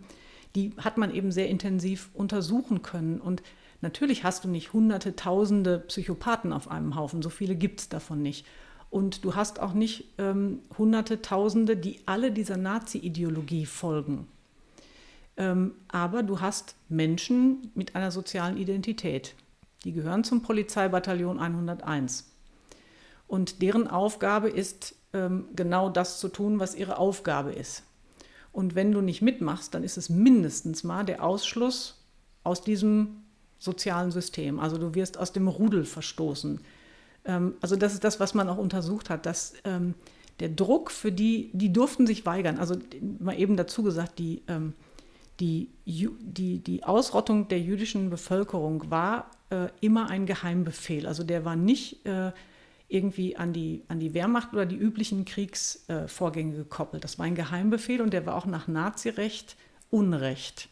die 0.54 0.72
hat 0.78 0.98
man 0.98 1.14
eben 1.14 1.30
sehr 1.30 1.48
intensiv 1.48 2.10
untersuchen 2.12 2.82
können. 2.82 3.20
Und 3.20 3.42
natürlich 3.80 4.24
hast 4.24 4.44
du 4.44 4.48
nicht 4.48 4.72
hunderte, 4.72 5.14
tausende 5.16 5.78
Psychopathen 5.78 6.52
auf 6.52 6.68
einem 6.68 6.96
Haufen, 6.96 7.22
so 7.22 7.30
viele 7.30 7.54
gibt 7.54 7.80
es 7.80 7.88
davon 7.88 8.20
nicht. 8.20 8.44
Und 8.90 9.24
du 9.24 9.36
hast 9.36 9.60
auch 9.60 9.72
nicht 9.72 10.12
ähm, 10.18 10.60
Hunderte, 10.76 11.22
Tausende, 11.22 11.76
die 11.76 12.00
alle 12.06 12.32
dieser 12.32 12.56
Nazi-Ideologie 12.56 13.64
folgen. 13.66 14.26
Ähm, 15.36 15.72
aber 15.88 16.22
du 16.22 16.40
hast 16.40 16.74
Menschen 16.88 17.70
mit 17.74 17.94
einer 17.94 18.10
sozialen 18.10 18.56
Identität. 18.56 19.36
Die 19.84 19.92
gehören 19.92 20.24
zum 20.24 20.42
Polizeibataillon 20.42 21.38
101. 21.38 22.30
Und 23.28 23.62
deren 23.62 23.86
Aufgabe 23.86 24.50
ist, 24.50 24.96
ähm, 25.12 25.46
genau 25.54 25.88
das 25.88 26.18
zu 26.18 26.28
tun, 26.28 26.58
was 26.58 26.74
ihre 26.74 26.98
Aufgabe 26.98 27.52
ist. 27.52 27.84
Und 28.52 28.74
wenn 28.74 28.90
du 28.92 29.00
nicht 29.00 29.22
mitmachst, 29.22 29.72
dann 29.74 29.84
ist 29.84 29.96
es 29.96 30.08
mindestens 30.08 30.82
mal 30.82 31.04
der 31.04 31.22
Ausschluss 31.22 32.04
aus 32.42 32.62
diesem 32.62 33.22
sozialen 33.58 34.10
System. 34.10 34.58
Also 34.58 34.78
du 34.78 34.94
wirst 34.94 35.18
aus 35.18 35.32
dem 35.32 35.46
Rudel 35.46 35.84
verstoßen. 35.84 36.60
Ähm, 37.30 37.54
also 37.60 37.76
das 37.76 37.94
ist 37.94 38.04
das, 38.04 38.20
was 38.20 38.34
man 38.34 38.48
auch 38.48 38.58
untersucht 38.58 39.08
hat, 39.08 39.24
dass 39.24 39.54
ähm, 39.64 39.94
der 40.40 40.48
Druck 40.48 40.90
für 40.90 41.12
die, 41.12 41.50
die 41.52 41.72
durften 41.72 42.06
sich 42.06 42.26
weigern. 42.26 42.58
Also 42.58 42.76
mal 43.18 43.38
eben 43.38 43.56
dazu 43.56 43.82
gesagt, 43.82 44.18
die, 44.18 44.42
ähm, 44.48 44.74
die, 45.38 45.68
die, 45.86 46.58
die 46.58 46.84
Ausrottung 46.84 47.48
der 47.48 47.60
jüdischen 47.60 48.10
Bevölkerung 48.10 48.90
war 48.90 49.30
äh, 49.50 49.68
immer 49.80 50.10
ein 50.10 50.26
Geheimbefehl. 50.26 51.06
Also 51.06 51.22
der 51.22 51.44
war 51.44 51.56
nicht 51.56 52.04
äh, 52.04 52.32
irgendwie 52.88 53.36
an 53.36 53.52
die, 53.52 53.84
an 53.88 54.00
die 54.00 54.12
Wehrmacht 54.12 54.52
oder 54.52 54.66
die 54.66 54.76
üblichen 54.76 55.24
Kriegsvorgänge 55.24 56.54
äh, 56.54 56.56
gekoppelt. 56.56 57.04
Das 57.04 57.18
war 57.18 57.26
ein 57.26 57.36
Geheimbefehl 57.36 58.00
und 58.00 58.12
der 58.12 58.26
war 58.26 58.34
auch 58.34 58.46
nach 58.46 58.66
Nazirecht 58.66 59.56
Unrecht. 59.90 60.68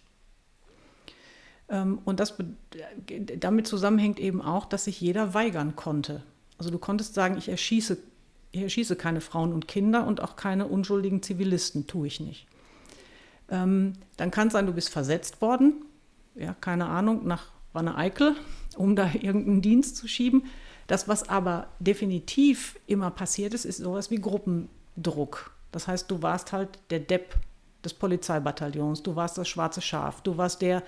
Und 1.71 2.19
das, 2.19 2.35
damit 3.41 3.67
zusammenhängt 3.67 4.21
eben 4.21 4.41
auch, 4.41 4.65
dass 4.65 4.85
sich 4.85 5.03
jeder 5.03 5.35
weigern 5.35 5.77
konnte. 5.77 6.23
Also 6.59 6.71
du 6.71 6.79
konntest 6.79 7.15
sagen, 7.15 7.39
ich 7.39 7.49
erschieße 7.49 7.97
ich 8.51 8.63
erschieße 8.63 8.97
keine 8.97 9.21
Frauen 9.21 9.53
und 9.53 9.69
Kinder 9.69 10.07
und 10.07 10.23
auch 10.23 10.37
keine 10.37 10.67
unschuldigen 10.67 11.23
Zivilisten, 11.23 11.87
tue 11.87 12.07
ich 12.07 12.21
nicht. 12.21 12.47
Ähm, 13.51 13.95
dann 14.17 14.31
kann 14.31 14.49
es 14.49 14.53
sein, 14.53 14.67
du 14.67 14.73
bist 14.73 14.89
versetzt 14.91 15.41
worden, 15.41 15.85
ja, 16.35 16.55
keine 16.61 16.87
Ahnung, 16.87 17.27
nach 17.27 17.47
Wanne-Eickel, 17.73 18.37
um 18.77 18.97
da 18.97 19.11
irgendeinen 19.13 19.63
Dienst 19.63 19.97
zu 19.97 20.09
schieben. 20.09 20.45
Das, 20.87 21.09
was 21.09 21.29
aber 21.29 21.69
definitiv 21.79 22.79
immer 22.87 23.11
passiert 23.11 23.53
ist, 23.53 23.65
ist 23.65 23.79
sowas 23.79 24.11
wie 24.11 24.21
Gruppendruck. 24.21 25.51
Das 25.73 25.87
heißt, 25.87 26.11
du 26.11 26.23
warst 26.23 26.53
halt 26.53 26.79
der 26.91 27.01
Depp 27.01 27.37
des 27.85 27.93
Polizeibataillons, 27.95 29.03
du 29.03 29.15
warst 29.15 29.37
das 29.37 29.49
schwarze 29.49 29.83
Schaf, 29.83 30.23
du 30.23 30.37
warst 30.37 30.63
der, 30.63 30.83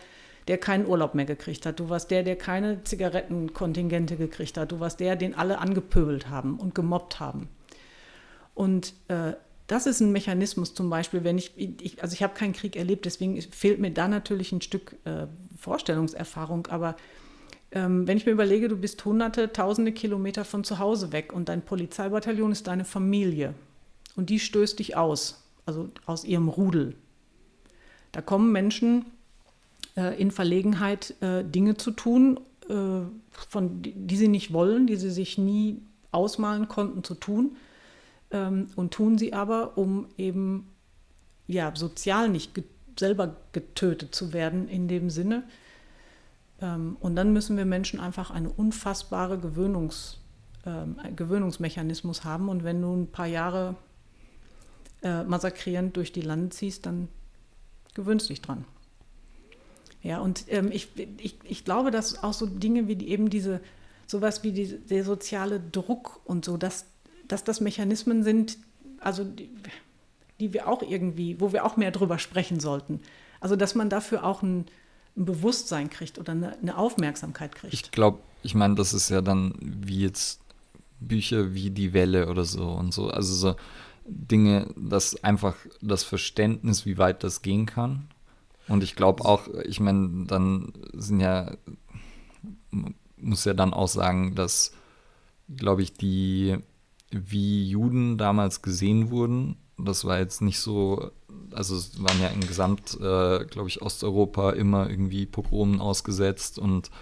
der 0.49 0.59
keinen 0.59 0.87
Urlaub 0.87 1.15
mehr 1.15 1.25
gekriegt 1.25 1.67
hat, 1.67 1.81
du 1.81 1.89
warst 1.89 2.11
der, 2.11 2.23
der 2.23 2.37
keine 2.37 2.83
Zigarettenkontingente 2.85 4.17
gekriegt 4.17 4.57
hat, 4.57 4.73
du 4.73 4.81
warst 4.81 5.01
der, 5.01 5.17
den 5.17 5.35
alle 5.35 5.59
angepöbelt 5.59 6.29
haben 6.29 6.59
und 6.59 6.75
gemobbt 6.75 7.21
haben. 7.21 7.49
Und 8.55 8.95
äh, 9.09 9.35
das 9.67 9.87
ist 9.87 10.01
ein 10.01 10.11
Mechanismus 10.11 10.75
zum 10.75 10.91
Beispiel, 10.91 11.23
wenn 11.23 11.39
ich, 11.39 11.53
ich 11.57 12.03
also 12.03 12.15
ich 12.15 12.23
habe 12.23 12.35
keinen 12.35 12.53
Krieg 12.53 12.75
erlebt, 12.75 13.05
deswegen 13.05 13.41
fehlt 13.41 13.79
mir 13.79 13.93
da 13.93 14.09
natürlich 14.09 14.51
ein 14.51 14.61
Stück 14.61 14.97
äh, 15.05 15.27
Vorstellungserfahrung, 15.57 16.67
aber 16.67 16.97
ähm, 17.73 18.09
wenn 18.09 18.17
ich 18.17 18.27
mir 18.27 18.33
überlege, 18.33 18.69
du 18.69 18.77
bist 18.77 19.05
hunderte, 19.05 19.53
tausende 19.53 19.93
Kilometer 19.93 20.45
von 20.45 20.65
zu 20.65 20.81
Hause 20.81 21.13
weg 21.13 21.33
und 21.33 21.49
dein 21.49 21.63
Polizeibataillon 21.63 22.51
ist 22.51 22.67
deine 22.67 22.85
Familie 22.85 23.55
und 24.17 24.29
die 24.29 24.41
stößt 24.41 24.79
dich 24.79 24.97
aus, 24.97 25.45
also 25.67 25.89
aus 26.05 26.25
ihrem 26.25 26.49
Rudel. 26.49 26.97
Da 28.11 28.23
kommen 28.23 28.51
Menschen 28.51 29.05
äh, 29.97 30.21
in 30.21 30.31
Verlegenheit, 30.31 31.15
äh, 31.21 31.45
Dinge 31.45 31.77
zu 31.77 31.91
tun, 31.91 32.41
äh, 32.69 33.03
von, 33.31 33.83
die, 33.83 34.17
sie 34.17 34.29
nicht 34.29 34.53
wollen, 34.53 34.87
die 34.87 34.97
sie 34.97 35.11
sich 35.11 35.39
nie 35.39 35.83
ausmalen 36.13 36.69
konnten 36.69 37.05
zu 37.05 37.15
tun 37.15 37.57
ähm, 38.31 38.69
und 38.77 38.93
tun 38.93 39.19
sie 39.19 39.33
aber, 39.33 39.77
um 39.79 40.07
eben 40.17 40.69
ja, 41.47 41.73
sozial 41.75 42.29
nicht 42.29 42.55
ge 42.55 42.65
selber 42.99 43.37
getötet 43.53 44.15
zu 44.15 44.35
werden 44.35 44.69
in 44.69 44.87
dem 44.87 45.09
Sinne. 45.09 45.45
Ähm, 46.61 46.97
und 47.01 47.17
dann 47.17 47.33
müssen 47.33 47.57
wir 47.57 47.65
Menschen 47.65 47.99
einfach 47.99 48.31
eine 48.31 48.51
unfassbare 48.51 49.39
Gewöhnungs, 49.39 50.19
ähm, 50.67 50.97
Gewöhnungsmechanismus 51.17 52.25
haben. 52.25 52.51
Und 52.51 52.63
wenn 52.63 52.83
du 52.83 52.95
ein 52.95 53.11
paar 53.11 53.27
Jahre 53.27 53.77
äh, 55.03 55.23
massakrierend 55.25 55.97
durch 55.97 56.13
die 56.13 56.21
Lande 56.21 56.51
ziehst, 56.51 56.85
dann 56.85 57.09
gewöhnst 57.95 58.29
dich 58.29 58.43
dran. 58.43 58.65
Ja, 60.03 60.21
und 60.21 60.45
ähm, 60.49 60.71
ich, 60.73 60.89
ich, 61.19 61.37
ich 61.45 61.65
glaube, 61.65 61.91
dass 61.91 62.23
auch 62.23 62.33
so 62.33 62.47
Dinge 62.47 62.89
wie 62.89 62.97
die, 62.97 63.09
eben 63.09 63.29
diese, 63.29 63.61
sowas 64.07 64.43
wie 64.43 64.53
die, 64.53 64.79
der 64.79 65.05
soziale 65.05 65.61
Druck 65.61 66.21
und 66.25 66.45
so, 66.45 66.57
dass 66.57 66.87
dass 67.31 67.45
das 67.45 67.61
Mechanismen 67.61 68.23
sind, 68.23 68.59
also 68.99 69.25
die, 69.25 69.51
die 70.41 70.53
wir 70.53 70.69
auch 70.69 70.83
irgendwie, 70.83 71.41
wo 71.41 71.53
wir 71.53 71.65
auch 71.65 71.77
mehr 71.77 71.91
drüber 71.91 72.19
sprechen 72.19 72.61
sollten. 72.61 73.01
Also 73.41 73.57
dass 73.57 73.75
man 73.75 73.89
dafür 73.89 74.25
auch 74.25 74.43
ein, 74.43 74.67
ein 75.17 75.25
Bewusstsein 75.25 75.91
kriegt 75.91 76.19
oder 76.19 76.33
eine, 76.33 76.59
eine 76.59 76.77
Aufmerksamkeit 76.77 77.55
kriegt. 77.55 77.73
Ich 77.73 77.91
glaube, 77.91 78.19
ich 78.43 78.55
meine, 78.55 78.75
das 78.75 78.93
ist 78.93 79.11
ja 79.11 79.21
dann 79.21 79.55
wie 79.61 80.01
jetzt 80.03 80.41
Bücher 80.99 81.55
wie 81.55 81.71
Die 81.71 81.93
Welle 81.93 82.29
oder 82.29 82.45
so 82.45 82.71
und 82.71 82.93
so. 82.93 83.09
Also 83.09 83.35
so 83.35 83.57
Dinge, 84.07 84.69
dass 84.77 85.23
einfach 85.23 85.55
das 85.81 86.03
Verständnis, 86.05 86.85
wie 86.85 86.99
weit 86.99 87.23
das 87.23 87.43
gehen 87.43 87.67
kann. 87.67 88.09
Und 88.71 88.85
ich 88.85 88.95
glaube 88.95 89.25
auch, 89.25 89.49
ich 89.65 89.81
meine, 89.81 90.27
dann 90.27 90.73
sind 90.93 91.19
ja, 91.19 91.51
muss 93.17 93.45
ja 93.45 93.53
dann 93.53 93.75
auch 93.75 93.89
sagen, 93.89 94.37
dass, 94.37 94.73
glaube 95.55 95.83
ich, 95.83 95.93
die 95.93 96.57
wie 97.11 97.69
Juden 97.69 98.17
damals 98.17 98.63
gesehen 98.63 99.11
wurden. 99.11 99.57
Das 99.77 100.05
war 100.05 100.21
jetzt 100.21 100.41
nicht 100.41 100.61
so, 100.61 101.11
also 101.51 101.75
es 101.75 102.01
waren 102.01 102.21
ja 102.21 102.29
in 102.29 102.47
Gesamt, 102.47 102.95
äh, 103.01 103.45
glaube 103.47 103.69
ich, 103.69 103.83
Osteuropa 103.83 104.53
immer 104.53 104.89
irgendwie 104.89 105.27
Pogromen 105.27 105.81
ausgesetzt 105.81 106.61
und 106.61 106.93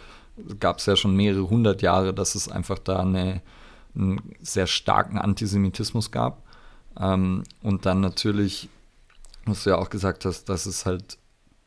gab 0.60 0.78
es 0.78 0.86
ja 0.86 0.96
schon 0.96 1.14
mehrere 1.14 1.50
hundert 1.50 1.82
Jahre, 1.82 2.14
dass 2.14 2.34
es 2.34 2.48
einfach 2.48 2.78
da 2.78 3.00
eine, 3.00 3.42
einen 3.94 4.34
sehr 4.40 4.66
starken 4.66 5.18
Antisemitismus 5.18 6.12
gab. 6.12 6.44
Ähm, 6.98 7.42
und 7.62 7.84
dann 7.84 8.00
natürlich, 8.00 8.70
was 9.44 9.64
du 9.64 9.70
ja 9.70 9.76
auch 9.76 9.90
gesagt 9.90 10.24
hast, 10.24 10.48
dass 10.48 10.64
es 10.64 10.86
halt 10.86 11.18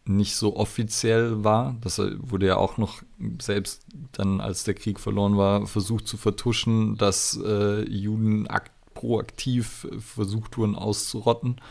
nicht 0.06 0.36
so 0.36 0.56
offiziell 0.56 1.44
war. 1.44 1.76
Das 1.82 2.00
wurde 2.00 2.48
ja 2.48 2.58
auch 2.58 2.78
noch 2.78 3.02
selbst 3.40 3.86
dann, 4.14 4.42
als 4.42 4.64
der 4.64 4.74
Krieg 4.74 5.00
verloren 5.00 5.38
war, 5.38 5.68
versucht 5.68 6.08
zu 6.08 6.18
vertuschen, 6.18 6.98
dass 6.98 7.40
äh, 7.44 7.88
Juden 7.88 8.48
proaktiv 8.94 9.88
versucht 10.00 10.58
wurden 10.58 10.76
auszurotten. 10.76 11.62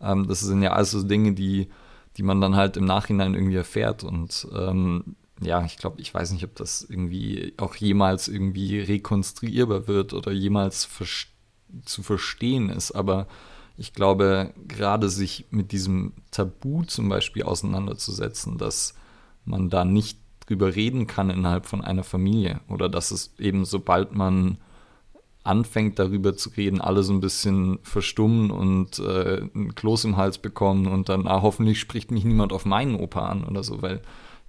Ähm, 0.00 0.26
das 0.26 0.40
sind 0.40 0.62
ja 0.62 0.72
also 0.72 1.02
Dinge, 1.02 1.34
die, 1.34 1.68
die 2.16 2.22
man 2.22 2.40
dann 2.40 2.56
halt 2.56 2.76
im 2.76 2.84
Nachhinein 2.84 3.34
irgendwie 3.34 3.56
erfährt. 3.56 4.04
Und 4.04 4.48
ähm, 4.54 5.16
ja, 5.40 5.64
ich 5.64 5.76
glaube, 5.76 6.00
ich 6.00 6.12
weiß 6.12 6.32
nicht, 6.32 6.44
ob 6.44 6.54
das 6.54 6.82
irgendwie 6.88 7.52
auch 7.58 7.76
jemals 7.76 8.28
irgendwie 8.28 8.80
rekonstruierbar 8.80 9.86
wird 9.86 10.14
oder 10.14 10.32
jemals 10.32 10.84
ver 10.84 11.06
zu 11.84 12.02
verstehen 12.02 12.70
ist, 12.70 12.92
aber 12.92 13.26
ich 13.76 13.92
glaube, 13.92 14.52
gerade 14.68 15.08
sich 15.08 15.46
mit 15.50 15.72
diesem 15.72 16.12
Tabu 16.30 16.84
zum 16.84 17.08
Beispiel 17.08 17.42
auseinanderzusetzen, 17.42 18.58
dass 18.58 18.94
man 19.44 19.70
da 19.70 19.84
nicht 19.84 20.18
drüber 20.46 20.74
reden 20.74 21.06
kann 21.06 21.30
innerhalb 21.30 21.66
von 21.66 21.82
einer 21.82 22.04
Familie 22.04 22.60
oder 22.68 22.88
dass 22.88 23.10
es 23.10 23.34
eben, 23.38 23.64
sobald 23.64 24.14
man 24.14 24.58
anfängt 25.42 25.98
darüber 25.98 26.36
zu 26.36 26.50
reden, 26.50 26.80
alle 26.80 27.02
so 27.02 27.12
ein 27.12 27.20
bisschen 27.20 27.78
verstummen 27.82 28.50
und 28.50 28.98
äh, 28.98 29.42
ein 29.54 29.74
Kloß 29.74 30.04
im 30.04 30.16
Hals 30.16 30.38
bekommen 30.38 30.86
und 30.86 31.08
dann, 31.08 31.26
ah, 31.26 31.42
hoffentlich 31.42 31.78
spricht 31.78 32.10
mich 32.10 32.24
niemand 32.24 32.52
auf 32.52 32.64
meinen 32.64 32.96
Opa 32.96 33.28
an 33.28 33.44
oder 33.44 33.62
so, 33.62 33.80
weil 33.82 34.02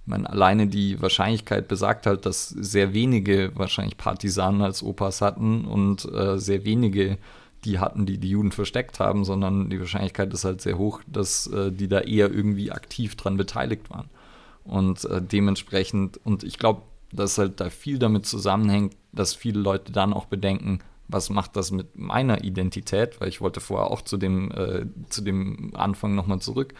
meine, 0.06 0.28
alleine 0.28 0.66
die 0.66 1.00
Wahrscheinlichkeit 1.00 1.68
besagt 1.68 2.06
halt, 2.06 2.26
dass 2.26 2.48
sehr 2.48 2.94
wenige 2.94 3.52
wahrscheinlich 3.54 3.96
Partisanen 3.96 4.62
als 4.62 4.82
Opas 4.82 5.20
hatten 5.20 5.66
und 5.66 6.04
äh, 6.12 6.38
sehr 6.38 6.64
wenige 6.64 7.18
die 7.64 7.78
hatten, 7.78 8.06
die 8.06 8.18
die 8.18 8.30
Juden 8.30 8.52
versteckt 8.52 9.00
haben, 9.00 9.24
sondern 9.24 9.70
die 9.70 9.80
Wahrscheinlichkeit 9.80 10.32
ist 10.32 10.44
halt 10.44 10.60
sehr 10.60 10.78
hoch, 10.78 11.00
dass 11.06 11.46
äh, 11.48 11.72
die 11.72 11.88
da 11.88 12.00
eher 12.00 12.30
irgendwie 12.30 12.70
aktiv 12.70 13.16
dran 13.16 13.36
beteiligt 13.36 13.90
waren. 13.90 14.08
Und 14.64 15.04
äh, 15.06 15.20
dementsprechend, 15.20 16.20
und 16.24 16.44
ich 16.44 16.58
glaube, 16.58 16.82
dass 17.12 17.38
halt 17.38 17.60
da 17.60 17.70
viel 17.70 17.98
damit 17.98 18.26
zusammenhängt, 18.26 18.94
dass 19.12 19.34
viele 19.34 19.60
Leute 19.60 19.92
dann 19.92 20.12
auch 20.12 20.26
bedenken, 20.26 20.80
was 21.08 21.30
macht 21.30 21.56
das 21.56 21.70
mit 21.70 21.96
meiner 21.96 22.44
Identität, 22.44 23.20
weil 23.20 23.28
ich 23.28 23.40
wollte 23.40 23.60
vorher 23.60 23.90
auch 23.90 24.02
zu 24.02 24.18
dem, 24.18 24.52
äh, 24.52 24.84
zu 25.08 25.22
dem 25.22 25.70
Anfang 25.74 26.14
nochmal 26.14 26.40
zurück 26.40 26.74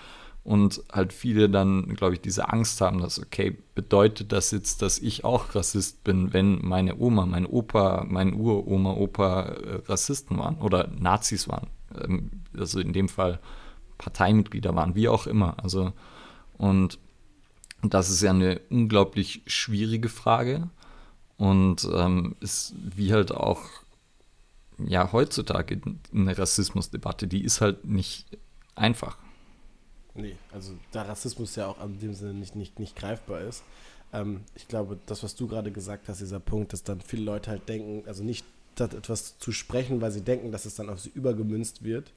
und 0.48 0.82
halt 0.90 1.12
viele 1.12 1.50
dann, 1.50 1.94
glaube 1.94 2.14
ich, 2.14 2.22
diese 2.22 2.48
Angst 2.48 2.80
haben, 2.80 3.02
dass, 3.02 3.20
okay, 3.20 3.58
bedeutet 3.74 4.32
das 4.32 4.50
jetzt, 4.50 4.80
dass 4.80 4.98
ich 4.98 5.22
auch 5.22 5.54
Rassist 5.54 6.04
bin, 6.04 6.32
wenn 6.32 6.66
meine 6.66 6.96
Oma, 6.96 7.26
mein 7.26 7.44
Opa, 7.44 8.06
mein 8.08 8.32
Uroma, 8.32 8.92
Opa 8.92 9.42
äh, 9.42 9.82
Rassisten 9.84 10.38
waren 10.38 10.56
oder 10.56 10.88
Nazis 10.98 11.48
waren. 11.48 11.66
Ähm, 12.02 12.30
also 12.56 12.80
in 12.80 12.94
dem 12.94 13.10
Fall 13.10 13.40
Parteimitglieder 13.98 14.74
waren, 14.74 14.94
wie 14.94 15.10
auch 15.10 15.26
immer. 15.26 15.62
Also, 15.62 15.92
und 16.56 16.98
das 17.82 18.08
ist 18.08 18.22
ja 18.22 18.30
eine 18.30 18.62
unglaublich 18.70 19.42
schwierige 19.46 20.08
Frage 20.08 20.70
und 21.36 21.86
ähm, 21.92 22.36
ist 22.40 22.74
wie 22.96 23.12
halt 23.12 23.32
auch 23.32 23.60
ja 24.78 25.12
heutzutage 25.12 25.78
eine 26.14 26.38
Rassismusdebatte, 26.38 27.28
die 27.28 27.44
ist 27.44 27.60
halt 27.60 27.84
nicht 27.84 28.24
einfach. 28.74 29.18
Nee, 30.18 30.34
also 30.52 30.72
da 30.90 31.02
Rassismus 31.02 31.54
ja 31.54 31.68
auch 31.68 31.82
in 31.84 32.00
dem 32.00 32.12
Sinne 32.12 32.34
nicht, 32.34 32.56
nicht, 32.56 32.80
nicht 32.80 32.96
greifbar 32.96 33.40
ist. 33.42 33.62
Ähm, 34.12 34.40
ich 34.56 34.66
glaube, 34.66 34.98
das, 35.06 35.22
was 35.22 35.36
du 35.36 35.46
gerade 35.46 35.70
gesagt 35.70 36.08
hast, 36.08 36.20
dieser 36.20 36.40
Punkt, 36.40 36.72
dass 36.72 36.82
dann 36.82 37.00
viele 37.00 37.22
Leute 37.22 37.50
halt 37.50 37.68
denken, 37.68 38.06
also 38.08 38.24
nicht 38.24 38.44
etwas 38.80 39.38
zu 39.38 39.52
sprechen, 39.52 40.00
weil 40.00 40.10
sie 40.10 40.22
denken, 40.22 40.52
dass 40.52 40.64
es 40.64 40.74
dann 40.74 40.88
auf 40.88 41.00
sie 41.00 41.10
übergemünzt 41.10 41.84
wird, 41.84 42.12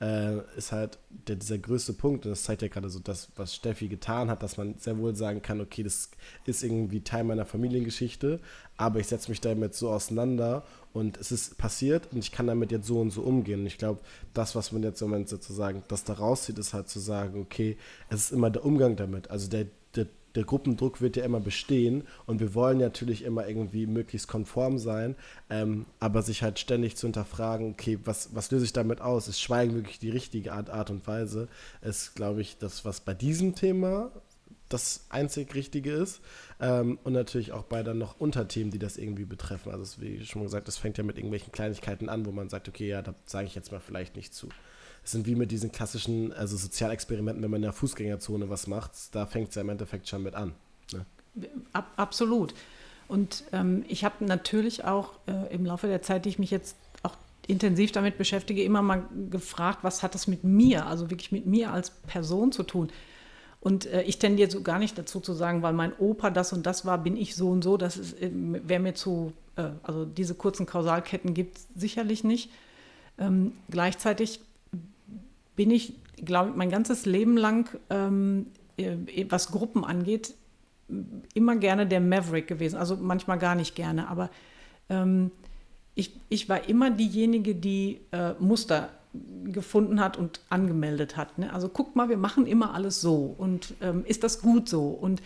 äh, 0.00 0.38
ist 0.56 0.72
halt 0.72 0.98
der, 1.08 1.36
dieser 1.36 1.58
größte 1.58 1.92
Punkt. 1.92 2.24
Und 2.24 2.30
das 2.30 2.44
zeigt 2.44 2.62
ja 2.62 2.68
gerade 2.68 2.88
so 2.88 2.98
das, 2.98 3.28
was 3.36 3.54
Steffi 3.54 3.88
getan 3.88 4.30
hat, 4.30 4.42
dass 4.42 4.56
man 4.56 4.78
sehr 4.78 4.98
wohl 4.98 5.14
sagen 5.14 5.42
kann, 5.42 5.60
okay, 5.60 5.82
das 5.82 6.10
ist 6.46 6.62
irgendwie 6.62 7.02
Teil 7.02 7.24
meiner 7.24 7.44
Familiengeschichte, 7.44 8.40
aber 8.76 9.00
ich 9.00 9.08
setze 9.08 9.30
mich 9.30 9.40
damit 9.40 9.74
so 9.74 9.90
auseinander 9.90 10.64
und 10.92 11.18
es 11.18 11.30
ist 11.32 11.58
passiert 11.58 12.08
und 12.12 12.18
ich 12.18 12.32
kann 12.32 12.46
damit 12.46 12.72
jetzt 12.72 12.86
so 12.86 13.00
und 13.00 13.10
so 13.10 13.22
umgehen. 13.22 13.60
Und 13.60 13.66
ich 13.66 13.78
glaube, 13.78 14.00
das, 14.32 14.54
was 14.54 14.72
man 14.72 14.82
jetzt 14.82 15.02
im 15.02 15.10
Moment 15.10 15.28
sozusagen, 15.28 15.82
das 15.88 16.04
da 16.04 16.14
rauszieht, 16.14 16.58
ist 16.58 16.72
halt 16.72 16.88
zu 16.88 16.98
sagen, 16.98 17.40
okay, 17.40 17.76
es 18.08 18.24
ist 18.24 18.32
immer 18.32 18.50
der 18.50 18.64
Umgang 18.64 18.96
damit. 18.96 19.30
Also 19.30 19.48
der, 19.48 19.66
der, 20.34 20.44
Gruppendruck 20.44 21.00
wird 21.00 21.16
ja 21.16 21.24
immer 21.24 21.40
bestehen 21.40 22.04
und 22.26 22.40
wir 22.40 22.54
wollen 22.54 22.78
natürlich 22.78 23.24
immer 23.24 23.46
irgendwie 23.46 23.86
möglichst 23.86 24.28
konform 24.28 24.78
sein, 24.78 25.16
ähm, 25.48 25.86
aber 25.98 26.22
sich 26.22 26.42
halt 26.42 26.58
ständig 26.58 26.96
zu 26.96 27.06
hinterfragen, 27.06 27.72
okay, 27.72 27.98
was, 28.04 28.34
was 28.34 28.50
löse 28.50 28.64
ich 28.64 28.72
damit 28.72 29.00
aus? 29.00 29.28
Ist 29.28 29.40
Schweigen 29.40 29.74
wirklich 29.74 29.98
die 29.98 30.10
richtige 30.10 30.52
Art, 30.52 30.70
Art 30.70 30.90
und 30.90 31.06
Weise? 31.06 31.48
Ist, 31.82 32.14
glaube 32.14 32.40
ich, 32.40 32.58
das, 32.58 32.84
was 32.84 33.00
bei 33.00 33.14
diesem 33.14 33.54
Thema 33.54 34.10
das 34.70 35.04
einzig 35.10 35.54
Richtige 35.54 35.92
ist. 35.92 36.20
Ähm, 36.60 36.98
und 37.04 37.12
natürlich 37.12 37.52
auch 37.52 37.64
bei 37.64 37.82
dann 37.82 37.98
noch 37.98 38.18
Unterthemen, 38.18 38.70
die 38.70 38.78
das 38.78 38.96
irgendwie 38.96 39.26
betreffen. 39.26 39.72
Also, 39.72 40.00
wie 40.00 40.24
schon 40.24 40.42
gesagt, 40.42 40.68
das 40.68 40.78
fängt 40.78 40.96
ja 40.96 41.04
mit 41.04 41.18
irgendwelchen 41.18 41.52
Kleinigkeiten 41.52 42.08
an, 42.08 42.24
wo 42.24 42.32
man 42.32 42.48
sagt, 42.48 42.68
okay, 42.68 42.88
ja, 42.88 43.02
da 43.02 43.14
sage 43.26 43.46
ich 43.46 43.54
jetzt 43.54 43.72
mal 43.72 43.80
vielleicht 43.80 44.16
nicht 44.16 44.32
zu. 44.32 44.48
Sind 45.10 45.26
wie 45.26 45.34
mit 45.34 45.50
diesen 45.50 45.72
klassischen, 45.72 46.32
also 46.32 46.56
Sozialexperimenten, 46.56 47.42
wenn 47.42 47.50
man 47.50 47.58
in 47.58 47.62
der 47.62 47.72
Fußgängerzone 47.72 48.48
was 48.48 48.66
macht, 48.66 48.92
da 49.12 49.26
fängt 49.26 49.50
es 49.50 49.54
ja 49.54 49.62
im 49.62 49.68
Endeffekt 49.68 50.08
schon 50.08 50.22
mit 50.22 50.34
an. 50.34 50.52
Ne? 50.92 51.06
Ab, 51.72 51.92
absolut. 51.96 52.54
Und 53.08 53.44
ähm, 53.52 53.84
ich 53.88 54.04
habe 54.04 54.24
natürlich 54.24 54.84
auch 54.84 55.14
äh, 55.26 55.52
im 55.52 55.66
Laufe 55.66 55.88
der 55.88 56.00
Zeit, 56.02 56.24
die 56.24 56.28
ich 56.28 56.38
mich 56.38 56.52
jetzt 56.52 56.76
auch 57.02 57.16
intensiv 57.48 57.90
damit 57.90 58.18
beschäftige, 58.18 58.62
immer 58.62 58.82
mal 58.82 59.04
gefragt, 59.30 59.80
was 59.82 60.02
hat 60.02 60.14
das 60.14 60.28
mit 60.28 60.44
mir, 60.44 60.86
also 60.86 61.10
wirklich 61.10 61.32
mit 61.32 61.44
mir 61.44 61.72
als 61.72 61.90
Person 61.90 62.52
zu 62.52 62.62
tun. 62.62 62.88
Und 63.60 63.86
äh, 63.86 64.02
ich 64.02 64.18
tendiere 64.18 64.50
so 64.50 64.62
gar 64.62 64.78
nicht 64.78 64.96
dazu 64.96 65.20
zu 65.20 65.34
sagen, 65.34 65.62
weil 65.62 65.72
mein 65.72 65.92
Opa 65.98 66.30
das 66.30 66.52
und 66.52 66.66
das 66.66 66.86
war, 66.86 66.98
bin 66.98 67.16
ich 67.16 67.34
so 67.34 67.50
und 67.50 67.62
so. 67.62 67.76
Das 67.76 67.98
äh, 68.14 68.30
wäre 68.32 68.80
mir 68.80 68.94
zu, 68.94 69.32
äh, 69.56 69.70
also 69.82 70.04
diese 70.04 70.34
kurzen 70.34 70.64
Kausalketten 70.64 71.34
gibt 71.34 71.58
es 71.58 71.66
sicherlich 71.74 72.24
nicht. 72.24 72.50
Ähm, 73.18 73.52
gleichzeitig 73.68 74.40
bin 75.60 75.70
ich, 75.70 75.92
glaube 76.16 76.48
ich, 76.48 76.56
mein 76.56 76.70
ganzes 76.70 77.04
Leben 77.04 77.36
lang, 77.36 77.68
ähm, 77.90 78.46
äh, 78.78 78.96
was 79.28 79.50
Gruppen 79.50 79.84
angeht, 79.84 80.32
immer 81.34 81.54
gerne 81.56 81.86
der 81.86 82.00
Maverick 82.00 82.46
gewesen. 82.46 82.78
Also 82.78 82.96
manchmal 82.96 83.38
gar 83.38 83.54
nicht 83.54 83.74
gerne, 83.74 84.08
aber 84.08 84.30
ähm, 84.88 85.30
ich, 85.94 86.18
ich 86.30 86.48
war 86.48 86.66
immer 86.66 86.90
diejenige, 86.90 87.54
die 87.54 88.00
äh, 88.10 88.32
Muster 88.38 88.88
gefunden 89.44 90.00
hat 90.00 90.16
und 90.16 90.40
angemeldet 90.48 91.18
hat. 91.18 91.36
Ne? 91.36 91.52
Also 91.52 91.68
guckt 91.68 91.94
mal, 91.94 92.08
wir 92.08 92.16
machen 92.16 92.46
immer 92.46 92.72
alles 92.72 93.02
so 93.02 93.34
und 93.36 93.74
ähm, 93.82 94.06
ist 94.06 94.24
das 94.24 94.40
gut 94.40 94.66
so? 94.66 94.86
Und 94.86 95.20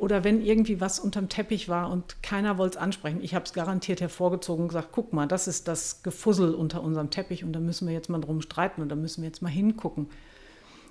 oder 0.00 0.24
wenn 0.24 0.40
irgendwie 0.40 0.80
was 0.80 0.98
unterm 0.98 1.28
Teppich 1.28 1.68
war 1.68 1.90
und 1.90 2.22
keiner 2.22 2.56
wollte 2.56 2.78
es 2.78 2.82
ansprechen, 2.82 3.20
ich 3.22 3.34
habe 3.34 3.44
es 3.44 3.52
garantiert 3.52 4.00
hervorgezogen 4.00 4.62
und 4.62 4.68
gesagt, 4.68 4.88
guck 4.92 5.12
mal, 5.12 5.28
das 5.28 5.46
ist 5.46 5.68
das 5.68 6.02
Gefussel 6.02 6.54
unter 6.54 6.82
unserem 6.82 7.10
Teppich 7.10 7.44
und 7.44 7.52
da 7.52 7.60
müssen 7.60 7.86
wir 7.86 7.92
jetzt 7.92 8.08
mal 8.08 8.18
drum 8.18 8.40
streiten 8.40 8.80
und 8.80 8.88
da 8.88 8.96
müssen 8.96 9.20
wir 9.20 9.28
jetzt 9.28 9.42
mal 9.42 9.50
hingucken. 9.50 10.08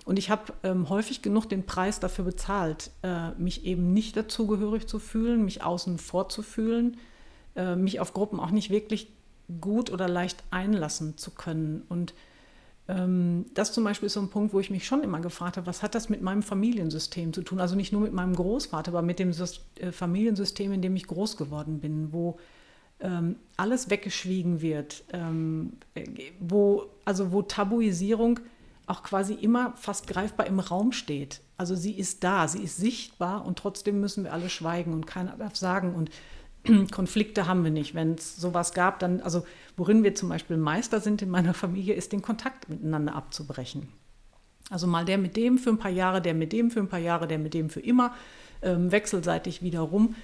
Und 0.06 0.20
ich 0.20 0.30
habe 0.30 0.54
ähm, 0.62 0.90
häufig 0.90 1.24
genug 1.24 1.50
den 1.50 1.66
Preis 1.66 2.00
dafür 2.00 2.24
bezahlt, 2.24 2.92
äh, 3.02 3.32
mich 3.32 3.66
eben 3.66 3.94
nicht 3.94 4.16
dazugehörig 4.16 4.88
zu 4.88 5.00
fühlen, 5.00 5.44
mich 5.44 5.64
außen 5.64 5.98
vor 5.98 6.30
zu 6.30 6.44
fühlen, 6.44 6.98
äh, 7.56 7.76
mich 7.76 8.00
auf 8.00 8.14
Gruppen 8.14 8.40
auch 8.40 8.52
nicht 8.52 8.70
wirklich 8.70 9.12
gut 9.60 9.92
oder 9.92 10.08
leicht 10.08 10.44
einlassen 10.52 11.18
zu 11.18 11.32
können. 11.32 11.82
Und 11.90 12.14
das 13.54 13.72
zum 13.72 13.84
Beispiel 13.84 14.08
ist 14.08 14.14
so 14.14 14.20
ein 14.20 14.30
Punkt, 14.30 14.52
wo 14.52 14.60
ich 14.60 14.72
mich 14.72 14.88
schon 14.88 15.04
immer 15.04 15.20
gefragt 15.20 15.58
habe, 15.58 15.68
was 15.68 15.84
hat 15.84 15.94
das 15.94 16.10
mit 16.10 16.24
meinem 16.24 16.42
Familiensystem 16.42 17.34
zu 17.34 17.44
tun? 17.44 17.60
Also 17.60 17.76
nicht 17.76 17.92
nur 17.92 18.02
mit 18.02 18.14
meinem 18.14 18.36
Großvater, 18.36 18.92
aber 18.92 19.04
mit 19.04 19.20
dem 19.20 19.30
äh, 19.30 19.92
Familiensystem, 19.92 20.72
in 20.72 20.82
dem 20.82 20.96
ich 20.96 21.06
groß 21.06 21.38
geworden 21.38 21.80
bin, 21.80 22.12
wo 22.12 22.40
ähm, 23.00 23.36
alles 23.58 23.92
weggeschwiegen 23.92 24.62
wird, 24.62 25.04
ähm, 25.14 25.74
äh, 25.94 26.04
wo, 26.40 26.86
also 27.06 27.32
wo 27.32 27.44
Tabuisierung 27.44 28.40
auch 28.88 29.04
quasi 29.04 29.36
immer 29.36 29.74
fast 29.76 30.08
greifbar 30.08 30.48
im 30.48 30.60
Raum 30.60 30.92
steht. 30.92 31.42
Also 31.58 31.76
sie 31.76 31.92
ist 31.92 32.24
da, 32.24 32.48
sie 32.48 32.64
ist 32.64 32.78
sichtbar 32.78 33.46
und 33.46 33.60
trotzdem 33.60 34.00
müssen 34.00 34.24
wir 34.24 34.34
alle 34.34 34.50
schweigen 34.50 34.94
und 34.94 35.06
keiner 35.06 35.38
darf 35.38 35.56
sagen. 35.56 35.94
Und 35.94 36.10
Konflikte 36.92 37.48
haben 37.48 37.64
wir 37.64 37.72
nicht. 37.72 37.96
Wenn 37.96 38.14
es 38.14 38.36
sowas 38.36 38.74
gab, 38.74 39.00
dann, 39.00 39.22
also 39.22 39.46
worin 39.78 40.04
wir 40.04 40.16
zum 40.16 40.30
Beispiel 40.30 40.58
Meister 40.58 41.00
sind 41.00 41.22
in 41.22 41.30
meiner 41.30 41.54
Familie, 41.54 41.94
ist 41.94 42.12
den 42.12 42.22
Kontakt 42.22 42.70
miteinander 42.70 43.16
abzubrechen. 43.16 43.88
Also 44.70 44.86
mal 44.86 45.06
der 45.06 45.18
mit 45.18 45.36
dem 45.36 45.58
für 45.58 45.72
ein 45.72 45.80
paar 45.80 45.92
Jahre, 45.92 46.22
der 46.22 46.34
mit 46.34 46.54
dem 46.54 46.70
für 46.70 46.80
ein 46.80 46.90
paar 46.90 47.00
Jahre, 47.00 47.28
der 47.28 47.40
mit 47.40 47.54
dem 47.54 47.70
für 47.70 47.80
immer, 47.80 48.14
ähm, 48.62 48.92
wechselseitig 48.92 49.62
wiederum. 49.62 50.16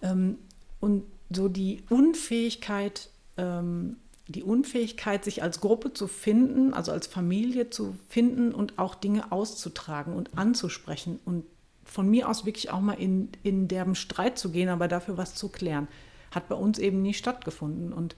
Ähm, 0.00 0.38
und 0.80 1.04
so 1.30 1.48
die 1.48 1.82
Unfähigkeit, 1.88 3.10
ähm, 3.36 3.96
die 4.28 4.42
Unfähigkeit, 4.42 5.24
sich 5.24 5.42
als 5.42 5.60
Gruppe 5.60 5.92
zu 5.92 6.08
finden, 6.08 6.74
also 6.74 6.90
als 6.90 7.06
Familie 7.06 7.70
zu 7.70 7.94
finden 8.08 8.52
und 8.52 8.78
auch 8.78 8.94
Dinge 8.94 9.30
auszutragen 9.30 10.14
und 10.14 10.36
anzusprechen 10.36 11.20
und 11.24 11.44
von 11.92 12.08
mir 12.08 12.28
aus 12.28 12.46
wirklich 12.46 12.70
auch 12.70 12.80
mal 12.80 12.94
in, 12.94 13.28
in 13.42 13.68
derben 13.68 13.94
Streit 13.94 14.38
zu 14.38 14.50
gehen, 14.50 14.70
aber 14.70 14.88
dafür 14.88 15.18
was 15.18 15.34
zu 15.34 15.50
klären, 15.50 15.88
hat 16.30 16.48
bei 16.48 16.54
uns 16.54 16.78
eben 16.78 17.02
nie 17.02 17.12
stattgefunden. 17.12 17.92
Und 17.92 18.16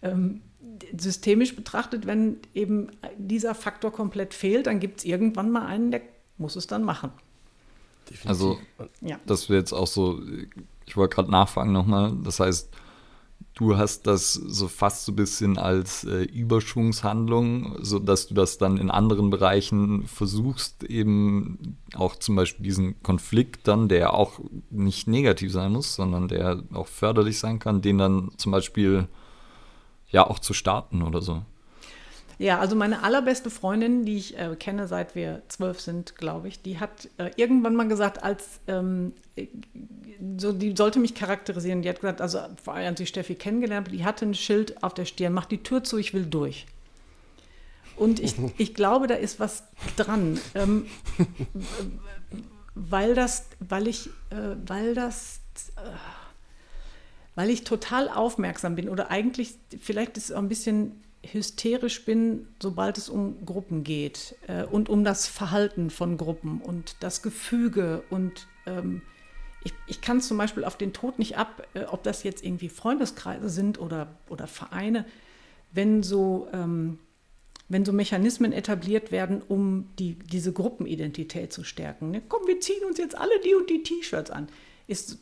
ähm, 0.00 0.40
systemisch 0.98 1.54
betrachtet, 1.54 2.06
wenn 2.06 2.38
eben 2.54 2.88
dieser 3.18 3.54
Faktor 3.54 3.92
komplett 3.92 4.32
fehlt, 4.32 4.66
dann 4.66 4.80
gibt 4.80 5.00
es 5.00 5.04
irgendwann 5.04 5.50
mal 5.50 5.66
einen, 5.66 5.90
der 5.90 6.00
muss 6.38 6.56
es 6.56 6.66
dann 6.66 6.82
machen. 6.82 7.10
Definitiv. 8.08 8.30
Also, 8.30 8.58
ja. 9.02 9.20
das 9.26 9.50
wäre 9.50 9.58
jetzt 9.58 9.74
auch 9.74 9.86
so, 9.86 10.22
ich 10.86 10.96
wollte 10.96 11.14
gerade 11.14 11.30
nachfragen 11.30 11.72
nochmal, 11.72 12.16
das 12.24 12.40
heißt, 12.40 12.70
du 13.54 13.76
hast 13.76 14.06
das 14.06 14.32
so 14.32 14.68
fast 14.68 15.04
so 15.04 15.12
ein 15.12 15.16
bisschen 15.16 15.58
als 15.58 16.04
äh, 16.04 16.22
Überschwungshandlung, 16.22 17.76
so 17.80 17.98
dass 17.98 18.28
du 18.28 18.34
das 18.34 18.58
dann 18.58 18.78
in 18.78 18.90
anderen 18.90 19.30
Bereichen 19.30 20.06
versuchst, 20.06 20.84
eben 20.84 21.76
auch 21.94 22.16
zum 22.16 22.36
Beispiel 22.36 22.64
diesen 22.64 23.02
Konflikt 23.02 23.68
dann, 23.68 23.88
der 23.88 24.14
auch 24.14 24.40
nicht 24.70 25.08
negativ 25.08 25.52
sein 25.52 25.72
muss, 25.72 25.94
sondern 25.94 26.28
der 26.28 26.62
auch 26.72 26.86
förderlich 26.86 27.38
sein 27.38 27.58
kann, 27.58 27.82
den 27.82 27.98
dann 27.98 28.30
zum 28.36 28.52
Beispiel 28.52 29.08
ja 30.08 30.26
auch 30.26 30.38
zu 30.38 30.54
starten 30.54 31.02
oder 31.02 31.22
so. 31.22 31.42
Ja, 32.40 32.58
also 32.58 32.74
meine 32.74 33.02
allerbeste 33.02 33.50
Freundin, 33.50 34.06
die 34.06 34.16
ich 34.16 34.38
äh, 34.38 34.56
kenne, 34.58 34.88
seit 34.88 35.14
wir 35.14 35.42
zwölf 35.48 35.78
sind, 35.78 36.16
glaube 36.16 36.48
ich, 36.48 36.62
die 36.62 36.80
hat 36.80 37.10
äh, 37.18 37.30
irgendwann 37.36 37.76
mal 37.76 37.86
gesagt, 37.86 38.22
als 38.22 38.60
ähm, 38.66 39.12
so, 40.38 40.50
die 40.50 40.74
sollte 40.74 41.00
mich 41.00 41.14
charakterisieren. 41.14 41.82
Die 41.82 41.90
hat 41.90 42.00
gesagt, 42.00 42.22
also 42.22 42.38
vor 42.64 42.72
allem 42.72 42.86
als 42.86 43.00
ich 43.00 43.10
Steffi 43.10 43.34
kennengelernt 43.34 43.88
die 43.92 44.06
hatte 44.06 44.24
ein 44.24 44.32
Schild 44.32 44.82
auf 44.82 44.94
der 44.94 45.04
Stirn, 45.04 45.34
mach 45.34 45.44
die 45.44 45.62
Tür 45.62 45.84
zu, 45.84 45.98
ich 45.98 46.14
will 46.14 46.24
durch. 46.24 46.64
Und 47.94 48.20
ich, 48.20 48.36
ich 48.56 48.72
glaube, 48.72 49.06
da 49.06 49.16
ist 49.16 49.38
was 49.38 49.64
dran. 49.98 50.40
Ähm, 50.54 50.86
weil 52.74 53.14
das, 53.14 53.48
weil 53.58 53.86
ich, 53.86 54.06
äh, 54.30 54.56
weil 54.66 54.94
das, 54.94 55.40
äh, 55.76 55.90
weil 57.34 57.50
ich 57.50 57.64
total 57.64 58.08
aufmerksam 58.08 58.76
bin 58.76 58.88
oder 58.88 59.10
eigentlich, 59.10 59.56
vielleicht 59.78 60.16
ist 60.16 60.30
es 60.30 60.32
auch 60.32 60.38
ein 60.38 60.48
bisschen 60.48 61.02
hysterisch 61.22 62.04
bin, 62.04 62.48
sobald 62.60 62.98
es 62.98 63.08
um 63.08 63.44
Gruppen 63.44 63.84
geht 63.84 64.36
äh, 64.46 64.64
und 64.64 64.88
um 64.88 65.04
das 65.04 65.26
Verhalten 65.26 65.90
von 65.90 66.16
Gruppen 66.16 66.60
und 66.60 66.96
das 67.00 67.22
Gefüge. 67.22 68.02
Und 68.10 68.46
ähm, 68.66 69.02
ich, 69.62 69.74
ich 69.86 70.00
kann 70.00 70.20
zum 70.20 70.38
Beispiel 70.38 70.64
auf 70.64 70.76
den 70.76 70.92
Tod 70.92 71.18
nicht 71.18 71.36
ab, 71.36 71.66
äh, 71.74 71.84
ob 71.84 72.02
das 72.02 72.22
jetzt 72.22 72.44
irgendwie 72.44 72.68
Freundeskreise 72.68 73.50
sind 73.50 73.78
oder, 73.78 74.08
oder 74.28 74.46
Vereine, 74.46 75.04
wenn 75.72 76.02
so, 76.02 76.48
ähm, 76.52 76.98
wenn 77.68 77.84
so 77.84 77.92
Mechanismen 77.92 78.52
etabliert 78.52 79.12
werden, 79.12 79.42
um 79.46 79.90
die, 79.98 80.14
diese 80.14 80.52
Gruppenidentität 80.52 81.52
zu 81.52 81.64
stärken. 81.64 82.10
Ne? 82.10 82.22
Komm, 82.28 82.46
wir 82.46 82.60
ziehen 82.60 82.84
uns 82.86 82.98
jetzt 82.98 83.16
alle 83.16 83.38
die 83.44 83.54
und 83.54 83.68
die 83.68 83.82
T-Shirts 83.82 84.30
an 84.30 84.48
ist 84.90 85.18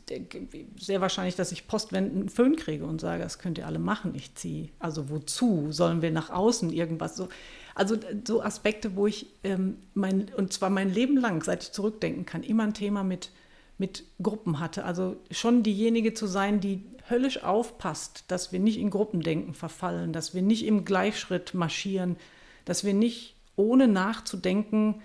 sehr 0.79 1.03
wahrscheinlich, 1.03 1.37
dass 1.37 1.53
ich 1.53 1.69
postwendend 1.69 2.17
einen 2.17 2.29
Föhn 2.31 2.57
kriege 2.57 2.87
und 2.87 3.03
sage, 3.03 3.23
das 3.23 3.39
könnt 3.39 3.59
ihr 3.59 3.67
alle 3.67 3.79
machen, 3.79 4.15
ich 4.15 4.35
ziehe. 4.35 4.71
Also 4.79 5.11
wozu? 5.11 5.67
Sollen 5.73 6.01
wir 6.01 6.11
nach 6.11 6.31
außen 6.31 6.73
irgendwas 6.73 7.17
so? 7.17 7.29
Also 7.75 7.97
so 8.27 8.43
Aspekte, 8.43 8.97
wo 8.97 9.07
ich 9.07 9.27
ähm, 9.45 9.77
mein, 9.93 10.33
und 10.35 10.55
zwar 10.55 10.71
mein 10.71 10.93
Leben 10.93 11.19
lang, 11.19 11.43
seit 11.43 11.65
ich 11.65 11.73
zurückdenken 11.73 12.25
kann, 12.25 12.43
immer 12.43 12.63
ein 12.63 12.73
Thema 12.73 13.05
mit, 13.05 13.31
mit 13.77 14.05
Gruppen 14.23 14.59
hatte. 14.59 14.87
Also 14.87 15.17
schon 15.31 15.63
diejenige 15.63 16.15
zu 16.15 16.27
sein, 16.27 16.61
die 16.61 16.83
höllisch 17.11 17.45
aufpasst, 17.45 18.25
dass 18.29 18.53
wir 18.53 18.61
nicht 18.61 18.79
in 18.79 18.89
Gruppendenken 18.89 19.53
verfallen, 19.53 20.15
dass 20.15 20.35
wir 20.35 20.41
nicht 20.41 20.65
im 20.65 20.87
Gleichschritt 20.87 21.53
marschieren, 21.53 22.17
dass 22.65 22.85
wir 22.85 22.95
nicht 22.95 23.35
ohne 23.55 23.87
nachzudenken 23.87 25.03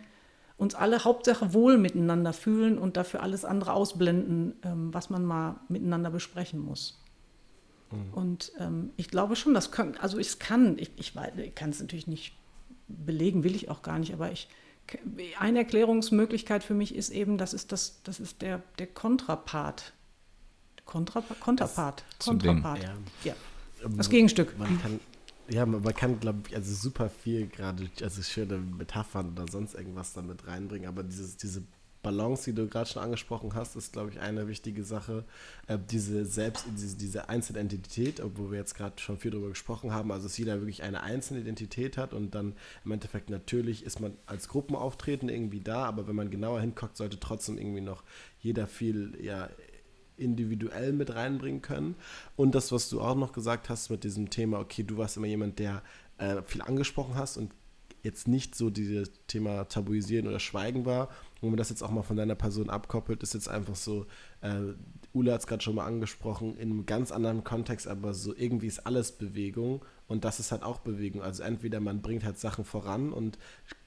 uns 0.64 0.76
alle 0.76 1.04
Hauptsache 1.04 1.54
wohl 1.54 1.78
miteinander 1.78 2.34
fühlen 2.34 2.78
und 2.78 2.98
dafür 2.98 3.22
alles 3.22 3.46
andere 3.46 3.74
ausblenden, 3.74 4.56
ähm, 4.64 4.94
was 4.94 5.10
man 5.10 5.26
mal 5.26 5.60
miteinander 5.68 6.10
besprechen 6.10 6.60
muss. 6.60 7.00
Mhm. 7.92 8.14
Und 8.14 8.52
ähm, 8.60 8.90
ich 8.98 9.10
glaube 9.10 9.36
schon, 9.36 9.54
das 9.54 9.72
kann, 9.72 9.96
also 9.98 10.18
ich 10.18 10.40
kann, 10.40 10.78
ich, 10.80 10.92
ich, 10.98 11.14
ich 11.38 11.56
kann 11.56 11.70
es 11.70 11.80
natürlich 11.80 12.08
nicht 12.08 12.36
belegen, 12.88 13.44
will 13.44 13.56
ich 13.56 13.70
auch 13.70 13.82
gar 13.82 14.00
nicht, 14.00 14.14
aber 14.14 14.32
ich, 14.32 14.48
eine 15.40 15.60
Erklärungsmöglichkeit 15.60 16.64
für 16.64 16.74
mich 16.74 16.96
ist 16.96 17.10
eben, 17.10 17.38
das 17.38 17.54
ist, 17.54 17.72
das, 17.72 18.02
das 18.04 18.20
ist 18.20 18.42
der, 18.42 18.62
der 18.80 18.88
Kontrapart. 18.88 19.94
Kontrapart? 20.86 21.40
Konterpart. 21.40 22.04
Kontrapart. 22.20 22.84
Ja. 22.84 22.94
ja. 23.24 23.36
Das 23.98 24.10
Gegenstück. 24.10 24.58
Man 24.58 24.82
kann, 24.82 25.00
ja, 25.50 25.66
man, 25.66 25.82
man 25.82 25.94
kann, 25.94 26.20
glaube 26.20 26.40
ich, 26.48 26.56
also 26.56 26.74
super 26.74 27.10
viel 27.10 27.48
gerade, 27.48 27.90
also 28.02 28.22
schöne 28.22 28.58
Metaphern 28.58 29.32
oder 29.32 29.46
sonst 29.52 29.76
irgendwas 29.76 30.14
damit 30.14 30.48
reinbringen, 30.48 30.88
aber 30.88 31.04
dieses, 31.04 31.38
diese 31.38 31.64
Balance, 32.04 32.44
die 32.44 32.54
du 32.54 32.68
gerade 32.68 32.90
schon 32.90 33.02
angesprochen 33.02 33.56
hast, 33.56 33.78
ist, 33.78 33.94
glaube 33.94 34.12
ich, 34.12 34.20
eine 34.20 34.48
wichtige 34.48 34.84
Sache. 34.84 35.24
Äh, 35.68 35.80
diese 35.90 36.26
Selbst, 36.26 36.66
diese, 36.78 36.98
diese 36.98 37.30
Einzelidentität, 37.30 38.20
obwohl 38.20 38.52
wir 38.52 38.60
jetzt 38.60 38.76
gerade 38.76 39.00
schon 39.02 39.18
viel 39.18 39.32
darüber 39.32 39.50
gesprochen 39.50 39.94
haben, 39.94 40.12
also 40.12 40.28
dass 40.28 40.38
jeder 40.38 40.60
wirklich 40.60 40.84
eine 40.84 41.02
einzelne 41.02 41.40
Identität 41.40 41.98
hat 41.98 42.14
und 42.14 42.36
dann 42.36 42.56
im 42.84 42.92
Endeffekt 42.92 43.30
natürlich 43.30 43.86
ist 43.86 44.02
man 44.02 44.14
als 44.26 44.50
Gruppenauftreten 44.50 45.30
irgendwie 45.30 45.62
da, 45.62 45.86
aber 45.86 46.06
wenn 46.08 46.16
man 46.16 46.30
genauer 46.30 46.60
hinguckt, 46.60 46.98
sollte 46.98 47.20
trotzdem 47.20 47.58
irgendwie 47.58 47.82
noch 47.82 48.04
jeder 48.42 48.68
viel 48.68 49.18
ja, 49.22 49.50
individuell 50.18 50.94
mit 50.94 51.14
reinbringen 51.16 51.62
können. 51.62 51.96
Und 52.36 52.56
das, 52.56 52.72
was 52.72 52.90
du 52.90 53.02
auch 53.02 53.16
noch 53.16 53.34
gesagt 53.34 53.70
hast 53.70 53.90
mit 53.90 54.04
diesem 54.04 54.30
Thema, 54.30 54.60
okay, 54.60 54.84
du 54.84 54.98
warst 54.98 55.18
immer 55.18 55.28
jemand, 55.28 55.60
der 55.60 55.82
äh, 56.18 56.42
viel 56.44 56.62
angesprochen 56.62 57.16
hast 57.16 57.38
und 57.38 57.52
jetzt 58.04 58.28
nicht 58.28 58.54
so 58.54 58.70
dieses 58.70 59.12
Thema 59.28 59.64
Tabuisieren 59.64 60.28
oder 60.28 60.40
Schweigen 60.40 60.86
war. 60.86 61.10
Wenn 61.42 61.50
man 61.50 61.58
das 61.58 61.70
jetzt 61.70 61.82
auch 61.82 61.90
mal 61.90 62.04
von 62.04 62.18
deiner 62.18 62.36
Person 62.36 62.70
abkoppelt, 62.70 63.24
ist 63.24 63.34
jetzt 63.34 63.48
einfach 63.48 63.76
so, 63.76 64.06
äh, 64.42 64.74
Ule 65.14 65.32
hat 65.32 65.42
es 65.42 65.48
gerade 65.48 65.64
schon 65.64 65.76
mal 65.76 65.86
angesprochen, 65.86 66.58
in 66.58 66.72
einem 66.72 66.86
ganz 66.86 67.12
anderen 67.12 67.44
Kontext, 67.44 67.88
aber 67.88 68.14
so 68.14 68.36
irgendwie 68.36 68.68
ist 68.68 68.86
alles 68.86 69.14
Bewegung 69.14 69.86
und 70.08 70.26
das 70.26 70.40
ist 70.40 70.52
halt 70.52 70.64
auch 70.64 70.80
Bewegung. 70.80 71.22
Also 71.22 71.44
entweder 71.44 71.80
man 71.80 72.02
bringt 72.02 72.26
halt 72.26 72.40
Sachen 72.40 72.66
voran 72.66 73.14
und 73.14 73.38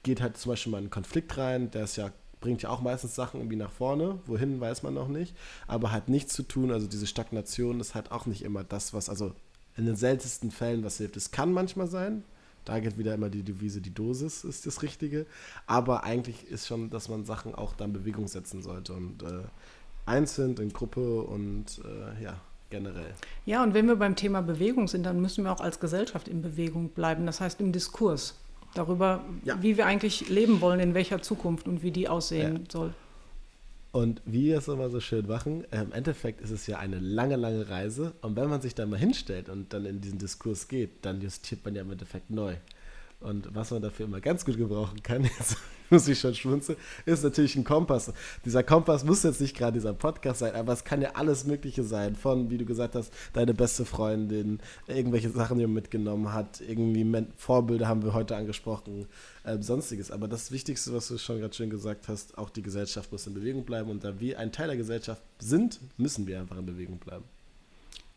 geht 0.03 0.21
halt 0.21 0.37
zum 0.37 0.51
Beispiel 0.51 0.71
mal 0.71 0.79
in 0.79 0.85
einen 0.85 0.91
Konflikt 0.91 1.37
rein, 1.37 1.69
der 1.69 1.83
ist 1.83 1.95
ja 1.95 2.11
bringt 2.39 2.61
ja 2.61 2.69
auch 2.69 2.81
meistens 2.81 3.15
Sachen 3.15 3.39
irgendwie 3.39 3.55
nach 3.55 3.71
vorne, 3.71 4.19
wohin 4.25 4.59
weiß 4.59 4.83
man 4.83 4.93
noch 4.93 5.07
nicht, 5.07 5.35
aber 5.67 5.91
hat 5.91 6.09
nichts 6.09 6.33
zu 6.33 6.43
tun, 6.43 6.71
also 6.71 6.87
diese 6.87 7.07
Stagnation 7.07 7.79
ist 7.79 7.95
halt 7.95 8.11
auch 8.11 8.25
nicht 8.25 8.43
immer 8.43 8.63
das, 8.63 8.93
was, 8.93 9.09
also 9.09 9.33
in 9.75 9.85
den 9.85 9.95
seltensten 9.95 10.51
Fällen 10.51 10.83
was 10.83 10.97
hilft. 10.97 11.17
Es 11.17 11.31
kann 11.31 11.53
manchmal 11.53 11.87
sein, 11.87 12.23
da 12.67 12.79
geht 12.79 12.97
wieder 12.97 13.13
immer 13.13 13.29
die 13.29 13.43
Devise, 13.43 13.79
die 13.79 13.93
Dosis 13.93 14.43
ist 14.43 14.65
das 14.65 14.81
Richtige. 14.81 15.25
Aber 15.67 16.03
eigentlich 16.03 16.47
ist 16.47 16.67
schon, 16.67 16.89
dass 16.89 17.07
man 17.07 17.23
Sachen 17.23 17.55
auch 17.55 17.73
da 17.73 17.85
in 17.85 17.93
Bewegung 17.93 18.27
setzen 18.27 18.61
sollte. 18.61 18.91
Und 18.91 19.23
äh, 19.23 19.43
einzeln, 20.05 20.57
in 20.57 20.73
Gruppe 20.73 21.21
und 21.21 21.79
äh, 21.85 22.21
ja, 22.21 22.41
generell. 22.69 23.13
Ja, 23.45 23.63
und 23.63 23.73
wenn 23.73 23.87
wir 23.87 23.95
beim 23.95 24.17
Thema 24.17 24.41
Bewegung 24.41 24.89
sind, 24.89 25.03
dann 25.03 25.21
müssen 25.21 25.45
wir 25.45 25.53
auch 25.53 25.61
als 25.61 25.79
Gesellschaft 25.79 26.27
in 26.27 26.41
Bewegung 26.41 26.89
bleiben. 26.89 27.25
Das 27.25 27.39
heißt 27.39 27.61
im 27.61 27.71
Diskurs 27.71 28.35
darüber, 28.77 29.23
ja. 29.43 29.61
wie 29.61 29.77
wir 29.77 29.85
eigentlich 29.85 30.29
leben 30.29 30.61
wollen, 30.61 30.79
in 30.79 30.93
welcher 30.93 31.21
Zukunft 31.21 31.67
und 31.67 31.83
wie 31.83 31.91
die 31.91 32.07
aussehen 32.07 32.57
ja. 32.57 32.71
soll. 32.71 32.93
Und 33.91 34.21
wie 34.25 34.45
wir 34.45 34.59
es 34.59 34.67
immer 34.67 34.89
so 34.89 34.99
schön 34.99 35.27
machen, 35.27 35.63
äh, 35.71 35.81
im 35.81 35.91
Endeffekt 35.91 36.41
ist 36.41 36.51
es 36.51 36.67
ja 36.67 36.77
eine 36.77 36.99
lange, 36.99 37.35
lange 37.35 37.69
Reise. 37.69 38.13
Und 38.21 38.35
wenn 38.35 38.49
man 38.49 38.61
sich 38.61 38.75
da 38.75 38.85
mal 38.85 38.99
hinstellt 38.99 39.49
und 39.49 39.73
dann 39.73 39.85
in 39.85 40.01
diesen 40.01 40.19
Diskurs 40.19 40.67
geht, 40.67 41.03
dann 41.03 41.21
justiert 41.21 41.65
man 41.65 41.73
ja 41.73 41.81
im 41.81 41.91
Endeffekt 41.91 42.29
neu. 42.29 42.55
Und 43.19 43.55
was 43.55 43.71
man 43.71 43.81
dafür 43.81 44.05
immer 44.05 44.21
ganz 44.21 44.45
gut 44.45 44.57
gebrauchen 44.57 45.01
kann, 45.01 45.23
jetzt 45.39 45.57
muss 45.89 46.07
ich 46.07 46.19
schon 46.19 46.35
schmunzeln, 46.35 46.77
ist 47.05 47.23
natürlich 47.23 47.55
ein 47.55 47.63
Kompass. 47.63 48.11
Dieser 48.45 48.63
Kompass 48.63 49.03
muss 49.03 49.23
jetzt 49.23 49.41
nicht 49.41 49.55
gerade 49.55 49.73
dieser 49.73 49.93
Podcast 49.93 50.39
sein, 50.39 50.55
aber 50.55 50.73
es 50.73 50.83
kann 50.83 51.01
ja 51.01 51.11
alles 51.13 51.45
Mögliche 51.45 51.83
sein. 51.83 52.15
Von, 52.15 52.49
wie 52.49 52.57
du 52.57 52.65
gesagt 52.65 52.95
hast, 52.95 53.13
deine 53.33 53.53
beste 53.53 53.85
Freundin, 53.85 54.59
irgendwelche 54.87 55.29
Sachen, 55.29 55.57
die 55.57 55.65
man 55.65 55.75
mitgenommen 55.75 56.33
hat, 56.33 56.61
irgendwie 56.61 57.05
Vorbilder 57.37 57.87
haben 57.87 58.03
wir 58.03 58.13
heute 58.13 58.35
angesprochen, 58.35 59.07
äh, 59.43 59.57
sonstiges. 59.61 60.11
Aber 60.11 60.27
das 60.27 60.51
Wichtigste, 60.51 60.93
was 60.93 61.07
du 61.07 61.17
schon 61.17 61.39
gerade 61.39 61.53
schön 61.53 61.69
gesagt 61.69 62.07
hast, 62.07 62.37
auch 62.37 62.49
die 62.49 62.61
Gesellschaft 62.61 63.11
muss 63.11 63.27
in 63.27 63.33
Bewegung 63.33 63.63
bleiben. 63.63 63.89
Und 63.89 64.03
da 64.03 64.19
wir 64.19 64.39
ein 64.39 64.51
Teil 64.51 64.67
der 64.67 64.77
Gesellschaft 64.77 65.21
sind, 65.39 65.79
müssen 65.97 66.27
wir 66.27 66.39
einfach 66.39 66.57
in 66.57 66.65
Bewegung 66.65 66.97
bleiben. 66.97 67.23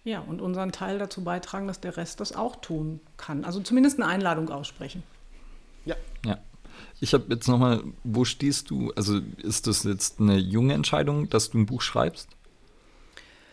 Ja, 0.02 0.20
und 0.20 0.40
unseren 0.40 0.72
Teil 0.72 0.98
dazu 0.98 1.22
beitragen, 1.22 1.66
dass 1.66 1.80
der 1.80 1.96
Rest 1.96 2.20
das 2.20 2.34
auch 2.34 2.56
tun 2.56 3.00
kann. 3.16 3.44
Also 3.44 3.60
zumindest 3.60 4.00
eine 4.00 4.10
Einladung 4.10 4.48
aussprechen. 4.48 5.02
Ja. 5.84 5.96
Ja. 6.24 6.38
Ich 7.00 7.14
habe 7.14 7.26
jetzt 7.30 7.48
nochmal, 7.48 7.82
wo 8.04 8.24
stehst 8.24 8.70
du? 8.70 8.92
Also 8.96 9.20
ist 9.42 9.66
das 9.66 9.84
jetzt 9.84 10.20
eine 10.20 10.36
junge 10.36 10.74
Entscheidung, 10.74 11.28
dass 11.28 11.50
du 11.50 11.58
ein 11.58 11.66
Buch 11.66 11.82
schreibst? 11.82 12.28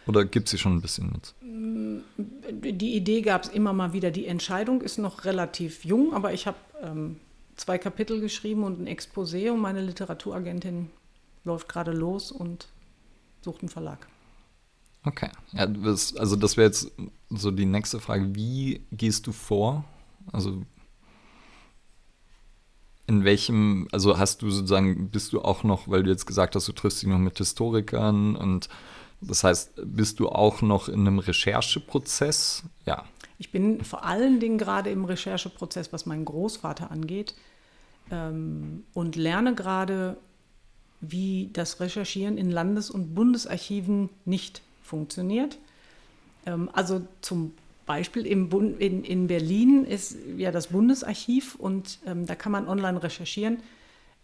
Oder 0.07 0.25
gibt 0.25 0.47
es 0.47 0.51
sie 0.51 0.57
schon 0.57 0.75
ein 0.75 0.81
bisschen 0.81 1.11
jetzt? 1.15 1.35
Die 1.41 2.95
Idee 2.95 3.21
gab 3.21 3.43
es 3.43 3.49
immer 3.49 3.73
mal 3.73 3.93
wieder. 3.93 4.11
Die 4.11 4.25
Entscheidung 4.25 4.81
ist 4.81 4.97
noch 4.97 5.25
relativ 5.25 5.83
jung, 5.83 6.13
aber 6.13 6.33
ich 6.33 6.47
habe 6.47 6.57
ähm, 6.81 7.17
zwei 7.57 7.77
Kapitel 7.77 8.21
geschrieben 8.21 8.63
und 8.63 8.79
ein 8.79 8.87
Exposé 8.87 9.51
und 9.51 9.59
meine 9.59 9.81
Literaturagentin 9.81 10.89
läuft 11.43 11.67
gerade 11.67 11.91
los 11.91 12.31
und 12.31 12.67
sucht 13.41 13.61
einen 13.61 13.69
Verlag. 13.69 14.07
Okay. 15.03 15.29
Ja, 15.53 15.67
das, 15.67 16.15
also 16.15 16.35
das 16.35 16.57
wäre 16.57 16.67
jetzt 16.67 16.91
so 17.29 17.51
die 17.51 17.65
nächste 17.65 17.99
Frage. 17.99 18.35
Wie 18.35 18.81
gehst 18.91 19.27
du 19.27 19.31
vor? 19.31 19.85
Also 20.31 20.63
in 23.07 23.23
welchem, 23.23 23.87
also 23.91 24.17
hast 24.17 24.41
du 24.41 24.51
sozusagen, 24.51 25.09
bist 25.09 25.33
du 25.33 25.41
auch 25.41 25.63
noch, 25.63 25.87
weil 25.87 26.03
du 26.03 26.09
jetzt 26.09 26.25
gesagt 26.25 26.55
hast, 26.55 26.67
du 26.67 26.73
triffst 26.73 27.01
dich 27.01 27.09
noch 27.09 27.17
mit 27.17 27.37
Historikern 27.37 28.35
und 28.35 28.69
das 29.21 29.43
heißt, 29.43 29.71
bist 29.83 30.19
du 30.19 30.29
auch 30.29 30.61
noch 30.61 30.89
in 30.89 31.01
einem 31.01 31.19
Rechercheprozess? 31.19 32.63
Ja. 32.85 33.05
Ich 33.39 33.51
bin 33.51 33.83
vor 33.83 34.03
allen 34.03 34.39
Dingen 34.39 34.57
gerade 34.57 34.91
im 34.91 35.05
Rechercheprozess, 35.05 35.91
was 35.91 36.05
meinen 36.05 36.25
Großvater 36.25 36.91
angeht 36.91 37.33
ähm, 38.11 38.83
und 38.93 39.15
lerne 39.15 39.55
gerade, 39.55 40.17
wie 40.99 41.49
das 41.53 41.79
Recherchieren 41.79 42.37
in 42.37 42.51
Landes- 42.51 42.89
und 42.89 43.15
Bundesarchiven 43.15 44.09
nicht 44.25 44.61
funktioniert. 44.83 45.57
Ähm, 46.45 46.69
also 46.73 47.07
zum 47.21 47.53
Beispiel 47.87 48.27
im 48.27 48.49
Bund, 48.49 48.79
in, 48.79 49.03
in 49.03 49.25
Berlin 49.25 49.83
ist 49.83 50.15
ja 50.37 50.51
das 50.51 50.67
Bundesarchiv 50.67 51.55
und 51.55 51.97
ähm, 52.05 52.27
da 52.27 52.35
kann 52.35 52.51
man 52.51 52.67
online 52.67 53.01
recherchieren. 53.01 53.63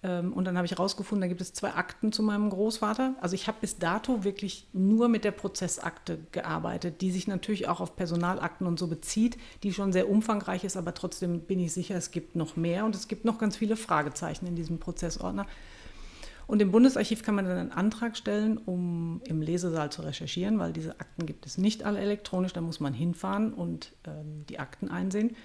Ähm, 0.04 0.34
und 0.34 0.46
dann 0.46 0.58
habe 0.58 0.66
ich 0.66 0.72
herausgefunden, 0.72 1.22
da 1.22 1.28
gibt 1.28 1.42
es 1.42 1.54
zwei 1.54 1.74
Akten 1.74 2.12
zu 2.12 2.22
meinem 2.22 2.50
Großvater. 2.50 3.16
Also 3.22 3.36
ich 3.36 3.48
habe 3.48 3.58
bis 3.62 3.80
dato 3.80 4.24
wirklich 4.24 4.68
nur 4.74 5.08
mit 5.08 5.24
der 5.24 5.32
Prozessakte 5.32 6.20
gearbeitet, 6.32 7.02
die 7.02 7.12
sich 7.12 7.28
natürlich 7.28 7.68
auch 7.68 7.80
auf 7.80 7.96
Personalakten 7.96 8.68
und 8.68 8.78
so 8.78 8.88
bezieht, 8.88 9.38
die 9.64 9.74
schon 9.74 9.94
sehr 9.94 10.10
umfangreich 10.10 10.64
ist, 10.64 10.78
aber 10.78 10.94
trotzdem 10.94 11.42
bin 11.42 11.60
ich 11.60 11.74
sicher, 11.74 11.96
es 11.96 12.12
gibt 12.12 12.36
noch 12.36 12.56
mehr 12.56 12.86
und 12.86 12.96
es 12.96 13.08
gibt 13.08 13.26
noch 13.26 13.40
ganz 13.40 13.56
viele 13.56 13.78
Fragezeichen 13.78 14.46
in 14.46 14.56
diesem 14.56 14.78
Prozessordner. 14.78 15.48
Und 16.48 16.62
im 16.62 16.72
Bundesarchiv 16.72 17.24
kann 17.24 17.36
man 17.36 17.46
dann 17.46 17.58
einen 17.58 17.72
Antrag 17.72 18.18
stellen, 18.18 18.58
um 18.58 19.22
im 19.26 19.42
Lesesaal 19.42 19.92
zu 19.92 20.02
recherchieren, 20.02 20.60
weil 20.60 20.74
diese 20.74 21.00
Akten 21.00 21.26
gibt 21.26 21.46
es 21.46 21.58
nicht 21.58 21.84
alle 21.84 22.00
elektronisch, 22.00 22.54
da 22.54 22.62
muss 22.62 22.80
man 22.80 22.94
hinfahren 22.94 23.54
und 23.54 23.94
ähm, 24.06 24.46
die 24.50 24.60
Akten 24.60 24.90
einsehen. 24.90 25.36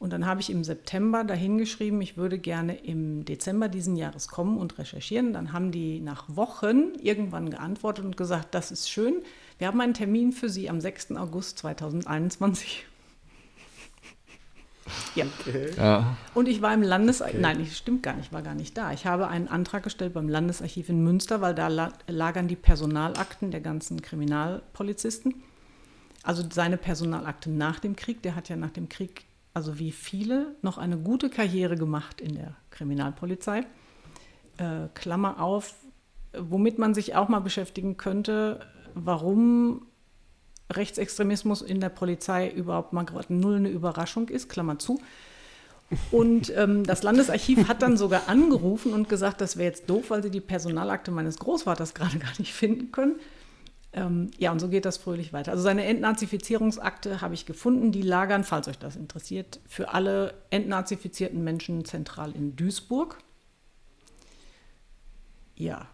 Und 0.00 0.12
dann 0.12 0.26
habe 0.26 0.40
ich 0.40 0.50
im 0.50 0.64
September 0.64 1.24
dahin 1.24 1.56
geschrieben, 1.56 2.02
ich 2.02 2.16
würde 2.16 2.38
gerne 2.38 2.76
im 2.76 3.24
Dezember 3.24 3.68
diesen 3.68 3.96
Jahres 3.96 4.28
kommen 4.28 4.58
und 4.58 4.76
recherchieren. 4.78 5.32
Dann 5.32 5.52
haben 5.52 5.70
die 5.70 6.00
nach 6.00 6.24
Wochen 6.28 6.92
irgendwann 7.00 7.48
geantwortet 7.48 8.04
und 8.04 8.16
gesagt, 8.16 8.54
das 8.54 8.70
ist 8.70 8.90
schön. 8.90 9.22
Wir 9.58 9.68
haben 9.68 9.80
einen 9.80 9.94
Termin 9.94 10.32
für 10.32 10.50
Sie 10.50 10.68
am 10.68 10.80
6. 10.80 11.12
August 11.12 11.58
2021. 11.58 12.84
Ja. 15.14 15.24
Okay. 15.40 15.70
ja. 15.76 16.16
Und 16.34 16.48
ich 16.48 16.60
war 16.62 16.74
im 16.74 16.82
Landesarchiv, 16.82 17.36
okay. 17.36 17.42
nein, 17.42 17.58
das 17.58 17.76
stimmt 17.76 18.02
gar 18.02 18.14
nicht, 18.14 18.26
ich 18.26 18.32
war 18.32 18.42
gar 18.42 18.54
nicht 18.54 18.76
da. 18.76 18.92
Ich 18.92 19.06
habe 19.06 19.28
einen 19.28 19.48
Antrag 19.48 19.82
gestellt 19.82 20.14
beim 20.14 20.28
Landesarchiv 20.28 20.88
in 20.88 21.02
Münster, 21.02 21.40
weil 21.40 21.54
da 21.54 21.68
lagern 22.06 22.48
die 22.48 22.56
Personalakten 22.56 23.50
der 23.50 23.60
ganzen 23.60 24.02
Kriminalpolizisten. 24.02 25.42
Also 26.22 26.42
seine 26.50 26.76
Personalakte 26.76 27.50
nach 27.50 27.80
dem 27.80 27.96
Krieg. 27.96 28.22
Der 28.22 28.34
hat 28.34 28.48
ja 28.48 28.56
nach 28.56 28.70
dem 28.70 28.88
Krieg, 28.88 29.26
also 29.52 29.78
wie 29.78 29.92
viele, 29.92 30.56
noch 30.62 30.78
eine 30.78 30.96
gute 30.96 31.30
Karriere 31.30 31.76
gemacht 31.76 32.20
in 32.20 32.34
der 32.34 32.56
Kriminalpolizei. 32.70 33.66
Äh, 34.56 34.88
Klammer 34.94 35.40
auf, 35.40 35.74
womit 36.36 36.78
man 36.78 36.94
sich 36.94 37.14
auch 37.14 37.28
mal 37.28 37.40
beschäftigen 37.40 37.96
könnte, 37.96 38.60
warum 38.94 39.86
Rechtsextremismus 40.76 41.62
in 41.62 41.80
der 41.80 41.88
Polizei 41.88 42.50
überhaupt 42.50 42.92
mal 42.92 43.04
gerade 43.04 43.32
null 43.32 43.56
eine 43.56 43.68
Überraschung 43.68 44.28
ist, 44.28 44.48
Klammer 44.48 44.78
zu. 44.78 45.00
Und 46.10 46.52
ähm, 46.56 46.84
das 46.84 47.02
Landesarchiv 47.02 47.68
hat 47.68 47.82
dann 47.82 47.96
sogar 47.96 48.28
angerufen 48.28 48.92
und 48.92 49.08
gesagt, 49.08 49.40
das 49.40 49.56
wäre 49.56 49.68
jetzt 49.68 49.88
doof, 49.88 50.10
weil 50.10 50.22
sie 50.22 50.30
die 50.30 50.40
Personalakte 50.40 51.10
meines 51.10 51.38
Großvaters 51.38 51.94
gerade 51.94 52.18
gar 52.18 52.32
nicht 52.38 52.52
finden 52.52 52.90
können. 52.90 53.16
Ähm, 53.92 54.30
ja, 54.38 54.50
und 54.50 54.58
so 54.58 54.68
geht 54.68 54.86
das 54.86 54.96
fröhlich 54.96 55.32
weiter. 55.32 55.52
Also 55.52 55.62
seine 55.62 55.84
Entnazifizierungsakte 55.84 57.20
habe 57.20 57.34
ich 57.34 57.46
gefunden. 57.46 57.92
Die 57.92 58.02
lagern, 58.02 58.42
falls 58.42 58.66
euch 58.66 58.78
das 58.78 58.96
interessiert, 58.96 59.60
für 59.68 59.94
alle 59.94 60.34
entnazifizierten 60.50 61.44
Menschen 61.44 61.84
zentral 61.84 62.32
in 62.32 62.56
Duisburg. 62.56 63.18
Ja, 65.54 65.86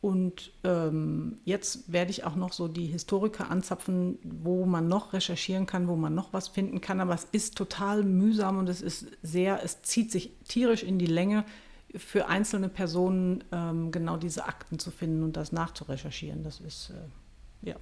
und 0.00 0.52
ähm, 0.62 1.38
jetzt 1.44 1.92
werde 1.92 2.12
ich 2.12 2.24
auch 2.24 2.36
noch 2.36 2.52
so 2.52 2.68
die 2.68 2.86
Historiker 2.86 3.50
anzapfen, 3.50 4.18
wo 4.22 4.64
man 4.64 4.86
noch 4.86 5.12
recherchieren 5.12 5.66
kann, 5.66 5.88
wo 5.88 5.96
man 5.96 6.14
noch 6.14 6.32
was 6.32 6.46
finden 6.46 6.80
kann. 6.80 7.00
Aber 7.00 7.14
es 7.14 7.26
ist 7.32 7.56
total 7.56 8.04
mühsam 8.04 8.58
und 8.58 8.68
es 8.68 8.80
ist 8.80 9.06
sehr, 9.22 9.62
es 9.64 9.82
zieht 9.82 10.12
sich 10.12 10.30
tierisch 10.46 10.84
in 10.84 10.98
die 10.98 11.06
Länge 11.06 11.44
für 11.96 12.28
einzelne 12.28 12.68
Personen 12.68 13.42
ähm, 13.50 13.90
genau 13.90 14.16
diese 14.16 14.44
Akten 14.44 14.78
zu 14.78 14.92
finden 14.92 15.24
und 15.24 15.36
das 15.36 15.50
nachzurecherchieren. 15.50 16.44
Das 16.44 16.60
ist 16.60 16.90
äh, 16.90 17.70
ja 17.70 17.76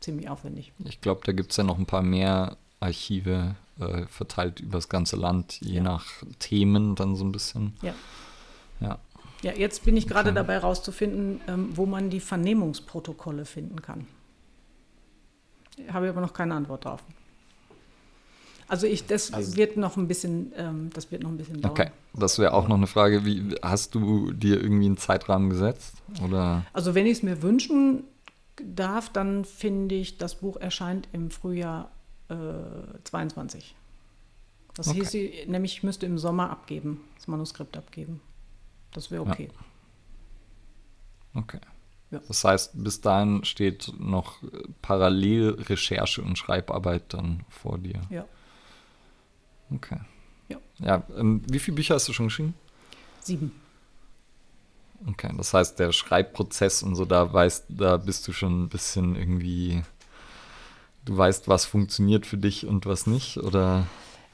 ziemlich 0.00 0.30
aufwendig. 0.30 0.72
Ich 0.84 1.02
glaube, 1.02 1.20
da 1.24 1.32
gibt 1.32 1.50
es 1.50 1.58
ja 1.58 1.64
noch 1.64 1.78
ein 1.78 1.86
paar 1.86 2.02
mehr 2.02 2.56
Archive 2.78 3.54
äh, 3.78 4.06
verteilt 4.06 4.60
über 4.60 4.78
das 4.78 4.88
ganze 4.88 5.16
Land, 5.16 5.60
je 5.60 5.76
ja. 5.76 5.82
nach 5.82 6.06
Themen 6.38 6.94
dann 6.94 7.16
so 7.16 7.24
ein 7.24 7.32
bisschen. 7.32 7.76
Ja. 7.82 7.94
Ja. 8.80 8.98
Ja, 9.42 9.52
jetzt 9.52 9.84
bin 9.84 9.96
ich 9.96 10.06
gerade 10.06 10.32
dabei 10.32 10.54
herauszufinden, 10.54 11.40
ähm, 11.48 11.70
wo 11.74 11.86
man 11.86 12.10
die 12.10 12.20
Vernehmungsprotokolle 12.20 13.44
finden 13.44 13.80
kann. 13.80 14.06
Habe 15.92 16.06
ich 16.06 16.10
aber 16.10 16.20
noch 16.20 16.34
keine 16.34 16.54
Antwort 16.54 16.84
drauf. 16.84 17.02
Also 18.68 18.86
ich, 18.86 19.06
das 19.06 19.32
also, 19.32 19.56
wird 19.56 19.76
noch 19.76 19.96
ein 19.96 20.06
bisschen, 20.06 20.52
ähm, 20.56 20.90
das 20.94 21.10
wird 21.10 21.24
noch 21.24 21.30
ein 21.30 21.36
bisschen 21.36 21.60
dauern. 21.60 21.72
Okay, 21.72 21.90
das 22.14 22.38
wäre 22.38 22.52
auch 22.52 22.68
noch 22.68 22.76
eine 22.76 22.86
Frage. 22.86 23.24
Wie 23.24 23.56
hast 23.62 23.96
du 23.96 24.30
dir 24.30 24.62
irgendwie 24.62 24.86
einen 24.86 24.96
Zeitrahmen 24.96 25.50
gesetzt? 25.50 25.94
Oder? 26.22 26.64
Also 26.72 26.94
wenn 26.94 27.06
ich 27.06 27.18
es 27.18 27.22
mir 27.24 27.42
wünschen 27.42 28.04
darf, 28.62 29.08
dann 29.08 29.44
finde 29.44 29.96
ich, 29.96 30.18
das 30.18 30.36
Buch 30.36 30.56
erscheint 30.56 31.08
im 31.12 31.30
Frühjahr 31.30 31.90
äh, 32.28 32.34
22. 33.02 33.74
Das 34.74 34.86
okay. 34.86 35.00
hieß, 35.00 35.48
nämlich 35.48 35.78
ich 35.78 35.82
müsste 35.82 36.06
im 36.06 36.16
Sommer 36.16 36.50
abgeben, 36.50 37.00
das 37.16 37.26
Manuskript 37.26 37.76
abgeben. 37.76 38.20
Das 38.92 39.10
wäre 39.10 39.22
okay. 39.22 39.48
Ja. 41.34 41.40
Okay. 41.40 41.60
Ja. 42.10 42.20
Das 42.26 42.42
heißt, 42.42 42.72
bis 42.82 43.00
dahin 43.00 43.44
steht 43.44 43.92
noch 43.98 44.38
parallel 44.82 45.50
Recherche 45.68 46.22
und 46.22 46.36
Schreibarbeit 46.36 47.14
dann 47.14 47.44
vor 47.48 47.78
dir. 47.78 48.00
Ja. 48.10 48.26
Okay. 49.72 50.00
Ja. 50.48 50.58
Ja, 50.78 51.04
ähm, 51.16 51.42
wie 51.46 51.60
viele 51.60 51.76
Bücher 51.76 51.94
hast 51.94 52.08
du 52.08 52.12
schon 52.12 52.26
geschrieben? 52.26 52.54
Sieben. 53.20 53.52
Okay, 55.06 55.32
das 55.36 55.54
heißt, 55.54 55.78
der 55.78 55.92
Schreibprozess 55.92 56.82
und 56.82 56.94
so, 56.94 57.04
da 57.04 57.32
weißt, 57.32 57.66
da 57.68 57.96
bist 57.96 58.26
du 58.28 58.32
schon 58.32 58.64
ein 58.64 58.68
bisschen 58.68 59.16
irgendwie, 59.16 59.82
du 61.04 61.16
weißt, 61.16 61.48
was 61.48 61.64
funktioniert 61.64 62.26
für 62.26 62.36
dich 62.36 62.66
und 62.66 62.84
was 62.86 63.06
nicht, 63.06 63.38
oder? 63.38 63.86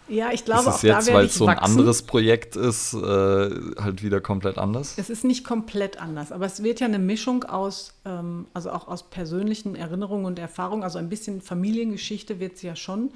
Ja, 0.09 0.31
ich 0.33 0.45
glaube, 0.45 0.69
ist 0.71 0.77
es 0.77 0.83
jetzt, 0.83 1.13
weil 1.13 1.27
es 1.27 1.35
so 1.35 1.47
ein 1.47 1.59
anderes 1.59 2.03
Projekt 2.03 2.55
ist, 2.55 2.95
äh, 2.95 2.99
halt 2.99 4.03
wieder 4.03 4.21
komplett 4.21 4.57
anders? 4.59 4.95
Es 4.97 5.11
ist 5.11 5.25
nicht 5.25 5.45
komplett 5.45 6.01
anders, 6.01 6.33
aber 6.33 6.47
es 6.47 6.63
wird 6.63 6.81
ja 6.81 6.87
eine 6.87 6.99
Mischung 6.99 7.45
aus, 7.45 7.95
ähm, 8.05 8.47
also 8.55 8.71
auch 8.71 8.87
aus 8.89 9.11
persönlichen 9.11 9.75
Erinnerungen 9.75 10.25
und 10.25 10.39
Erfahrungen, 10.39 10.85
also 10.85 10.99
ein 10.99 11.09
bisschen 11.09 11.41
Familiengeschichte 11.41 12.39
wird 12.39 12.55
es 12.57 12.63
ja 12.63 12.77
schon. 12.77 13.11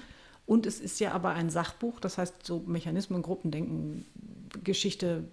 Und 0.47 0.67
es 0.67 0.81
ist 0.81 0.99
ja 0.99 1.13
aber 1.13 1.31
ein 1.31 1.49
Sachbuch, 1.49 2.01
das 2.01 2.19
heißt 2.19 2.45
so 2.45 2.65
Mechanismen, 2.67 3.23
Gruppendenken, 3.23 4.05
Geschichte, 4.65 5.25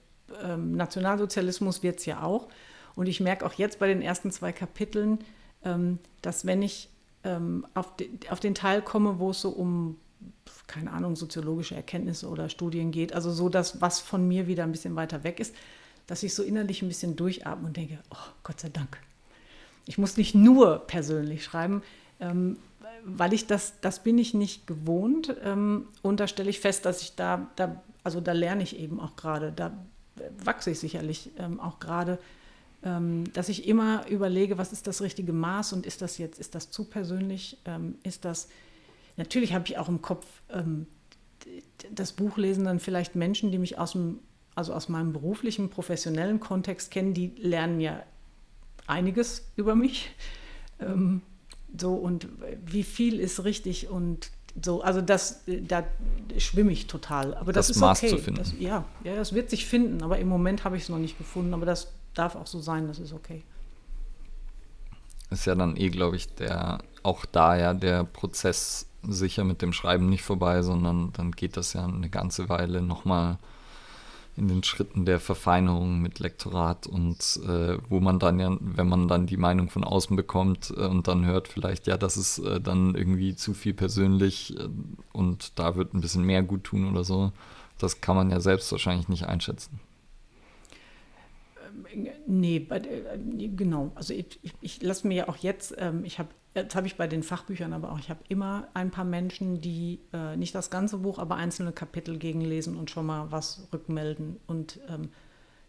ähm, 0.43 0.73
Nationalsozialismus 0.73 1.81
wird 1.81 1.99
es 1.99 2.05
ja 2.05 2.21
auch. 2.21 2.47
Und 2.95 3.07
ich 3.07 3.19
merke 3.19 3.45
auch 3.45 3.53
jetzt 3.53 3.79
bei 3.79 3.87
den 3.87 4.03
ersten 4.03 4.31
zwei 4.31 4.51
Kapiteln, 4.51 5.19
ähm, 5.63 5.97
dass 6.21 6.45
wenn 6.45 6.61
ich 6.61 6.89
ähm, 7.23 7.65
auf, 7.73 7.95
de, 7.95 8.09
auf 8.29 8.39
den 8.39 8.53
Teil 8.53 8.81
komme, 8.81 9.17
wo 9.17 9.31
es 9.31 9.41
so 9.41 9.49
um, 9.49 9.97
keine 10.67 10.91
Ahnung, 10.91 11.15
soziologische 11.15 11.75
Erkenntnisse 11.75 12.27
oder 12.27 12.49
Studien 12.49 12.91
geht, 12.91 13.13
also 13.13 13.31
so 13.31 13.49
das, 13.49 13.81
was 13.81 13.99
von 13.99 14.27
mir 14.27 14.47
wieder 14.47 14.63
ein 14.63 14.71
bisschen 14.71 14.95
weiter 14.95 15.23
weg 15.23 15.39
ist, 15.39 15.55
dass 16.07 16.23
ich 16.23 16.33
so 16.33 16.43
innerlich 16.43 16.81
ein 16.81 16.87
bisschen 16.87 17.15
durchatme 17.15 17.67
und 17.67 17.77
denke, 17.77 17.99
oh 18.11 18.31
Gott 18.43 18.59
sei 18.59 18.69
Dank. 18.69 18.97
Ich 19.85 19.97
muss 19.97 20.17
nicht 20.17 20.35
nur 20.35 20.79
persönlich 20.79 21.43
schreiben, 21.43 21.81
ähm, 22.19 22.57
weil 23.05 23.33
ich 23.33 23.47
das, 23.47 23.79
das 23.81 24.03
bin 24.03 24.17
ich 24.17 24.33
nicht 24.33 24.67
gewohnt. 24.67 25.35
Ähm, 25.43 25.87
und 26.01 26.19
da 26.19 26.27
stelle 26.27 26.49
ich 26.49 26.59
fest, 26.59 26.85
dass 26.85 27.01
ich 27.01 27.15
da, 27.15 27.47
da, 27.55 27.81
also 28.03 28.19
da 28.19 28.33
lerne 28.33 28.63
ich 28.63 28.77
eben 28.77 28.99
auch 28.99 29.15
gerade, 29.15 29.51
da 29.53 29.71
wachse 30.43 30.71
ich 30.71 30.79
sicherlich 30.79 31.31
ähm, 31.37 31.59
auch 31.59 31.79
gerade, 31.79 32.19
dass 33.33 33.49
ich 33.49 33.67
immer 33.67 34.07
überlege, 34.07 34.59
was 34.59 34.71
ist 34.71 34.85
das 34.85 35.01
richtige 35.01 35.33
Maß 35.33 35.73
und 35.73 35.87
ist 35.87 36.03
das 36.03 36.19
jetzt, 36.19 36.39
ist 36.39 36.53
das 36.53 36.69
zu 36.69 36.85
persönlich, 36.85 37.57
ist 38.03 38.23
das, 38.23 38.47
natürlich 39.17 39.53
habe 39.53 39.65
ich 39.67 39.77
auch 39.77 39.89
im 39.89 40.01
Kopf 40.01 40.25
ähm, 40.49 40.87
das 41.91 42.13
Buch 42.13 42.37
lesen 42.37 42.65
dann 42.65 42.79
vielleicht 42.79 43.15
Menschen, 43.15 43.51
die 43.51 43.57
mich 43.57 43.77
aus 43.77 43.93
dem, 43.93 44.19
also 44.55 44.73
aus 44.73 44.89
meinem 44.89 45.13
beruflichen, 45.13 45.69
professionellen 45.69 46.39
Kontext 46.39 46.91
kennen, 46.91 47.13
die 47.13 47.33
lernen 47.37 47.79
ja 47.79 48.01
einiges 48.87 49.45
über 49.55 49.75
mich. 49.75 50.11
Ähm, 50.79 51.21
so 51.77 51.93
und 51.93 52.27
wie 52.65 52.83
viel 52.83 53.19
ist 53.19 53.43
richtig 53.43 53.89
und 53.89 54.31
so, 54.63 54.81
also 54.81 55.01
das, 55.01 55.43
da 55.45 55.83
schwimme 56.37 56.71
ich 56.71 56.87
total. 56.87 57.35
Aber 57.35 57.53
das, 57.53 57.67
das 57.67 57.75
ist 57.75 57.81
Maß 57.81 57.99
okay. 57.99 58.09
zu 58.09 58.17
finden. 58.17 58.39
Das, 58.39 58.53
ja, 58.57 58.85
ja, 59.03 59.15
das 59.15 59.33
wird 59.33 59.51
sich 59.51 59.67
finden, 59.67 60.01
aber 60.01 60.17
im 60.17 60.27
Moment 60.27 60.63
habe 60.63 60.77
ich 60.77 60.83
es 60.83 60.89
noch 60.89 60.97
nicht 60.97 61.17
gefunden. 61.17 61.53
Aber 61.53 61.65
das 61.65 61.91
darf 62.15 62.35
auch 62.35 62.47
so 62.47 62.59
sein, 62.59 62.87
das 62.87 62.97
ist 62.97 63.13
okay. 63.13 63.43
Ist 65.29 65.45
ja 65.45 65.53
dann 65.53 65.75
eh, 65.75 65.89
glaube 65.89 66.15
ich, 66.15 66.33
der 66.35 66.79
auch 67.03 67.25
da 67.25 67.55
ja 67.55 67.73
der 67.73 68.03
Prozess 68.05 68.87
sicher 69.07 69.43
mit 69.43 69.61
dem 69.61 69.73
Schreiben 69.73 70.09
nicht 70.09 70.23
vorbei, 70.23 70.61
sondern 70.61 71.11
dann 71.13 71.31
geht 71.31 71.57
das 71.57 71.73
ja 71.73 71.85
eine 71.85 72.09
ganze 72.09 72.49
Weile 72.49 72.81
nochmal 72.81 73.33
mal 73.33 73.39
in 74.37 74.47
den 74.47 74.63
Schritten 74.63 75.05
der 75.05 75.19
Verfeinerung 75.19 75.99
mit 75.99 76.19
Lektorat 76.19 76.85
und 76.85 77.39
äh, 77.43 77.79
wo 77.89 77.99
man 77.99 78.19
dann 78.19 78.39
ja, 78.39 78.55
wenn 78.61 78.87
man 78.87 79.07
dann 79.07 79.25
die 79.25 79.35
Meinung 79.35 79.69
von 79.69 79.83
außen 79.83 80.15
bekommt 80.15 80.71
äh, 80.77 80.85
und 80.85 81.07
dann 81.07 81.25
hört 81.25 81.47
vielleicht, 81.47 81.87
ja, 81.87 81.97
das 81.97 82.17
ist 82.17 82.37
äh, 82.39 82.61
dann 82.61 82.93
irgendwie 82.93 83.35
zu 83.35 83.55
viel 83.55 83.73
persönlich 83.73 84.55
äh, 84.57 84.69
und 85.11 85.57
da 85.57 85.75
wird 85.75 85.95
ein 85.95 86.01
bisschen 86.01 86.23
mehr 86.23 86.43
gut 86.43 86.65
tun 86.65 86.87
oder 86.87 87.03
so, 87.03 87.31
das 87.79 87.99
kann 87.99 88.15
man 88.15 88.29
ja 88.29 88.39
selbst 88.39 88.71
wahrscheinlich 88.71 89.09
nicht 89.09 89.25
einschätzen. 89.25 89.79
Ähm, 91.91 92.07
nee, 92.27 92.57
äh, 92.69 93.47
genau. 93.55 93.91
Also 93.95 94.13
ich, 94.13 94.39
ich, 94.43 94.53
ich 94.61 94.81
lasse 94.83 95.07
mir 95.07 95.15
ja 95.15 95.29
auch 95.29 95.37
jetzt, 95.37 95.73
ähm, 95.79 96.05
ich 96.05 96.19
habe 96.19 96.29
das 96.63 96.75
habe 96.75 96.87
ich 96.87 96.95
bei 96.95 97.07
den 97.07 97.23
Fachbüchern 97.23 97.73
aber 97.73 97.91
auch. 97.91 97.99
Ich 97.99 98.09
habe 98.09 98.19
immer 98.29 98.67
ein 98.73 98.91
paar 98.91 99.05
Menschen, 99.05 99.61
die 99.61 99.99
äh, 100.13 100.35
nicht 100.35 100.55
das 100.55 100.69
ganze 100.69 100.97
Buch, 100.97 101.19
aber 101.19 101.35
einzelne 101.35 101.71
Kapitel 101.71 102.17
gegenlesen 102.17 102.75
und 102.75 102.89
schon 102.89 103.05
mal 103.05 103.31
was 103.31 103.67
rückmelden. 103.71 104.37
Und 104.47 104.79
ähm, 104.89 105.09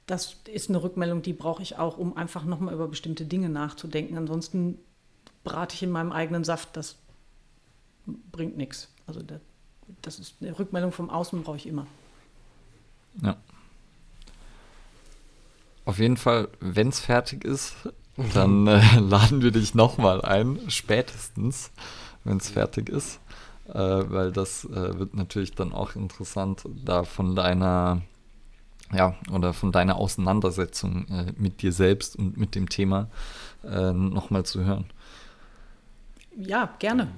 das 0.07 0.37
ist 0.53 0.71
eine 0.71 0.83
Rückmeldung, 0.83 1.23
die 1.23 1.33
brauche 1.33 1.63
ich 1.63 1.77
auch, 1.77 1.99
um 1.99 2.17
einfach 2.17 2.45
nochmal 2.45 2.75
über 2.75 2.89
bestimmte 2.89 3.27
Dinge 3.27 3.49
nachzudenken. 3.49 4.17
Ansonsten 4.17 4.79
brate 5.45 5.75
ich 5.75 5.83
in 5.83 5.91
meinem 5.91 6.13
eigenen 6.13 6.45
Saft. 6.45 6.77
Das 6.77 6.97
bringt 8.33 8.57
nichts. 8.57 8.89
Also 9.07 9.23
das, 9.23 9.41
das 10.03 10.19
ist 10.19 10.37
eine 10.41 10.59
Rückmeldung 10.59 10.93
vom 10.93 11.11
Außen 11.11 11.43
brauche 11.43 11.57
ich 11.57 11.67
immer. 11.67 11.87
Ja. 13.23 13.37
Auf 15.85 15.99
jeden 15.99 16.17
Fall, 16.17 16.49
wenn 16.61 16.89
es 16.89 17.01
fertig 17.01 17.45
ist, 17.45 17.89
dann 18.35 18.67
äh, 18.67 18.81
laden 18.99 19.43
wir 19.43 19.51
dich 19.51 19.75
nochmal 19.75 20.23
ein, 20.23 20.59
spätestens, 20.69 21.71
wenn 22.25 22.39
es 22.39 22.51
fertig 22.51 22.89
ist. 22.89 23.21
Äh, 23.69 23.75
weil 23.75 24.33
das 24.33 24.65
äh, 24.65 24.99
wird 24.99 25.15
natürlich 25.15 25.55
dann 25.55 25.73
auch 25.73 25.95
interessant, 25.95 26.65
da 26.85 27.05
von 27.05 27.37
deiner, 27.37 28.01
ja, 28.93 29.15
oder 29.31 29.53
von 29.53 29.73
deiner 29.73 29.97
Auseinandersetzung 29.97 31.07
äh, 31.09 31.33
mit 31.37 31.61
dir 31.61 31.73
selbst 31.73 32.17
und 32.17 32.39
mit 32.39 32.55
dem 32.55 32.69
Thema 32.69 33.09
äh, 33.65 33.93
nochmal 33.93 34.45
zu 34.45 34.65
hören. 34.65 34.87
Ja, 36.35 36.71
gerne. 36.79 37.09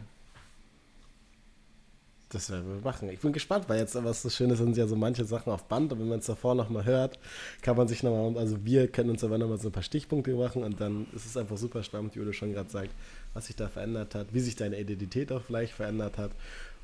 Das 2.33 2.49
werden 2.49 2.77
wir 2.77 2.81
machen. 2.81 3.09
Ich 3.11 3.19
bin 3.19 3.33
gespannt, 3.33 3.69
weil 3.69 3.81
jetzt 3.81 3.97
was 3.97 4.23
so 4.23 4.31
schön 4.31 4.51
ist, 4.51 4.59
sind 4.59 4.77
ja 4.77 4.87
so 4.87 4.95
manche 4.95 5.25
Sachen 5.25 5.53
auf 5.53 5.65
Band 5.65 5.93
und 5.93 5.99
wenn 5.99 6.09
man 6.09 6.21
es 6.21 6.27
davor 6.27 6.55
nochmal 6.55 6.85
hört, 6.85 7.19
kann 7.61 7.77
man 7.77 7.89
sich 7.89 8.05
nochmal, 8.05 8.41
also 8.41 8.65
wir 8.65 8.87
können 8.87 9.11
uns 9.11 9.25
aber 9.25 9.37
nochmal 9.37 9.59
so 9.59 9.69
ein 9.69 9.73
paar 9.73 9.83
Stichpunkte 9.83 10.33
machen 10.37 10.63
und 10.63 10.81
dann 10.81 11.09
ist 11.13 11.27
es 11.27 11.37
einfach 11.37 11.57
super 11.57 11.83
spannend, 11.83 12.15
wie 12.15 12.21
Udo 12.21 12.33
schon 12.33 12.53
gerade 12.53 12.71
sagt, 12.71 12.91
was 13.35 13.47
sich 13.47 13.57
da 13.57 13.67
verändert 13.67 14.15
hat, 14.15 14.33
wie 14.33 14.39
sich 14.39 14.55
deine 14.55 14.79
Identität 14.79 15.33
auch 15.33 15.43
vielleicht 15.43 15.73
verändert 15.73 16.19
hat. 16.19 16.31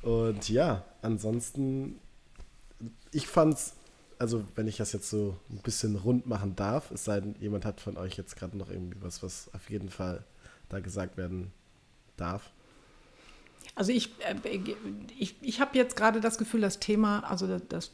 Und 0.01 0.49
ja, 0.49 0.83
ansonsten, 1.01 1.95
ich 3.13 3.27
fand's, 3.27 3.73
also 4.19 4.43
wenn 4.55 4.67
ich 4.67 4.75
das 4.75 4.91
jetzt 4.91 5.09
so 5.09 5.37
ein 5.49 5.59
bisschen 5.59 5.95
rund 5.95 6.27
machen 6.27 6.57
darf, 6.57 6.91
es 6.91 7.05
sei 7.05 7.21
denn, 7.21 7.35
jemand 7.39 7.63
hat 7.63 7.79
von 7.79 7.95
euch 7.95 8.17
jetzt 8.17 8.35
gerade 8.35 8.57
noch 8.57 8.69
irgendwie 8.69 9.01
was, 9.01 9.23
was 9.23 9.49
auf 9.53 9.69
jeden 9.69 9.89
Fall 9.89 10.25
da 10.67 10.81
gesagt 10.81 11.15
werden 11.15 11.53
darf. 12.17 12.51
Also 13.77 13.91
ich, 13.91 14.09
äh, 14.21 14.59
ich, 15.19 15.35
ich 15.41 15.61
habe 15.61 15.77
jetzt 15.77 15.95
gerade 15.95 16.19
das 16.19 16.39
Gefühl, 16.39 16.61
das 16.61 16.79
Thema, 16.79 17.19
also 17.19 17.59
das, 17.59 17.91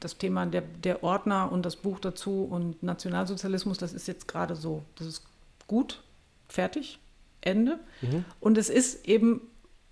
das 0.00 0.16
Thema 0.16 0.46
der, 0.46 0.62
der 0.62 1.04
Ordner 1.04 1.52
und 1.52 1.66
das 1.66 1.76
Buch 1.76 2.00
dazu 2.00 2.48
und 2.50 2.82
Nationalsozialismus, 2.82 3.76
das 3.76 3.92
ist 3.92 4.08
jetzt 4.08 4.26
gerade 4.26 4.56
so, 4.56 4.82
das 4.96 5.06
ist 5.06 5.22
gut, 5.66 6.02
fertig, 6.48 6.98
Ende. 7.42 7.78
Mhm. 8.00 8.24
Und 8.40 8.56
es 8.56 8.70
ist 8.70 9.06
eben 9.06 9.42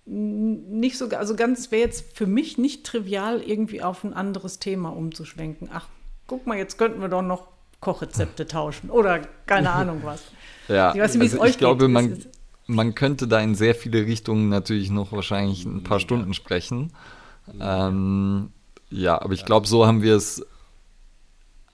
nicht 0.05 0.97
so, 0.97 1.07
also 1.09 1.35
ganz, 1.35 1.69
wäre 1.69 1.83
jetzt 1.83 2.17
für 2.17 2.25
mich 2.25 2.57
nicht 2.57 2.83
trivial, 2.83 3.43
irgendwie 3.43 3.83
auf 3.83 4.03
ein 4.03 4.15
anderes 4.15 4.57
Thema 4.57 4.89
umzuschwenken. 4.89 5.69
Ach, 5.71 5.87
guck 6.25 6.47
mal, 6.47 6.57
jetzt 6.57 6.79
könnten 6.79 6.99
wir 6.99 7.09
doch 7.09 7.21
noch 7.21 7.45
Kochrezepte 7.79 8.47
tauschen 8.47 8.89
oder 8.89 9.19
keine 9.45 9.69
Ahnung 9.71 10.01
was. 10.03 10.23
Ja, 10.67 10.95
ich 10.95 10.99
weiß 10.99 11.13
nicht, 11.13 11.21
wie 11.21 11.25
also 11.25 11.35
es 11.35 11.41
euch 11.41 11.49
ich 11.51 11.57
glaube, 11.59 11.85
geht. 11.85 11.93
man, 11.93 12.25
man 12.69 12.93
könnte 12.93 13.27
da 13.27 13.39
in 13.39 13.55
sehr 13.55 13.75
viele 13.75 14.05
Richtungen 14.05 14.47
natürlich 14.47 14.91
noch 14.91 15.11
wahrscheinlich 15.11 15.65
ein 15.65 15.83
paar 15.83 15.99
Stunden 15.99 16.33
sprechen. 16.33 16.93
Ähm, 17.59 18.51
ja, 18.91 19.19
aber 19.21 19.33
ich 19.33 19.45
glaube, 19.45 19.67
so 19.67 19.87
haben 19.87 20.01
wir 20.03 20.15
es 20.15 20.45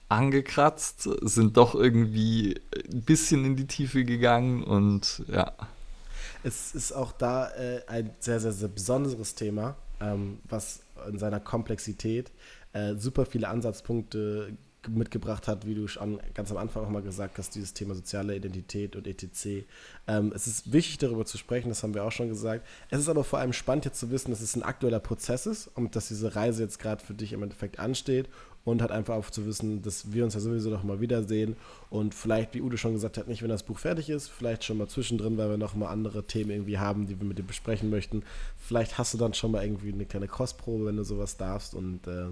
angekratzt, 0.08 1.08
sind 1.22 1.56
doch 1.56 1.74
irgendwie 1.74 2.60
ein 2.92 3.02
bisschen 3.02 3.44
in 3.44 3.56
die 3.56 3.66
Tiefe 3.66 4.04
gegangen 4.04 4.62
und 4.64 5.22
ja. 5.28 5.52
Es 6.42 6.74
ist 6.74 6.92
auch 6.92 7.12
da 7.12 7.50
äh, 7.50 7.82
ein 7.88 8.10
sehr, 8.20 8.40
sehr, 8.40 8.52
sehr 8.52 8.68
besonderes 8.68 9.34
Thema, 9.34 9.76
ähm, 10.00 10.38
was 10.48 10.80
in 11.08 11.18
seiner 11.18 11.40
Komplexität 11.40 12.30
äh, 12.72 12.94
super 12.94 13.26
viele 13.26 13.48
Ansatzpunkte 13.48 14.56
mitgebracht 14.88 15.48
hat, 15.48 15.66
wie 15.66 15.74
du 15.74 15.88
schon 15.88 16.20
ganz 16.34 16.50
am 16.50 16.56
Anfang 16.56 16.84
auch 16.84 16.90
mal 16.90 17.02
gesagt 17.02 17.38
hast, 17.38 17.54
dieses 17.54 17.74
Thema 17.74 17.94
soziale 17.94 18.36
Identität 18.36 18.96
und 18.96 19.06
etc. 19.06 19.64
Ähm, 20.06 20.32
es 20.34 20.46
ist 20.46 20.72
wichtig, 20.72 20.98
darüber 20.98 21.24
zu 21.24 21.38
sprechen, 21.38 21.68
das 21.68 21.82
haben 21.82 21.94
wir 21.94 22.04
auch 22.04 22.12
schon 22.12 22.28
gesagt. 22.28 22.66
Es 22.90 23.00
ist 23.00 23.08
aber 23.08 23.24
vor 23.24 23.38
allem 23.38 23.52
spannend 23.52 23.84
jetzt 23.84 24.00
zu 24.00 24.10
wissen, 24.10 24.30
dass 24.30 24.40
es 24.40 24.56
ein 24.56 24.62
aktueller 24.62 25.00
Prozess 25.00 25.46
ist 25.46 25.68
und 25.74 25.96
dass 25.96 26.08
diese 26.08 26.36
Reise 26.36 26.62
jetzt 26.62 26.78
gerade 26.78 27.04
für 27.04 27.14
dich 27.14 27.32
im 27.32 27.42
Endeffekt 27.42 27.78
ansteht 27.78 28.28
und 28.66 28.82
halt 28.82 28.90
einfach 28.90 29.14
auch 29.14 29.30
zu 29.30 29.46
wissen, 29.46 29.80
dass 29.82 30.12
wir 30.12 30.24
uns 30.24 30.34
ja 30.34 30.40
sowieso 30.40 30.70
noch 30.70 30.82
mal 30.82 31.00
wiedersehen 31.00 31.54
und 31.88 32.14
vielleicht, 32.14 32.52
wie 32.52 32.60
Udo 32.60 32.76
schon 32.76 32.94
gesagt 32.94 33.16
hat, 33.16 33.28
nicht, 33.28 33.42
wenn 33.42 33.48
das 33.48 33.62
Buch 33.62 33.78
fertig 33.78 34.10
ist, 34.10 34.28
vielleicht 34.28 34.64
schon 34.64 34.76
mal 34.76 34.88
zwischendrin, 34.88 35.38
weil 35.38 35.48
wir 35.48 35.56
noch 35.56 35.76
mal 35.76 35.86
andere 35.88 36.24
Themen 36.26 36.50
irgendwie 36.50 36.78
haben, 36.78 37.06
die 37.06 37.18
wir 37.20 37.26
mit 37.26 37.38
dir 37.38 37.44
besprechen 37.44 37.90
möchten. 37.90 38.24
Vielleicht 38.58 38.98
hast 38.98 39.14
du 39.14 39.18
dann 39.18 39.34
schon 39.34 39.52
mal 39.52 39.62
irgendwie 39.62 39.92
eine 39.92 40.04
kleine 40.04 40.26
Kostprobe, 40.26 40.86
wenn 40.86 40.96
du 40.96 41.04
sowas 41.04 41.36
darfst 41.36 41.74
und 41.74 42.08
äh, 42.08 42.26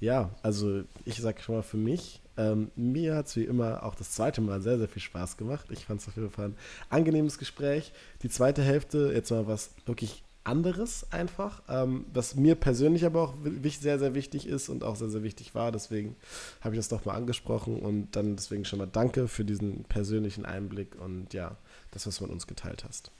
ja, 0.00 0.30
also 0.42 0.82
ich 1.04 1.20
sage 1.20 1.40
schon 1.40 1.56
mal 1.56 1.62
für 1.62 1.76
mich, 1.76 2.20
ähm, 2.36 2.70
mir 2.74 3.14
hat 3.14 3.26
es 3.26 3.36
wie 3.36 3.44
immer 3.44 3.84
auch 3.84 3.94
das 3.94 4.12
zweite 4.12 4.40
Mal 4.40 4.60
sehr, 4.60 4.78
sehr 4.78 4.88
viel 4.88 5.02
Spaß 5.02 5.36
gemacht. 5.36 5.66
Ich 5.70 5.84
fand 5.84 6.00
es 6.00 6.08
auf 6.08 6.16
jeden 6.16 6.30
Fall 6.30 6.48
ein 6.48 6.56
angenehmes 6.90 7.38
Gespräch. 7.38 7.92
Die 8.22 8.28
zweite 8.28 8.62
Hälfte, 8.62 9.12
jetzt 9.14 9.30
mal 9.30 9.46
was 9.46 9.74
wirklich 9.86 10.24
anderes 10.44 11.10
einfach, 11.10 11.62
ähm, 11.68 12.04
was 12.12 12.34
mir 12.34 12.54
persönlich 12.54 13.06
aber 13.06 13.22
auch 13.22 13.34
sehr, 13.64 13.98
sehr 13.98 14.14
wichtig 14.14 14.46
ist 14.46 14.68
und 14.68 14.84
auch 14.84 14.96
sehr, 14.96 15.08
sehr 15.08 15.22
wichtig 15.22 15.54
war. 15.54 15.72
Deswegen 15.72 16.16
habe 16.60 16.74
ich 16.74 16.78
das 16.78 16.88
doch 16.88 17.04
mal 17.04 17.14
angesprochen 17.14 17.78
und 17.78 18.14
dann 18.14 18.36
deswegen 18.36 18.64
schon 18.64 18.78
mal 18.78 18.86
danke 18.86 19.26
für 19.26 19.44
diesen 19.44 19.84
persönlichen 19.84 20.44
Einblick 20.44 21.00
und 21.00 21.32
ja, 21.32 21.56
das, 21.92 22.06
was 22.06 22.18
du 22.18 22.24
mit 22.24 22.32
uns 22.32 22.46
geteilt 22.46 22.84
hast. 22.84 23.10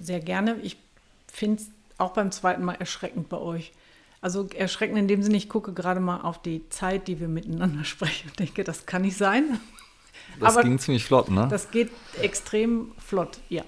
Sehr 0.00 0.20
gerne. 0.20 0.56
Ich 0.62 0.76
finde 1.26 1.60
es 1.62 1.70
auch 1.98 2.12
beim 2.12 2.30
zweiten 2.30 2.62
Mal 2.62 2.74
erschreckend 2.74 3.28
bei 3.28 3.38
euch. 3.38 3.72
Also 4.22 4.48
erschreckend 4.56 4.98
in 4.98 5.08
dem 5.08 5.22
Sinne, 5.22 5.36
ich 5.36 5.48
gucke 5.48 5.72
gerade 5.72 6.00
mal 6.00 6.20
auf 6.20 6.40
die 6.40 6.66
Zeit, 6.70 7.08
die 7.08 7.20
wir 7.20 7.28
miteinander 7.28 7.84
sprechen 7.84 8.30
und 8.30 8.38
denke, 8.38 8.64
das 8.64 8.86
kann 8.86 9.02
nicht 9.02 9.18
sein. 9.18 9.60
Das 10.40 10.56
Aber 10.56 10.62
ging 10.62 10.78
ziemlich 10.78 11.04
flott, 11.04 11.28
ne? 11.28 11.48
Das 11.50 11.70
geht 11.70 11.90
extrem 12.20 12.92
flott, 12.96 13.38
ja. 13.50 13.64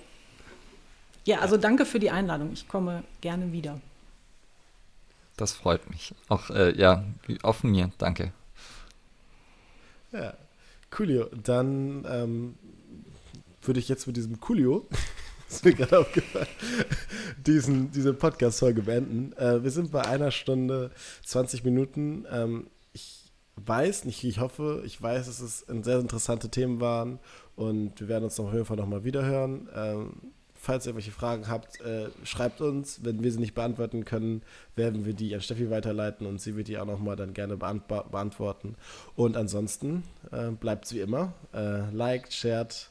Ja, 1.26 1.40
also 1.40 1.56
danke 1.56 1.84
für 1.84 1.98
die 1.98 2.10
Einladung. 2.10 2.52
Ich 2.52 2.68
komme 2.68 3.02
gerne 3.20 3.52
wieder. 3.52 3.80
Das 5.36 5.52
freut 5.52 5.90
mich. 5.90 6.14
Auch, 6.28 6.50
äh, 6.50 6.78
ja, 6.78 7.04
auch 7.42 7.56
von 7.56 7.70
mir. 7.70 7.90
Danke. 7.98 8.32
Ja, 10.12 10.34
Coolio. 10.90 11.28
Dann 11.34 12.06
ähm, 12.08 12.54
würde 13.62 13.80
ich 13.80 13.88
jetzt 13.88 14.06
mit 14.06 14.16
diesem 14.16 14.38
Coolio, 14.38 14.86
ist 15.56 15.64
mir 15.64 15.74
gerade 15.74 15.98
aufgefallen, 15.98 16.46
diesen, 17.46 17.90
diese 17.90 18.12
Podcast-Folge 18.12 18.82
beenden. 18.82 19.32
Äh, 19.34 19.62
wir 19.62 19.70
sind 19.70 19.92
bei 19.92 20.02
einer 20.02 20.30
Stunde 20.30 20.90
20 21.24 21.64
Minuten. 21.64 22.26
Ähm, 22.30 22.66
ich 22.92 23.32
weiß, 23.56 24.04
nicht, 24.04 24.24
ich 24.24 24.40
hoffe, 24.40 24.82
ich 24.84 25.00
weiß, 25.00 25.26
dass 25.26 25.40
es 25.40 25.60
sehr 25.82 25.98
interessante 25.98 26.48
Themen 26.48 26.80
waren 26.80 27.20
und 27.56 28.00
wir 28.00 28.08
werden 28.08 28.24
uns 28.24 28.38
auf 28.40 28.52
jeden 28.52 28.64
Fall 28.64 28.76
nochmal 28.76 29.04
wiederhören. 29.04 29.68
Ähm, 29.74 30.12
Falls 30.56 30.86
ihr 30.86 30.90
irgendwelche 30.90 31.10
Fragen 31.10 31.46
habt, 31.46 31.78
äh, 31.82 32.08
schreibt 32.24 32.62
uns. 32.62 33.04
Wenn 33.04 33.22
wir 33.22 33.30
sie 33.30 33.38
nicht 33.38 33.52
beantworten 33.52 34.06
können, 34.06 34.40
werden 34.76 35.04
wir 35.04 35.12
die 35.12 35.34
an 35.34 35.42
Steffi 35.42 35.68
weiterleiten 35.68 36.26
und 36.26 36.40
sie 36.40 36.56
wird 36.56 36.68
die 36.68 36.78
auch 36.78 36.86
nochmal 36.86 37.16
dann 37.16 37.34
gerne 37.34 37.58
beant 37.58 37.86
beantworten. 37.86 38.74
Und 39.14 39.36
ansonsten 39.36 40.04
äh, 40.32 40.48
bleibt 40.52 40.90
wie 40.94 41.00
immer. 41.00 41.34
Äh, 41.52 41.90
liked, 41.90 42.32
shared 42.32 42.90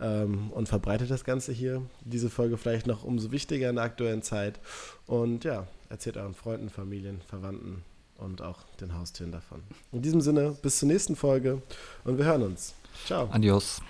ähm, 0.00 0.50
und 0.50 0.68
verbreitet 0.68 1.10
das 1.10 1.24
Ganze 1.24 1.52
hier. 1.52 1.82
Diese 2.04 2.30
Folge 2.30 2.56
vielleicht 2.56 2.86
noch 2.86 3.04
umso 3.04 3.32
wichtiger 3.32 3.70
in 3.70 3.76
der 3.76 3.84
aktuellen 3.84 4.22
Zeit. 4.22 4.60
Und 5.06 5.44
ja, 5.44 5.66
erzählt 5.88 6.16
euren 6.16 6.34
Freunden, 6.34 6.68
Familien, 6.68 7.20
Verwandten 7.28 7.82
und 8.18 8.42
auch 8.42 8.64
den 8.80 8.94
Haustieren 8.98 9.32
davon. 9.32 9.62
In 9.92 10.02
diesem 10.02 10.20
Sinne, 10.20 10.56
bis 10.62 10.78
zur 10.78 10.88
nächsten 10.88 11.16
Folge 11.16 11.62
und 12.04 12.18
wir 12.18 12.24
hören 12.24 12.42
uns. 12.42 12.74
Ciao. 13.04 13.28
Adios. 13.30 13.80